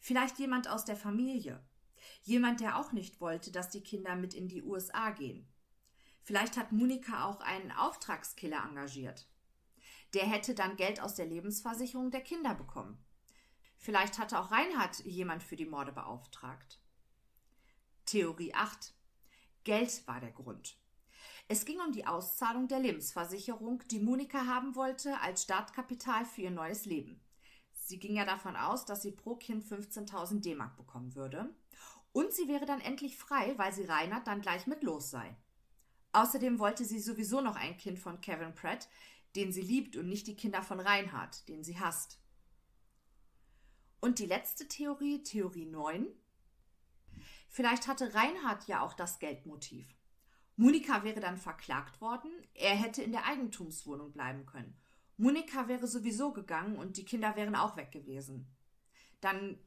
Vielleicht 0.00 0.38
jemand 0.38 0.68
aus 0.68 0.84
der 0.84 0.96
Familie. 0.96 1.64
Jemand, 2.22 2.60
der 2.60 2.78
auch 2.78 2.92
nicht 2.92 3.20
wollte, 3.20 3.52
dass 3.52 3.70
die 3.70 3.82
Kinder 3.82 4.16
mit 4.16 4.34
in 4.34 4.48
die 4.48 4.62
USA 4.62 5.10
gehen. 5.10 5.48
Vielleicht 6.22 6.56
hat 6.56 6.72
Monika 6.72 7.26
auch 7.26 7.40
einen 7.40 7.70
Auftragskiller 7.70 8.64
engagiert. 8.64 9.28
Der 10.14 10.26
hätte 10.26 10.54
dann 10.54 10.76
Geld 10.76 11.00
aus 11.00 11.14
der 11.14 11.26
Lebensversicherung 11.26 12.10
der 12.10 12.20
Kinder 12.20 12.54
bekommen. 12.54 12.98
Vielleicht 13.76 14.18
hatte 14.18 14.38
auch 14.38 14.50
Reinhard 14.50 15.04
jemand 15.04 15.42
für 15.42 15.56
die 15.56 15.66
Morde 15.66 15.92
beauftragt. 15.92 16.80
Theorie 18.06 18.54
8. 18.54 18.94
Geld 19.64 20.06
war 20.06 20.20
der 20.20 20.32
Grund. 20.32 20.78
Es 21.48 21.64
ging 21.64 21.80
um 21.80 21.92
die 21.92 22.06
Auszahlung 22.06 22.68
der 22.68 22.78
Lebensversicherung, 22.78 23.82
die 23.90 23.98
Monika 23.98 24.46
haben 24.46 24.74
wollte 24.76 25.20
als 25.20 25.42
Startkapital 25.42 26.24
für 26.24 26.42
ihr 26.42 26.50
neues 26.50 26.86
Leben. 26.86 27.20
Sie 27.74 27.98
ging 27.98 28.16
ja 28.16 28.24
davon 28.24 28.56
aus, 28.56 28.86
dass 28.86 29.02
sie 29.02 29.12
pro 29.12 29.36
Kind 29.36 29.62
15.000 29.62 30.40
D-Mark 30.40 30.76
bekommen 30.76 31.14
würde. 31.14 31.54
Und 32.12 32.32
sie 32.32 32.48
wäre 32.48 32.64
dann 32.64 32.80
endlich 32.80 33.18
frei, 33.18 33.52
weil 33.58 33.72
sie 33.72 33.84
Reinhard 33.84 34.26
dann 34.26 34.40
gleich 34.40 34.66
mit 34.66 34.82
los 34.82 35.10
sei. 35.10 35.36
Außerdem 36.12 36.58
wollte 36.58 36.84
sie 36.84 37.00
sowieso 37.00 37.40
noch 37.40 37.56
ein 37.56 37.76
Kind 37.76 37.98
von 37.98 38.20
Kevin 38.20 38.54
Pratt, 38.54 38.88
den 39.36 39.52
sie 39.52 39.62
liebt 39.62 39.96
und 39.96 40.08
nicht 40.08 40.26
die 40.26 40.36
Kinder 40.36 40.62
von 40.62 40.80
Reinhard, 40.80 41.48
den 41.48 41.64
sie 41.64 41.78
hasst. 41.78 42.20
Und 44.00 44.18
die 44.18 44.26
letzte 44.26 44.68
Theorie, 44.68 45.22
Theorie 45.22 45.66
9. 45.66 46.06
Vielleicht 47.48 47.88
hatte 47.88 48.14
Reinhard 48.14 48.66
ja 48.66 48.82
auch 48.82 48.94
das 48.94 49.18
Geldmotiv. 49.18 49.86
Monika 50.56 51.02
wäre 51.02 51.20
dann 51.20 51.36
verklagt 51.36 52.00
worden, 52.00 52.30
er 52.54 52.76
hätte 52.76 53.02
in 53.02 53.12
der 53.12 53.26
Eigentumswohnung 53.26 54.12
bleiben 54.12 54.46
können. 54.46 54.76
Monika 55.16 55.68
wäre 55.68 55.86
sowieso 55.86 56.32
gegangen 56.32 56.76
und 56.76 56.96
die 56.96 57.04
Kinder 57.04 57.34
wären 57.36 57.56
auch 57.56 57.76
weg 57.76 57.92
gewesen. 57.92 58.54
Dann 59.20 59.58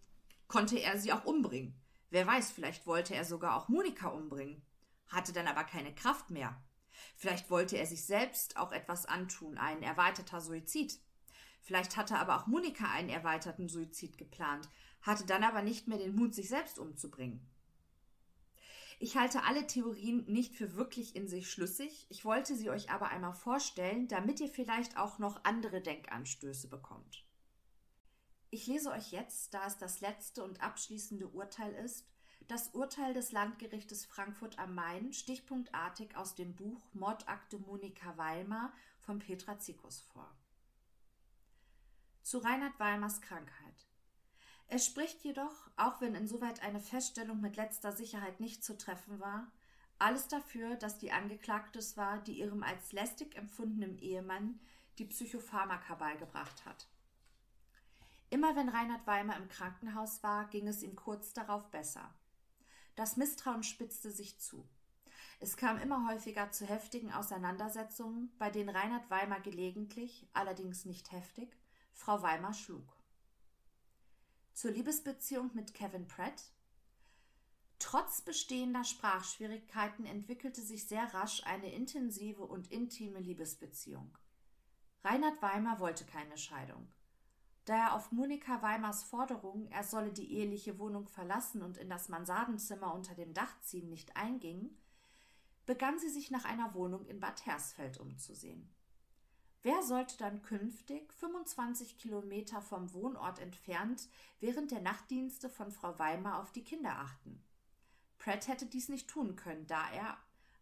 konnte 0.47 0.77
er 0.77 0.97
sie 0.97 1.11
auch 1.11 1.25
umbringen. 1.25 1.81
Wer 2.09 2.25
weiß, 2.25 2.51
vielleicht 2.51 2.85
wollte 2.87 3.15
er 3.15 3.25
sogar 3.25 3.57
auch 3.57 3.67
Monika 3.67 4.09
umbringen, 4.09 4.61
hatte 5.07 5.33
dann 5.33 5.47
aber 5.47 5.63
keine 5.63 5.93
Kraft 5.93 6.29
mehr. 6.29 6.61
Vielleicht 7.15 7.49
wollte 7.49 7.77
er 7.77 7.85
sich 7.85 8.05
selbst 8.05 8.57
auch 8.57 8.71
etwas 8.71 9.05
antun, 9.05 9.57
ein 9.57 9.83
erweiterter 9.83 10.41
Suizid. 10.41 10.99
Vielleicht 11.61 11.97
hatte 11.97 12.17
aber 12.17 12.37
auch 12.37 12.47
Monika 12.47 12.89
einen 12.91 13.09
erweiterten 13.09 13.69
Suizid 13.69 14.17
geplant, 14.17 14.69
hatte 15.01 15.25
dann 15.25 15.43
aber 15.43 15.61
nicht 15.61 15.87
mehr 15.87 15.97
den 15.97 16.15
Mut, 16.15 16.33
sich 16.33 16.49
selbst 16.49 16.79
umzubringen. 16.79 17.45
Ich 18.99 19.15
halte 19.15 19.43
alle 19.43 19.67
Theorien 19.67 20.25
nicht 20.25 20.55
für 20.55 20.75
wirklich 20.75 21.15
in 21.15 21.27
sich 21.27 21.51
schlüssig, 21.51 22.07
ich 22.09 22.25
wollte 22.25 22.55
sie 22.55 22.69
euch 22.71 22.89
aber 22.89 23.09
einmal 23.09 23.33
vorstellen, 23.33 24.07
damit 24.07 24.39
ihr 24.39 24.49
vielleicht 24.49 24.97
auch 24.97 25.19
noch 25.19 25.43
andere 25.43 25.81
Denkanstöße 25.81 26.67
bekommt. 26.67 27.23
Ich 28.49 28.65
lese 28.65 28.91
euch 28.91 29.11
jetzt, 29.11 29.53
da 29.53 29.67
es 29.67 29.77
das 29.77 29.99
letzte 29.99 30.43
und 30.43 30.61
abschließende 30.61 31.27
Urteil 31.27 31.73
ist, 31.73 32.07
das 32.47 32.69
Urteil 32.69 33.13
des 33.13 33.33
Landgerichtes 33.33 34.05
Frankfurt 34.05 34.57
am 34.57 34.73
Main 34.73 35.11
stichpunktartig 35.11 36.15
aus 36.15 36.35
dem 36.35 36.55
Buch 36.55 36.81
Mordakte 36.93 37.59
Monika 37.59 38.17
Weimar 38.17 38.71
von 39.01 39.19
Petra 39.19 39.59
Zikus 39.59 40.01
vor. 40.01 40.33
Zu 42.23 42.37
Reinhard 42.39 42.79
Weimars 42.79 43.21
Krankheit. 43.21 43.87
Es 44.69 44.85
spricht 44.85 45.23
jedoch, 45.23 45.69
auch 45.75 45.99
wenn 46.01 46.15
insoweit 46.15 46.61
eine 46.61 46.79
Feststellung 46.79 47.41
mit 47.41 47.57
letzter 47.57 47.91
Sicherheit 47.91 48.39
nicht 48.39 48.63
zu 48.63 48.77
treffen 48.77 49.19
war, 49.19 49.51
alles 49.99 50.27
dafür, 50.27 50.75
dass 50.75 50.97
die 50.97 51.11
Angeklagte 51.11 51.79
es 51.79 51.97
war, 51.97 52.19
die 52.19 52.39
ihrem 52.39 52.63
als 52.63 52.91
lästig 52.91 53.35
empfundenen 53.35 53.97
Ehemann 53.97 54.59
die 54.99 55.05
Psychopharmaka 55.05 55.95
beigebracht 55.95 56.65
hat. 56.65 56.87
Immer 58.29 58.55
wenn 58.55 58.69
Reinhard 58.69 59.05
Weimar 59.07 59.37
im 59.37 59.47
Krankenhaus 59.47 60.21
war, 60.21 60.45
ging 60.45 60.67
es 60.67 60.83
ihm 60.83 60.95
kurz 60.95 61.33
darauf 61.33 61.69
besser. 61.71 62.13
Das 62.97 63.15
Misstrauen 63.15 63.61
spitzte 63.61 64.09
sich 64.09 64.39
zu. 64.39 64.67
Es 65.39 65.55
kam 65.55 65.77
immer 65.77 66.09
häufiger 66.09 66.51
zu 66.51 66.65
heftigen 66.65 67.11
Auseinandersetzungen, 67.13 68.31
bei 68.39 68.49
denen 68.49 68.69
Reinhard 68.69 69.07
Weimar 69.11 69.39
gelegentlich, 69.39 70.27
allerdings 70.33 70.83
nicht 70.83 71.11
heftig, 71.11 71.55
Frau 71.93 72.23
Weimar 72.23 72.55
schlug. 72.55 72.97
Zur 74.53 74.71
Liebesbeziehung 74.71 75.51
mit 75.53 75.75
Kevin 75.75 76.07
Pratt. 76.07 76.41
Trotz 77.77 78.21
bestehender 78.21 78.83
Sprachschwierigkeiten 78.83 80.07
entwickelte 80.07 80.63
sich 80.63 80.87
sehr 80.87 81.13
rasch 81.13 81.43
eine 81.45 81.71
intensive 81.71 82.41
und 82.41 82.71
intime 82.71 83.19
Liebesbeziehung. 83.19 84.17
Reinhard 85.03 85.39
Weimar 85.43 85.79
wollte 85.79 86.03
keine 86.03 86.39
Scheidung. 86.39 86.91
Da 87.67 87.75
er 87.75 87.95
auf 87.95 88.13
Monika 88.13 88.61
Weimars 88.61 89.03
Forderung, 89.03 89.67
er 89.71 89.83
solle 89.83 90.13
die 90.13 90.37
eheliche 90.37 90.79
Wohnung 90.79 91.05
verlassen 91.05 91.61
und 91.61 91.77
in 91.77 91.89
das 91.89 92.07
Mansardenzimmer 92.07 92.93
unter 92.93 93.13
dem 93.13 93.33
Dach 93.33 93.59
ziehen, 93.59 93.89
nicht 93.89 94.15
einging, 94.15 94.69
begann 95.65 95.99
sie 95.99 96.07
sich 96.07 96.31
nach 96.31 96.45
einer 96.45 96.73
Wohnung 96.73 97.05
in 97.07 97.19
Bad 97.19 97.45
Hersfeld 97.45 97.99
umzusehen. 97.99 98.73
Wer 99.63 99.83
sollte 99.83 100.17
dann 100.17 100.43
künftig 100.43 101.11
25 101.11 101.97
Kilometer 101.97 102.61
vom 102.61 102.93
Wohnort 102.93 103.39
entfernt 103.39 104.07
während 104.39 104.71
der 104.71 104.79
Nachtdienste 104.79 105.49
von 105.49 105.69
Frau 105.69 105.99
Weimar 105.99 106.39
auf 106.39 106.53
die 106.53 106.63
Kinder 106.63 106.97
achten? 106.97 107.43
Pratt 108.17 108.47
hätte 108.47 108.65
dies 108.65 108.87
nicht 108.87 109.09
tun 109.09 109.35
können, 109.35 109.67
da 109.67 109.91
er 109.91 110.17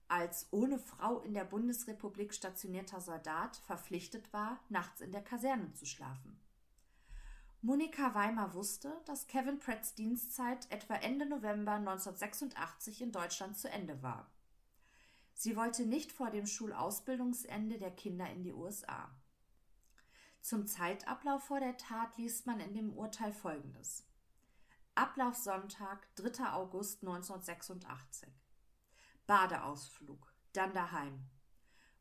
als 0.07 0.48
ohne 0.49 0.80
Frau 0.80 1.19
in 1.19 1.36
der 1.36 1.45
Bundesrepublik 1.45 2.34
stationierter 2.34 2.99
Soldat 2.99 3.57
verpflichtet 3.57 4.34
war, 4.34 4.60
nachts 4.69 5.02
in 5.02 5.11
der 5.11 5.23
Kaserne 5.23 5.72
zu 5.73 5.86
schlafen. 5.86 6.41
Monika 7.65 8.13
Weimar 8.13 8.53
wusste, 8.53 9.01
dass 9.05 9.25
Kevin 9.25 9.57
Pratts 9.57 9.95
Dienstzeit 9.95 10.71
etwa 10.71 10.97
Ende 10.97 11.25
November 11.25 11.71
1986 11.71 13.01
in 13.01 13.11
Deutschland 13.11 13.57
zu 13.57 13.71
Ende 13.71 14.03
war. 14.03 14.29
Sie 15.33 15.55
wollte 15.55 15.87
nicht 15.87 16.11
vor 16.11 16.29
dem 16.29 16.45
Schulausbildungsende 16.45 17.79
der 17.79 17.89
Kinder 17.89 18.29
in 18.29 18.43
die 18.43 18.53
USA. 18.53 19.09
Zum 20.41 20.67
Zeitablauf 20.67 21.45
vor 21.45 21.59
der 21.59 21.75
Tat 21.75 22.15
liest 22.17 22.45
man 22.45 22.59
in 22.59 22.75
dem 22.75 22.93
Urteil 22.93 23.33
folgendes. 23.33 24.05
Ablauf 24.93 25.33
Sonntag, 25.33 26.07
3. 26.17 26.51
August 26.51 27.01
1986. 27.01 28.29
Badeausflug, 29.25 30.31
dann 30.53 30.71
daheim. 30.71 31.19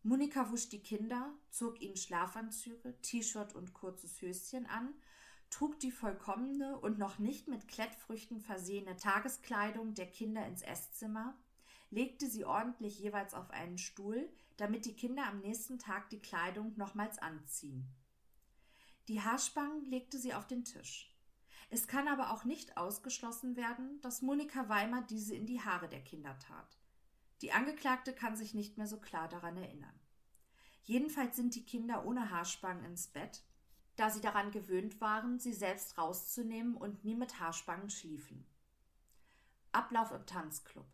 Monika 0.03 0.51
wusch 0.51 0.69
die 0.69 0.83
Kinder, 0.83 1.33
zog 1.49 1.81
ihnen 1.81 1.97
Schlafanzüge, 1.97 3.01
T-Shirt 3.01 3.55
und 3.55 3.73
kurzes 3.73 4.21
Höschen 4.21 4.67
an, 4.67 4.93
trug 5.55 5.79
die 5.79 5.93
vollkommene 5.93 6.77
und 6.81 6.99
noch 6.99 7.21
nicht 7.21 7.47
mit 7.47 7.69
Klettfrüchten 7.69 8.41
versehene 8.41 8.97
Tageskleidung 8.97 9.95
der 9.95 10.11
Kinder 10.11 10.45
ins 10.47 10.63
Esszimmer, 10.63 11.39
legte 11.91 12.27
sie 12.27 12.45
ordentlich 12.45 12.99
jeweils 12.99 13.35
auf 13.35 13.51
einen 13.53 13.79
Stuhl, 13.79 14.29
damit 14.57 14.85
die 14.85 14.97
Kinder 14.97 15.25
am 15.29 15.39
nächsten 15.39 15.79
Tag 15.79 16.11
die 16.11 16.19
Kleidung 16.19 16.77
nochmals 16.77 17.19
anziehen. 17.19 17.89
Die 19.07 19.21
Haarspangen 19.21 19.85
legte 19.85 20.19
sie 20.19 20.35
auf 20.35 20.49
den 20.49 20.65
Tisch. 20.65 21.15
Es 21.71 21.87
kann 21.87 22.09
aber 22.09 22.33
auch 22.33 22.45
nicht 22.45 22.77
ausgeschlossen 22.77 23.55
werden, 23.55 24.01
dass 24.01 24.23
Monika 24.23 24.69
Weimar 24.69 25.03
diese 25.03 25.37
in 25.37 25.47
die 25.47 25.61
Haare 25.61 25.89
der 25.89 26.03
Kinder 26.03 26.37
tat. 26.41 26.81
Die 27.43 27.53
Angeklagte 27.53 28.13
kann 28.13 28.35
sich 28.35 28.55
nicht 28.55 28.77
mehr 28.77 28.89
so 28.89 28.99
klar 28.99 29.29
daran 29.29 29.57
erinnern. 29.57 30.01
Jedenfalls 30.83 31.37
sind 31.37 31.55
die 31.55 31.65
Kinder 31.65 32.05
ohne 32.05 32.31
Haarspangen 32.31 32.85
ins 32.85 33.07
Bett, 33.07 33.45
da 33.97 34.11
sie 34.11 34.21
daran 34.21 34.51
gewöhnt 34.51 35.01
waren, 35.01 35.39
sie 35.39 35.53
selbst 35.53 35.99
rauszunehmen 35.99 36.77
und 36.77 37.05
nie 37.05 37.15
mit 37.15 37.39
Haarspangen 37.41 37.91
schliefen. 37.91 38.47
Ablauf 39.73 40.13
im 40.13 40.27
Tanzclub. 40.27 40.87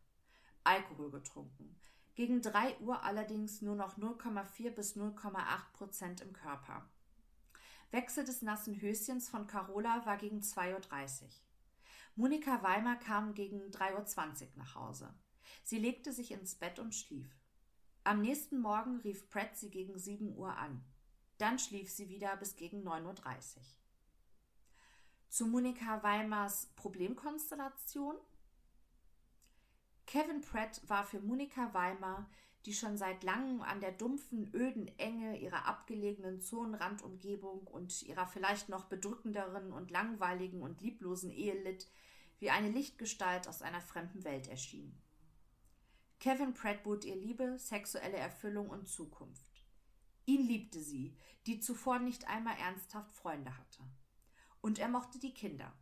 Alkohol 0.64 1.10
getrunken. 1.10 1.76
Gegen 2.14 2.42
3 2.42 2.78
Uhr 2.80 3.02
allerdings 3.02 3.62
nur 3.62 3.76
noch 3.76 3.96
0,4 3.96 4.70
bis 4.70 4.96
0,8 4.96 5.72
Prozent 5.72 6.20
im 6.20 6.32
Körper. 6.32 6.86
Wechsel 7.90 8.24
des 8.24 8.42
nassen 8.42 8.80
Höschens 8.80 9.28
von 9.28 9.46
Carola 9.46 10.04
war 10.06 10.16
gegen 10.16 10.40
2.30 10.40 11.22
Uhr. 11.22 11.28
Monika 12.16 12.62
Weimar 12.62 12.98
kam 12.98 13.34
gegen 13.34 13.70
3.20 13.70 14.42
Uhr 14.42 14.48
nach 14.56 14.74
Hause. 14.74 15.12
Sie 15.64 15.78
legte 15.78 16.12
sich 16.12 16.32
ins 16.32 16.54
Bett 16.54 16.78
und 16.78 16.94
schlief. 16.94 17.28
Am 18.04 18.20
nächsten 18.20 18.60
Morgen 18.60 18.98
rief 19.00 19.28
Pratt 19.30 19.56
sie 19.56 19.70
gegen 19.70 19.98
7 19.98 20.36
Uhr 20.36 20.56
an. 20.56 20.84
Dann 21.40 21.58
schlief 21.58 21.90
sie 21.90 22.10
wieder 22.10 22.36
bis 22.36 22.54
gegen 22.54 22.86
9.30 22.86 23.06
Uhr. 23.06 23.62
Zu 25.30 25.46
Monika 25.46 26.02
Weimars 26.02 26.66
Problemkonstellation 26.76 28.16
Kevin 30.04 30.42
Pratt 30.42 30.82
war 30.86 31.04
für 31.04 31.20
Monika 31.20 31.72
Weimar, 31.72 32.28
die 32.66 32.74
schon 32.74 32.98
seit 32.98 33.24
langem 33.24 33.62
an 33.62 33.80
der 33.80 33.92
dumpfen, 33.92 34.52
öden 34.54 34.88
Enge 34.98 35.38
ihrer 35.38 35.64
abgelegenen 35.64 36.42
Zonenrandumgebung 36.42 37.66
und 37.66 38.02
ihrer 38.02 38.26
vielleicht 38.26 38.68
noch 38.68 38.84
bedrückenderen 38.84 39.72
und 39.72 39.90
langweiligen 39.90 40.60
und 40.60 40.82
lieblosen 40.82 41.30
Ehe 41.30 41.62
litt, 41.62 41.88
wie 42.38 42.50
eine 42.50 42.68
Lichtgestalt 42.68 43.48
aus 43.48 43.62
einer 43.62 43.80
fremden 43.80 44.24
Welt 44.24 44.46
erschien. 44.48 44.94
Kevin 46.18 46.52
Pratt 46.52 46.82
bot 46.82 47.06
ihr 47.06 47.16
Liebe, 47.16 47.58
sexuelle 47.58 48.18
Erfüllung 48.18 48.68
und 48.68 48.90
Zukunft. 48.90 49.49
Ihn 50.26 50.46
liebte 50.46 50.80
sie, 50.80 51.16
die 51.46 51.60
zuvor 51.60 51.98
nicht 51.98 52.28
einmal 52.28 52.56
ernsthaft 52.58 53.14
Freunde 53.14 53.56
hatte. 53.56 53.82
Und 54.60 54.78
er 54.78 54.88
mochte 54.88 55.18
die 55.18 55.34
Kinder. 55.34 55.72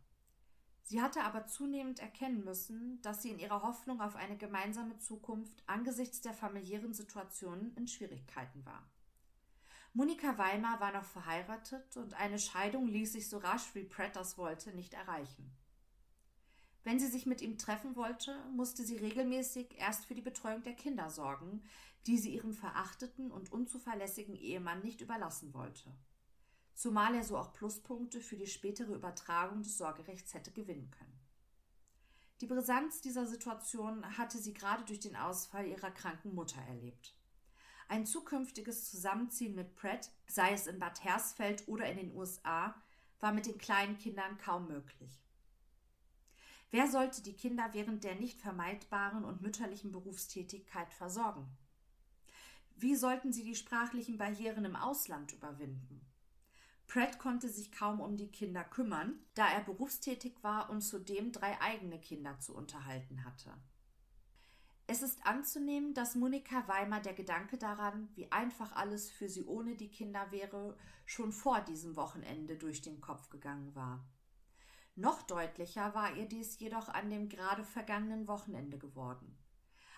Sie 0.83 1.01
hatte 1.01 1.23
aber 1.23 1.45
zunehmend 1.45 1.99
erkennen 1.99 2.43
müssen, 2.43 2.99
dass 3.03 3.21
sie 3.21 3.29
in 3.29 3.39
ihrer 3.39 3.61
Hoffnung 3.61 4.01
auf 4.01 4.15
eine 4.15 4.37
gemeinsame 4.37 4.97
Zukunft 4.97 5.63
angesichts 5.67 6.21
der 6.21 6.33
familiären 6.33 6.93
Situation 6.93 7.73
in 7.75 7.87
Schwierigkeiten 7.87 8.65
war. 8.65 8.89
Monika 9.93 10.37
Weimar 10.37 10.79
war 10.79 10.91
noch 10.91 11.03
verheiratet 11.03 11.97
und 11.97 12.13
eine 12.13 12.39
Scheidung 12.39 12.87
ließ 12.87 13.13
sich 13.13 13.29
so 13.29 13.37
rasch 13.37 13.73
wie 13.73 13.83
Pratt 13.83 14.15
das 14.15 14.37
wollte 14.37 14.71
nicht 14.71 14.93
erreichen. 14.93 15.51
Wenn 16.83 16.99
sie 16.99 17.07
sich 17.07 17.25
mit 17.25 17.41
ihm 17.41 17.57
treffen 17.57 17.95
wollte, 17.95 18.35
musste 18.55 18.83
sie 18.83 18.97
regelmäßig 18.97 19.77
erst 19.77 20.05
für 20.05 20.15
die 20.15 20.21
Betreuung 20.21 20.63
der 20.63 20.73
Kinder 20.73 21.09
sorgen, 21.09 21.63
die 22.07 22.17
sie 22.17 22.33
ihrem 22.33 22.53
verachteten 22.53 23.31
und 23.31 23.51
unzuverlässigen 23.51 24.35
Ehemann 24.35 24.81
nicht 24.81 25.01
überlassen 25.01 25.53
wollte 25.53 25.93
zumal 26.79 27.13
er 27.13 27.25
so 27.25 27.37
auch 27.37 27.51
Pluspunkte 27.51 28.21
für 28.21 28.37
die 28.37 28.47
spätere 28.47 28.93
Übertragung 28.93 29.63
des 29.63 29.77
Sorgerechts 29.77 30.33
hätte 30.33 30.51
gewinnen 30.51 30.89
können. 30.91 31.19
Die 32.39 32.47
Brisanz 32.47 33.01
dieser 33.01 33.25
Situation 33.25 34.17
hatte 34.17 34.37
sie 34.37 34.53
gerade 34.53 34.85
durch 34.85 35.01
den 35.01 35.17
Ausfall 35.17 35.67
ihrer 35.67 35.91
kranken 35.91 36.33
Mutter 36.33 36.61
erlebt. 36.61 37.13
Ein 37.89 38.05
zukünftiges 38.05 38.89
Zusammenziehen 38.89 39.55
mit 39.55 39.75
Pratt, 39.75 40.09
sei 40.27 40.53
es 40.53 40.67
in 40.67 40.79
Bad 40.79 41.03
Hersfeld 41.03 41.67
oder 41.67 41.85
in 41.91 41.97
den 41.97 42.15
USA, 42.15 42.73
war 43.19 43.33
mit 43.33 43.45
den 43.45 43.57
kleinen 43.57 43.97
Kindern 43.97 44.37
kaum 44.37 44.69
möglich. 44.69 45.21
Wer 46.71 46.89
sollte 46.89 47.21
die 47.21 47.35
Kinder 47.35 47.67
während 47.73 48.05
der 48.05 48.15
nicht 48.15 48.39
vermeidbaren 48.39 49.25
und 49.25 49.41
mütterlichen 49.41 49.91
Berufstätigkeit 49.91 50.93
versorgen? 50.93 51.45
Wie 52.81 52.95
sollten 52.95 53.33
sie 53.33 53.43
die 53.43 53.55
sprachlichen 53.55 54.17
Barrieren 54.17 54.63
im 54.63 54.77
Ausland 54.77 55.33
überwinden? 55.33 55.99
Pratt 56.87 57.19
konnte 57.19 57.49
sich 57.49 57.73
kaum 57.73 57.99
um 57.99 58.15
die 58.15 58.31
Kinder 58.31 58.63
kümmern, 58.63 59.19
da 59.33 59.49
er 59.49 59.59
berufstätig 59.59 60.41
war 60.43 60.69
und 60.69 60.79
zudem 60.79 61.33
drei 61.33 61.59
eigene 61.59 61.99
Kinder 61.99 62.39
zu 62.39 62.55
unterhalten 62.55 63.25
hatte. 63.25 63.53
Es 64.87 65.01
ist 65.01 65.25
anzunehmen, 65.25 65.93
dass 65.93 66.15
Monika 66.15 66.69
Weimar 66.69 67.01
der 67.01 67.13
Gedanke 67.13 67.57
daran, 67.57 68.07
wie 68.15 68.31
einfach 68.31 68.71
alles 68.71 69.11
für 69.11 69.27
sie 69.27 69.43
ohne 69.43 69.75
die 69.75 69.91
Kinder 69.91 70.31
wäre, 70.31 70.77
schon 71.05 71.33
vor 71.33 71.59
diesem 71.59 71.97
Wochenende 71.97 72.55
durch 72.55 72.81
den 72.81 73.01
Kopf 73.01 73.29
gegangen 73.29 73.75
war. 73.75 74.07
Noch 74.95 75.21
deutlicher 75.23 75.93
war 75.93 76.15
ihr 76.15 76.29
dies 76.29 76.57
jedoch 76.59 76.87
an 76.87 77.09
dem 77.09 77.27
gerade 77.27 77.65
vergangenen 77.65 78.25
Wochenende 78.29 78.77
geworden. 78.77 79.37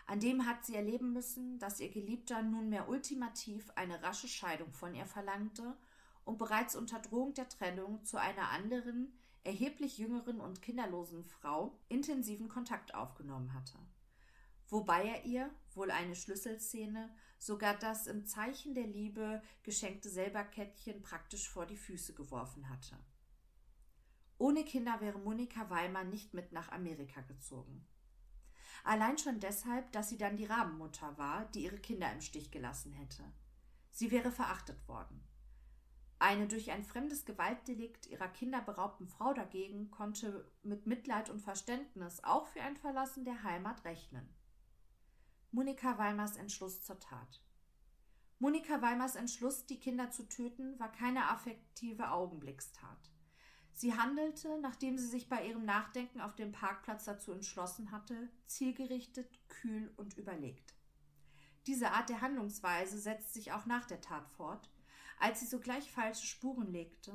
An 0.07 0.19
dem 0.19 0.45
hat 0.45 0.65
sie 0.65 0.75
erleben 0.75 1.13
müssen, 1.13 1.59
dass 1.59 1.79
ihr 1.79 1.89
Geliebter 1.89 2.41
nunmehr 2.41 2.89
ultimativ 2.89 3.69
eine 3.75 4.01
rasche 4.03 4.27
Scheidung 4.27 4.73
von 4.73 4.93
ihr 4.93 5.05
verlangte 5.05 5.77
und 6.25 6.37
bereits 6.37 6.75
unter 6.75 6.99
Drohung 6.99 7.33
der 7.33 7.49
Trennung 7.49 8.03
zu 8.03 8.17
einer 8.17 8.49
anderen, 8.49 9.13
erheblich 9.43 9.97
jüngeren 9.97 10.39
und 10.39 10.61
kinderlosen 10.61 11.25
Frau 11.25 11.79
intensiven 11.89 12.47
Kontakt 12.47 12.93
aufgenommen 12.93 13.53
hatte. 13.53 13.77
Wobei 14.67 15.03
er 15.03 15.25
ihr, 15.25 15.49
wohl 15.73 15.91
eine 15.91 16.15
Schlüsselszene, 16.15 17.13
sogar 17.37 17.75
das 17.75 18.07
im 18.07 18.25
Zeichen 18.25 18.73
der 18.73 18.87
Liebe 18.87 19.41
geschenkte 19.63 20.09
Selberkettchen 20.09 21.01
praktisch 21.01 21.49
vor 21.49 21.65
die 21.65 21.77
Füße 21.77 22.13
geworfen 22.13 22.69
hatte. 22.69 22.97
Ohne 24.37 24.63
Kinder 24.63 25.01
wäre 25.01 25.19
Monika 25.19 25.69
Weimar 25.69 26.03
nicht 26.03 26.33
mit 26.33 26.51
nach 26.51 26.71
Amerika 26.71 27.21
gezogen. 27.21 27.85
Allein 28.83 29.17
schon 29.17 29.39
deshalb, 29.39 29.91
dass 29.91 30.09
sie 30.09 30.17
dann 30.17 30.37
die 30.37 30.45
Rabenmutter 30.45 31.17
war, 31.17 31.45
die 31.45 31.63
ihre 31.63 31.79
Kinder 31.79 32.11
im 32.11 32.21
Stich 32.21 32.51
gelassen 32.51 32.91
hätte. 32.93 33.23
Sie 33.91 34.11
wäre 34.11 34.31
verachtet 34.31 34.87
worden. 34.87 35.23
Eine 36.19 36.47
durch 36.47 36.71
ein 36.71 36.83
fremdes 36.83 37.25
Gewaltdelikt 37.25 38.05
ihrer 38.07 38.27
Kinder 38.27 38.61
beraubten 38.61 39.07
Frau 39.07 39.33
dagegen 39.33 39.89
konnte 39.89 40.49
mit 40.61 40.85
Mitleid 40.85 41.29
und 41.29 41.41
Verständnis 41.41 42.23
auch 42.23 42.45
für 42.47 42.61
ein 42.61 42.77
Verlassen 42.77 43.25
der 43.25 43.43
Heimat 43.43 43.83
rechnen. 43.85 44.29
Monika 45.51 45.97
Weimers 45.97 46.37
Entschluss 46.37 46.83
zur 46.83 46.99
Tat. 46.99 47.41
Monika 48.39 48.81
Weimers 48.81 49.15
Entschluss, 49.15 49.65
die 49.65 49.79
Kinder 49.79 50.11
zu 50.11 50.27
töten, 50.27 50.79
war 50.79 50.91
keine 50.91 51.29
affektive 51.29 52.09
Augenblickstat. 52.11 53.10
Sie 53.73 53.95
handelte, 53.95 54.59
nachdem 54.61 54.97
sie 54.97 55.07
sich 55.07 55.29
bei 55.29 55.47
ihrem 55.47 55.65
Nachdenken 55.65 56.21
auf 56.21 56.35
dem 56.35 56.51
Parkplatz 56.51 57.05
dazu 57.05 57.31
entschlossen 57.31 57.91
hatte, 57.91 58.29
zielgerichtet, 58.45 59.27
kühl 59.47 59.91
und 59.97 60.17
überlegt. 60.17 60.75
Diese 61.67 61.91
Art 61.91 62.09
der 62.09 62.21
Handlungsweise 62.21 62.97
setzt 62.97 63.33
sich 63.33 63.51
auch 63.51 63.65
nach 63.65 63.85
der 63.85 64.01
Tat 64.01 64.27
fort, 64.29 64.69
als 65.19 65.39
sie 65.39 65.45
sogleich 65.45 65.91
falsche 65.91 66.25
Spuren 66.25 66.71
legte, 66.71 67.13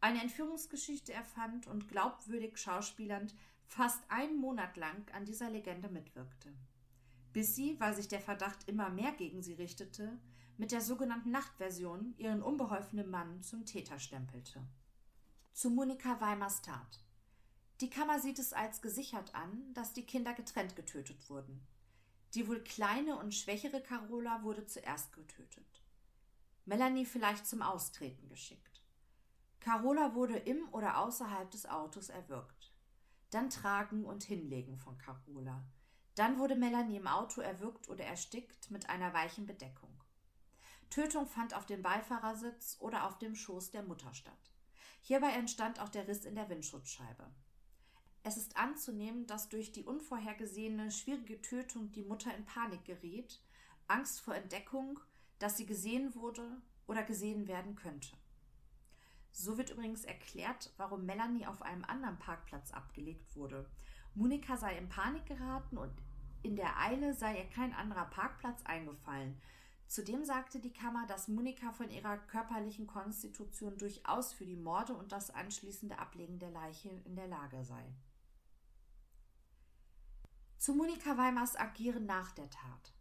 eine 0.00 0.20
Entführungsgeschichte 0.20 1.12
erfand 1.12 1.66
und 1.66 1.88
glaubwürdig 1.88 2.56
schauspielernd 2.56 3.34
fast 3.66 4.02
einen 4.10 4.36
Monat 4.38 4.76
lang 4.76 5.08
an 5.12 5.24
dieser 5.24 5.48
Legende 5.48 5.88
mitwirkte. 5.88 6.52
Bis 7.32 7.54
sie, 7.54 7.78
weil 7.78 7.94
sich 7.94 8.08
der 8.08 8.20
Verdacht 8.20 8.68
immer 8.68 8.90
mehr 8.90 9.12
gegen 9.12 9.42
sie 9.42 9.54
richtete, 9.54 10.18
mit 10.58 10.72
der 10.72 10.80
sogenannten 10.80 11.30
Nachtversion 11.30 12.14
ihren 12.18 12.42
unbeholfenen 12.42 13.10
Mann 13.10 13.42
zum 13.42 13.64
Täter 13.64 13.98
stempelte. 13.98 14.62
Zu 15.54 15.68
Monika 15.68 16.18
Weimers 16.18 16.62
Tat. 16.62 17.04
Die 17.82 17.90
Kammer 17.90 18.18
sieht 18.18 18.38
es 18.38 18.54
als 18.54 18.80
gesichert 18.80 19.34
an, 19.34 19.74
dass 19.74 19.92
die 19.92 20.06
Kinder 20.06 20.32
getrennt 20.32 20.76
getötet 20.76 21.28
wurden. 21.28 21.66
Die 22.32 22.48
wohl 22.48 22.64
kleine 22.64 23.18
und 23.18 23.34
schwächere 23.34 23.82
Carola 23.82 24.42
wurde 24.42 24.66
zuerst 24.66 25.12
getötet. 25.12 25.82
Melanie 26.64 27.04
vielleicht 27.04 27.46
zum 27.46 27.60
Austreten 27.60 28.30
geschickt. 28.30 28.80
Carola 29.60 30.14
wurde 30.14 30.38
im 30.38 30.66
oder 30.72 30.98
außerhalb 30.98 31.50
des 31.50 31.66
Autos 31.66 32.08
erwürgt. 32.08 32.72
Dann 33.30 33.50
Tragen 33.50 34.06
und 34.06 34.24
Hinlegen 34.24 34.78
von 34.78 34.96
Carola. 34.96 35.62
Dann 36.14 36.38
wurde 36.38 36.56
Melanie 36.56 36.96
im 36.96 37.06
Auto 37.06 37.42
erwürgt 37.42 37.90
oder 37.90 38.04
erstickt 38.04 38.70
mit 38.70 38.88
einer 38.88 39.12
weichen 39.12 39.44
Bedeckung. 39.44 40.02
Tötung 40.88 41.26
fand 41.26 41.52
auf 41.54 41.66
dem 41.66 41.82
Beifahrersitz 41.82 42.78
oder 42.80 43.06
auf 43.06 43.18
dem 43.18 43.34
Schoß 43.34 43.70
der 43.70 43.82
Mutter 43.82 44.14
statt. 44.14 44.51
Hierbei 45.02 45.30
entstand 45.32 45.80
auch 45.80 45.88
der 45.88 46.06
Riss 46.06 46.24
in 46.24 46.36
der 46.36 46.48
Windschutzscheibe. 46.48 47.26
Es 48.22 48.36
ist 48.36 48.56
anzunehmen, 48.56 49.26
dass 49.26 49.48
durch 49.48 49.72
die 49.72 49.84
unvorhergesehene, 49.84 50.92
schwierige 50.92 51.42
Tötung 51.42 51.90
die 51.90 52.04
Mutter 52.04 52.34
in 52.34 52.44
Panik 52.44 52.84
geriet, 52.84 53.40
Angst 53.88 54.20
vor 54.20 54.36
Entdeckung, 54.36 55.00
dass 55.40 55.56
sie 55.56 55.66
gesehen 55.66 56.14
wurde 56.14 56.62
oder 56.86 57.02
gesehen 57.02 57.48
werden 57.48 57.74
könnte. 57.74 58.16
So 59.32 59.58
wird 59.58 59.70
übrigens 59.70 60.04
erklärt, 60.04 60.72
warum 60.76 61.04
Melanie 61.04 61.46
auf 61.46 61.62
einem 61.62 61.84
anderen 61.84 62.18
Parkplatz 62.18 62.70
abgelegt 62.70 63.34
wurde. 63.34 63.68
Monika 64.14 64.56
sei 64.56 64.78
in 64.78 64.88
Panik 64.88 65.26
geraten 65.26 65.78
und 65.78 65.92
in 66.42 66.54
der 66.54 66.78
Eile 66.78 67.14
sei 67.14 67.38
ihr 67.38 67.48
kein 67.50 67.72
anderer 67.72 68.04
Parkplatz 68.04 68.62
eingefallen. 68.64 69.40
Zudem 69.92 70.24
sagte 70.24 70.58
die 70.58 70.72
Kammer, 70.72 71.06
dass 71.06 71.28
Monika 71.28 71.70
von 71.70 71.90
ihrer 71.90 72.16
körperlichen 72.16 72.86
Konstitution 72.86 73.76
durchaus 73.76 74.32
für 74.32 74.46
die 74.46 74.56
Morde 74.56 74.94
und 74.94 75.12
das 75.12 75.30
anschließende 75.30 75.98
Ablegen 75.98 76.38
der 76.38 76.50
Leiche 76.50 76.88
in 77.04 77.14
der 77.14 77.26
Lage 77.26 77.62
sei. 77.62 77.92
Zu 80.56 80.72
Monika 80.72 81.18
Weimars 81.18 81.56
Agieren 81.56 82.06
nach 82.06 82.32
der 82.32 82.48
Tat. 82.48 82.94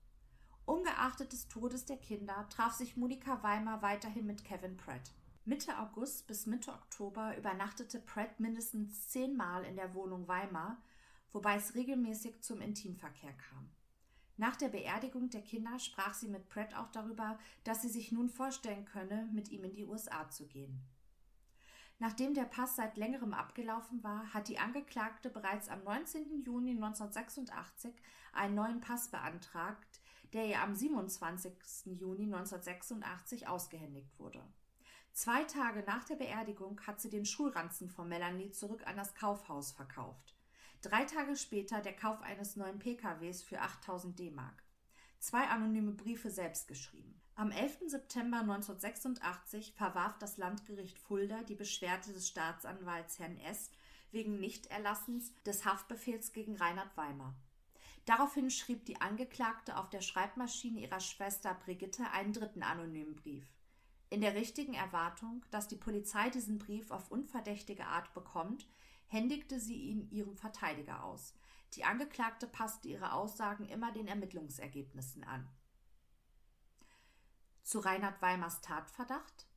Ungeachtet 0.65 1.31
des 1.31 1.47
Todes 1.47 1.85
der 1.85 1.95
Kinder 1.95 2.49
traf 2.49 2.73
sich 2.73 2.97
Monika 2.97 3.41
Weimar 3.41 3.81
weiterhin 3.81 4.25
mit 4.25 4.43
Kevin 4.43 4.75
Pratt. 4.75 5.13
Mitte 5.45 5.79
August 5.79 6.27
bis 6.27 6.45
Mitte 6.45 6.73
Oktober 6.73 7.37
übernachtete 7.37 8.01
Pratt 8.01 8.37
mindestens 8.41 9.07
zehnmal 9.07 9.63
in 9.63 9.77
der 9.77 9.93
Wohnung 9.93 10.27
Weimar, 10.27 10.83
wobei 11.31 11.55
es 11.55 11.73
regelmäßig 11.73 12.41
zum 12.41 12.59
Intimverkehr 12.59 13.31
kam. 13.31 13.71
Nach 14.41 14.55
der 14.55 14.69
Beerdigung 14.69 15.29
der 15.29 15.43
Kinder 15.43 15.77
sprach 15.77 16.15
sie 16.15 16.27
mit 16.27 16.49
Pratt 16.49 16.73
auch 16.73 16.89
darüber, 16.89 17.37
dass 17.63 17.83
sie 17.83 17.89
sich 17.89 18.11
nun 18.11 18.27
vorstellen 18.27 18.85
könne, 18.85 19.29
mit 19.31 19.49
ihm 19.49 19.63
in 19.65 19.75
die 19.75 19.85
USA 19.85 20.31
zu 20.31 20.47
gehen. 20.47 20.81
Nachdem 21.99 22.33
der 22.33 22.45
Pass 22.45 22.75
seit 22.75 22.97
längerem 22.97 23.35
abgelaufen 23.35 24.03
war, 24.03 24.33
hat 24.33 24.47
die 24.47 24.57
Angeklagte 24.57 25.29
bereits 25.29 25.69
am 25.69 25.83
19. 25.83 26.41
Juni 26.41 26.71
1986 26.71 27.93
einen 28.33 28.55
neuen 28.55 28.81
Pass 28.81 29.09
beantragt, 29.09 30.01
der 30.33 30.47
ihr 30.47 30.59
am 30.59 30.73
27. 30.73 31.53
Juni 31.99 32.23
1986 32.23 33.47
ausgehändigt 33.47 34.17
wurde. 34.17 34.41
Zwei 35.13 35.43
Tage 35.43 35.83
nach 35.85 36.05
der 36.05 36.15
Beerdigung 36.15 36.81
hat 36.87 36.99
sie 36.99 37.11
den 37.11 37.25
Schulranzen 37.25 37.91
von 37.91 38.09
Melanie 38.09 38.49
zurück 38.49 38.87
an 38.87 38.97
das 38.97 39.13
Kaufhaus 39.13 39.71
verkauft. 39.71 40.33
Drei 40.81 41.05
Tage 41.05 41.35
später 41.35 41.79
der 41.79 41.95
Kauf 41.95 42.19
eines 42.23 42.55
neuen 42.55 42.79
PKWs 42.79 43.43
für 43.43 43.61
8000 43.61 44.17
D-Mark. 44.17 44.63
Zwei 45.19 45.47
anonyme 45.47 45.91
Briefe 45.91 46.31
selbst 46.31 46.67
geschrieben. 46.67 47.21
Am 47.35 47.51
11. 47.51 47.81
September 47.85 48.39
1986 48.39 49.73
verwarf 49.73 50.17
das 50.17 50.37
Landgericht 50.37 50.97
Fulda 50.97 51.43
die 51.43 51.53
Beschwerde 51.53 52.11
des 52.13 52.27
Staatsanwalts 52.27 53.19
Herrn 53.19 53.37
S. 53.37 53.69
wegen 54.09 54.39
Nichterlassens 54.39 55.31
des 55.43 55.65
Haftbefehls 55.65 56.33
gegen 56.33 56.55
Reinhard 56.55 56.97
Weimar. 56.97 57.35
Daraufhin 58.05 58.49
schrieb 58.49 58.83
die 58.85 58.99
Angeklagte 58.99 59.77
auf 59.77 59.91
der 59.91 60.01
Schreibmaschine 60.01 60.79
ihrer 60.79 60.99
Schwester 60.99 61.53
Brigitte 61.53 62.09
einen 62.11 62.33
dritten 62.33 62.63
anonymen 62.63 63.15
Brief. 63.15 63.45
In 64.09 64.21
der 64.21 64.33
richtigen 64.33 64.73
Erwartung, 64.73 65.45
dass 65.51 65.67
die 65.67 65.77
Polizei 65.77 66.31
diesen 66.31 66.57
Brief 66.57 66.89
auf 66.89 67.11
unverdächtige 67.11 67.85
Art 67.85 68.11
bekommt, 68.15 68.67
händigte 69.11 69.59
sie 69.59 69.75
ihn 69.75 70.09
ihrem 70.11 70.35
Verteidiger 70.35 71.03
aus. 71.03 71.33
Die 71.73 71.83
Angeklagte 71.83 72.47
passte 72.47 72.87
ihre 72.87 73.13
Aussagen 73.13 73.67
immer 73.67 73.91
den 73.91 74.07
Ermittlungsergebnissen 74.07 75.23
an 75.23 75.47
zu 77.71 77.79
Reinhard 77.79 78.21
Weimars 78.21 78.59
Tatverdacht? 78.59 79.47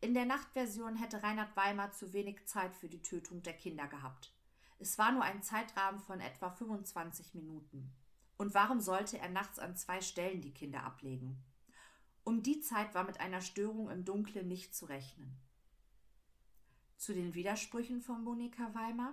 In 0.00 0.12
der 0.12 0.24
Nachtversion 0.24 0.96
hätte 0.96 1.22
Reinhard 1.22 1.56
Weimar 1.56 1.92
zu 1.92 2.12
wenig 2.12 2.44
Zeit 2.46 2.74
für 2.74 2.88
die 2.88 3.00
Tötung 3.00 3.42
der 3.42 3.52
Kinder 3.52 3.86
gehabt. 3.86 4.34
Es 4.80 4.98
war 4.98 5.12
nur 5.12 5.22
ein 5.22 5.40
Zeitrahmen 5.40 6.00
von 6.00 6.20
etwa 6.20 6.50
25 6.50 7.34
Minuten. 7.34 7.94
Und 8.36 8.54
warum 8.54 8.80
sollte 8.80 9.18
er 9.18 9.28
nachts 9.28 9.60
an 9.60 9.76
zwei 9.76 10.00
Stellen 10.00 10.40
die 10.40 10.52
Kinder 10.52 10.82
ablegen? 10.82 11.44
Um 12.24 12.42
die 12.42 12.60
Zeit 12.60 12.92
war 12.92 13.04
mit 13.04 13.20
einer 13.20 13.40
Störung 13.40 13.88
im 13.88 14.04
Dunkeln 14.04 14.48
nicht 14.48 14.74
zu 14.74 14.86
rechnen. 14.86 15.38
Zu 17.04 17.12
den 17.12 17.34
Widersprüchen 17.34 18.00
von 18.00 18.24
Monika 18.24 18.72
Weimar? 18.72 19.12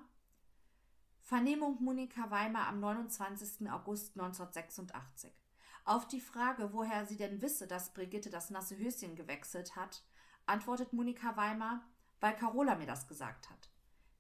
Vernehmung 1.19 1.84
Monika 1.84 2.31
Weimar 2.31 2.68
am 2.68 2.80
29. 2.80 3.69
August 3.69 4.18
1986. 4.18 5.30
Auf 5.84 6.07
die 6.07 6.22
Frage, 6.22 6.72
woher 6.72 7.05
sie 7.05 7.18
denn 7.18 7.41
wisse, 7.41 7.68
dass 7.68 7.93
Brigitte 7.93 8.30
das 8.30 8.49
nasse 8.49 8.77
Höschen 8.77 9.18
gewechselt 9.18 9.76
hat, 9.76 10.05
antwortet 10.45 10.93
Monika 10.93 11.35
Weimar, 11.35 11.85
weil 12.22 12.34
Carola 12.34 12.76
mir 12.76 12.85
das 12.85 13.09
gesagt 13.09 13.49
hat. 13.49 13.69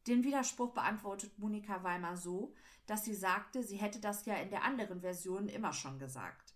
Den 0.05 0.25
Widerspruch 0.25 0.73
beantwortet 0.73 1.39
Monika 1.39 1.81
Weimar 1.81 2.17
so, 2.17 2.53
dass 2.87 3.05
sie 3.05 3.15
sagte, 3.15 3.63
sie 3.63 3.77
hätte 3.77 4.01
das 4.01 4.25
ja 4.25 4.35
in 4.35 4.49
der 4.49 4.65
anderen 4.65 4.99
Version 4.99 5.47
immer 5.47 5.71
schon 5.71 5.97
gesagt. 5.97 6.55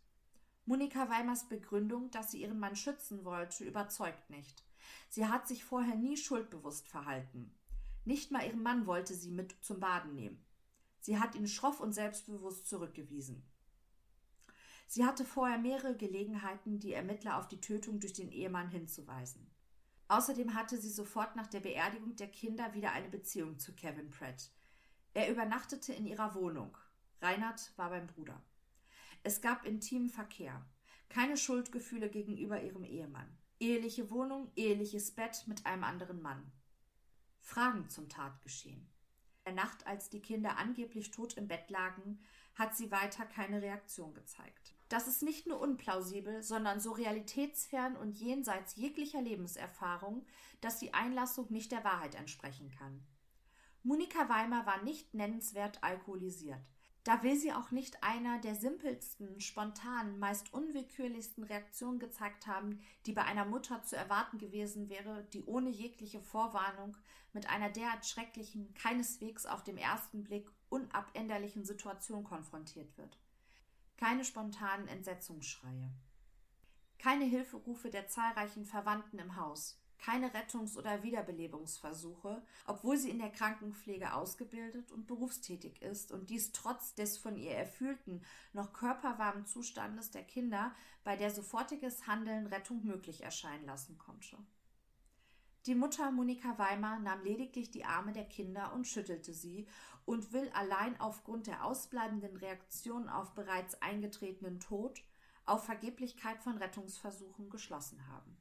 Monika 0.65 1.09
Weimars 1.09 1.47
Begründung, 1.47 2.11
dass 2.11 2.31
sie 2.31 2.41
ihren 2.41 2.59
Mann 2.59 2.75
schützen 2.75 3.23
wollte, 3.23 3.63
überzeugt 3.63 4.29
nicht. 4.29 4.65
Sie 5.09 5.27
hat 5.27 5.47
sich 5.47 5.63
vorher 5.63 5.95
nie 5.95 6.17
schuldbewusst 6.17 6.87
verhalten. 6.87 7.53
Nicht 8.05 8.31
mal 8.31 8.45
ihren 8.45 8.61
Mann 8.61 8.85
wollte 8.85 9.13
sie 9.13 9.31
mit 9.31 9.55
zum 9.61 9.79
Baden 9.79 10.13
nehmen. 10.13 10.43
Sie 10.99 11.19
hat 11.19 11.35
ihn 11.35 11.47
schroff 11.47 11.79
und 11.79 11.93
selbstbewusst 11.93 12.67
zurückgewiesen. 12.67 13.43
Sie 14.87 15.05
hatte 15.05 15.25
vorher 15.25 15.57
mehrere 15.57 15.95
Gelegenheiten, 15.95 16.79
die 16.79 16.93
Ermittler 16.93 17.37
auf 17.37 17.47
die 17.47 17.61
Tötung 17.61 17.99
durch 17.99 18.13
den 18.13 18.31
Ehemann 18.31 18.69
hinzuweisen. 18.69 19.49
Außerdem 20.07 20.53
hatte 20.53 20.77
sie 20.77 20.91
sofort 20.91 21.35
nach 21.35 21.47
der 21.47 21.59
Beerdigung 21.61 22.15
der 22.15 22.27
Kinder 22.27 22.73
wieder 22.73 22.91
eine 22.91 23.09
Beziehung 23.09 23.57
zu 23.57 23.73
Kevin 23.73 24.11
Pratt. 24.11 24.51
Er 25.13 25.31
übernachtete 25.31 25.93
in 25.93 26.05
ihrer 26.05 26.35
Wohnung. 26.35 26.77
Reinhard 27.21 27.71
war 27.77 27.89
beim 27.89 28.05
Bruder. 28.05 28.43
Es 29.23 29.41
gab 29.41 29.65
intimen 29.65 30.09
Verkehr. 30.09 30.63
Keine 31.09 31.37
Schuldgefühle 31.37 32.09
gegenüber 32.09 32.61
ihrem 32.61 32.83
Ehemann. 32.83 33.37
Eheliche 33.59 34.11
Wohnung, 34.11 34.51
eheliches 34.57 35.11
Bett 35.11 35.45
mit 35.47 35.65
einem 35.65 35.85
anderen 35.85 36.21
Mann. 36.21 36.51
Fragen 37.39 37.89
zum 37.89 38.09
Tatgeschehen. 38.09 38.89
Der 39.45 39.53
Nacht, 39.53 39.87
als 39.87 40.09
die 40.09 40.21
Kinder 40.21 40.57
angeblich 40.57 41.11
tot 41.11 41.35
im 41.35 41.47
Bett 41.47 41.69
lagen, 41.69 42.19
hat 42.55 42.75
sie 42.75 42.91
weiter 42.91 43.25
keine 43.25 43.61
Reaktion 43.61 44.13
gezeigt. 44.13 44.75
Das 44.89 45.07
ist 45.07 45.23
nicht 45.23 45.47
nur 45.47 45.61
unplausibel, 45.61 46.43
sondern 46.43 46.81
so 46.81 46.91
realitätsfern 46.91 47.95
und 47.95 48.17
jenseits 48.17 48.75
jeglicher 48.75 49.21
Lebenserfahrung, 49.21 50.25
dass 50.59 50.79
die 50.79 50.93
Einlassung 50.93 51.45
nicht 51.49 51.71
der 51.71 51.83
Wahrheit 51.85 52.15
entsprechen 52.15 52.71
kann. 52.71 53.05
Monika 53.83 54.27
Weimar 54.27 54.65
war 54.65 54.83
nicht 54.83 55.13
nennenswert 55.13 55.81
alkoholisiert. 55.81 56.74
Da 57.05 57.21
will 57.21 57.37
sie 57.37 57.53
auch 57.53 57.69
nicht 57.69 58.03
einer 58.03 58.39
der 58.39 58.55
simpelsten, 58.55 59.39
spontanen, 59.39 60.17
meist 60.17 60.51
unwillkürlichsten 60.51 61.43
Reaktionen 61.43 61.99
gezeigt 61.99 62.47
haben, 62.47 62.81
die 63.05 63.13
bei 63.13 63.21
einer 63.21 63.45
Mutter 63.45 63.83
zu 63.83 63.95
erwarten 63.95 64.39
gewesen 64.39 64.89
wäre, 64.89 65.23
die 65.31 65.43
ohne 65.43 65.69
jegliche 65.69 66.19
Vorwarnung 66.19 66.97
mit 67.31 67.47
einer 67.47 67.69
derart 67.69 68.07
schrecklichen, 68.07 68.73
keineswegs 68.73 69.45
auf 69.45 69.63
dem 69.63 69.77
ersten 69.77 70.23
Blick 70.23 70.49
unabänderlichen 70.69 71.63
Situation 71.63 72.23
konfrontiert 72.23 72.97
wird. 72.97 73.19
Keine 73.97 74.25
spontanen 74.25 74.87
Entsetzungsschreie. 74.87 75.91
Keine 76.97 77.25
Hilferufe 77.25 77.91
der 77.91 78.07
zahlreichen 78.07 78.65
Verwandten 78.65 79.19
im 79.19 79.35
Haus. 79.35 79.79
Keine 79.97 80.33
Rettungs- 80.33 80.77
oder 80.77 81.03
Wiederbelebungsversuche, 81.03 82.41
obwohl 82.67 82.97
sie 82.97 83.09
in 83.09 83.19
der 83.19 83.31
Krankenpflege 83.31 84.13
ausgebildet 84.13 84.91
und 84.91 85.07
berufstätig 85.07 85.81
ist 85.81 86.11
und 86.11 86.29
dies 86.29 86.51
trotz 86.51 86.95
des 86.95 87.17
von 87.17 87.37
ihr 87.37 87.51
erfüllten, 87.51 88.23
noch 88.53 88.73
körperwarmen 88.73 89.45
Zustandes 89.45 90.11
der 90.11 90.23
Kinder, 90.23 90.73
bei 91.03 91.15
der 91.15 91.31
sofortiges 91.31 92.07
Handeln 92.07 92.47
Rettung 92.47 92.83
möglich 92.83 93.23
erscheinen 93.23 93.65
lassen 93.65 93.97
konnte. 93.97 94.37
Die 95.65 95.73
Mutter 95.73 96.11
Monika 96.11 96.59
Weimar 96.59 96.99
nahm 96.99 97.23
lediglich 97.23 97.71
die 97.71 97.85
Arme 97.85 98.13
der 98.13 98.25
Kinder 98.25 98.71
und 98.73 98.85
schüttelte 98.85 99.33
sie 99.33 99.67
und 100.05 100.31
will 100.31 100.47
allein 100.53 100.99
aufgrund 100.99 101.47
der 101.47 101.65
ausbleibenden 101.65 102.37
Reaktion 102.37 103.09
auf 103.09 103.33
bereits 103.33 103.81
eingetretenen 103.81 104.59
Tod 104.59 105.03
auf 105.47 105.65
Vergeblichkeit 105.65 106.41
von 106.43 106.57
Rettungsversuchen 106.57 107.49
geschlossen 107.49 108.07
haben. 108.07 108.37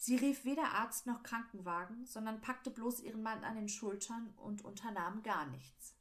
Sie 0.00 0.14
rief 0.14 0.44
weder 0.44 0.74
Arzt 0.74 1.06
noch 1.06 1.24
Krankenwagen, 1.24 2.06
sondern 2.06 2.40
packte 2.40 2.70
bloß 2.70 3.00
ihren 3.00 3.20
Mann 3.20 3.42
an 3.42 3.56
den 3.56 3.68
Schultern 3.68 4.32
und 4.36 4.64
unternahm 4.64 5.24
gar 5.24 5.46
nichts. 5.46 5.96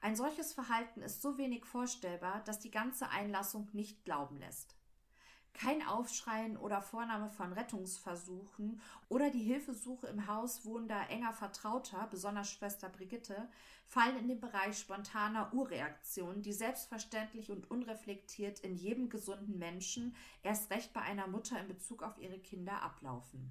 Ein 0.00 0.16
solches 0.16 0.52
Verhalten 0.52 1.02
ist 1.02 1.22
so 1.22 1.38
wenig 1.38 1.64
vorstellbar, 1.64 2.42
dass 2.44 2.58
die 2.58 2.72
ganze 2.72 3.08
Einlassung 3.10 3.68
nicht 3.72 4.04
glauben 4.04 4.38
lässt. 4.38 4.77
Kein 5.54 5.86
Aufschreien 5.86 6.56
oder 6.56 6.80
Vornahme 6.80 7.28
von 7.30 7.52
Rettungsversuchen 7.52 8.80
oder 9.08 9.30
die 9.30 9.42
Hilfesuche 9.42 10.06
im 10.06 10.28
Haus 10.28 10.64
wohnender 10.64 11.10
enger 11.10 11.32
Vertrauter, 11.32 12.06
besonders 12.10 12.50
Schwester 12.50 12.88
Brigitte, 12.88 13.48
fallen 13.86 14.18
in 14.18 14.28
den 14.28 14.40
Bereich 14.40 14.78
spontaner 14.78 15.52
Urreaktionen, 15.52 16.42
die 16.42 16.52
selbstverständlich 16.52 17.50
und 17.50 17.70
unreflektiert 17.70 18.60
in 18.60 18.76
jedem 18.76 19.08
gesunden 19.08 19.58
Menschen, 19.58 20.14
erst 20.42 20.70
recht 20.70 20.92
bei 20.92 21.00
einer 21.00 21.26
Mutter 21.26 21.58
in 21.58 21.68
Bezug 21.68 22.02
auf 22.02 22.18
ihre 22.18 22.38
Kinder, 22.38 22.82
ablaufen. 22.82 23.50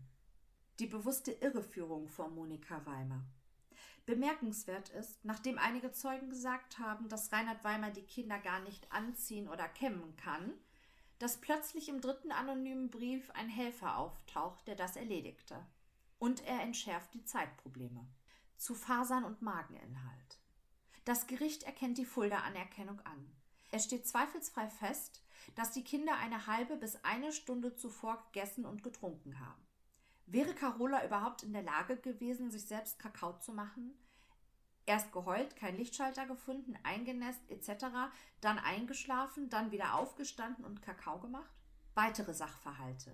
Die 0.80 0.88
bewusste 0.88 1.32
Irreführung 1.32 2.08
von 2.08 2.34
Monika 2.34 2.86
Weimer. 2.86 3.26
Bemerkenswert 4.06 4.88
ist, 4.90 5.26
nachdem 5.26 5.58
einige 5.58 5.92
Zeugen 5.92 6.30
gesagt 6.30 6.80
haben, 6.80 7.10
dass 7.10 7.34
Reinhard 7.34 7.64
Weimer 7.66 7.92
die 7.92 8.06
Kinder 8.06 8.40
gar 8.40 8.62
nicht 8.62 8.90
anziehen 8.92 9.50
oder 9.50 9.68
kämmen 9.68 10.16
kann, 10.16 10.54
dass 11.20 11.38
plötzlich 11.38 11.90
im 11.90 12.02
dritten 12.02 12.32
anonymen 12.32 12.90
Brief 12.90 13.30
ein 13.32 13.50
Helfer 13.50 13.98
auftaucht, 13.98 14.68
der 14.68 14.76
das 14.76 14.96
erledigte. 14.96 15.66
Und 16.20 16.46
er 16.46 16.62
entschärft 16.62 17.14
die 17.14 17.24
Zeitprobleme. 17.24 18.08
Zu 18.58 18.76
Fasern 18.76 19.24
und 19.24 19.42
Mageninhalt. 19.42 20.40
Das 21.06 21.28
Gericht 21.28 21.64
erkennt 21.64 21.98
die 21.98 22.06
Fulda-Anerkennung 22.06 23.00
an. 23.02 23.32
Es 23.72 23.86
steht 23.86 24.08
zweifelsfrei 24.08 24.68
fest, 24.68 25.22
dass 25.56 25.72
die 25.72 25.84
Kinder 25.84 26.18
eine 26.18 26.48
halbe 26.48 26.76
bis 26.76 27.04
eine 27.04 27.32
Stunde 27.32 27.76
zuvor 27.76 28.24
gegessen 28.26 28.66
und 28.66 28.84
getrunken 28.84 29.40
haben. 29.40 29.62
Wäre 30.26 30.54
Carola 30.54 31.06
überhaupt 31.06 31.44
in 31.44 31.54
der 31.54 31.64
Lage 31.64 31.98
gewesen, 31.98 32.52
sich 32.52 32.66
selbst 32.66 33.00
Kakao 33.00 33.40
zu 33.40 33.54
machen? 33.54 33.98
Erst 34.88 35.12
geheult, 35.12 35.58
kein 35.58 35.76
Lichtschalter 35.76 36.26
gefunden, 36.26 36.78
eingenässt 36.84 37.42
etc., 37.50 37.88
dann 38.40 38.58
eingeschlafen, 38.58 39.50
dann 39.50 39.72
wieder 39.72 39.96
aufgestanden 39.96 40.64
und 40.64 40.82
Kakao 40.82 41.20
gemacht? 41.20 41.52
Weitere 41.94 42.34
Sachverhalte. 42.34 43.12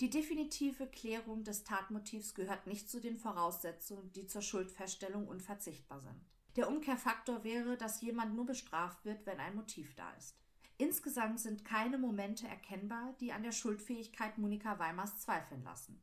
Die 0.00 0.10
definitive 0.10 0.88
Klärung 0.88 1.44
des 1.44 1.62
Tatmotivs 1.62 2.34
gehört 2.34 2.66
nicht 2.66 2.90
zu 2.90 3.00
den 3.00 3.16
Voraussetzungen, 3.16 4.10
die 4.12 4.26
zur 4.26 4.42
Schuldfeststellung 4.42 5.28
unverzichtbar 5.28 6.00
sind. 6.00 6.20
Der 6.56 6.68
Umkehrfaktor 6.68 7.44
wäre, 7.44 7.76
dass 7.76 8.00
jemand 8.00 8.34
nur 8.34 8.46
bestraft 8.46 9.04
wird, 9.04 9.24
wenn 9.24 9.38
ein 9.38 9.54
Motiv 9.54 9.94
da 9.94 10.10
ist. 10.14 10.36
Insgesamt 10.78 11.38
sind 11.38 11.64
keine 11.64 11.96
Momente 11.96 12.48
erkennbar, 12.48 13.14
die 13.20 13.32
an 13.32 13.44
der 13.44 13.52
Schuldfähigkeit 13.52 14.36
Monika 14.36 14.80
Weimers 14.80 15.20
zweifeln 15.20 15.62
lassen. 15.62 16.02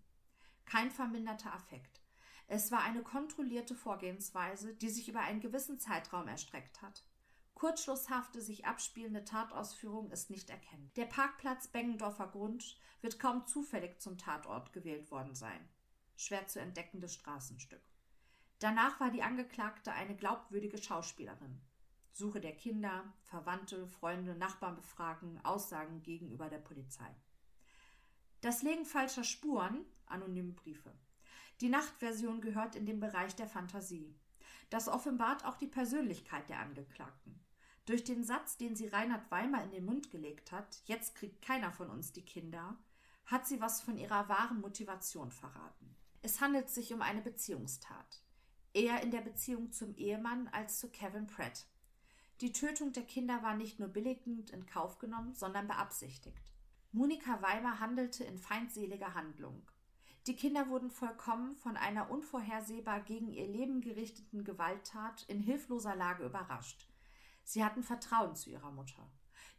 Kein 0.66 0.90
verminderter 0.90 1.54
Affekt. 1.54 2.03
Es 2.56 2.72
war 2.72 2.84
eine 2.84 3.02
kontrollierte 3.02 3.74
Vorgehensweise, 3.74 4.76
die 4.76 4.90
sich 4.90 5.10
über 5.10 5.22
einen 5.22 5.40
gewissen 5.40 5.80
Zeitraum 5.80 6.28
erstreckt 6.28 6.84
hat. 6.84 7.04
Kurzschlusshafte 7.56 8.42
sich 8.42 8.68
abspielende 8.68 9.24
Tatausführung 9.26 10.12
ist 10.12 10.30
nicht 10.30 10.52
erkennbar. 10.52 10.92
Der 10.96 11.06
Parkplatz 11.06 11.68
Bengendorfer 11.68 12.28
Grund 12.28 12.78
wird 13.02 13.18
kaum 13.18 13.48
zufällig 13.48 14.00
zum 14.00 14.20
Tatort 14.20 14.72
gewählt 14.72 15.10
worden 15.10 15.34
sein. 15.34 15.68
Schwer 16.16 16.46
zu 16.46 16.60
entdeckendes 16.60 17.16
Straßenstück. 17.16 17.82
Danach 18.60 19.00
war 19.00 19.10
die 19.10 19.24
Angeklagte 19.24 19.92
eine 19.92 20.16
glaubwürdige 20.16 20.78
Schauspielerin. 20.78 21.60
Suche 22.12 22.40
der 22.40 22.56
Kinder, 22.56 23.12
Verwandte, 23.24 23.88
Freunde, 23.88 24.36
Nachbarn 24.36 24.76
befragen, 24.76 25.44
Aussagen 25.44 26.04
gegenüber 26.04 26.50
der 26.50 26.60
Polizei. 26.60 27.16
Das 28.42 28.62
Legen 28.62 28.86
falscher 28.86 29.24
Spuren, 29.24 29.88
anonyme 30.06 30.52
Briefe. 30.52 30.94
Die 31.62 31.70
Nachtversion 31.70 32.42
gehört 32.42 32.76
in 32.76 32.86
den 32.86 33.00
Bereich 33.00 33.36
der 33.36 33.48
Fantasie. 33.48 34.16
Das 34.70 34.88
offenbart 34.88 35.46
auch 35.46 35.56
die 35.56 35.68
Persönlichkeit 35.68 36.50
der 36.50 36.60
Angeklagten. 36.60 37.40
Durch 37.86 38.04
den 38.04 38.24
Satz, 38.24 38.58
den 38.58 38.76
sie 38.76 38.88
Reinhard 38.88 39.30
Weimer 39.30 39.64
in 39.64 39.72
den 39.72 39.86
Mund 39.86 40.10
gelegt 40.10 40.52
hat, 40.52 40.82
jetzt 40.86 41.16
kriegt 41.16 41.42
keiner 41.42 41.72
von 41.72 41.90
uns 41.90 42.14
die 42.14 42.24
Kinder, 42.26 42.78
hat 43.26 43.46
sie 43.46 43.62
was 43.62 43.82
von 43.82 43.98
ihrer 43.98 44.30
wahren 44.30 44.62
Motivation 44.62 45.32
verraten. 45.32 45.96
Es 46.22 46.40
handelt 46.40 46.70
sich 46.70 46.94
um 46.94 47.02
eine 47.02 47.22
Beziehungstat. 47.22 48.24
Eher 48.74 49.04
in 49.04 49.12
der 49.12 49.22
Beziehung 49.22 49.72
zum 49.72 49.96
Ehemann 49.96 50.48
als 50.48 50.80
zu 50.80 50.90
Kevin 50.90 51.28
Pratt. 51.28 51.66
Die 52.42 52.52
Tötung 52.52 52.94
der 52.94 53.04
Kinder 53.04 53.44
war 53.44 53.56
nicht 53.56 53.80
nur 53.80 53.90
billigend 53.90 54.50
in 54.50 54.66
Kauf 54.66 54.98
genommen, 54.98 55.34
sondern 55.34 55.68
beabsichtigt. 55.68 56.54
Monika 56.92 57.42
Weimer 57.42 57.80
handelte 57.80 58.24
in 58.24 58.38
feindseliger 58.38 59.14
Handlung. 59.14 59.68
Die 60.28 60.36
Kinder 60.38 60.70
wurden 60.70 60.90
vollkommen 60.90 61.58
von 61.58 61.76
einer 61.76 62.10
unvorhersehbar 62.10 63.02
gegen 63.02 63.34
ihr 63.34 63.48
Leben 63.48 63.82
gerichteten 63.82 64.46
Gewalttat 64.46 65.24
in 65.28 65.40
hilfloser 65.40 65.96
Lage 65.96 66.24
überrascht. 66.26 66.88
Sie 67.44 67.64
hatten 67.64 67.84
Vertrauen 67.84 68.36
zu 68.36 68.50
ihrer 68.50 68.72
Mutter. 68.72 69.12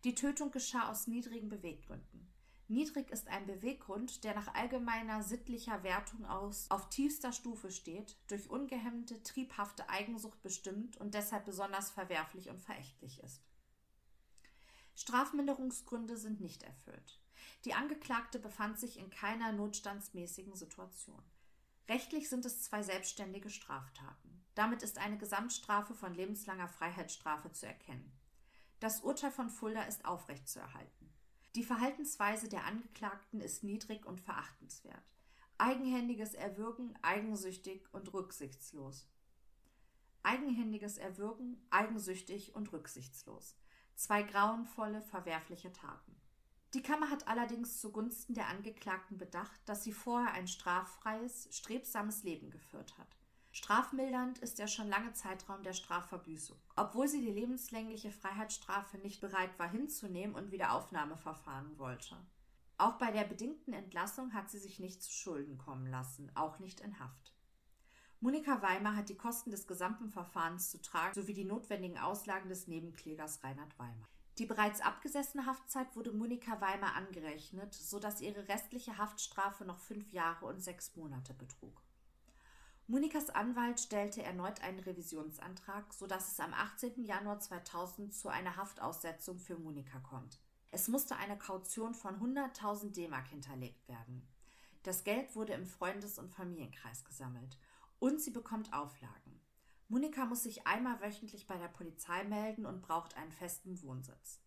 Die 0.05 0.15
Tötung 0.15 0.51
geschah 0.51 0.91
aus 0.91 1.07
niedrigen 1.07 1.51
Beweggründen. 1.51 2.32
Niedrig 2.66 3.11
ist 3.11 3.28
ein 3.28 3.47
Beweggrund, 3.47 4.24
der 4.24 4.35
nach 4.35 4.55
allgemeiner 4.55 5.23
sittlicher 5.23 5.82
Wertung 5.82 6.24
aus 6.24 6.70
auf 6.70 6.89
tiefster 6.89 7.32
Stufe 7.32 7.70
steht, 7.70 8.16
durch 8.28 8.49
ungehemmte, 8.49 9.23
triebhafte 9.23 9.91
Eigensucht 9.91 10.41
bestimmt 10.43 10.97
und 10.97 11.12
deshalb 11.12 11.45
besonders 11.45 11.91
verwerflich 11.91 12.49
und 12.49 12.62
verächtlich 12.62 13.23
ist. 13.23 13.43
Strafminderungsgründe 14.95 16.16
sind 16.16 16.41
nicht 16.41 16.62
erfüllt. 16.62 17.20
Die 17.65 17.74
Angeklagte 17.74 18.39
befand 18.39 18.78
sich 18.78 18.99
in 18.99 19.11
keiner 19.11 19.53
notstandsmäßigen 19.53 20.55
Situation. 20.55 21.23
Rechtlich 21.89 22.28
sind 22.28 22.45
es 22.45 22.62
zwei 22.62 22.82
selbstständige 22.82 23.51
Straftaten. 23.51 24.45
Damit 24.55 24.82
ist 24.82 24.99
eine 24.99 25.19
Gesamtstrafe 25.19 25.95
von 25.95 26.15
lebenslanger 26.15 26.69
Freiheitsstrafe 26.69 27.53
zu 27.53 27.66
erkennen. 27.66 28.12
Das 28.81 29.01
Urteil 29.01 29.31
von 29.31 29.49
Fulda 29.49 29.82
ist 29.82 30.05
aufrechtzuerhalten. 30.05 31.12
Die 31.55 31.65
Verhaltensweise 31.65 32.49
der 32.49 32.65
Angeklagten 32.65 33.41
ist 33.41 33.65
niedrig 33.65 34.05
und 34.07 34.20
verachtenswert. 34.20 35.12
Eigenhändiges 35.57 36.35
Erwürgen, 36.35 36.99
eigensüchtig 37.03 37.86
und 37.93 38.12
rücksichtslos. 38.12 39.09
Eigenhändiges 40.23 40.99
Erwürgen, 40.99 41.65
eigensüchtig 41.70 42.55
und 42.55 42.73
rücksichtslos. 42.73 43.57
Zwei 43.95 44.23
grauenvolle, 44.23 45.01
verwerfliche 45.03 45.73
Taten. 45.73 46.16
Die 46.75 46.83
Kammer 46.83 47.09
hat 47.09 47.29
allerdings 47.29 47.81
zugunsten 47.81 48.35
der 48.35 48.49
Angeklagten 48.49 49.17
bedacht, 49.17 49.61
dass 49.65 49.85
sie 49.85 49.93
vorher 49.93 50.33
ein 50.33 50.49
straffreies, 50.49 51.49
strebsames 51.53 52.25
Leben 52.25 52.51
geführt 52.51 52.99
hat. 52.99 53.17
Strafmildernd 53.53 54.41
ist 54.41 54.59
der 54.59 54.67
schon 54.67 54.89
lange 54.89 55.13
Zeitraum 55.13 55.63
der 55.63 55.75
Strafverbüßung. 55.75 56.57
Obwohl 56.75 57.07
sie 57.07 57.21
die 57.21 57.31
lebenslängliche 57.31 58.11
Freiheitsstrafe 58.11 58.99
nicht 58.99 59.21
bereit 59.21 59.57
war 59.61 59.71
hinzunehmen 59.71 60.35
und 60.35 60.51
Wiederaufnahmeverfahren 60.51 61.79
wollte. 61.79 62.17
Auch 62.77 62.99
bei 62.99 63.13
der 63.13 63.23
bedingten 63.23 63.73
Entlassung 63.73 64.35
hat 64.35 64.51
sie 64.51 64.59
sich 64.59 64.81
nicht 64.81 65.01
zu 65.01 65.13
Schulden 65.13 65.59
kommen 65.59 65.87
lassen, 65.87 66.33
auch 66.35 66.59
nicht 66.59 66.81
in 66.81 66.99
Haft. 66.99 67.33
Monika 68.19 68.63
Weimer 68.63 68.97
hat 68.97 69.09
die 69.11 69.17
Kosten 69.17 69.53
des 69.53 69.69
gesamten 69.69 70.09
Verfahrens 70.11 70.71
zu 70.71 70.83
tragen, 70.83 71.15
sowie 71.15 71.35
die 71.35 71.45
notwendigen 71.45 71.99
Auslagen 71.99 72.49
des 72.49 72.67
Nebenklägers 72.67 73.45
Reinhard 73.45 73.79
Weimer. 73.79 74.09
Die 74.39 74.47
bereits 74.47 74.81
abgesessene 74.81 75.47
Haftzeit 75.47 75.94
wurde 75.94 76.12
Monika 76.12 76.61
Weimer 76.61 76.94
angerechnet, 76.97 77.73
sodass 77.73 78.20
ihre 78.20 78.48
restliche 78.48 78.98
Haftstrafe 78.98 79.65
noch 79.65 79.78
fünf 79.78 80.12
Jahre 80.12 80.47
und 80.47 80.61
sechs 80.61 80.97
Monate 80.97 81.35
betrug. 81.35 81.81
Monikas 82.86 83.31
Anwalt 83.31 83.81
stellte 83.81 84.23
erneut 84.23 84.61
einen 84.61 84.81
Revisionsantrag, 84.81 85.94
sodass 85.94 86.32
es 86.32 86.40
am 86.40 86.52
18. 86.52 87.05
Januar 87.05 87.40
2000 87.40 88.12
zu 88.12 88.28
einer 88.28 88.56
Haftaussetzung 88.56 89.39
für 89.39 89.56
Monika 89.56 90.01
kommt. 90.01 90.39
Es 90.70 90.89
musste 90.89 91.16
eine 91.16 91.39
Kaution 91.39 91.94
von 91.94 92.20
100.000 92.20 92.93
D-Mark 92.93 93.28
hinterlegt 93.28 93.89
werden. 93.89 94.28
Das 94.82 95.05
Geld 95.05 95.35
wurde 95.35 95.55
im 95.55 95.65
Freundes- 95.65 96.19
und 96.19 96.28
Familienkreis 96.28 97.05
gesammelt 97.05 97.56
und 98.01 98.20
sie 98.20 98.32
bekommt 98.32 98.74
Auflagen. 98.74 99.24
Monika 99.89 100.24
muss 100.24 100.43
sich 100.43 100.66
einmal 100.66 101.01
wöchentlich 101.01 101.47
bei 101.47 101.56
der 101.59 101.69
Polizei 101.69 102.24
melden 102.24 102.66
und 102.66 102.82
braucht 102.82 103.16
einen 103.16 103.32
festen 103.32 103.81
Wohnsitz. 103.82 104.40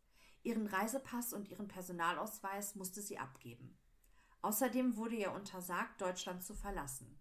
Ihren 0.44 0.68
Reisepass 0.68 1.34
und 1.34 1.50
ihren 1.50 1.68
Personalausweis 1.68 2.76
musste 2.76 3.02
sie 3.02 3.20
abgeben. 3.20 3.78
Außerdem 4.42 4.96
wurde 4.96 5.16
ihr 5.16 5.32
untersagt, 5.34 6.02
Deutschland 6.02 6.44
zu 6.44 6.54
verlassen. 6.54 7.20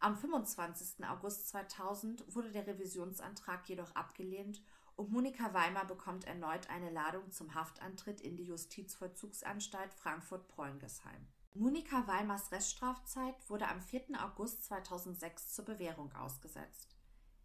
Am 0.00 0.16
25. 0.16 1.04
August 1.06 1.48
2000 1.48 2.34
wurde 2.34 2.50
der 2.50 2.66
Revisionsantrag 2.66 3.68
jedoch 3.68 3.94
abgelehnt 3.94 4.60
und 4.96 5.12
Monika 5.12 5.54
Weimer 5.54 5.84
bekommt 5.84 6.24
erneut 6.24 6.68
eine 6.68 6.90
Ladung 6.90 7.30
zum 7.30 7.54
Haftantritt 7.54 8.20
in 8.20 8.36
die 8.36 8.44
Justizvollzugsanstalt 8.44 9.94
Frankfurt-Preungesheim. 9.94 11.28
Monika 11.54 12.06
Weimers 12.06 12.50
Reststrafzeit 12.50 13.36
wurde 13.48 13.68
am 13.68 13.80
4. 13.80 14.20
August 14.22 14.64
2006 14.64 15.52
zur 15.52 15.66
Bewährung 15.66 16.12
ausgesetzt. 16.16 16.96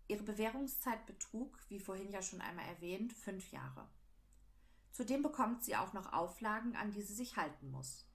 Ihre 0.07 0.23
Bewährungszeit 0.23 1.05
betrug, 1.05 1.57
wie 1.67 1.79
vorhin 1.79 2.11
ja 2.11 2.21
schon 2.21 2.41
einmal 2.41 2.65
erwähnt, 2.65 3.13
fünf 3.13 3.51
Jahre. 3.51 3.87
Zudem 4.91 5.21
bekommt 5.21 5.63
sie 5.63 5.75
auch 5.75 5.93
noch 5.93 6.13
Auflagen, 6.13 6.75
an 6.75 6.91
die 6.91 7.01
sie 7.01 7.13
sich 7.13 7.37
halten 7.37 7.69
muss. 7.69 8.05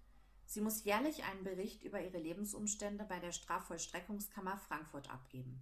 Sie 0.46 0.60
muss 0.60 0.84
jährlich 0.84 1.24
einen 1.24 1.44
Bericht 1.44 1.82
über 1.82 2.02
ihre 2.02 2.18
Lebensumstände 2.18 3.04
bei 3.04 3.20
der 3.20 3.32
Strafvollstreckungskammer 3.32 4.58
Frankfurt 4.58 5.10
abgeben. 5.10 5.60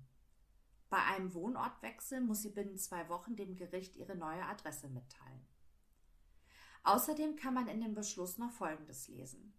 Bei 0.88 1.02
einem 1.04 1.34
Wohnortwechsel 1.34 2.20
muss 2.20 2.42
sie 2.42 2.50
binnen 2.50 2.78
zwei 2.78 3.08
Wochen 3.08 3.36
dem 3.36 3.56
Gericht 3.56 3.96
ihre 3.96 4.16
neue 4.16 4.44
Adresse 4.44 4.88
mitteilen. 4.88 5.46
Außerdem 6.82 7.36
kann 7.36 7.54
man 7.54 7.68
in 7.68 7.80
dem 7.80 7.94
Beschluss 7.94 8.38
noch 8.38 8.50
Folgendes 8.50 9.06
lesen. 9.08 9.52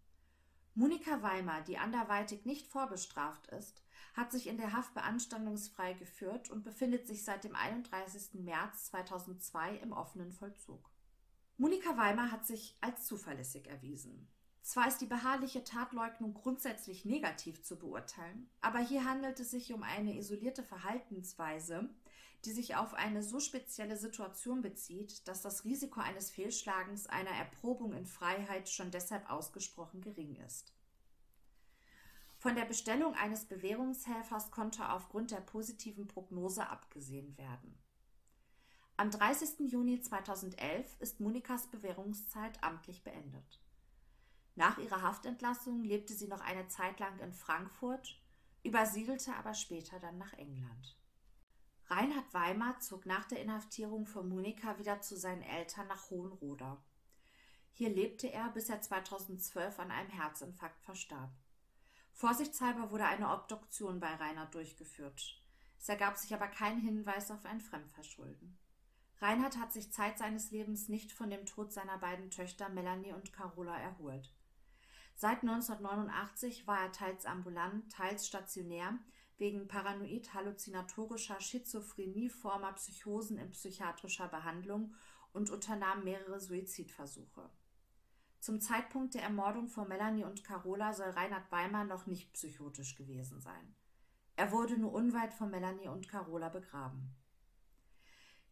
Monika 0.73 1.21
Weimer, 1.21 1.61
die 1.61 1.77
anderweitig 1.77 2.45
nicht 2.45 2.67
vorbestraft 2.67 3.47
ist, 3.47 3.83
hat 4.13 4.31
sich 4.31 4.47
in 4.47 4.57
der 4.57 4.71
Haft 4.71 4.93
beanstandungsfrei 4.93 5.93
geführt 5.93 6.49
und 6.49 6.63
befindet 6.63 7.07
sich 7.07 7.23
seit 7.25 7.43
dem 7.43 7.55
31. 7.55 8.41
März 8.41 8.85
2002 8.85 9.75
im 9.77 9.91
offenen 9.91 10.31
Vollzug. 10.31 10.89
Monika 11.57 11.97
Weimer 11.97 12.31
hat 12.31 12.45
sich 12.45 12.77
als 12.79 13.05
zuverlässig 13.05 13.67
erwiesen. 13.67 14.27
Zwar 14.61 14.87
ist 14.87 14.99
die 14.99 15.07
beharrliche 15.07 15.63
Tatleugnung 15.63 16.33
grundsätzlich 16.33 17.03
negativ 17.03 17.63
zu 17.63 17.77
beurteilen, 17.77 18.49
aber 18.61 18.79
hier 18.79 19.05
handelt 19.05 19.39
es 19.39 19.51
sich 19.51 19.73
um 19.73 19.83
eine 19.83 20.17
isolierte 20.17 20.63
Verhaltensweise, 20.63 21.89
die 22.45 22.51
sich 22.51 22.75
auf 22.75 22.93
eine 22.93 23.23
so 23.23 23.39
spezielle 23.39 23.97
Situation 23.97 24.61
bezieht, 24.61 25.27
dass 25.27 25.41
das 25.41 25.63
Risiko 25.63 25.99
eines 25.99 26.31
Fehlschlagens 26.31 27.07
einer 27.07 27.31
Erprobung 27.31 27.93
in 27.93 28.05
Freiheit 28.05 28.69
schon 28.69 28.91
deshalb 28.91 29.29
ausgesprochen 29.29 30.01
gering 30.01 30.35
ist. 30.35 30.73
Von 32.37 32.55
der 32.55 32.65
Bestellung 32.65 33.13
eines 33.13 33.45
Bewährungshelfers 33.45 34.49
konnte 34.49 34.89
aufgrund 34.89 35.29
der 35.29 35.41
positiven 35.41 36.07
Prognose 36.07 36.67
abgesehen 36.67 37.37
werden. 37.37 37.77
Am 38.97 39.11
30. 39.11 39.71
Juni 39.71 40.01
2011 40.01 40.99
ist 40.99 41.19
Monikas 41.19 41.67
Bewährungszeit 41.67 42.63
amtlich 42.63 43.03
beendet. 43.03 43.61
Nach 44.55 44.77
ihrer 44.79 45.01
Haftentlassung 45.01 45.83
lebte 45.83 46.13
sie 46.13 46.27
noch 46.27 46.41
eine 46.41 46.67
Zeit 46.67 46.99
lang 46.99 47.17
in 47.19 47.31
Frankfurt, 47.31 48.19
übersiedelte 48.63 49.35
aber 49.35 49.53
später 49.53 49.99
dann 49.99 50.17
nach 50.17 50.33
England. 50.33 50.97
Reinhard 51.91 52.33
Weimar 52.33 52.79
zog 52.79 53.05
nach 53.05 53.25
der 53.25 53.41
Inhaftierung 53.41 54.05
von 54.05 54.29
Monika 54.29 54.79
wieder 54.79 55.01
zu 55.01 55.17
seinen 55.17 55.41
Eltern 55.41 55.87
nach 55.87 56.09
Hohenroda. 56.09 56.81
Hier 57.73 57.89
lebte 57.89 58.31
er, 58.31 58.47
bis 58.51 58.69
er 58.69 58.79
2012 58.79 59.77
an 59.77 59.91
einem 59.91 60.09
Herzinfarkt 60.09 60.81
verstarb. 60.85 61.31
Vorsichtshalber 62.13 62.91
wurde 62.91 63.03
eine 63.03 63.29
Obduktion 63.29 63.99
bei 63.99 64.07
Reinhard 64.15 64.55
durchgeführt. 64.55 65.41
Es 65.77 65.89
ergab 65.89 66.17
sich 66.17 66.33
aber 66.33 66.47
kein 66.47 66.79
Hinweis 66.79 67.29
auf 67.29 67.43
ein 67.43 67.59
Fremdverschulden. 67.59 68.57
Reinhard 69.19 69.57
hat 69.57 69.73
sich 69.73 69.91
Zeit 69.91 70.17
seines 70.17 70.49
Lebens 70.51 70.87
nicht 70.87 71.11
von 71.11 71.29
dem 71.29 71.45
Tod 71.45 71.73
seiner 71.73 71.97
beiden 71.97 72.31
Töchter 72.31 72.69
Melanie 72.69 73.11
und 73.11 73.33
Carola 73.33 73.77
erholt. 73.77 74.33
Seit 75.17 75.41
1989 75.41 76.67
war 76.67 76.79
er 76.79 76.93
teils 76.93 77.25
ambulant, 77.25 77.91
teils 77.91 78.27
stationär 78.27 78.97
wegen 79.41 79.67
paranoid-halluzinatorischer 79.67 81.41
schizophrenieformer 81.41 82.73
Psychosen 82.73 83.39
in 83.39 83.49
psychiatrischer 83.49 84.27
Behandlung 84.27 84.93
und 85.33 85.49
unternahm 85.49 86.03
mehrere 86.03 86.39
Suizidversuche. 86.39 87.49
Zum 88.39 88.61
Zeitpunkt 88.61 89.15
der 89.15 89.23
Ermordung 89.23 89.67
von 89.67 89.87
Melanie 89.87 90.25
und 90.25 90.43
Carola 90.43 90.93
soll 90.93 91.09
Reinhard 91.09 91.51
Weimar 91.51 91.85
noch 91.85 92.05
nicht 92.05 92.31
psychotisch 92.33 92.95
gewesen 92.95 93.41
sein. 93.41 93.75
Er 94.35 94.51
wurde 94.51 94.77
nur 94.77 94.93
unweit 94.93 95.33
von 95.33 95.49
Melanie 95.49 95.87
und 95.87 96.07
Carola 96.07 96.49
begraben. 96.49 97.15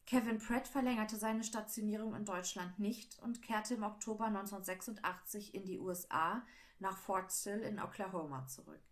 Kevin 0.07 0.39
Pratt 0.39 0.67
verlängerte 0.67 1.17
seine 1.17 1.43
Stationierung 1.43 2.15
in 2.15 2.25
Deutschland 2.25 2.79
nicht 2.79 3.19
und 3.19 3.43
kehrte 3.43 3.75
im 3.75 3.83
Oktober 3.83 4.25
1986 4.25 5.53
in 5.53 5.65
die 5.65 5.77
USA 5.77 6.43
nach 6.79 6.97
Fort 6.97 7.31
Sill 7.31 7.59
in 7.59 7.79
Oklahoma 7.79 8.47
zurück. 8.47 8.88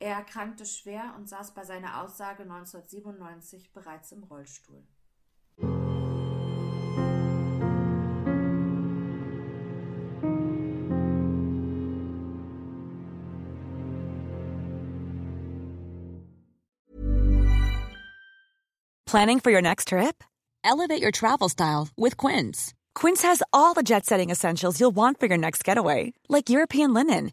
Er 0.00 0.14
erkrankte 0.14 0.64
schwer 0.64 1.14
und 1.16 1.28
saß 1.28 1.54
bei 1.54 1.64
seiner 1.64 2.02
Aussage 2.02 2.42
1997 2.42 3.72
bereits 3.72 4.12
im 4.12 4.22
Rollstuhl. 4.22 4.86
Planning 19.06 19.40
for 19.40 19.50
your 19.50 19.62
next 19.62 19.88
trip? 19.88 20.22
Elevate 20.62 21.02
your 21.02 21.10
travel 21.10 21.48
style 21.48 21.88
with 21.96 22.18
Quince. 22.18 22.74
Quince 22.94 23.22
has 23.22 23.42
all 23.54 23.72
the 23.72 23.82
jet 23.82 24.04
setting 24.04 24.28
essentials 24.28 24.78
you'll 24.78 24.94
want 24.94 25.18
for 25.18 25.26
your 25.26 25.38
next 25.38 25.64
getaway, 25.64 26.12
like 26.28 26.50
European 26.50 26.92
linen, 26.92 27.32